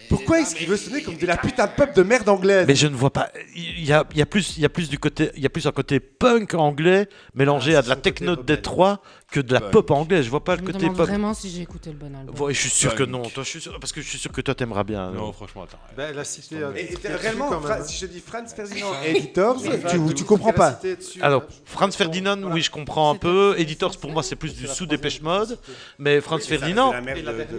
Pourquoi 0.08 0.40
est-ce 0.40 0.54
qu'il 0.54 0.68
veut 0.68 0.78
sonner 0.78 1.02
comme 1.02 1.18
de 1.18 1.26
la 1.26 1.36
putain 1.36 1.66
de 1.66 1.72
pop 1.72 1.96
de 1.96 2.04
merde 2.04 2.30
anglaise? 2.30 2.68
Mais 2.68 2.76
je 2.76 2.86
ne 2.86 2.96
vois 2.96 3.12
pas. 3.12 3.32
Il 3.56 3.84
y 3.84 3.92
a, 3.92 4.04
il 4.12 4.18
y 4.18 4.22
a 4.22 4.26
plus, 4.28 4.56
il 4.56 4.62
y 4.62 4.66
a 4.66 4.70
plus 4.70 4.88
du 4.88 5.00
côté, 5.00 5.32
il 5.36 5.42
y 5.42 5.48
a 5.48 5.50
plus 5.50 5.66
un 5.66 5.72
côté 5.72 6.00
punk 6.00 6.54
anglais 6.54 7.10
mélangé 7.34 7.74
Ah, 7.76 7.80
à 7.80 7.82
de 7.82 7.90
la 7.90 7.96
techno 7.96 8.36
de. 8.36 8.44
Détroit 8.44 9.02
que 9.34 9.40
de 9.40 9.52
la 9.52 9.62
pop 9.62 9.90
anglaise. 9.90 10.26
Je 10.26 10.30
vois 10.30 10.44
pas 10.44 10.56
Je 10.56 10.62
le 10.62 10.72
côté 10.72 10.86
pop. 10.88 10.96
vraiment 10.98 11.34
si 11.34 11.50
j'ai 11.50 11.62
écouté 11.64 11.90
le 11.90 11.98
bon 11.98 12.14
album. 12.16 12.40
Ouais, 12.40 12.54
je 12.54 12.60
suis 12.60 12.70
sûr 12.70 12.94
que 12.94 13.02
non. 13.04 13.24
Toi, 13.24 13.44
je 13.44 13.50
suis 13.50 13.62
sûr- 13.62 13.80
parce 13.80 13.92
que 13.92 14.00
je 14.02 14.08
suis 14.08 14.20
sûr 14.20 14.32
que 14.32 14.42
toi 14.42 14.54
t'aimeras 14.54 14.84
bien. 14.84 15.08
Non, 15.12 15.26
non. 15.28 15.34
franchement, 15.34 15.64
attends. 15.64 15.80
Ben, 15.98 16.10
elle 16.12 16.20
a 16.20 16.24
cité. 16.24 16.58
euh, 16.58 16.72
Et, 16.76 16.94
et 16.94 16.96
dessus 16.96 17.08
réellement, 17.08 17.50
Fra- 17.60 17.84
si 17.84 17.98
je 17.98 18.06
dis 18.06 18.20
Franz 18.20 18.54
Ferdinand 18.56 18.92
Editors, 19.04 19.58
tu, 19.90 20.14
tu 20.14 20.24
comprends 20.24 20.54
pas. 20.54 20.80
dessus, 20.84 21.22
Alors. 21.22 21.44
Franz 21.66 21.98
Ferdinand, 21.98 22.42
oui, 22.44 22.62
je 22.62 22.70
comprends 22.70 23.10
un 23.12 23.16
peu. 23.16 23.56
Editors, 23.58 23.98
pour 23.98 24.12
moi, 24.12 24.22
c'est 24.22 24.36
plus 24.36 24.54
du 24.56 24.68
sous 24.68 24.86
dépêche 24.86 25.20
mode. 25.22 25.58
Mais 25.98 26.22
Franz 26.22 26.46
Ferdinand, 26.48 26.92
la 26.94 27.02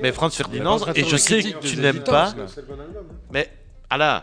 mais 0.00 0.12
Franz 0.12 0.36
Ferdinand, 0.36 0.78
et 0.94 1.02
je 1.04 1.12
la 1.12 1.18
sais 1.18 1.42
que 1.42 1.66
tu 1.66 1.76
n'aimes 1.78 2.04
pas. 2.04 2.34
Mais 3.32 3.50
Alain, 3.90 4.22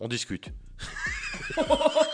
on 0.00 0.08
discute. 0.08 0.48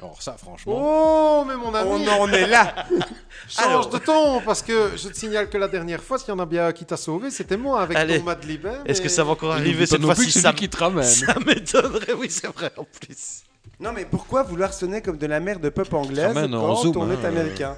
Alors 0.00 0.22
ça, 0.22 0.36
franchement. 0.38 0.74
Oh, 0.76 1.44
mais 1.46 1.56
mon 1.56 1.74
ami, 1.74 2.06
On 2.08 2.22
en 2.22 2.32
est 2.32 2.46
là. 2.46 2.86
change 3.48 3.66
Alors. 3.66 3.88
de 3.88 3.98
ton, 3.98 4.40
parce 4.42 4.62
que 4.62 4.92
je 4.96 5.08
te 5.08 5.14
signale 5.16 5.50
que 5.50 5.58
la 5.58 5.66
dernière 5.66 6.02
fois, 6.02 6.18
s'il 6.18 6.28
y 6.28 6.32
en 6.32 6.38
a 6.38 6.46
bien 6.46 6.72
qui 6.72 6.84
t'a 6.84 6.96
sauvé, 6.96 7.30
c'était 7.30 7.56
moi 7.56 7.82
avec 7.82 7.96
Allez. 7.96 8.20
ton 8.22 8.36
Liben. 8.46 8.82
Est-ce 8.86 9.00
que 9.00 9.08
ça 9.08 9.24
va 9.24 9.32
encore 9.32 9.52
arriver 9.52 9.86
cette 9.86 10.02
fois-ci 10.02 10.30
ça, 10.30 10.52
qui 10.52 10.68
te 10.68 10.76
ramène. 10.76 11.04
ça 11.04 11.34
m'étonnerait, 11.44 12.12
oui, 12.12 12.28
c'est 12.30 12.46
vrai 12.46 12.70
en 12.76 12.84
plus. 12.84 13.42
Non, 13.80 13.92
mais 13.92 14.04
pourquoi 14.04 14.42
vouloir 14.44 14.72
sonner 14.72 15.02
comme 15.02 15.18
de 15.18 15.26
la 15.26 15.40
merde 15.40 15.62
de 15.62 15.68
pop 15.68 15.92
anglaise 15.92 16.26
Ramène 16.26 16.52
quand 16.52 16.76
zoom, 16.76 16.96
on 16.96 17.10
hein, 17.10 17.16
est 17.20 17.26
américain? 17.26 17.76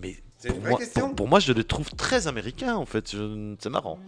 Mais 0.00 0.16
C'est 0.38 0.48
une 0.48 0.54
pour 0.56 0.60
vraie 0.62 0.70
moi, 0.70 0.78
question. 0.78 1.06
pour, 1.06 1.14
pour 1.16 1.28
moi, 1.28 1.40
je 1.40 1.52
les 1.52 1.64
trouve 1.64 1.88
très 1.90 2.26
américains 2.26 2.74
en 2.76 2.84
fait. 2.84 3.10
Je- 3.12 3.54
C'est 3.58 3.70
marrant. 3.70 3.98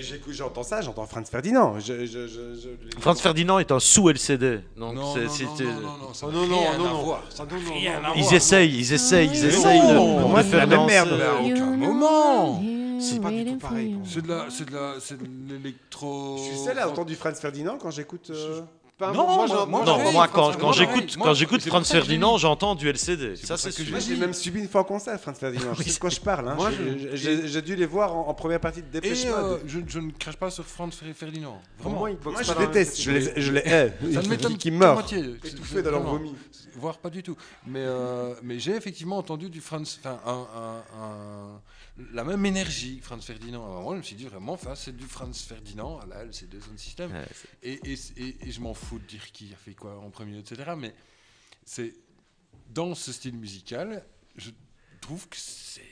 J'écoute- 0.00 0.32
j'entends 0.32 0.64
ça, 0.64 0.80
j'entends 0.82 1.06
Franz 1.06 1.30
Ferdinand. 1.30 1.78
Je, 1.78 2.04
je, 2.06 2.26
je, 2.26 2.54
je- 2.54 3.00
Franz 3.00 3.20
Ferdinand 3.22 3.58
est 3.60 3.70
un 3.70 3.78
sous 3.78 4.08
LCD. 4.10 4.60
Donc 4.76 4.94
Non, 4.96 5.14
c'est- 5.14 5.44
non, 5.44 5.54
non, 5.60 5.70
non, 5.70 6.32
non, 6.32 6.32
non, 6.32 6.46
non, 6.46 6.58
rien 6.60 6.78
non, 6.78 6.84
à 6.84 6.88
non. 6.88 7.02
voir. 7.02 7.22
Non, 7.38 7.44
non, 7.44 7.72
Rien 7.74 8.00
non, 8.00 8.06
à 8.06 8.08
non. 8.08 8.14
Ils 8.16 8.34
essayent, 8.34 8.74
ils 8.76 8.92
essayent, 8.92 9.28
ils 9.32 9.44
essayent 9.44 9.80
non, 9.80 10.28
de, 10.30 10.36
la 10.36 10.42
faire 10.42 10.66
même 10.66 10.70
danser. 10.78 10.92
merde. 10.94 11.20
À 11.20 11.40
aucun 11.40 11.66
moment. 11.76 12.62
C'est 12.98 13.20
pas 13.20 13.30
du 13.30 13.44
tout 13.44 13.56
pareil. 13.58 13.96
C'est 14.04 14.22
de 14.22 14.28
la, 14.28 14.46
c'est 14.50 14.68
de 14.68 14.74
la, 14.74 14.94
c'est 15.00 15.18
de 15.18 15.28
l'électro. 15.48 16.36
Je 16.38 16.42
suis 16.56 16.64
seul 16.64 16.78
à 16.78 16.88
entendre 16.88 17.06
du 17.08 17.14
Franz 17.14 17.38
Ferdinand 17.40 17.78
quand 17.80 17.90
j'écoute. 17.90 18.32
Euh, 19.00 19.06
Pas- 19.06 19.12
Non, 19.12 19.26
moi, 19.26 19.36
moi- 19.36 19.46
j'en- 19.46 19.66
moi, 19.66 19.80
Non, 19.84 19.96
pareil, 19.98 20.12
moi 20.14 20.28
Franz 20.28 20.56
quand, 20.58 20.72
j'écoute 20.72 21.16
quand 21.20 21.34
j'écoute 21.34 21.60
Franz 21.62 21.86
j'ai 21.86 21.98
Ferdinand, 21.98 22.38
j'entends 22.38 22.74
du 22.74 22.88
LCD. 22.88 23.36
Ça 23.36 23.56
c'est 23.58 23.68
que 23.68 23.74
sûr. 23.82 23.90
Moi, 23.90 24.00
je 24.00 24.10
l'ai 24.10 24.16
même 24.16 24.32
subi 24.32 24.60
une 24.60 24.68
fois 24.68 24.80
en 24.80 24.84
concert, 24.84 25.20
Franz 25.20 25.38
Ferdinand. 25.38 25.74
Je 25.74 25.82
sais 25.82 25.92
de 25.94 25.98
quoi 25.98 26.08
je 26.10 26.20
parle. 26.20 26.48
hein. 26.48 26.54
Moi, 26.56 26.70
J'ai- 26.70 27.16
J'ai 27.16 27.48
j'ai 27.48 27.62
dû 27.62 27.76
les 27.76 27.84
voir 27.86 28.16
en, 28.16 28.28
en 28.28 28.34
première 28.34 28.60
partie 28.60 28.80
de 28.80 28.86
Et 28.86 28.90
Dépêche 29.00 29.24
euh, 29.26 29.50
Mode. 29.50 29.60
je, 29.66 29.80
je 29.86 29.98
ne 29.98 30.10
crache 30.12 30.36
pas 30.36 30.50
sur 30.50 30.64
Franz 30.64 30.96
Fer- 30.96 31.14
Ferdinand. 31.14 31.60
Vraiment. 31.78 31.98
moi, 32.00 32.10
je 32.42 32.52
déteste. 32.54 33.00
Je 33.02 33.10
les, 33.10 33.40
je 33.40 33.52
les 33.52 33.60
hais. 33.60 33.92
ça 34.14 34.22
ne 34.22 34.28
m'étonne 34.28 34.56
Qui, 34.56 34.70
moitié. 34.70 35.22
Étouffés 35.44 35.82
dans 35.82 35.90
leur 35.90 36.02
vomi. 36.02 36.34
Voire 36.78 36.98
pas 36.98 37.08
du 37.10 37.22
tout. 37.22 37.36
Mais, 37.66 37.80
euh, 37.82 38.34
mais 38.42 38.58
j'ai 38.58 38.72
effectivement 38.76 39.16
entendu 39.18 39.48
du 39.50 39.60
Franz, 39.62 39.98
enfin, 40.00 40.18
un- 40.26 41.60
la 42.12 42.24
même 42.24 42.44
énergie, 42.46 43.00
Franz 43.00 43.22
Ferdinand. 43.24 43.64
Alors 43.64 43.82
moi, 43.82 43.94
je 43.94 43.98
me 43.98 44.02
suis 44.02 44.16
dit 44.16 44.26
vraiment, 44.26 44.52
enfin, 44.52 44.74
c'est 44.74 44.94
du 44.96 45.04
Franz 45.06 45.32
Ferdinand 45.46 45.98
à 46.00 46.06
la 46.06 46.16
LCD 46.24 46.60
Sound 46.60 46.78
System. 46.78 47.10
Ouais, 47.12 47.24
c'est- 47.32 47.48
Et, 47.62 47.92
et, 47.92 47.98
et- 48.18 48.48
et 48.48 48.50
je 48.52 48.60
m'en 48.60 48.74
fous 48.74 48.98
de 48.98 49.04
dire 49.04 49.32
qui 49.32 49.52
a 49.52 49.56
fait 49.56 49.74
quoi 49.74 49.98
en 49.98 50.10
premier, 50.10 50.38
etc. 50.38 50.72
Mais 50.76 50.94
c'est 51.64 51.94
dans 52.70 52.94
ce 52.94 53.12
style 53.12 53.36
musical, 53.36 54.04
je 54.36 54.50
trouve 55.00 55.28
que 55.28 55.36
c'est. 55.38 55.82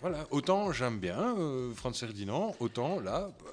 Voilà, 0.00 0.26
autant 0.30 0.72
j'aime 0.72 0.98
bien 0.98 1.36
euh, 1.38 1.72
Franz 1.74 1.98
Ferdinand, 1.98 2.56
autant 2.58 2.98
là, 3.00 3.30
bah, 3.38 3.50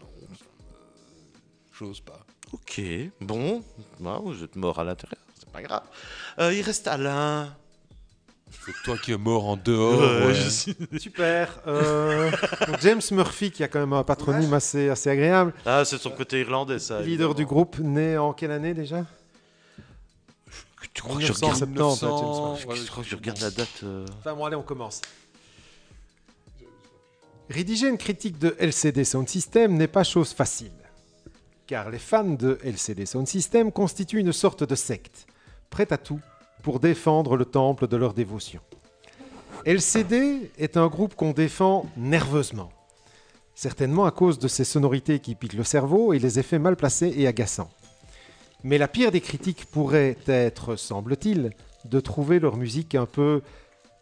non, 0.00 0.08
ça 0.36 0.44
me- 0.44 1.72
j'ose 1.72 2.00
pas. 2.00 2.24
Ok, 2.52 2.80
bon, 3.20 3.62
bah, 4.00 4.20
vous 4.22 4.42
êtes 4.44 4.54
mort 4.56 4.78
à 4.78 4.84
l'intérieur, 4.84 5.20
c'est 5.38 5.48
pas 5.50 5.60
grave. 5.62 5.86
Euh, 6.38 6.54
il 6.54 6.62
reste 6.62 6.86
Alain. 6.86 7.54
C'est 8.66 8.72
toi 8.82 8.96
qui 8.96 9.12
es 9.12 9.16
mort 9.18 9.46
en 9.46 9.56
dehors. 9.56 10.00
Ouais, 10.00 10.26
ouais. 10.28 10.98
Super. 10.98 11.60
Euh, 11.66 12.30
James 12.80 13.02
Murphy, 13.12 13.50
qui 13.50 13.62
a 13.62 13.68
quand 13.68 13.80
même 13.80 13.92
un 13.92 14.04
patronyme 14.04 14.52
assez, 14.54 14.88
assez 14.88 15.10
agréable. 15.10 15.52
Ah, 15.66 15.84
c'est 15.84 15.98
son 15.98 16.10
côté 16.10 16.40
irlandais, 16.40 16.78
ça. 16.78 16.94
Leader 17.00 17.08
évidemment. 17.08 17.34
du 17.34 17.44
groupe, 17.46 17.78
né 17.78 18.16
en 18.16 18.32
quelle 18.32 18.50
année 18.52 18.72
déjà? 18.72 19.04
Tu 20.94 21.02
crois 21.02 21.16
que 21.16 21.22
je 21.26 21.32
regarde, 21.32 21.60
1970, 21.68 22.04
hein, 22.04 22.08
James 22.08 22.08
1900, 22.08 22.50
Murphy. 22.52 22.66
ouais, 22.68 22.76
je 22.86 22.90
crois 22.90 23.02
que 23.02 23.08
je 23.10 23.16
regarde 23.16 23.40
la 23.40 23.50
date. 23.50 23.68
euh, 23.82 24.06
Enfin 24.20 24.34
bon, 24.34 24.44
allez, 24.44 24.56
on 24.56 24.62
commence. 24.62 25.02
Rédiger 27.50 27.88
une 27.88 27.98
critique 27.98 28.38
de 28.38 28.56
LCD 28.58 29.04
Sound 29.04 29.28
System 29.28 29.74
n'est 29.74 29.88
pas 29.88 30.04
chose 30.04 30.32
facile, 30.32 30.72
car 31.66 31.90
les 31.90 31.98
fans 31.98 32.24
de 32.24 32.58
LCD 32.64 33.04
Sound 33.06 33.26
System 33.26 33.70
constituent 33.70 34.20
une 34.20 34.32
sorte 34.32 34.64
de 34.64 34.74
secte, 34.74 35.26
prête 35.68 35.92
à 35.92 35.98
tout 35.98 36.20
pour 36.64 36.80
défendre 36.80 37.36
le 37.36 37.44
temple 37.44 37.86
de 37.86 37.96
leur 37.96 38.14
dévotion. 38.14 38.60
LCD 39.66 40.50
est 40.58 40.78
un 40.78 40.88
groupe 40.88 41.14
qu'on 41.14 41.32
défend 41.32 41.86
nerveusement, 41.98 42.72
certainement 43.54 44.06
à 44.06 44.10
cause 44.10 44.38
de 44.38 44.48
ses 44.48 44.64
sonorités 44.64 45.20
qui 45.20 45.34
piquent 45.34 45.52
le 45.52 45.62
cerveau 45.62 46.14
et 46.14 46.18
les 46.18 46.38
effets 46.38 46.58
mal 46.58 46.74
placés 46.74 47.12
et 47.16 47.28
agaçants. 47.28 47.70
Mais 48.62 48.78
la 48.78 48.88
pire 48.88 49.12
des 49.12 49.20
critiques 49.20 49.66
pourrait 49.66 50.16
être, 50.26 50.76
semble-t-il, 50.76 51.50
de 51.84 52.00
trouver 52.00 52.40
leur 52.40 52.56
musique 52.56 52.94
un 52.94 53.06
peu 53.06 53.42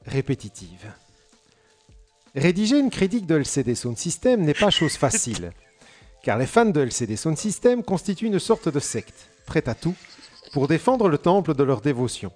répétitive. 0.06 0.86
Rédiger 2.36 2.78
une 2.78 2.90
critique 2.90 3.26
de 3.26 3.34
LCD 3.34 3.74
Sound 3.74 3.98
System 3.98 4.40
n'est 4.40 4.54
pas 4.54 4.70
chose 4.70 4.94
facile, 4.94 5.52
car 6.22 6.38
les 6.38 6.46
fans 6.46 6.64
de 6.64 6.80
LCD 6.80 7.16
Sound 7.16 7.36
System 7.36 7.82
constituent 7.82 8.28
une 8.28 8.38
sorte 8.38 8.68
de 8.68 8.78
secte, 8.78 9.26
prête 9.46 9.66
à 9.66 9.74
tout, 9.74 9.96
pour 10.52 10.68
défendre 10.68 11.08
le 11.08 11.18
temple 11.18 11.54
de 11.54 11.62
leur 11.64 11.80
dévotion. 11.80 12.32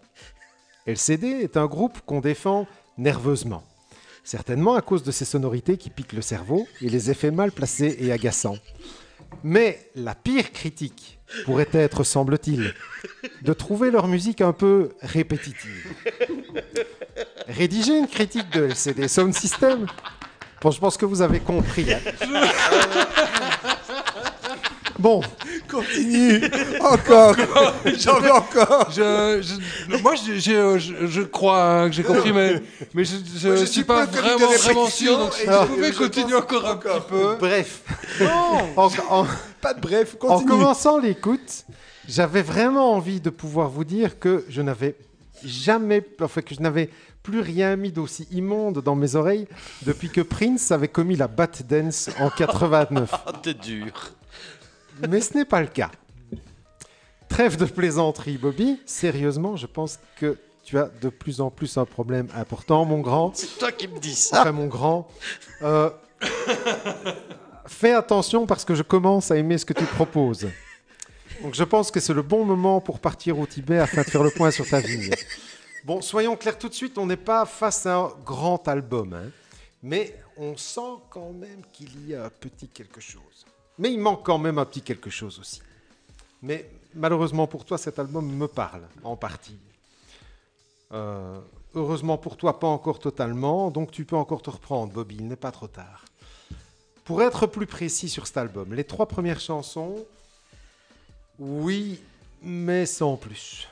LCD 0.87 1.27
est 1.43 1.57
un 1.57 1.67
groupe 1.67 1.99
qu'on 2.07 2.21
défend 2.21 2.67
nerveusement, 2.99 3.63
certainement 4.25 4.75
à 4.75 4.83
cause 4.83 5.03
de 5.03 5.11
ses 5.11 5.25
sonorités 5.25 5.77
qui 5.77 5.91
piquent 5.91 6.13
le 6.15 6.23
cerveau 6.23 6.67
et 6.81 6.89
les 6.89 7.11
effets 7.11 7.31
mal 7.31 7.53
placés 7.53 7.97
et 8.01 8.13
agaçants. 8.13 8.59
Mais 9.43 9.91
la 9.95 10.15
pire 10.15 10.53
critique 10.53 11.19
pourrait 11.45 11.69
être, 11.73 12.05
semble-t-il, 12.05 12.73
de 13.43 13.53
trouver 13.53 13.91
leur 13.91 14.07
musique 14.07 14.41
un 14.41 14.53
peu 14.53 14.91
répétitive. 15.03 15.93
Rédiger 17.49 17.99
une 17.99 18.07
critique 18.09 18.49
de 18.51 18.65
LCD 18.67 19.09
Sound 19.09 19.35
System 19.35 19.87
Bon, 20.63 20.71
je 20.71 20.81
pense 20.81 20.97
que 20.97 21.05
vous 21.05 21.21
avez 21.21 21.41
compris. 21.41 21.93
hein. 21.93 22.01
Bon, 24.99 25.21
Continue 25.71 26.41
Encore 26.81 27.37
J'en 27.99 28.21
veux 28.21 28.33
encore 28.33 28.89
Je, 28.91 29.43
je- 29.43 29.97
moi, 30.03 30.15
je, 30.15 30.35
je- 30.39 30.79
je- 30.79 31.07
je 31.07 31.23
crois 31.23 31.63
hein, 31.83 31.89
que 31.91 31.95
j'ai 31.97 32.03
compris, 32.03 32.33
mais, 32.33 32.63
mais 32.95 33.05
je 33.05 33.17
ne 33.49 33.57
suis 33.57 33.67
suis 33.67 33.85
pas 33.85 34.07
de 34.07 34.17
vraiment, 34.17 34.47
vraiment 34.59 34.87
sûr. 34.89 35.19
Donc, 35.19 35.35
si 35.35 35.47
vous 35.47 35.53
je- 35.53 35.67
pouvez 35.67 35.93
continuer 35.93 36.35
encore 36.37 36.67
un 36.67 36.77
petit 36.77 37.07
peu. 37.09 37.37
bref. 37.39 37.83
En, 38.77 38.89
en- 39.11 39.27
Pas 39.61 39.75
de 39.75 39.81
bref, 39.81 40.15
en 40.21 40.29
continue 40.29 40.49
commençant 40.51 40.99
l'écoute, 40.99 41.65
j'avais 42.09 42.43
vraiment 42.43 42.93
envie 42.93 43.21
de 43.21 43.31
pouvoir 43.31 43.69
vous 43.69 43.85
dire 43.85 44.19
que 44.19 44.45
je 44.49 44.63
n'avais 44.63 44.95
jamais, 45.45 46.03
enfin 46.23 46.41
que 46.41 46.55
je 46.55 46.61
n'avais 46.61 46.89
plus 47.23 47.41
rien 47.41 47.75
mis 47.77 47.91
d'aussi 47.91 48.27
immonde 48.31 48.81
dans 48.83 48.95
mes 48.95 49.17
oreilles 49.17 49.49
depuis 49.83 50.09
que 50.09 50.21
Prince 50.21 50.71
avait 50.71 50.87
commis 50.89 51.17
la 51.17 51.27
bat 51.27 51.49
dance 51.69 52.09
en 52.21 52.31
89. 52.31 53.11
Ah, 53.13 53.33
t'es 53.43 53.53
dur. 53.55 53.93
Mais 55.09 55.21
ce 55.21 55.37
n'est 55.37 55.45
pas 55.45 55.61
le 55.61 55.67
cas. 55.67 55.91
Trêve 57.29 57.57
de 57.57 57.65
plaisanterie, 57.65 58.39
Bobby. 58.39 58.81
Sérieusement, 58.87 59.57
je 59.57 59.67
pense 59.67 59.99
que 60.17 60.39
tu 60.65 60.79
as 60.79 60.91
de 61.01 61.09
plus 61.09 61.41
en 61.41 61.51
plus 61.51 61.77
un 61.77 61.85
problème 61.85 62.29
important, 62.35 62.85
mon 62.85 63.01
grand. 63.01 63.33
C'est 63.35 63.59
toi 63.59 63.73
qui 63.73 63.89
me 63.89 63.99
dis 63.99 64.15
ça. 64.15 64.43
Enfin, 64.43 64.53
mon 64.53 64.67
grand. 64.67 65.09
Euh, 65.63 65.91
fais 67.67 67.93
attention 67.93 68.47
parce 68.47 68.65
que 68.65 68.75
je 68.75 68.83
commence 68.83 69.31
à 69.31 69.37
aimer 69.37 69.59
ce 69.59 69.65
que 69.65 69.73
tu 69.73 69.85
proposes. 69.85 70.49
Donc, 71.43 71.55
je 71.55 71.65
pense 71.65 71.91
que 71.91 72.01
c'est 72.01 72.15
le 72.15 72.23
bon 72.23 72.45
moment 72.45 72.81
pour 72.81 72.99
partir 72.99 73.39
au 73.39 73.47
Tibet 73.47 73.79
afin 73.79 74.03
de 74.03 74.07
faire 74.07 74.23
le 74.23 74.31
point 74.31 74.51
sur 74.51 74.69
ta 74.69 74.81
vie. 74.81 75.11
Bon, 75.85 76.01
soyons 76.01 76.37
clairs 76.37 76.59
tout 76.59 76.69
de 76.69 76.75
suite, 76.75 76.99
on 76.99 77.07
n'est 77.07 77.17
pas 77.17 77.47
face 77.47 77.87
à 77.87 77.97
un 77.97 78.13
grand 78.25 78.67
album, 78.67 79.13
hein. 79.13 79.31
mais 79.83 80.19
on 80.37 80.57
sent 80.57 80.81
quand 81.11 81.33
même 81.33 81.63
qu'il 81.73 82.09
y 82.09 82.15
a 82.15 82.25
un 82.25 82.31
petit 82.31 82.67
quelque 82.67 83.01
chose. 83.01 83.47
Mais 83.79 83.93
il 83.93 83.99
manque 83.99 84.25
quand 84.25 84.39
même 84.39 84.59
un 84.59 84.65
petit 84.65 84.83
quelque 84.83 85.11
chose 85.11 85.39
aussi. 85.39 85.61
Mais 86.43 86.71
malheureusement 86.95 87.47
pour 87.47 87.65
toi, 87.65 87.79
cet 87.79 87.99
album 87.99 88.27
me 88.27 88.49
parle 88.49 88.83
en 89.05 89.17
partie. 89.17 89.59
Euh, 90.93 91.41
heureusement 91.75 92.19
pour 92.19 92.37
toi, 92.37 92.59
pas 92.59 92.67
encore 92.67 92.99
totalement, 92.99 93.71
donc 93.71 93.91
tu 93.91 94.05
peux 94.05 94.17
encore 94.17 94.43
te 94.43 94.51
reprendre, 94.51 94.93
Bobby, 94.93 95.17
il 95.19 95.29
n'est 95.29 95.37
pas 95.37 95.53
trop 95.53 95.69
tard. 95.69 96.05
Pour 97.05 97.23
être 97.23 97.47
plus 97.47 97.67
précis 97.67 98.09
sur 98.09 98.27
cet 98.27 98.37
album, 98.37 98.75
les 98.75 98.85
trois 98.85 99.07
premières 99.07 99.41
chansons, 99.41 100.05
oui, 101.39 102.03
mais 102.43 102.87
sans 102.87 103.17
plus. 103.17 103.69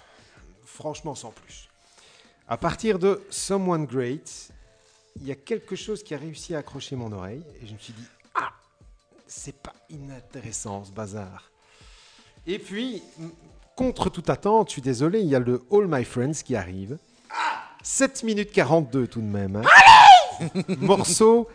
Franchement, 0.65 1.15
sans 1.15 1.31
plus. 1.31 1.69
À 2.47 2.57
partir 2.57 2.99
de 2.99 3.23
Someone 3.31 3.87
Great, 3.87 4.51
il 5.17 5.27
y 5.27 5.33
a 5.33 5.35
quelque 5.35 5.77
chose 5.77 6.03
qui 6.03 6.15
a 6.15 6.19
réussi 6.19 6.55
à 6.55 6.59
accrocher 6.59 6.95
mon 6.95 7.11
oreille, 7.13 7.43
et 7.63 7.67
je 7.67 7.73
me 7.73 7.79
suis 7.79 7.93
dit, 7.93 8.05
c'est 9.37 9.57
pas 9.61 9.75
inintéressant 9.91 10.85
ce 10.85 10.93
bazar. 10.93 11.51
Et 12.47 12.59
puis, 12.59 13.03
contre 13.77 14.09
toute 14.09 14.31
attente, 14.31 14.69
je 14.69 14.75
suis 14.75 14.83
désolé, 14.83 15.21
il 15.21 15.27
y 15.29 15.35
a 15.35 15.39
le 15.41 15.63
All 15.73 15.87
My 15.89 16.05
Friends 16.05 16.43
qui 16.45 16.55
arrive. 16.57 16.99
7 17.83 18.23
minutes 18.23 18.53
42 18.53 19.07
tout 19.09 19.21
de 19.21 19.27
même. 19.27 19.57
hein. 19.57 20.47
Morceau 20.79 21.49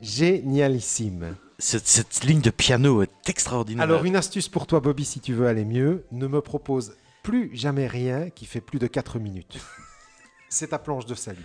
génialissime. 0.00 1.36
Cette, 1.58 1.86
cette 1.86 2.24
ligne 2.24 2.40
de 2.40 2.50
piano 2.50 3.02
est 3.02 3.10
extraordinaire. 3.28 3.82
Alors, 3.84 4.04
une 4.04 4.16
astuce 4.16 4.48
pour 4.48 4.66
toi, 4.66 4.80
Bobby, 4.80 5.04
si 5.04 5.20
tu 5.20 5.34
veux 5.34 5.46
aller 5.46 5.64
mieux, 5.64 6.04
ne 6.12 6.26
me 6.26 6.40
propose 6.40 6.96
plus 7.22 7.50
jamais 7.54 7.86
rien 7.86 8.30
qui 8.30 8.46
fait 8.46 8.60
plus 8.60 8.78
de 8.78 8.86
4 8.86 9.18
minutes. 9.18 9.58
C'est 10.48 10.68
ta 10.68 10.78
planche 10.78 11.06
de 11.06 11.14
salut. 11.14 11.44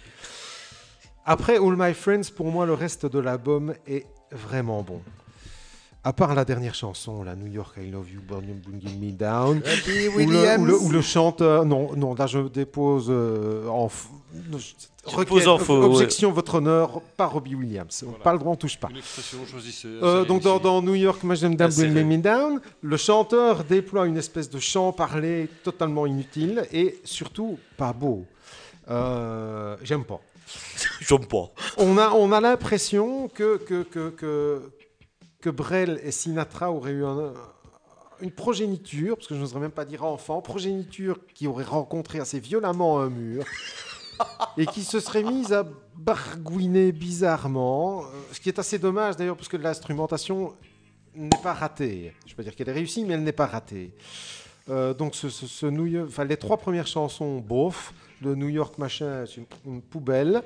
Après 1.25 1.57
All 1.57 1.75
My 1.77 1.93
Friends, 1.93 2.31
pour 2.35 2.47
moi, 2.51 2.65
le 2.65 2.73
reste 2.73 3.05
de 3.05 3.19
l'album 3.19 3.73
est 3.87 4.05
vraiment 4.31 4.83
bon. 4.83 5.01
À 6.09 6.13
part 6.13 6.33
la 6.33 6.43
dernière 6.43 6.73
chanson, 6.73 7.21
la 7.21 7.35
New 7.35 7.45
York 7.45 7.75
I 7.79 7.91
Love 7.91 8.09
You, 8.11 8.19
Burn 8.27 8.43
You, 8.43 8.55
Bringing 8.65 8.99
Me 8.99 9.11
Down, 9.11 9.57
où 10.15 10.17
le, 10.17 10.65
le- 10.65 10.91
le 10.91 11.01
chanteur. 11.03 11.65
Non, 11.65 11.95
non, 11.95 12.15
là 12.15 12.25
je 12.25 12.39
dépose 12.47 13.09
euh, 13.11 13.67
en. 13.67 13.91
requête, 15.05 15.47
en 15.47 15.59
faux, 15.59 15.83
Objection, 15.83 16.31
votre 16.31 16.55
honneur, 16.55 16.99
pas 17.15 17.27
Robbie 17.27 17.53
Williams. 17.53 18.03
Pas 18.23 18.33
le 18.33 18.39
droit, 18.39 18.53
on 18.53 18.55
touche 18.55 18.79
pas. 18.79 18.87
Une 18.89 18.97
expression, 18.97 19.37
choisissez. 19.45 19.87
Euh, 20.01 20.25
donc 20.25 20.41
dans, 20.41 20.57
dans 20.57 20.81
New 20.81 20.95
York, 20.95 21.19
Imagine 21.23 21.55
Down, 21.55 21.69
Bring 21.69 22.07
Me 22.07 22.17
Down, 22.17 22.59
le 22.81 22.97
chanteur 22.97 23.63
déploie 23.63 24.07
une 24.07 24.17
espèce 24.17 24.49
de 24.49 24.57
chant 24.57 24.91
parlé 24.91 25.47
totalement 25.63 26.07
inutile 26.07 26.63
et 26.73 26.99
surtout 27.03 27.59
pas 27.77 27.93
beau. 27.93 28.25
Euh, 28.89 29.77
J'aime 29.83 30.05
pas. 30.05 30.19
J'aime 31.01 31.27
pas. 31.27 31.51
On 31.77 31.99
a, 31.99 32.09
on 32.13 32.31
a 32.31 32.41
l'impression 32.41 33.27
que, 33.27 33.57
que, 33.57 33.83
que, 33.83 34.09
que, 34.09 34.71
que 35.41 35.49
Brel 35.49 35.99
et 36.03 36.11
Sinatra 36.11 36.71
auraient 36.71 36.91
eu 36.91 37.05
un- 37.05 37.33
une 38.21 38.31
progéniture, 38.31 39.15
parce 39.15 39.27
que 39.27 39.35
je 39.35 39.39
n'oserais 39.39 39.61
même 39.61 39.71
pas 39.71 39.85
dire 39.85 40.03
enfant, 40.03 40.41
progéniture 40.41 41.19
qui 41.33 41.47
aurait 41.47 41.63
rencontré 41.63 42.19
assez 42.19 42.39
violemment 42.39 42.99
un 42.99 43.09
mur 43.09 43.45
et 44.57 44.65
qui 44.65 44.83
se 44.83 44.99
serait 44.99 45.23
mise 45.23 45.53
à 45.53 45.65
bargouiner 45.95 46.91
bizarrement, 46.91 48.01
euh, 48.03 48.05
ce 48.33 48.39
qui 48.41 48.49
est 48.49 48.59
assez 48.59 48.77
dommage 48.77 49.15
d'ailleurs, 49.15 49.37
parce 49.37 49.47
que 49.47 49.55
l'instrumentation 49.57 50.53
n'est 51.15 51.29
pas 51.41 51.53
ratée. 51.53 52.13
Je 52.25 52.31
ne 52.31 52.35
peux 52.35 52.37
pas 52.37 52.43
dire 52.43 52.55
qu'elle 52.55 52.67
est 52.69 52.73
réussie, 52.73 53.05
mais 53.05 53.13
elle 53.13 53.23
n'est 53.23 53.31
pas 53.31 53.45
ratée. 53.47 53.93
Euh, 54.69 54.93
donc 54.93 55.15
ce, 55.15 55.29
ce- 55.29 55.47
ce 55.47 55.65
New 55.65 55.85
York- 55.87 56.07
enfin, 56.09 56.25
les 56.25 56.37
trois 56.37 56.57
premières 56.57 56.87
chansons, 56.87 57.39
bof. 57.39 57.93
Le 58.21 58.35
New 58.35 58.49
York 58.49 58.77
machin, 58.77 59.23
c'est 59.25 59.37
une, 59.37 59.45
une 59.75 59.81
poubelle. 59.81 60.41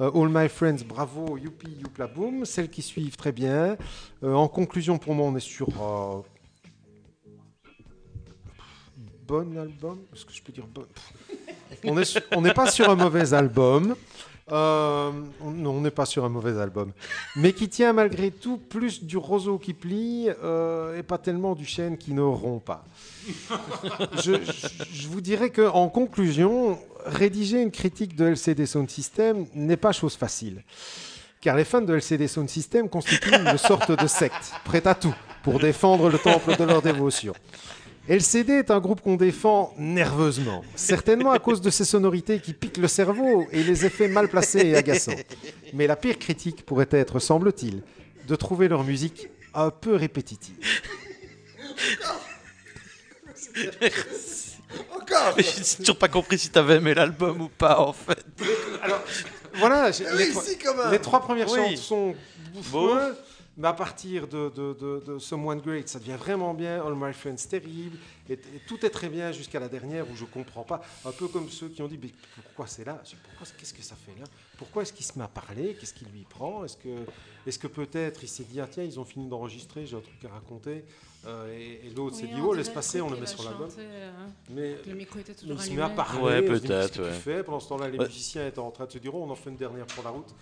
Euh, 0.00 0.10
All 0.14 0.30
My 0.30 0.48
Friends, 0.48 0.78
bravo, 0.88 1.36
youpi, 1.36 1.68
youpla 1.82 2.06
boom. 2.06 2.46
Celles 2.46 2.70
qui 2.70 2.80
suivent, 2.80 3.16
très 3.16 3.30
bien. 3.32 3.76
Euh, 4.24 4.32
en 4.32 4.48
conclusion, 4.48 4.96
pour 4.98 5.14
moi, 5.14 5.26
on 5.26 5.36
est 5.36 5.40
sur 5.40 5.68
bon 9.26 9.56
album. 9.58 9.98
Est-ce 10.14 10.24
que 10.24 10.32
je 10.32 10.42
peux 10.42 10.52
dire 10.52 10.66
bon? 10.66 10.84
On 11.84 11.96
est 11.98 12.04
sur- 12.04 12.20
On 12.32 12.40
n'est 12.42 12.52
pas 12.54 12.70
sur 12.70 12.90
un 12.90 12.96
mauvais 12.96 13.32
album. 13.32 13.94
Euh, 14.52 15.10
on- 15.40 15.50
non, 15.50 15.70
on 15.72 15.80
n'est 15.80 15.90
pas 15.90 16.06
sur 16.06 16.24
un 16.24 16.28
mauvais 16.28 16.58
album. 16.60 16.92
Mais 17.36 17.52
qui 17.52 17.68
tient 17.68 17.92
malgré 17.92 18.30
tout 18.30 18.56
plus 18.58 19.04
du 19.04 19.16
roseau 19.16 19.58
qui 19.58 19.74
plie 19.74 20.28
euh, 20.42 20.98
et 20.98 21.02
pas 21.02 21.18
tellement 21.18 21.54
du 21.54 21.64
chêne 21.64 21.96
qui 21.96 22.12
ne 22.12 22.22
rompt 22.22 22.64
pas. 22.64 22.84
je, 24.16 24.32
je- 24.32 24.84
je 24.92 25.08
vous 25.08 25.20
dirais 25.20 25.50
que 25.50 25.62
en 25.68 25.88
conclusion, 25.88 26.78
rédiger 27.06 27.62
une 27.62 27.70
critique 27.70 28.16
de 28.16 28.26
LCD 28.26 28.66
Sound 28.66 28.90
System 28.90 29.46
n'est 29.54 29.76
pas 29.76 29.92
chose 29.92 30.16
facile. 30.16 30.64
Car 31.40 31.56
les 31.56 31.64
fans 31.64 31.80
de 31.80 31.94
LCD 31.94 32.28
Sound 32.28 32.50
System 32.50 32.88
constituent 32.88 33.34
une 33.34 33.56
sorte 33.56 33.92
de 33.92 34.06
secte, 34.06 34.52
prête 34.64 34.86
à 34.86 34.94
tout 34.94 35.14
pour 35.42 35.58
défendre 35.58 36.10
le 36.10 36.18
temple 36.18 36.54
de 36.56 36.64
leur 36.64 36.82
dévotion. 36.82 37.32
LCD 38.08 38.54
est 38.54 38.70
un 38.70 38.80
groupe 38.80 39.02
qu'on 39.02 39.16
défend 39.16 39.72
nerveusement, 39.78 40.64
certainement 40.74 41.30
à 41.32 41.38
cause 41.38 41.60
de 41.60 41.70
ses 41.70 41.84
sonorités 41.84 42.40
qui 42.40 42.54
piquent 42.54 42.78
le 42.78 42.88
cerveau 42.88 43.46
et 43.52 43.62
les 43.62 43.84
effets 43.86 44.08
mal 44.08 44.28
placés 44.28 44.60
et 44.66 44.74
agaçants. 44.76 45.12
Mais 45.74 45.86
la 45.86 45.96
pire 45.96 46.18
critique 46.18 46.64
pourrait 46.66 46.88
être, 46.90 47.18
semble-t-il, 47.20 47.82
de 48.26 48.36
trouver 48.36 48.68
leur 48.68 48.82
musique 48.84 49.28
un 49.54 49.70
peu 49.70 49.94
répétitive. 49.94 50.56
Encore 54.94 55.34
Mais 55.36 55.42
j'ai 55.42 55.76
toujours 55.76 55.98
pas 55.98 56.08
compris 56.08 56.38
si 56.38 56.50
t'avais 56.50 56.76
aimé 56.76 56.94
l'album 56.94 57.40
ou 57.42 57.48
pas 57.48 57.80
en 57.80 57.92
fait. 57.92 58.24
Alors, 58.82 59.02
voilà, 59.54 59.90
j'ai- 59.90 60.04
les, 60.16 60.30
trois- 60.30 60.42
si, 60.42 60.56
même. 60.64 60.90
les 60.92 60.98
trois 61.00 61.20
premières 61.20 61.50
Oui. 61.50 61.76
chansons 61.76 62.14
Bon. 62.72 62.86
bouffonnes, 62.86 63.14
mais 63.56 63.68
à 63.68 63.72
partir 63.72 64.26
de, 64.28 64.48
de, 64.50 64.72
de, 64.74 65.02
de 65.06 65.18
Someone 65.18 65.60
Great, 65.60 65.88
ça 65.88 65.98
devient 65.98 66.16
vraiment 66.18 66.54
bien. 66.54 66.82
All 66.84 66.94
My 66.96 67.12
Friends, 67.12 67.46
terrible. 67.48 67.98
Et, 68.28 68.34
et 68.34 68.60
tout 68.66 68.84
est 68.86 68.90
très 68.90 69.08
bien 69.08 69.32
jusqu'à 69.32 69.60
la 69.60 69.68
dernière 69.68 70.08
où 70.10 70.14
je 70.14 70.24
comprends 70.24 70.62
pas. 70.62 70.80
Un 71.04 71.12
peu 71.12 71.28
comme 71.28 71.48
ceux 71.50 71.68
qui 71.68 71.82
ont 71.82 71.88
dit 71.88 71.98
mais 72.00 72.10
pourquoi 72.44 72.66
c'est 72.66 72.84
là? 72.84 73.02
Pourquoi 73.24 73.46
Qu'est-ce 73.58 73.74
que 73.74 73.82
ça 73.82 73.96
fait 73.96 74.18
là? 74.18 74.26
Pourquoi 74.56 74.82
est-ce 74.82 74.92
qu'il 74.92 75.04
se 75.04 75.18
met 75.18 75.24
à 75.24 75.28
parler? 75.28 75.76
Qu'est-ce 75.78 75.94
qui 75.94 76.04
lui 76.06 76.24
prend? 76.28 76.64
Est-ce 76.64 76.76
que, 76.76 76.88
est 77.46 77.58
que 77.58 77.66
peut-être 77.66 78.22
il 78.22 78.28
s'est 78.28 78.44
dit 78.44 78.60
ah 78.60 78.68
tiens 78.70 78.84
ils 78.84 78.98
ont 79.00 79.04
fini 79.04 79.28
d'enregistrer, 79.28 79.84
j'ai 79.86 79.96
un 79.96 80.00
truc 80.00 80.24
à 80.24 80.28
raconter 80.34 80.84
Euh, 81.26 81.52
Et, 81.54 81.86
et 81.86 81.90
l'autre 81.90 82.16
s'est 82.16 82.28
dit 82.28 82.40
oh 82.42 82.54
laisse 82.54 82.70
passer, 82.70 83.00
on 83.02 83.10
le 83.10 83.18
met 83.18 83.26
sur 83.26 83.42
l'album. 83.42 83.68
Mais 84.50 84.76
Le 84.86 84.94
micro 84.94 85.18
était 85.18 85.34
toujours 85.34 85.56
il 85.56 85.62
se 85.62 85.70
met 85.72 85.82
à 85.82 85.90
parler. 85.90 86.22
Ouais, 86.22 86.42
peut-être, 86.42 87.02
ouais. 87.26 87.42
Pendant 87.42 87.60
ce 87.60 87.68
temps-là, 87.68 87.88
les 87.90 87.98
Ouais. 87.98 88.06
musiciens 88.06 88.46
étaient 88.46 88.58
en 88.58 88.70
train 88.70 88.86
de 88.86 88.92
se 88.92 88.98
dire, 88.98 89.14
oh, 89.14 89.24
on 89.26 89.30
en 89.30 89.34
fait 89.34 89.50
une 89.50 89.56
dernière 89.56 89.86
pour 89.86 90.02
la 90.04 90.10
route. 90.10 90.32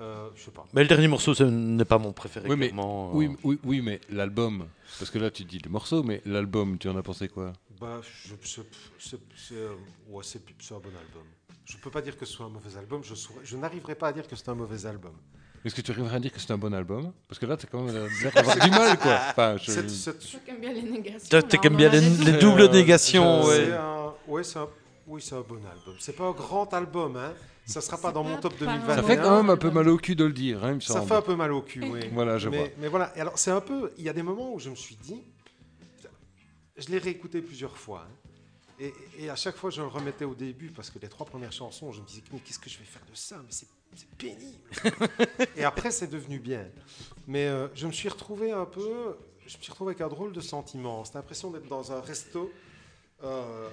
Euh, 0.00 0.28
je 0.36 0.42
sais 0.42 0.50
pas. 0.52 0.64
Mais 0.72 0.82
le 0.82 0.88
dernier 0.88 1.08
morceau, 1.08 1.34
ce 1.34 1.42
n'est 1.44 1.84
pas 1.84 1.98
mon 1.98 2.12
préféré. 2.12 2.48
Oui, 2.48 2.56
mais- 2.56 2.68
clairement. 2.68 3.10
Oui, 3.14 3.30
oui, 3.42 3.58
oui, 3.64 3.80
mais 3.82 4.00
l'album, 4.10 4.66
parce 4.98 5.10
que 5.10 5.18
là 5.18 5.30
tu 5.30 5.44
dis 5.44 5.58
le 5.58 5.70
morceau, 5.70 6.02
mais 6.04 6.22
l'album, 6.24 6.78
tu 6.78 6.88
en 6.88 6.96
as 6.96 7.02
pensé 7.02 7.28
quoi? 7.28 7.52
Bah, 7.80 8.00
c'est, 8.44 8.62
c'est, 8.98 9.54
euh, 9.54 9.74
ouais, 10.08 10.22
c'est, 10.24 10.40
c'est 10.60 10.74
un 10.74 10.78
bon 10.78 10.88
album. 10.88 11.24
Je 11.64 11.76
peux 11.76 11.90
pas 11.90 12.00
dire 12.00 12.16
que 12.16 12.24
ce 12.24 12.32
soit 12.32 12.46
un 12.46 12.50
mauvais 12.50 12.76
album. 12.78 13.02
Je, 13.04 13.14
saurais- 13.14 13.40
je 13.44 13.56
n'arriverai 13.56 13.94
pas 13.94 14.08
à 14.08 14.12
dire 14.12 14.26
que 14.26 14.36
c'est 14.36 14.48
un 14.48 14.54
mauvais 14.54 14.86
album. 14.86 15.12
Est-ce 15.64 15.74
que 15.74 15.80
tu 15.80 15.90
arriverais 15.90 16.16
à 16.16 16.20
dire 16.20 16.32
que 16.32 16.40
c'est 16.40 16.52
un 16.52 16.58
bon 16.58 16.72
album? 16.72 17.12
Parce 17.28 17.38
que 17.40 17.44
là, 17.46 17.56
tu 17.56 17.66
as 17.66 17.68
quand 17.68 17.82
même 17.82 18.08
l'air 18.22 18.32
d'avoir 18.32 18.56
du 18.58 18.70
mal, 18.70 18.96
quoi. 18.98 19.18
Enfin, 19.30 19.56
je- 19.56 19.70
C'est, 19.72 19.90
c'est- 19.90 20.12
Toi 20.30 20.40
qui 20.44 20.50
aimes 20.52 20.60
bien 20.60 20.72
les 20.72 20.82
négations. 20.82 21.42
T'aimes 21.42 21.76
bien 21.76 21.88
en 21.88 21.92
les, 22.24 22.32
doubles 22.38 22.62
Euh, 22.62 22.68
négations, 22.72 23.44
ouais. 23.44 23.72
un, 23.72 24.12
ouais, 24.28 24.44
c'est 24.44 24.58
un, 24.60 24.68
oui, 25.08 25.20
c'est 25.22 25.34
un 25.34 25.40
bon 25.40 25.56
album. 25.56 25.94
C'est 25.98 26.14
pas 26.16 26.24
un 26.24 26.32
grand 26.32 26.72
album, 26.74 27.16
hein. 27.16 27.34
Ça 27.66 27.80
sera 27.82 27.98
pas 27.98 28.12
dans 28.12 28.24
mon 28.24 28.38
top 28.40 28.54
pas 28.58 28.64
un 28.64 28.78
2021. 28.78 28.96
Ça 28.96 29.02
fait 29.02 29.16
quand 29.16 29.36
même 29.36 29.50
un 29.50 29.56
peu 29.56 29.70
mal 29.70 29.88
au 29.88 29.98
cul 29.98 30.14
de 30.16 30.24
le 30.24 30.32
dire, 30.32 30.64
hein, 30.64 30.70
il 30.70 30.74
me 30.76 30.80
Ça 30.80 30.94
semble. 30.94 31.08
fait 31.08 31.14
un 31.16 31.22
peu 31.22 31.36
mal 31.36 31.52
au 31.52 31.60
cul, 31.62 31.82
oui. 31.84 32.00
Voilà, 32.12 32.38
je 32.38 32.48
mais, 32.48 32.58
vois. 32.58 32.68
mais 32.78 32.88
voilà. 32.88 33.16
Et 33.16 33.20
alors, 33.20 33.38
c'est 33.38 33.50
un 33.50 33.60
peu. 33.60 33.92
Il 33.98 34.04
y 34.04 34.08
a 34.08 34.12
des 34.14 34.22
moments 34.22 34.54
où 34.54 34.58
je 34.58 34.70
me 34.70 34.74
suis 34.74 34.96
dit. 34.96 35.22
Je 36.76 36.88
l'ai 36.88 36.98
réécouté 36.98 37.42
plusieurs 37.42 37.76
fois. 37.76 38.06
hein. 38.08 38.14
Et, 38.80 38.92
et 39.18 39.28
à 39.30 39.34
chaque 39.36 39.56
fois, 39.56 39.70
je 39.70 39.80
le 39.82 39.88
remettais 39.88 40.24
au 40.24 40.34
début 40.36 40.68
parce 40.70 40.88
que 40.90 40.98
les 41.00 41.08
trois 41.08 41.26
premières 41.26 41.50
chansons, 41.52 41.90
je 41.92 42.00
me 42.00 42.06
disais, 42.06 42.22
mais 42.32 42.38
qu'est-ce 42.38 42.60
que 42.60 42.70
je 42.70 42.78
vais 42.78 42.84
faire 42.84 43.02
de 43.10 43.16
ça? 43.16 43.36
Mais 43.38 43.50
c'est 43.50 43.66
c'est 43.96 44.08
pénible. 44.16 44.58
et 45.56 45.64
après, 45.64 45.90
c'est 45.90 46.06
devenu 46.08 46.38
bien. 46.38 46.64
Mais 47.26 47.48
euh, 47.48 47.68
je 47.74 47.86
me 47.86 47.92
suis 47.92 48.08
retrouvé 48.08 48.52
un 48.52 48.66
peu. 48.66 49.16
Je 49.46 49.56
me 49.56 49.62
suis 49.62 49.72
retrouvé 49.72 49.90
avec 49.92 50.02
un 50.02 50.08
drôle 50.08 50.32
de 50.32 50.40
sentiment. 50.40 51.04
C'était 51.04 51.18
l'impression 51.18 51.50
d'être 51.50 51.66
dans 51.68 51.90
un 51.90 52.00
resto. 52.00 52.52
euh, 53.24 53.68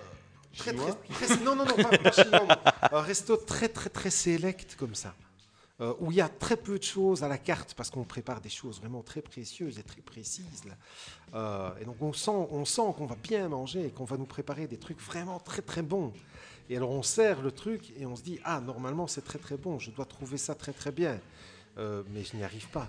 très, 0.57 0.73
très, 0.73 0.93
très- 1.27 1.43
non, 1.43 1.55
non, 1.55 1.65
non, 1.65 1.75
pas, 1.75 1.97
pas 1.97 2.11
chinois. 2.11 2.47
Un 2.91 3.01
resto 3.01 3.37
très, 3.37 3.69
très, 3.69 3.89
très 3.89 4.09
sélect 4.09 4.75
comme 4.75 4.95
ça 4.95 5.13
euh, 5.81 5.93
où 5.99 6.11
il 6.11 6.17
y 6.17 6.21
a 6.21 6.29
très 6.29 6.55
peu 6.55 6.77
de 6.79 6.83
choses 6.83 7.23
à 7.23 7.27
la 7.27 7.37
carte 7.37 7.73
parce 7.73 7.89
qu'on 7.89 8.03
prépare 8.05 8.39
des 8.41 8.49
choses 8.49 8.79
vraiment 8.79 9.01
très 9.01 9.21
précieuses 9.21 9.77
et 9.79 9.83
très 9.83 10.01
précises. 10.01 10.63
Là. 10.65 10.73
Euh, 11.33 11.69
et 11.81 11.85
donc 11.85 12.01
on 12.01 12.13
sent, 12.13 12.31
on 12.31 12.63
sent 12.65 12.93
qu'on 12.97 13.05
va 13.05 13.15
bien 13.15 13.49
manger 13.49 13.85
et 13.87 13.89
qu'on 13.91 14.05
va 14.05 14.15
nous 14.17 14.25
préparer 14.25 14.67
des 14.67 14.77
trucs 14.77 15.01
vraiment 15.01 15.39
très 15.39 15.61
très 15.61 15.81
bons. 15.81 16.13
Et 16.69 16.77
alors 16.77 16.91
on 16.91 17.03
sert 17.03 17.41
le 17.41 17.51
truc 17.51 17.91
et 17.99 18.05
on 18.05 18.15
se 18.15 18.23
dit 18.23 18.39
ah 18.43 18.61
normalement 18.61 19.05
c'est 19.07 19.23
très 19.23 19.37
très 19.39 19.57
bon, 19.57 19.77
je 19.79 19.91
dois 19.91 20.05
trouver 20.05 20.37
ça 20.37 20.55
très 20.55 20.73
très 20.73 20.91
bien, 20.91 21.19
Euh, 21.77 22.03
mais 22.13 22.23
je 22.23 22.37
n'y 22.37 22.43
arrive 22.45 22.69
pas. 22.69 22.87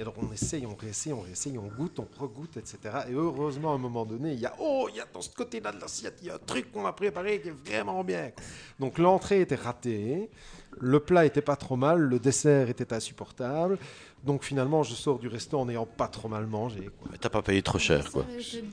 Et 0.00 0.02
alors 0.02 0.14
on 0.16 0.32
essaye, 0.32 0.64
on 0.64 0.74
réessaye, 0.74 1.12
on 1.12 1.20
réessaye, 1.20 1.58
on 1.58 1.66
goûte, 1.66 1.98
on 1.98 2.08
regoute, 2.18 2.56
etc. 2.56 2.78
Et 3.10 3.12
heureusement 3.12 3.72
à 3.72 3.74
un 3.74 3.78
moment 3.78 4.06
donné, 4.06 4.32
il 4.32 4.40
y 4.40 4.46
a 4.46 4.54
oh 4.58 4.86
il 4.90 4.96
y 4.96 5.00
a 5.00 5.04
dans 5.12 5.20
ce 5.20 5.28
côté-là 5.28 5.72
de 5.72 5.78
l'assiette, 5.78 6.16
il 6.22 6.28
y 6.28 6.30
a 6.30 6.36
un 6.36 6.38
truc 6.38 6.72
qu'on 6.72 6.86
a 6.86 6.92
préparé 6.94 7.38
qui 7.42 7.48
est 7.48 7.70
vraiment 7.70 8.02
bien. 8.02 8.30
Donc 8.78 8.96
l'entrée 8.96 9.42
était 9.42 9.56
ratée. 9.56 10.30
Le 10.78 11.00
plat 11.00 11.26
était 11.26 11.42
pas 11.42 11.56
trop 11.56 11.76
mal, 11.76 11.98
le 12.00 12.18
dessert 12.18 12.70
était 12.70 12.94
insupportable. 12.94 13.76
Donc 14.24 14.42
finalement, 14.42 14.82
je 14.82 14.94
sors 14.94 15.18
du 15.18 15.28
resto 15.28 15.58
en 15.58 15.66
n'ayant 15.66 15.84
pas 15.84 16.08
trop 16.08 16.28
mal 16.28 16.46
mangé. 16.46 16.88
quoi. 16.98 17.08
Mais 17.12 17.18
T'as 17.18 17.28
pas 17.28 17.42
payé 17.42 17.60
trop 17.60 17.78
cher, 17.78 18.10
quoi. 18.10 18.24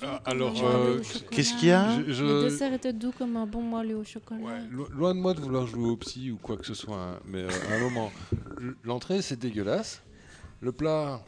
Ah, 0.04 0.22
alors, 0.24 0.54
euh. 0.66 1.02
Qu'est-ce 1.32 1.56
qu'il 1.56 1.68
y 1.70 1.72
a 1.72 2.00
Je- 2.06 2.12
je- 2.14 2.24
Le 2.24 2.44
dessert 2.50 2.72
était 2.72 2.94
doux 2.94 3.12
comme 3.18 3.36
un 3.36 3.46
bon 3.48 3.62
moelleux 3.64 3.98
au 3.98 4.04
chocolat. 4.06 4.40
Ouais, 4.40 4.60
lo- 4.72 4.88
loin 4.92 5.14
de 5.14 5.20
moi 5.20 5.34
de 5.34 5.42
vouloir 5.42 5.68
jouer 5.68 5.90
au 5.90 5.98
psy 5.98 6.32
ou 6.32 6.38
quoi 6.38 6.56
que 6.56 6.66
ce 6.66 6.74
soit, 6.74 6.96
hein, 6.98 7.20
mais 7.26 7.42
euh, 7.44 7.50
à 7.72 7.76
un 7.76 7.80
moment, 7.80 8.12
l'entrée 8.86 9.22
c'est 9.22 9.38
dégueulasse. 9.40 10.02
Le 10.62 10.72
plat, 10.72 11.22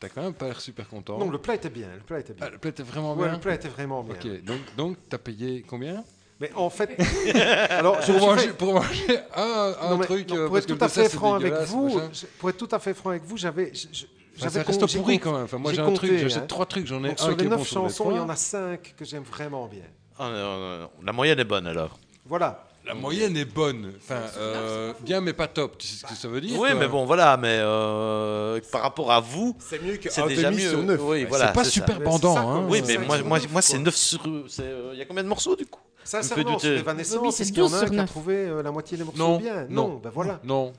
t'as 0.00 0.08
quand 0.08 0.22
même 0.22 0.34
pas 0.34 0.46
l'air 0.46 0.60
super 0.60 0.88
content. 0.88 1.18
Non, 1.18 1.30
le 1.30 1.38
plat 1.38 1.54
était 1.54 1.70
bien. 1.70 1.88
Le 1.94 2.00
plat 2.02 2.20
était 2.20 2.34
Ah, 2.40 2.44
bien. 2.44 2.50
le 2.50 2.58
plat 2.58 2.70
était 2.70 2.82
vraiment 2.82 3.14
Ouais, 3.14 3.24
bien. 3.24 3.32
le 3.34 3.40
plat 3.40 3.54
était 3.54 3.68
vraiment 3.68 4.02
bien. 4.02 4.14
Ok, 4.14 4.44
donc 4.44 4.60
donc 4.76 4.96
t'as 5.08 5.18
payé 5.18 5.64
combien? 5.68 6.04
Mais 6.38 6.52
en 6.54 6.68
fait, 6.68 6.90
alors 7.70 8.00
je 8.02 8.12
pour 8.12 8.20
manger, 8.26 8.46
fait- 8.48 8.52
pour 8.52 8.74
manger 8.74 9.18
un, 9.34 9.74
un 9.80 9.90
Non, 9.90 9.96
mais- 9.98 10.04
truc. 10.04 10.28
non, 10.28 10.36
euh, 10.36 10.46
pour 10.48 10.58
être 10.58 10.66
tout 10.66 10.78
à 10.84 10.88
fait 10.88 11.08
franc 11.08 11.34
avec 11.34 11.54
vous, 11.62 11.98
je- 12.12 12.26
pour 12.38 12.50
être 12.50 12.58
tout 12.58 12.68
à 12.70 12.78
fait 12.78 12.92
franc 12.94 13.10
avec 13.10 13.24
vous, 13.24 13.36
j'avais, 13.38 13.72
Enfin, 13.72 13.88
j'avais 14.36 14.50
ça 14.58 14.64
con- 14.64 14.72
reste 14.78 14.96
pourri 14.98 15.18
quand 15.18 15.32
même. 15.32 15.44
Enfin, 15.44 15.56
moi 15.56 15.70
j'ai 15.72 15.76
j'ai 15.76 15.82
un 15.82 15.92
truc, 15.94 16.12
j'achète 16.18 16.42
hein. 16.42 16.46
trois 16.46 16.66
trucs, 16.66 16.86
j'en 16.86 17.02
ai 17.04 17.08
Donc, 17.08 17.20
un 17.20 17.24
sur 17.24 17.36
qui 17.38 17.44
les 17.44 17.48
bon 17.48 17.56
neuf 17.56 17.66
chansons, 17.68 18.10
il 18.10 18.16
y 18.18 18.20
en 18.20 18.28
a 18.28 18.36
cinq 18.36 18.94
que 18.98 19.04
j'aime 19.06 19.22
vraiment 19.22 19.66
bien. 19.66 19.84
Ah, 20.18 20.28
non, 20.28 20.58
non, 20.58 20.78
non. 20.80 20.90
La 21.02 21.12
moyenne 21.12 21.38
est 21.40 21.44
bonne 21.44 21.66
alors. 21.66 21.98
Voilà. 22.26 22.68
La 22.86 22.94
moyenne 22.94 23.36
est 23.36 23.44
bonne. 23.44 23.92
Enfin, 23.98 24.20
euh, 24.38 24.92
bien, 25.00 25.20
mais 25.20 25.32
pas 25.32 25.48
top. 25.48 25.76
Tu 25.78 25.86
sais 25.88 25.96
ce 25.96 26.06
que 26.06 26.14
ça 26.14 26.28
veut 26.28 26.40
dire 26.40 26.52
Oui, 26.58 26.68
quoi 26.70 26.74
mais 26.78 26.86
bon, 26.88 27.04
voilà, 27.04 27.36
mais 27.36 27.58
euh, 27.60 28.60
par 28.70 28.82
rapport 28.82 29.10
à 29.10 29.20
vous, 29.20 29.56
C'est 29.58 29.82
mieux 29.82 29.96
que 29.96 30.08
c'est 30.08 30.26
déjà 30.28 30.50
mieux. 30.52 30.70
sur 30.70 30.82
neuf. 30.82 31.00
Oui, 31.02 31.24
voilà, 31.24 31.48
c'est 31.48 31.52
pas 31.52 31.64
ça. 31.64 31.70
super 31.70 31.98
Mais 31.98 32.04
bandant. 32.04 32.34
c'est 32.34 32.40
ça, 32.40 32.46
hein. 32.46 32.66
Oui, 32.68 32.82
C'est 32.84 32.98
mais 32.98 33.06
moi, 33.06 33.22
moi, 33.22 33.38
neuf, 33.40 33.50
moi 33.52 33.62
c'est 33.62 33.72
quoi. 33.74 33.82
9 33.84 33.96
sur. 33.96 34.20
c'est, 34.48 34.62
euh, 34.62 34.90
Il 34.92 34.98
y 34.98 35.02
a 35.02 35.04
combien 35.04 35.24
de 35.24 35.28
morceaux 35.28 35.56
du 35.56 35.66
coup? 35.66 35.80
Sur 36.04 36.20
euh, 36.38 36.78
Evanescence, 36.78 37.18
Oui, 37.20 37.32
c'est 37.32 37.44
qu'il 37.46 37.58
y 37.58 37.60
en 37.62 37.64
12 37.68 37.74
a 37.74 37.86
qui 37.86 37.94
a 37.94 37.96
9. 37.96 38.10
trouvé 38.10 38.34
euh, 38.36 38.62
la 38.62 38.70
moitié 38.70 38.96
des 38.96 39.02
morceaux 39.02 39.18
Non, 39.18 39.38
bien? 39.38 39.66
non. 39.68 39.88
Non, 39.88 39.94
ben 39.96 40.10
voilà. 40.10 40.40
Non. 40.44 40.72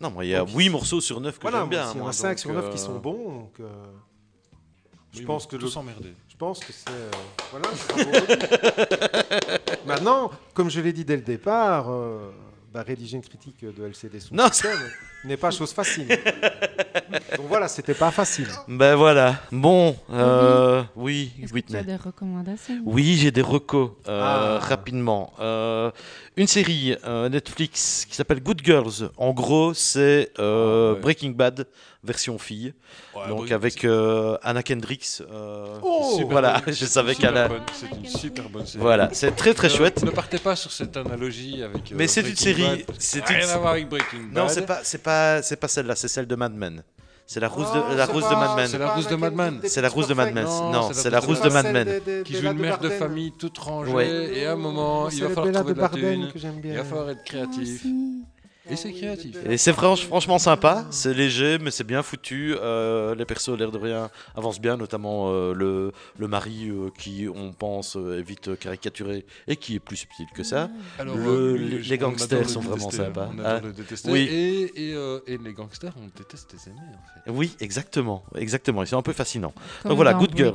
Non, 0.00 0.10
moi, 0.10 0.24
il 0.24 0.30
y 0.30 0.34
a 0.34 0.42
8 0.46 0.70
morceaux 0.70 1.02
sur 1.02 1.20
9 1.20 1.38
que 1.38 1.50
j'aime 1.50 1.68
bien. 1.68 1.92
il 1.94 1.98
y 1.98 2.00
en 2.00 2.08
a 2.08 2.12
5 2.12 2.28
donc, 2.30 2.38
sur 2.38 2.52
9 2.54 2.64
euh, 2.64 2.70
qui 2.70 2.78
sont 2.78 2.98
bons. 2.98 3.34
Donc, 3.34 3.52
euh, 3.60 3.68
je, 5.12 5.22
pense 5.24 5.46
que 5.46 5.56
emmerdés. 5.76 6.14
je 6.29 6.29
pense 6.40 6.60
que 6.60 6.72
c'est. 6.72 6.88
euh, 6.88 7.10
voilà. 7.50 7.68
Maintenant, 9.86 10.30
comme 10.54 10.70
je 10.70 10.80
l'ai 10.80 10.92
dit 10.92 11.04
dès 11.04 11.16
le 11.16 11.22
départ, 11.22 11.90
euh, 11.90 12.30
bah, 12.72 12.82
rédiger 12.82 13.16
une 13.18 13.22
critique 13.22 13.62
de 13.62 13.84
LCD 13.84 14.20
sous 14.20 14.34
Non, 14.34 14.46
système 14.50 14.78
n'est 15.24 15.36
pas 15.36 15.50
chose 15.50 15.72
facile. 15.72 16.06
donc 17.36 17.46
voilà, 17.48 17.68
c'était 17.68 17.94
pas 17.94 18.10
facile. 18.10 18.48
Ben 18.68 18.94
voilà. 18.94 19.36
Bon, 19.52 19.96
euh, 20.12 20.82
oui, 20.96 21.32
Est-ce 21.42 21.52
que 21.52 21.58
tu 21.60 21.74
as 21.76 21.78
Whitney. 21.78 21.84
des 21.84 21.96
recommandations? 21.96 22.80
Oui, 22.84 23.16
j'ai 23.18 23.30
des 23.30 23.42
recos 23.42 23.90
euh, 24.08 24.20
Ah. 24.22 24.58
rapidement. 24.64 25.32
Euh, 25.40 25.90
une 26.36 26.46
série 26.46 26.96
euh, 27.04 27.28
Netflix 27.28 28.06
qui 28.08 28.14
s'appelle 28.16 28.40
Good 28.42 28.62
Girls. 28.64 29.10
En 29.16 29.32
gros, 29.32 29.74
c'est 29.74 30.30
euh, 30.38 30.90
Ah, 30.90 30.94
ouais. 30.94 31.00
Breaking 31.00 31.30
Bad 31.30 31.66
version 32.02 32.38
fille. 32.38 32.72
Donc 33.28 33.50
avec 33.50 33.84
euh, 33.84 34.38
Anna 34.42 34.62
Kendricks. 34.62 35.20
euh, 35.30 35.76
Oh 35.82 36.12
Super 36.16 36.28
voilà, 36.30 36.62
bonne. 36.64 36.72
je 36.74 36.86
savais 36.86 37.12
Super 37.12 37.28
qu'elle 37.28 37.38
a. 37.38 37.48
bonne, 37.48 37.60
C'est 37.74 37.90
une 37.94 38.06
super 38.06 38.48
bonne 38.48 38.64
série. 38.66 38.82
Voilà, 38.82 39.10
c'est 39.12 39.36
très 39.36 39.52
très 39.52 39.68
chouette. 39.68 40.02
Ne 40.02 40.10
partez 40.10 40.38
pas 40.38 40.56
sur 40.56 40.70
cette 40.72 40.96
analogie 40.96 41.62
avec. 41.62 41.92
euh, 41.92 41.96
Mais 41.98 42.06
c'est 42.06 42.20
une 42.22 42.28
Breaking 42.28 42.42
série- 42.44 42.62
Bad, 42.62 42.84
parce 42.86 42.98
que 42.98 43.04
c'est 43.04 43.18
ça 43.26 43.32
une- 43.34 43.40
Rien 43.40 43.48
à 43.50 43.58
voir 43.58 43.72
avec 43.72 43.88
Breaking 43.90 44.18
Bad. 44.32 44.42
Non, 44.42 44.48
c'est 44.48 44.64
pas, 44.64 44.80
c'est 44.82 45.02
pas, 45.10 45.42
c'est 45.42 45.56
pas 45.56 45.68
celle-là, 45.68 45.94
c'est 45.96 46.08
celle 46.08 46.26
de 46.26 46.36
Mad 46.36 46.54
Men. 46.54 46.82
C'est 47.26 47.38
la 47.38 47.48
rousse 47.48 47.72
de, 47.72 47.96
la 47.96 48.06
rousse 48.06 48.28
de 48.28 48.34
Mad 48.34 48.56
Men. 48.56 48.66
c'est 48.66 48.78
la 48.78 48.92
rousse 48.94 49.08
de 49.08 49.14
Mad 49.16 49.34
Men. 49.34 49.60
C'est 49.64 49.80
la 49.80 49.88
rousse 49.88 50.08
de 50.08 50.14
Mad 50.14 50.34
Men. 50.34 50.44
Non, 50.44 50.90
c'est 50.92 51.10
la 51.10 51.20
rousse 51.20 51.40
de 51.40 51.48
Mad 51.48 51.72
Men. 51.72 52.24
Qui 52.24 52.34
joue 52.34 52.46
une 52.50 52.58
mère 52.58 52.78
de 52.78 52.88
famille 52.88 53.32
toute 53.38 53.56
rangée. 53.58 54.38
Et 54.40 54.46
à 54.46 54.52
un 54.52 54.56
moment, 54.56 55.08
il 55.10 55.22
va 55.22 55.28
falloir 55.28 55.54
trouver 55.54 55.74
de 55.74 55.80
la 55.80 55.88
thune. 55.88 56.32
que 56.32 56.38
j'aime 56.38 56.54
Il 56.56 56.62
bien. 56.62 56.76
va 56.78 56.84
falloir 56.84 57.10
être 57.10 57.24
créatif. 57.24 57.84
Et 58.68 58.76
c'est 58.76 58.92
créatif. 58.92 59.36
Et 59.48 59.56
c'est 59.56 59.72
franch- 59.72 60.04
franchement 60.04 60.38
sympa, 60.38 60.84
c'est 60.90 61.14
léger, 61.14 61.58
mais 61.58 61.70
c'est 61.70 61.82
bien 61.84 62.02
foutu. 62.02 62.54
Euh, 62.60 63.14
les 63.14 63.24
persos, 63.24 63.56
l'air 63.58 63.72
de 63.72 63.78
rien, 63.78 64.10
avancent 64.36 64.60
bien, 64.60 64.76
notamment 64.76 65.30
euh, 65.32 65.54
le, 65.54 65.92
le 66.18 66.28
mari 66.28 66.68
euh, 66.68 66.90
qui, 66.98 67.26
on 67.34 67.52
pense, 67.52 67.96
euh, 67.96 68.18
est 68.18 68.22
vite 68.22 68.58
caricaturé 68.58 69.24
et 69.48 69.56
qui 69.56 69.76
est 69.76 69.80
plus 69.80 69.96
subtil 69.96 70.26
que 70.34 70.42
ça. 70.42 70.68
Alors, 70.98 71.16
Le- 71.16 71.22
euh, 71.54 71.56
les- 71.56 71.98
gangsters 71.98 72.48
sont 72.48 72.60
vraiment 72.60 72.86
détester, 72.88 73.04
sympas. 73.06 73.30
On 73.34 73.38
Ah, 73.42 73.48
adore 73.54 73.66
le 73.68 73.72
détester. 73.72 74.10
oui. 74.10 74.20
Et, 74.30 74.90
et, 74.90 74.94
euh, 74.94 75.20
et 75.26 75.38
les 75.38 75.52
gangsters, 75.54 75.94
on 75.96 76.06
déteste 76.16 76.52
les 76.52 76.70
aimer 76.70 76.80
en 76.80 77.24
fait. 77.24 77.30
Oui, 77.30 77.56
exactement, 77.60 78.24
exactement. 78.36 78.82
Ils 78.82 78.86
sont 78.88 78.98
un 78.98 79.02
peu 79.02 79.12
fascinants. 79.14 79.54
Comme 79.82 79.94
voilà, 79.94 80.12
dans 80.12 80.18
Good 80.20 80.36
Girls. 80.36 80.54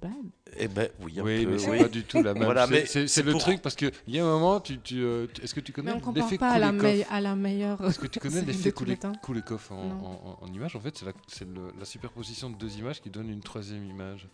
Bad. 0.00 0.10
Eh 0.58 0.68
ben 0.68 0.88
oui, 1.00 1.14
un 1.18 1.22
Oui, 1.22 1.44
peu, 1.44 1.50
mais 1.52 1.58
c'est 1.58 1.70
oui. 1.70 1.78
pas 1.78 1.88
du 1.88 2.02
tout 2.04 2.22
la 2.22 2.34
même. 2.34 2.44
Voilà, 2.44 2.66
C'est- 2.66 2.72
mais 2.72 2.80
c'est 2.80 2.86
c'est 2.86 3.08
c'est 3.08 3.22
le 3.22 3.32
pour- 3.32 3.40
truc 3.40 3.60
parce 3.62 3.74
qu'il 3.76 3.90
y 4.08 4.18
a 4.18 4.24
un 4.24 4.28
moment, 4.28 4.60
tu, 4.60 4.78
tu, 4.80 5.02
euh, 5.02 5.26
tu- 5.32 5.42
est-ce 5.42 5.54
que 5.54 5.60
tu 5.60 5.72
connais 5.72 5.90
Mais 5.90 5.96
on 5.96 6.00
compare 6.00 6.24
l'effet 6.24 6.38
pas 6.38 6.50
à 6.50 6.58
la, 6.58 6.72
à 7.10 7.20
la 7.20 7.36
meilleure. 7.36 7.84
Est-ce 7.86 7.98
que 7.98 8.06
tu 8.06 8.18
connais 8.20 8.40
l'effet. 8.46 8.72
Kulikov 8.72 9.68
en, 9.70 9.74
en, 9.74 9.78
en, 9.78 10.38
en 10.46 10.52
image? 10.52 10.76
En 10.76 10.80
fait, 10.80 10.96
c'est 10.96 11.04
la, 11.06 11.12
c'est 11.28 11.44
le- 11.46 11.72
la 11.78 11.84
superposition 11.84 12.50
de 12.50 12.56
deux 12.56 12.78
images 12.78 13.00
qui 13.00 13.10
donne 13.10 13.28
une 13.30 13.40
troisième 13.40 13.84
image. 13.84 14.28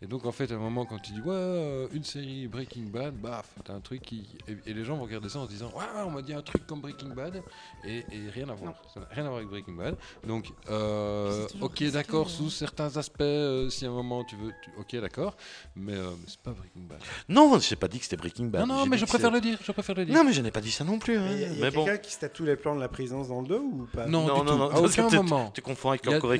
Et 0.00 0.06
donc, 0.06 0.24
en 0.26 0.30
fait, 0.32 0.52
à 0.52 0.54
un 0.54 0.58
moment, 0.58 0.84
quand 0.86 0.98
tu 1.00 1.10
dis 1.12 1.20
ouais, 1.20 1.88
une 1.92 2.04
série 2.04 2.46
Breaking 2.46 2.84
Bad, 2.84 3.14
baf, 3.14 3.46
t'as 3.64 3.72
un 3.74 3.80
truc 3.80 4.00
qui. 4.02 4.28
Et, 4.46 4.70
et 4.70 4.72
les 4.74 4.84
gens 4.84 4.96
vont 4.96 5.02
regarder 5.02 5.28
ça 5.28 5.40
en 5.40 5.46
se 5.46 5.50
disant 5.50 5.72
ouais, 5.76 5.84
on 6.06 6.10
m'a 6.10 6.22
dit 6.22 6.32
un 6.32 6.42
truc 6.42 6.66
comme 6.68 6.80
Breaking 6.80 7.08
Bad, 7.14 7.42
et, 7.84 7.98
et 8.12 8.30
rien 8.32 8.48
à 8.48 8.54
voir. 8.54 8.74
Ça 8.94 9.00
n'a 9.00 9.06
rien 9.10 9.24
à 9.24 9.28
voir 9.28 9.38
avec 9.38 9.48
Breaking 9.48 9.74
Bad. 9.74 9.96
Donc, 10.24 10.46
euh, 10.70 11.46
ok, 11.60 11.82
d'accord, 11.90 12.30
sous 12.30 12.48
certains 12.48 12.96
aspects, 12.96 13.20
euh, 13.22 13.68
si 13.70 13.86
à 13.86 13.88
un 13.88 13.92
moment 13.92 14.22
tu 14.24 14.36
veux. 14.36 14.52
tu- 14.62 14.70
ok, 14.78 15.00
d'accord, 15.00 15.36
mais, 15.74 15.94
euh, 15.94 16.10
mais 16.12 16.26
c'est 16.28 16.38
pas 16.40 16.52
Breaking 16.52 16.82
Bad. 16.88 16.98
Non, 17.28 17.58
j'ai 17.58 17.74
pas 17.76 17.88
dit 17.88 17.98
que 17.98 18.04
c'était 18.04 18.16
Breaking 18.16 18.46
Bad. 18.46 18.60
non, 18.66 18.76
non, 18.76 18.86
mais 18.86 18.98
je 18.98 19.04
préfère 19.04 19.32
le 19.32 19.40
dire, 19.40 19.58
je 19.64 19.72
préfère 19.72 19.96
le 19.96 20.04
dire. 20.04 20.14
Non, 20.14 20.22
mais 20.22 20.32
je 20.32 20.42
n'ai 20.42 20.52
pas 20.52 20.60
dit 20.60 20.70
ça 20.70 20.84
non 20.84 21.00
plus. 21.00 21.16
hein. 21.18 21.26
Mais 21.28 21.40
y 21.40 21.44
a, 21.44 21.48
y 21.48 21.58
a 21.58 21.64
Mais 21.64 21.70
bon. 21.72 21.84
quelqu'un 21.84 22.00
qui 22.00 22.12
se 22.12 22.20
tatoue 22.20 22.44
les 22.44 22.56
plans 22.56 22.76
de 22.76 22.80
la 22.80 22.88
présidence 22.88 23.28
dans 23.28 23.40
le 23.40 23.48
dos 23.48 23.58
ou 23.60 23.88
pas? 23.92 24.06
Non, 24.06 24.26
Non, 24.28 24.28
non, 24.28 24.52
tout. 24.52 24.58
non, 24.58 24.70
à 24.70 24.74
non, 24.74 24.84
aucun 24.86 25.10
moment. 25.10 25.50
Tu 25.52 25.60
confonds 25.60 25.90
avec 25.90 26.06
une 26.06 26.14
autre. 26.14 26.34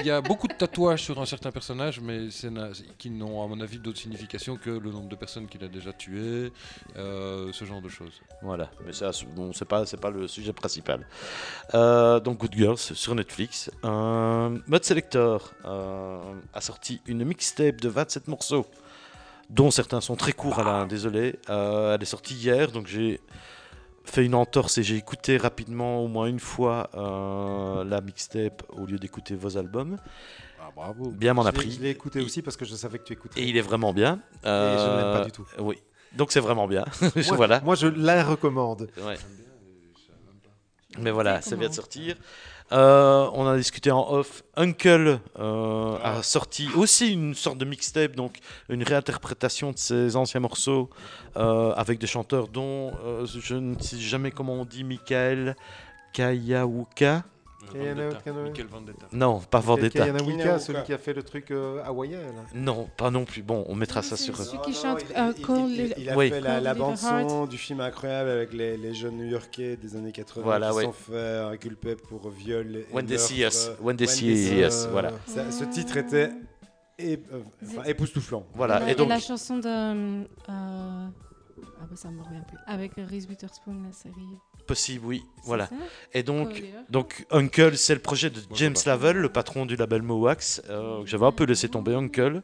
il 0.00 0.06
y 0.06 0.10
a- 0.10 0.20
beaucoup 0.22 0.48
de 0.48 0.54
tatouages 0.54 1.02
sur 1.02 1.20
un 1.20 1.26
certain 1.26 1.50
personnage, 1.50 2.00
mais 2.00 2.30
c'est 2.30 2.53
qui 2.98 3.10
n'ont, 3.10 3.42
à 3.42 3.46
mon 3.46 3.60
avis, 3.60 3.78
d'autres 3.78 3.98
significations 3.98 4.56
que 4.56 4.70
le 4.70 4.90
nombre 4.90 5.08
de 5.08 5.16
personnes 5.16 5.46
qu'il 5.46 5.62
a 5.64 5.68
déjà 5.68 5.92
tuées, 5.92 6.52
euh, 6.96 7.52
ce 7.52 7.64
genre 7.64 7.80
de 7.80 7.88
choses. 7.88 8.20
Voilà, 8.42 8.70
mais 8.84 8.92
ça, 8.92 9.10
bon, 9.34 9.52
c'est 9.52 9.64
pas, 9.64 9.86
c'est 9.86 10.00
pas 10.00 10.10
le 10.10 10.28
sujet 10.28 10.52
principal. 10.52 11.06
Euh, 11.74 12.20
donc 12.20 12.38
Good 12.38 12.54
Girls 12.54 12.78
sur 12.78 13.14
Netflix. 13.14 13.70
Un 13.82 14.58
Mode 14.66 14.84
Selector 14.84 15.52
euh, 15.64 16.20
a 16.52 16.60
sorti 16.60 17.00
une 17.06 17.24
mixtape 17.24 17.80
de 17.80 17.88
27 17.88 18.28
morceaux, 18.28 18.66
dont 19.50 19.70
certains 19.70 20.00
sont 20.00 20.16
très 20.16 20.32
courts, 20.32 20.58
Alain, 20.58 20.86
désolé. 20.86 21.38
Euh, 21.48 21.94
elle 21.94 22.02
est 22.02 22.06
sortie 22.06 22.34
hier, 22.34 22.70
donc 22.70 22.86
j'ai 22.86 23.20
fait 24.04 24.24
une 24.24 24.34
entorse 24.34 24.78
et 24.78 24.82
j'ai 24.82 24.96
écouté 24.96 25.36
rapidement 25.36 26.00
au 26.00 26.08
moins 26.08 26.26
une 26.26 26.40
fois 26.40 26.90
euh, 26.94 27.84
la 27.84 28.00
mixtape 28.00 28.62
au 28.70 28.86
lieu 28.86 28.98
d'écouter 28.98 29.34
vos 29.34 29.56
albums. 29.56 29.96
Ah, 30.76 30.92
bravo. 30.92 31.10
Bien 31.10 31.34
m'en 31.34 31.46
a 31.46 31.52
pris. 31.52 31.70
Je 31.70 31.80
l'ai 31.80 31.90
écouté 31.90 32.20
aussi 32.20 32.42
parce 32.42 32.56
que 32.56 32.64
je 32.64 32.74
savais 32.74 32.98
que 32.98 33.04
tu 33.04 33.12
écoutais. 33.12 33.40
Et 33.40 33.44
il 33.48 33.56
est 33.56 33.60
vraiment 33.62 33.92
bien. 33.92 34.20
Et 34.42 34.46
je 34.46 34.48
ne 34.48 34.96
l'aime 34.96 35.06
Euh, 35.06 35.18
pas 35.18 35.24
du 35.24 35.32
tout. 35.32 35.46
Oui. 35.58 35.76
Donc 36.16 36.32
c'est 36.32 36.40
vraiment 36.40 36.66
bien. 36.68 36.84
Moi, 37.00 37.36
voilà. 37.36 37.60
moi, 37.60 37.74
je 37.74 37.86
la 37.88 38.24
recommande. 38.24 38.88
Ouais. 39.04 39.16
Mais 40.98 41.10
voilà, 41.10 41.42
ça 41.42 41.56
vient 41.56 41.68
de 41.68 41.74
sortir. 41.74 42.14
Euh, 42.72 43.28
on 43.34 43.46
a 43.46 43.56
discuté 43.56 43.90
en 43.90 44.08
off. 44.10 44.42
Uncle 44.56 45.18
euh, 45.38 45.98
a 46.02 46.22
sorti 46.22 46.68
aussi 46.76 47.12
une 47.12 47.34
sorte 47.34 47.58
de 47.58 47.64
mixtape, 47.64 48.14
donc 48.14 48.38
une 48.68 48.82
réinterprétation 48.82 49.72
de 49.72 49.78
ses 49.78 50.16
anciens 50.16 50.40
morceaux 50.40 50.88
euh, 51.36 51.72
avec 51.74 51.98
des 51.98 52.06
chanteurs 52.06 52.48
dont 52.48 52.92
euh, 53.04 53.26
je 53.26 53.54
ne 53.56 53.78
sais 53.80 53.98
jamais 53.98 54.30
comment 54.30 54.54
on 54.54 54.64
dit, 54.64 54.84
Michael 54.84 55.56
Kayawuka. 56.12 57.24
Kayana-. 57.72 58.08
Non, 59.12 59.40
pas 59.40 59.60
Vendetta. 59.60 59.98
Kayana 60.00 60.18
Kayana 60.20 60.58
celui 60.58 60.82
qui 60.82 60.92
a 60.92 60.98
fait 60.98 61.12
le 61.14 61.22
truc 61.22 61.50
euh, 61.50 61.82
hawaïen. 61.84 62.18
là. 62.20 62.42
Non, 62.54 62.88
pas 62.96 63.10
non 63.10 63.24
plus. 63.24 63.42
Bon, 63.42 63.64
on 63.68 63.74
mettra 63.74 64.02
ça 64.02 64.16
sur. 64.16 64.36
celui 64.36 64.56
Non, 64.58 64.62
qui 64.64 64.70
non, 64.72 64.76
chante 64.76 65.04
il- 65.10 65.16
euh, 65.16 65.92
il- 65.98 66.10
a 66.10 66.16
Oui. 66.16 66.28
fait 66.30 66.40
la, 66.40 66.74
bande 66.74 66.96
son 66.96 67.46
du 67.46 67.58
film 67.58 67.80
incroyable 67.80 68.30
avec 68.30 68.52
les, 68.52 68.76
les 68.76 68.94
jeunes 68.94 69.16
New-Yorkais 69.16 69.76
des 69.76 69.96
années 69.96 70.12
80 70.12 70.42
Voilà, 70.44 70.70
qui 70.70 70.76
ouais. 70.76 70.84
sont 70.84 70.92
fait 70.92 71.38
inculper 71.52 71.96
pour 71.96 72.28
viol 72.30 72.76
et 72.76 72.86
When 72.92 73.06
they 73.06 73.18
see 73.18 73.42
us. 73.44 73.70
When 73.80 73.96
they 73.96 74.06
see 74.08 74.60
us. 74.62 74.86
Voilà. 74.90 75.12
Ça- 75.26 75.50
ce 75.50 75.64
titre 75.64 75.96
était 75.96 76.30
euh, 77.00 77.16
époustouflant. 77.86 78.44
Voilà. 78.54 78.86
Et, 78.88 78.92
Et 78.92 78.94
donc, 78.94 79.08
la 79.08 79.18
chanson 79.20 79.58
de. 79.58 79.66
euh, 79.68 80.24
ah 80.48 81.86
bah 81.90 81.96
ça 81.96 82.10
me 82.10 82.22
revient 82.22 82.42
plus. 82.46 82.58
Avec 82.66 82.92
Reese 82.96 83.26
Witherspoon, 83.28 83.82
la 83.84 83.92
série. 83.92 84.14
Possible, 84.66 85.04
oui. 85.06 85.22
Voilà. 85.44 85.66
ça 85.66 85.74
Et 86.12 86.22
donc, 86.22 86.62
Donc 86.90 87.26
Uncle, 87.30 87.76
c'est 87.76 87.94
le 87.94 88.00
projet 88.00 88.30
de 88.30 88.40
James. 88.54 88.74
Lavelle, 88.86 89.16
le 89.16 89.28
patron 89.28 89.66
du 89.66 89.76
label 89.76 90.02
Mowax, 90.02 90.62
euh, 90.70 91.02
j'avais 91.06 91.26
un 91.26 91.32
peu 91.32 91.44
laissé 91.44 91.68
tomber 91.68 91.94
Uncle. 91.94 92.42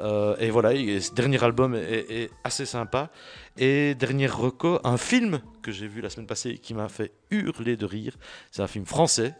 Euh, 0.00 0.36
et 0.38 0.50
voilà, 0.50 0.74
et 0.74 1.00
ce 1.00 1.12
dernier 1.12 1.42
album 1.42 1.74
est, 1.74 1.80
est- 1.82 2.12
est 2.22 2.30
assez 2.44 2.66
sympa. 2.66 3.10
Et 3.56 3.96
dernier 3.96 4.28
reco, 4.28 4.78
un 4.84 4.96
film 4.96 5.40
que 5.62 5.72
j'ai 5.72 5.88
vu 5.88 6.00
la 6.00 6.08
semaine 6.08 6.28
passée 6.28 6.58
qui 6.58 6.72
m'a 6.72 6.88
fait 6.88 7.10
hurler 7.32 7.76
de 7.76 7.84
rire. 7.84 8.14
C'est 8.52 8.62
un 8.62 8.68
film 8.68 8.86
français. 8.86 9.34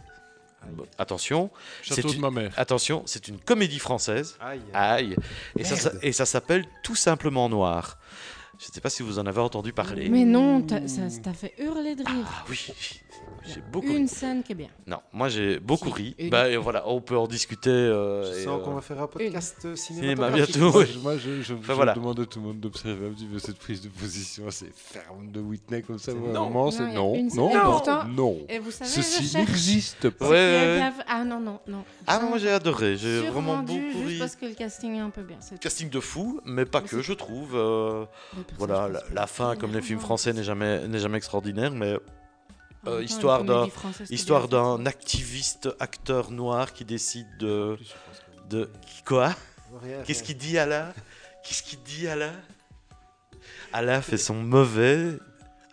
Bon, 0.72 0.84
attention, 0.98 1.52
Château 1.82 2.08
C'est 2.08 2.16
de 2.16 2.20
ma 2.20 2.32
mère. 2.32 2.52
attention, 2.56 3.04
c'est 3.06 3.28
une 3.28 3.38
comédie 3.38 3.78
française. 3.78 4.36
Aïe. 4.40 4.60
Aïe. 4.74 5.16
Et 5.56 5.62
ça, 5.62 5.76
ça- 5.76 5.92
et 6.02 6.10
ça 6.10 6.26
s'appelle 6.26 6.64
Tout 6.82 6.96
simplement 6.96 7.48
Noir. 7.48 7.97
Je 8.58 8.66
ne 8.66 8.72
sais 8.72 8.80
pas 8.80 8.90
si 8.90 9.02
vous 9.04 9.18
en 9.18 9.26
avez 9.26 9.40
entendu 9.40 9.72
parler. 9.72 10.08
Mais 10.08 10.24
non, 10.24 10.66
ça 10.86 11.02
t'a 11.22 11.32
fait 11.32 11.54
hurler 11.58 11.94
de 11.94 12.02
rire. 12.02 12.26
Ah 12.26 12.44
oui, 12.50 12.72
j'ai 13.54 13.62
beaucoup 13.72 13.88
ri. 13.88 13.96
Une 13.96 14.08
scène 14.08 14.42
qui 14.42 14.52
est 14.52 14.54
bien. 14.54 14.68
Non, 14.86 14.98
moi 15.12 15.28
j'ai 15.28 15.58
beaucoup 15.58 15.90
ri. 15.90 16.14
une. 16.18 16.30
Bah 16.30 16.48
et 16.48 16.56
voilà, 16.56 16.88
on 16.88 17.00
peut 17.00 17.16
en 17.16 17.26
discuter. 17.26 17.70
euh, 17.70 18.22
Je 18.32 18.44
sens 18.44 18.60
euh, 18.60 18.64
qu'on 18.64 18.74
va 18.74 18.80
faire 18.80 19.00
un 19.02 19.06
podcast 19.06 19.56
euh, 19.64 19.76
cinéma 19.76 20.02
cinématographique. 20.14 20.56
bientôt. 20.56 20.72
Moi, 20.72 20.82
oui. 20.82 20.90
je, 20.92 20.98
moi, 21.00 21.16
je, 21.16 21.42
je- 21.42 21.54
je 21.62 21.72
voilà. 21.72 21.94
demande 21.94 22.20
à 22.20 22.26
tout 22.26 22.38
le 22.40 22.46
monde 22.46 22.60
d'observer 22.60 23.06
un 23.08 23.12
petit 23.12 23.26
peu 23.26 23.38
cette 23.38 23.58
prise 23.58 23.80
de 23.82 23.88
position 23.88 24.46
assez 24.48 24.70
ferme 24.74 25.30
de 25.30 25.40
Whitney 25.40 25.82
comme 25.82 25.98
ça. 25.98 26.12
C'est 26.12 26.18
non. 26.18 26.50
Non, 26.50 26.70
c'est 26.70 26.82
il 26.84 26.88
y 26.88 26.92
a 26.92 26.94
non, 26.94 27.14
une 27.14 27.28
non, 27.34 27.50
Et 27.50 27.54
non, 27.54 27.62
pourtant- 27.64 28.04
non. 28.04 28.38
Et 28.48 28.58
vous 28.58 28.70
savez, 28.70 28.90
je 28.90 28.96
Ceci 29.02 29.28
cherche. 29.28 29.48
n'existe 29.48 30.10
pas. 30.10 30.28
Ouais, 30.28 30.36
Il 30.36 30.52
y 30.52 30.56
ouais, 30.56 30.58
a 30.82 30.84
ouais. 30.88 30.92
bien- 30.94 31.04
Ah 31.08 31.24
non, 31.24 31.40
non, 31.40 31.60
non. 31.66 31.84
Ah 32.06 32.20
moi 32.20 32.38
j'ai 32.38 32.50
adoré, 32.50 32.96
j'ai 32.96 33.20
vraiment 33.28 33.52
rendu 33.56 33.72
beaucoup 33.80 33.98
juste 34.02 34.08
ri. 34.08 34.18
parce 34.18 34.36
que 34.36 34.46
le 34.46 34.54
casting 34.54 34.94
est 34.96 35.00
un 35.00 35.10
peu 35.10 35.22
bien. 35.22 35.36
c'est- 35.40 35.58
Casting 35.58 35.90
de 35.90 36.00
fou, 36.00 36.40
mais 36.44 36.64
pas 36.64 36.80
Mais 36.80 36.88
que 36.88 36.96
c'est- 36.96 37.02
je 37.02 37.12
trouve. 37.12 37.54
euh, 37.54 38.04
voilà, 38.58 38.88
la, 39.12 39.26
fin, 39.26 39.56
comme 39.56 39.72
les 39.72 39.82
films 39.82 40.00
français, 40.00 40.32
n'est 40.32 40.42
jamais, 40.44 40.86
n'est 40.88 40.98
jamais 40.98 41.16
extraordinaire, 41.18 41.72
mais 41.72 41.96
euh, 42.86 43.02
histoire 43.02 43.44
d'un- 43.44 43.68
histoire 44.10 44.48
d'un 44.48 44.86
activiste 44.86 45.68
acteur 45.80 46.30
noir 46.30 46.72
qui 46.72 46.84
décide 46.84 47.26
de, 47.38 47.76
que- 48.48 48.48
de 48.50 48.70
quoi? 49.04 49.34
Qu'est-ce 50.04 50.22
qu'il 50.22 50.38
dit 50.38 50.58
Alain? 50.58 50.92
Qu'est-ce 51.44 51.62
qu'il 51.62 51.82
dit 51.82 52.08
Alain? 52.08 52.32
Alain 53.72 54.00
fait 54.00 54.16
son 54.18 54.34
mauvais. 54.34 55.18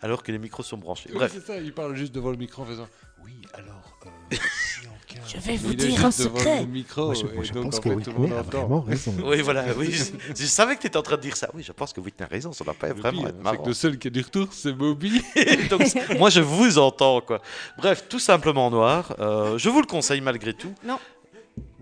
alors 0.02 0.22
que 0.22 0.30
les 0.30 0.38
micros 0.38 0.62
sont 0.62 0.76
branchés. 0.76 1.08
Oui, 1.10 1.16
Bref, 1.16 1.32
c'est 1.34 1.46
ça, 1.46 1.56
il 1.56 1.72
parle 1.72 1.94
juste 1.96 2.12
devant 2.14 2.30
le 2.30 2.36
micro 2.36 2.62
en 2.62 2.66
faisant 2.66 2.88
Oui, 3.24 3.40
alors, 3.54 3.98
euh, 4.06 4.08
si 4.30 4.82
cas. 4.82 4.88
Je 5.28 5.38
vais 5.40 5.56
vous 5.56 5.74
dire 5.74 6.04
un 6.04 6.10
secret. 6.10 6.66
micro, 6.66 7.06
Moi, 7.06 7.14
je, 7.14 7.22
moi, 7.34 7.44
je 7.44 7.52
donc, 7.52 7.64
pense 7.64 7.76
en 7.76 7.80
que 7.80 7.88
fait, 7.90 7.94
tout 8.02 8.10
le 8.10 8.16
Whitney 8.16 8.28
monde 8.30 8.38
a 8.38 8.42
vraiment 8.42 8.80
raison. 8.80 9.14
oui, 9.24 9.40
voilà, 9.42 9.64
oui, 9.76 9.92
je, 9.92 10.04
je 10.36 10.46
savais 10.46 10.76
que 10.76 10.82
tu 10.82 10.86
étais 10.86 10.96
en 10.96 11.02
train 11.02 11.16
de 11.16 11.22
dire 11.22 11.36
ça. 11.36 11.48
Oui, 11.54 11.62
je 11.62 11.72
pense 11.72 11.92
que 11.92 12.00
Whitney 12.00 12.24
a 12.26 12.28
raison, 12.30 12.52
ça 12.52 12.64
ne 12.64 12.66
va 12.66 12.74
pas 12.74 12.92
vraiment 12.92 13.20
pire, 13.20 13.28
être 13.28 13.36
c'est 13.36 13.42
marrant. 13.42 13.56
que 13.62 13.68
le 13.68 13.74
seul 13.74 13.98
qui 13.98 14.08
a 14.08 14.10
du 14.10 14.20
retour, 14.22 14.48
c'est 14.52 14.72
Moby. 14.74 15.22
Donc, 15.70 15.82
moi, 16.18 16.30
je 16.30 16.40
vous 16.40 16.78
entends, 16.78 17.20
quoi. 17.20 17.40
Bref, 17.78 18.04
tout 18.08 18.18
simplement 18.20 18.70
noir. 18.70 19.14
Euh, 19.18 19.58
je 19.58 19.68
vous 19.68 19.80
le 19.80 19.86
conseille 19.86 20.20
malgré 20.20 20.52
tout. 20.54 20.72
Non. 20.86 20.98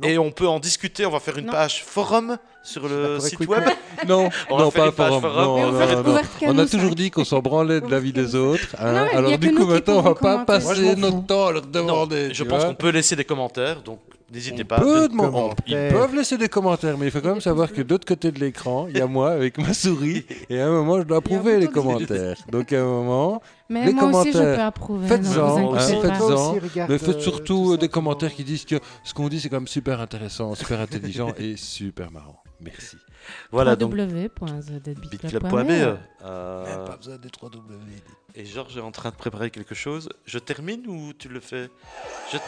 Et 0.02 0.18
on 0.18 0.30
peut 0.30 0.46
en 0.48 0.58
discuter. 0.60 1.06
On 1.06 1.10
va 1.10 1.20
faire 1.20 1.38
une 1.38 1.46
Non. 1.46 1.52
page 1.52 1.84
forum 1.84 2.36
sur 2.62 2.88
le 2.88 3.18
site 3.20 3.46
web. 3.46 3.62
Non, 4.08 4.28
On 4.50 4.56
va 4.58 4.64
non, 4.64 4.70
faire 4.70 4.82
pas 4.82 4.86
une 4.88 4.92
page 4.94 5.08
forum. 5.08 5.22
forum. 5.22 6.20
On 6.42 6.46
On 6.46 6.50
a 6.58 6.62
nous 6.62 6.68
toujours 6.68 6.94
dit 6.94 7.10
qu'on 7.10 7.24
s'en 7.24 7.40
branlait 7.40 7.80
de 7.80 7.90
la 7.90 8.00
vie 8.00 8.12
des 8.12 8.34
autres. 8.34 8.74
hein. 8.78 9.06
Alors 9.12 9.38
du 9.38 9.54
coup, 9.54 9.66
maintenant, 9.66 9.98
on 9.98 10.02
va 10.02 10.14
pas 10.14 10.38
passer 10.44 10.96
notre 10.96 11.24
temps 11.26 11.46
à 11.46 11.52
leur 11.52 11.62
Non, 11.62 11.70
demander. 11.70 12.34
je 12.34 12.44
pense 12.44 12.64
qu'on 12.64 12.74
peut 12.74 12.90
laisser 12.90 13.16
des 13.16 13.24
commentaires. 13.24 13.82
Donc, 13.82 14.00
n'hésitez 14.34 14.64
pas. 14.64 14.80
peut 14.80 15.08
demander- 15.08 15.36
on- 15.38 15.54
ils 15.66 15.74
peuvent 15.92 16.14
laisser 16.14 16.36
des 16.36 16.48
commentaires, 16.48 16.98
mais 16.98 17.06
il 17.06 17.10
faut 17.10 17.20
quand 17.20 17.30
même 17.30 17.40
savoir 17.40 17.72
que 17.72 17.80
de 17.82 17.88
l'autre 17.88 18.06
côté 18.06 18.30
de 18.32 18.38
l'écran, 18.40 18.86
il 18.88 18.98
y 18.98 19.00
a 19.00 19.06
moi 19.06 19.30
avec 19.30 19.56
ma 19.58 19.72
souris, 19.72 20.26
et 20.50 20.60
à 20.60 20.66
un 20.66 20.70
moment, 20.72 20.98
je 20.98 21.04
dois 21.06 21.18
approuver 21.18 21.58
les 21.58 21.68
commentaires. 21.68 22.36
Donc 22.50 22.72
à 22.72 22.80
un 22.82 22.84
moment, 22.84 23.40
Mais 23.70 23.86
Les 23.86 23.92
moi 23.94 24.20
aussi, 24.20 24.28
je 24.28 24.32
commentaires. 24.32 24.56
peux 24.56 24.62
approuver. 24.62 25.08
Faites-en, 25.08 25.74
hein, 25.74 25.78
faites-en. 25.78 26.56
Mais 26.88 26.98
faites 26.98 27.16
euh, 27.16 27.20
surtout 27.20 27.44
tout 27.44 27.72
euh, 27.72 27.78
des 27.78 27.88
commentaires 27.88 28.34
qui 28.34 28.44
disent 28.44 28.66
que 28.66 28.76
ce 29.04 29.14
qu'on 29.14 29.28
dit, 29.28 29.40
c'est 29.40 29.48
quand 29.48 29.56
même 29.56 29.66
super 29.68 30.00
intéressant, 30.02 30.54
super 30.54 30.80
intelligent 30.80 31.32
et 31.38 31.56
super 31.56 32.10
marrant. 32.12 32.42
Merci. 32.60 32.96
Voilà, 33.50 33.74
donc. 33.74 33.94
Même 33.94 34.28
Euh, 36.24 36.86
pas 36.86 36.96
besoin 36.96 37.16
des 37.16 37.30
3 37.30 37.48
W. 37.50 37.78
et 38.34 38.44
Georges 38.44 38.76
est 38.76 38.80
en 38.80 38.90
train 38.90 39.10
de 39.10 39.14
préparer 39.16 39.50
quelque 39.50 39.74
chose. 39.74 40.08
Je 40.26 40.38
termine 40.38 40.86
ou 40.86 41.12
tu 41.14 41.28
le 41.28 41.40
fais? 41.40 41.68
Je- 42.32 42.38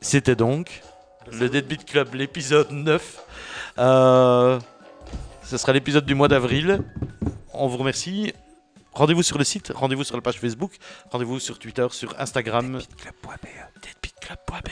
C'était 0.00 0.36
donc 0.36 0.82
le 1.32 1.48
Deadbeat 1.48 1.84
Club, 1.84 2.14
l'épisode 2.14 2.70
9. 2.70 3.22
Euh, 3.78 4.60
ce 5.42 5.56
sera 5.56 5.72
l'épisode 5.72 6.06
du 6.06 6.14
mois 6.14 6.28
d'avril. 6.28 6.80
On 7.52 7.66
vous 7.66 7.76
remercie. 7.76 8.32
Rendez-vous 8.92 9.22
sur 9.22 9.38
le 9.38 9.44
site, 9.44 9.72
rendez-vous 9.74 10.02
sur 10.02 10.16
la 10.16 10.22
page 10.22 10.40
Facebook, 10.40 10.72
rendez-vous 11.10 11.38
sur 11.38 11.58
Twitter, 11.58 11.86
sur 11.90 12.18
Instagram. 12.18 12.80
Deadbeatclub.be. 13.82 14.68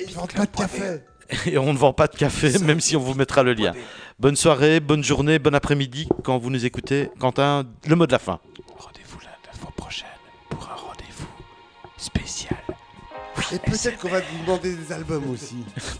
Ils 0.00 0.14
vendent 0.14 0.32
pas 0.32 0.46
de 0.46 0.56
café. 0.56 1.00
Et 1.46 1.58
on 1.58 1.72
ne 1.72 1.78
vend 1.78 1.92
pas 1.92 2.06
de 2.06 2.16
café, 2.16 2.58
même 2.60 2.80
si 2.80 2.96
on 2.96 3.00
vous 3.00 3.14
mettra 3.14 3.42
le 3.42 3.54
lien. 3.54 3.72
Bonne 4.18 4.36
soirée, 4.36 4.80
bonne 4.80 5.04
journée, 5.04 5.38
bon 5.38 5.54
après-midi 5.54 6.08
quand 6.22 6.38
vous 6.38 6.50
nous 6.50 6.64
écoutez. 6.64 7.10
Quentin, 7.18 7.64
le 7.86 7.96
mot 7.96 8.06
de 8.06 8.12
la 8.12 8.18
fin. 8.18 8.40
Et 13.52 13.58
peut-être 13.58 13.98
qu'on 13.98 14.08
va 14.08 14.20
vous 14.20 14.38
demander 14.44 14.74
des 14.74 14.92
albums 14.92 15.30
aussi. 15.30 15.56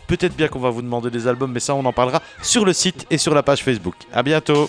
Peut-être 0.07 0.37
bien 0.37 0.49
qu'on 0.49 0.59
va 0.59 0.71
vous 0.71 0.83
demander 0.83 1.11
des 1.11 1.27
albums, 1.27 1.53
mais 1.53 1.61
ça, 1.61 1.75
on 1.75 1.85
en 1.85 1.93
parlera 1.93 2.23
sur 2.43 2.65
le 2.65 2.73
site 2.73 3.07
et 3.11 3.19
sur 3.19 3.35
la 3.35 3.43
page 3.43 3.63
Facebook. 3.63 3.95
À 4.13 4.23
bientôt. 4.23 4.69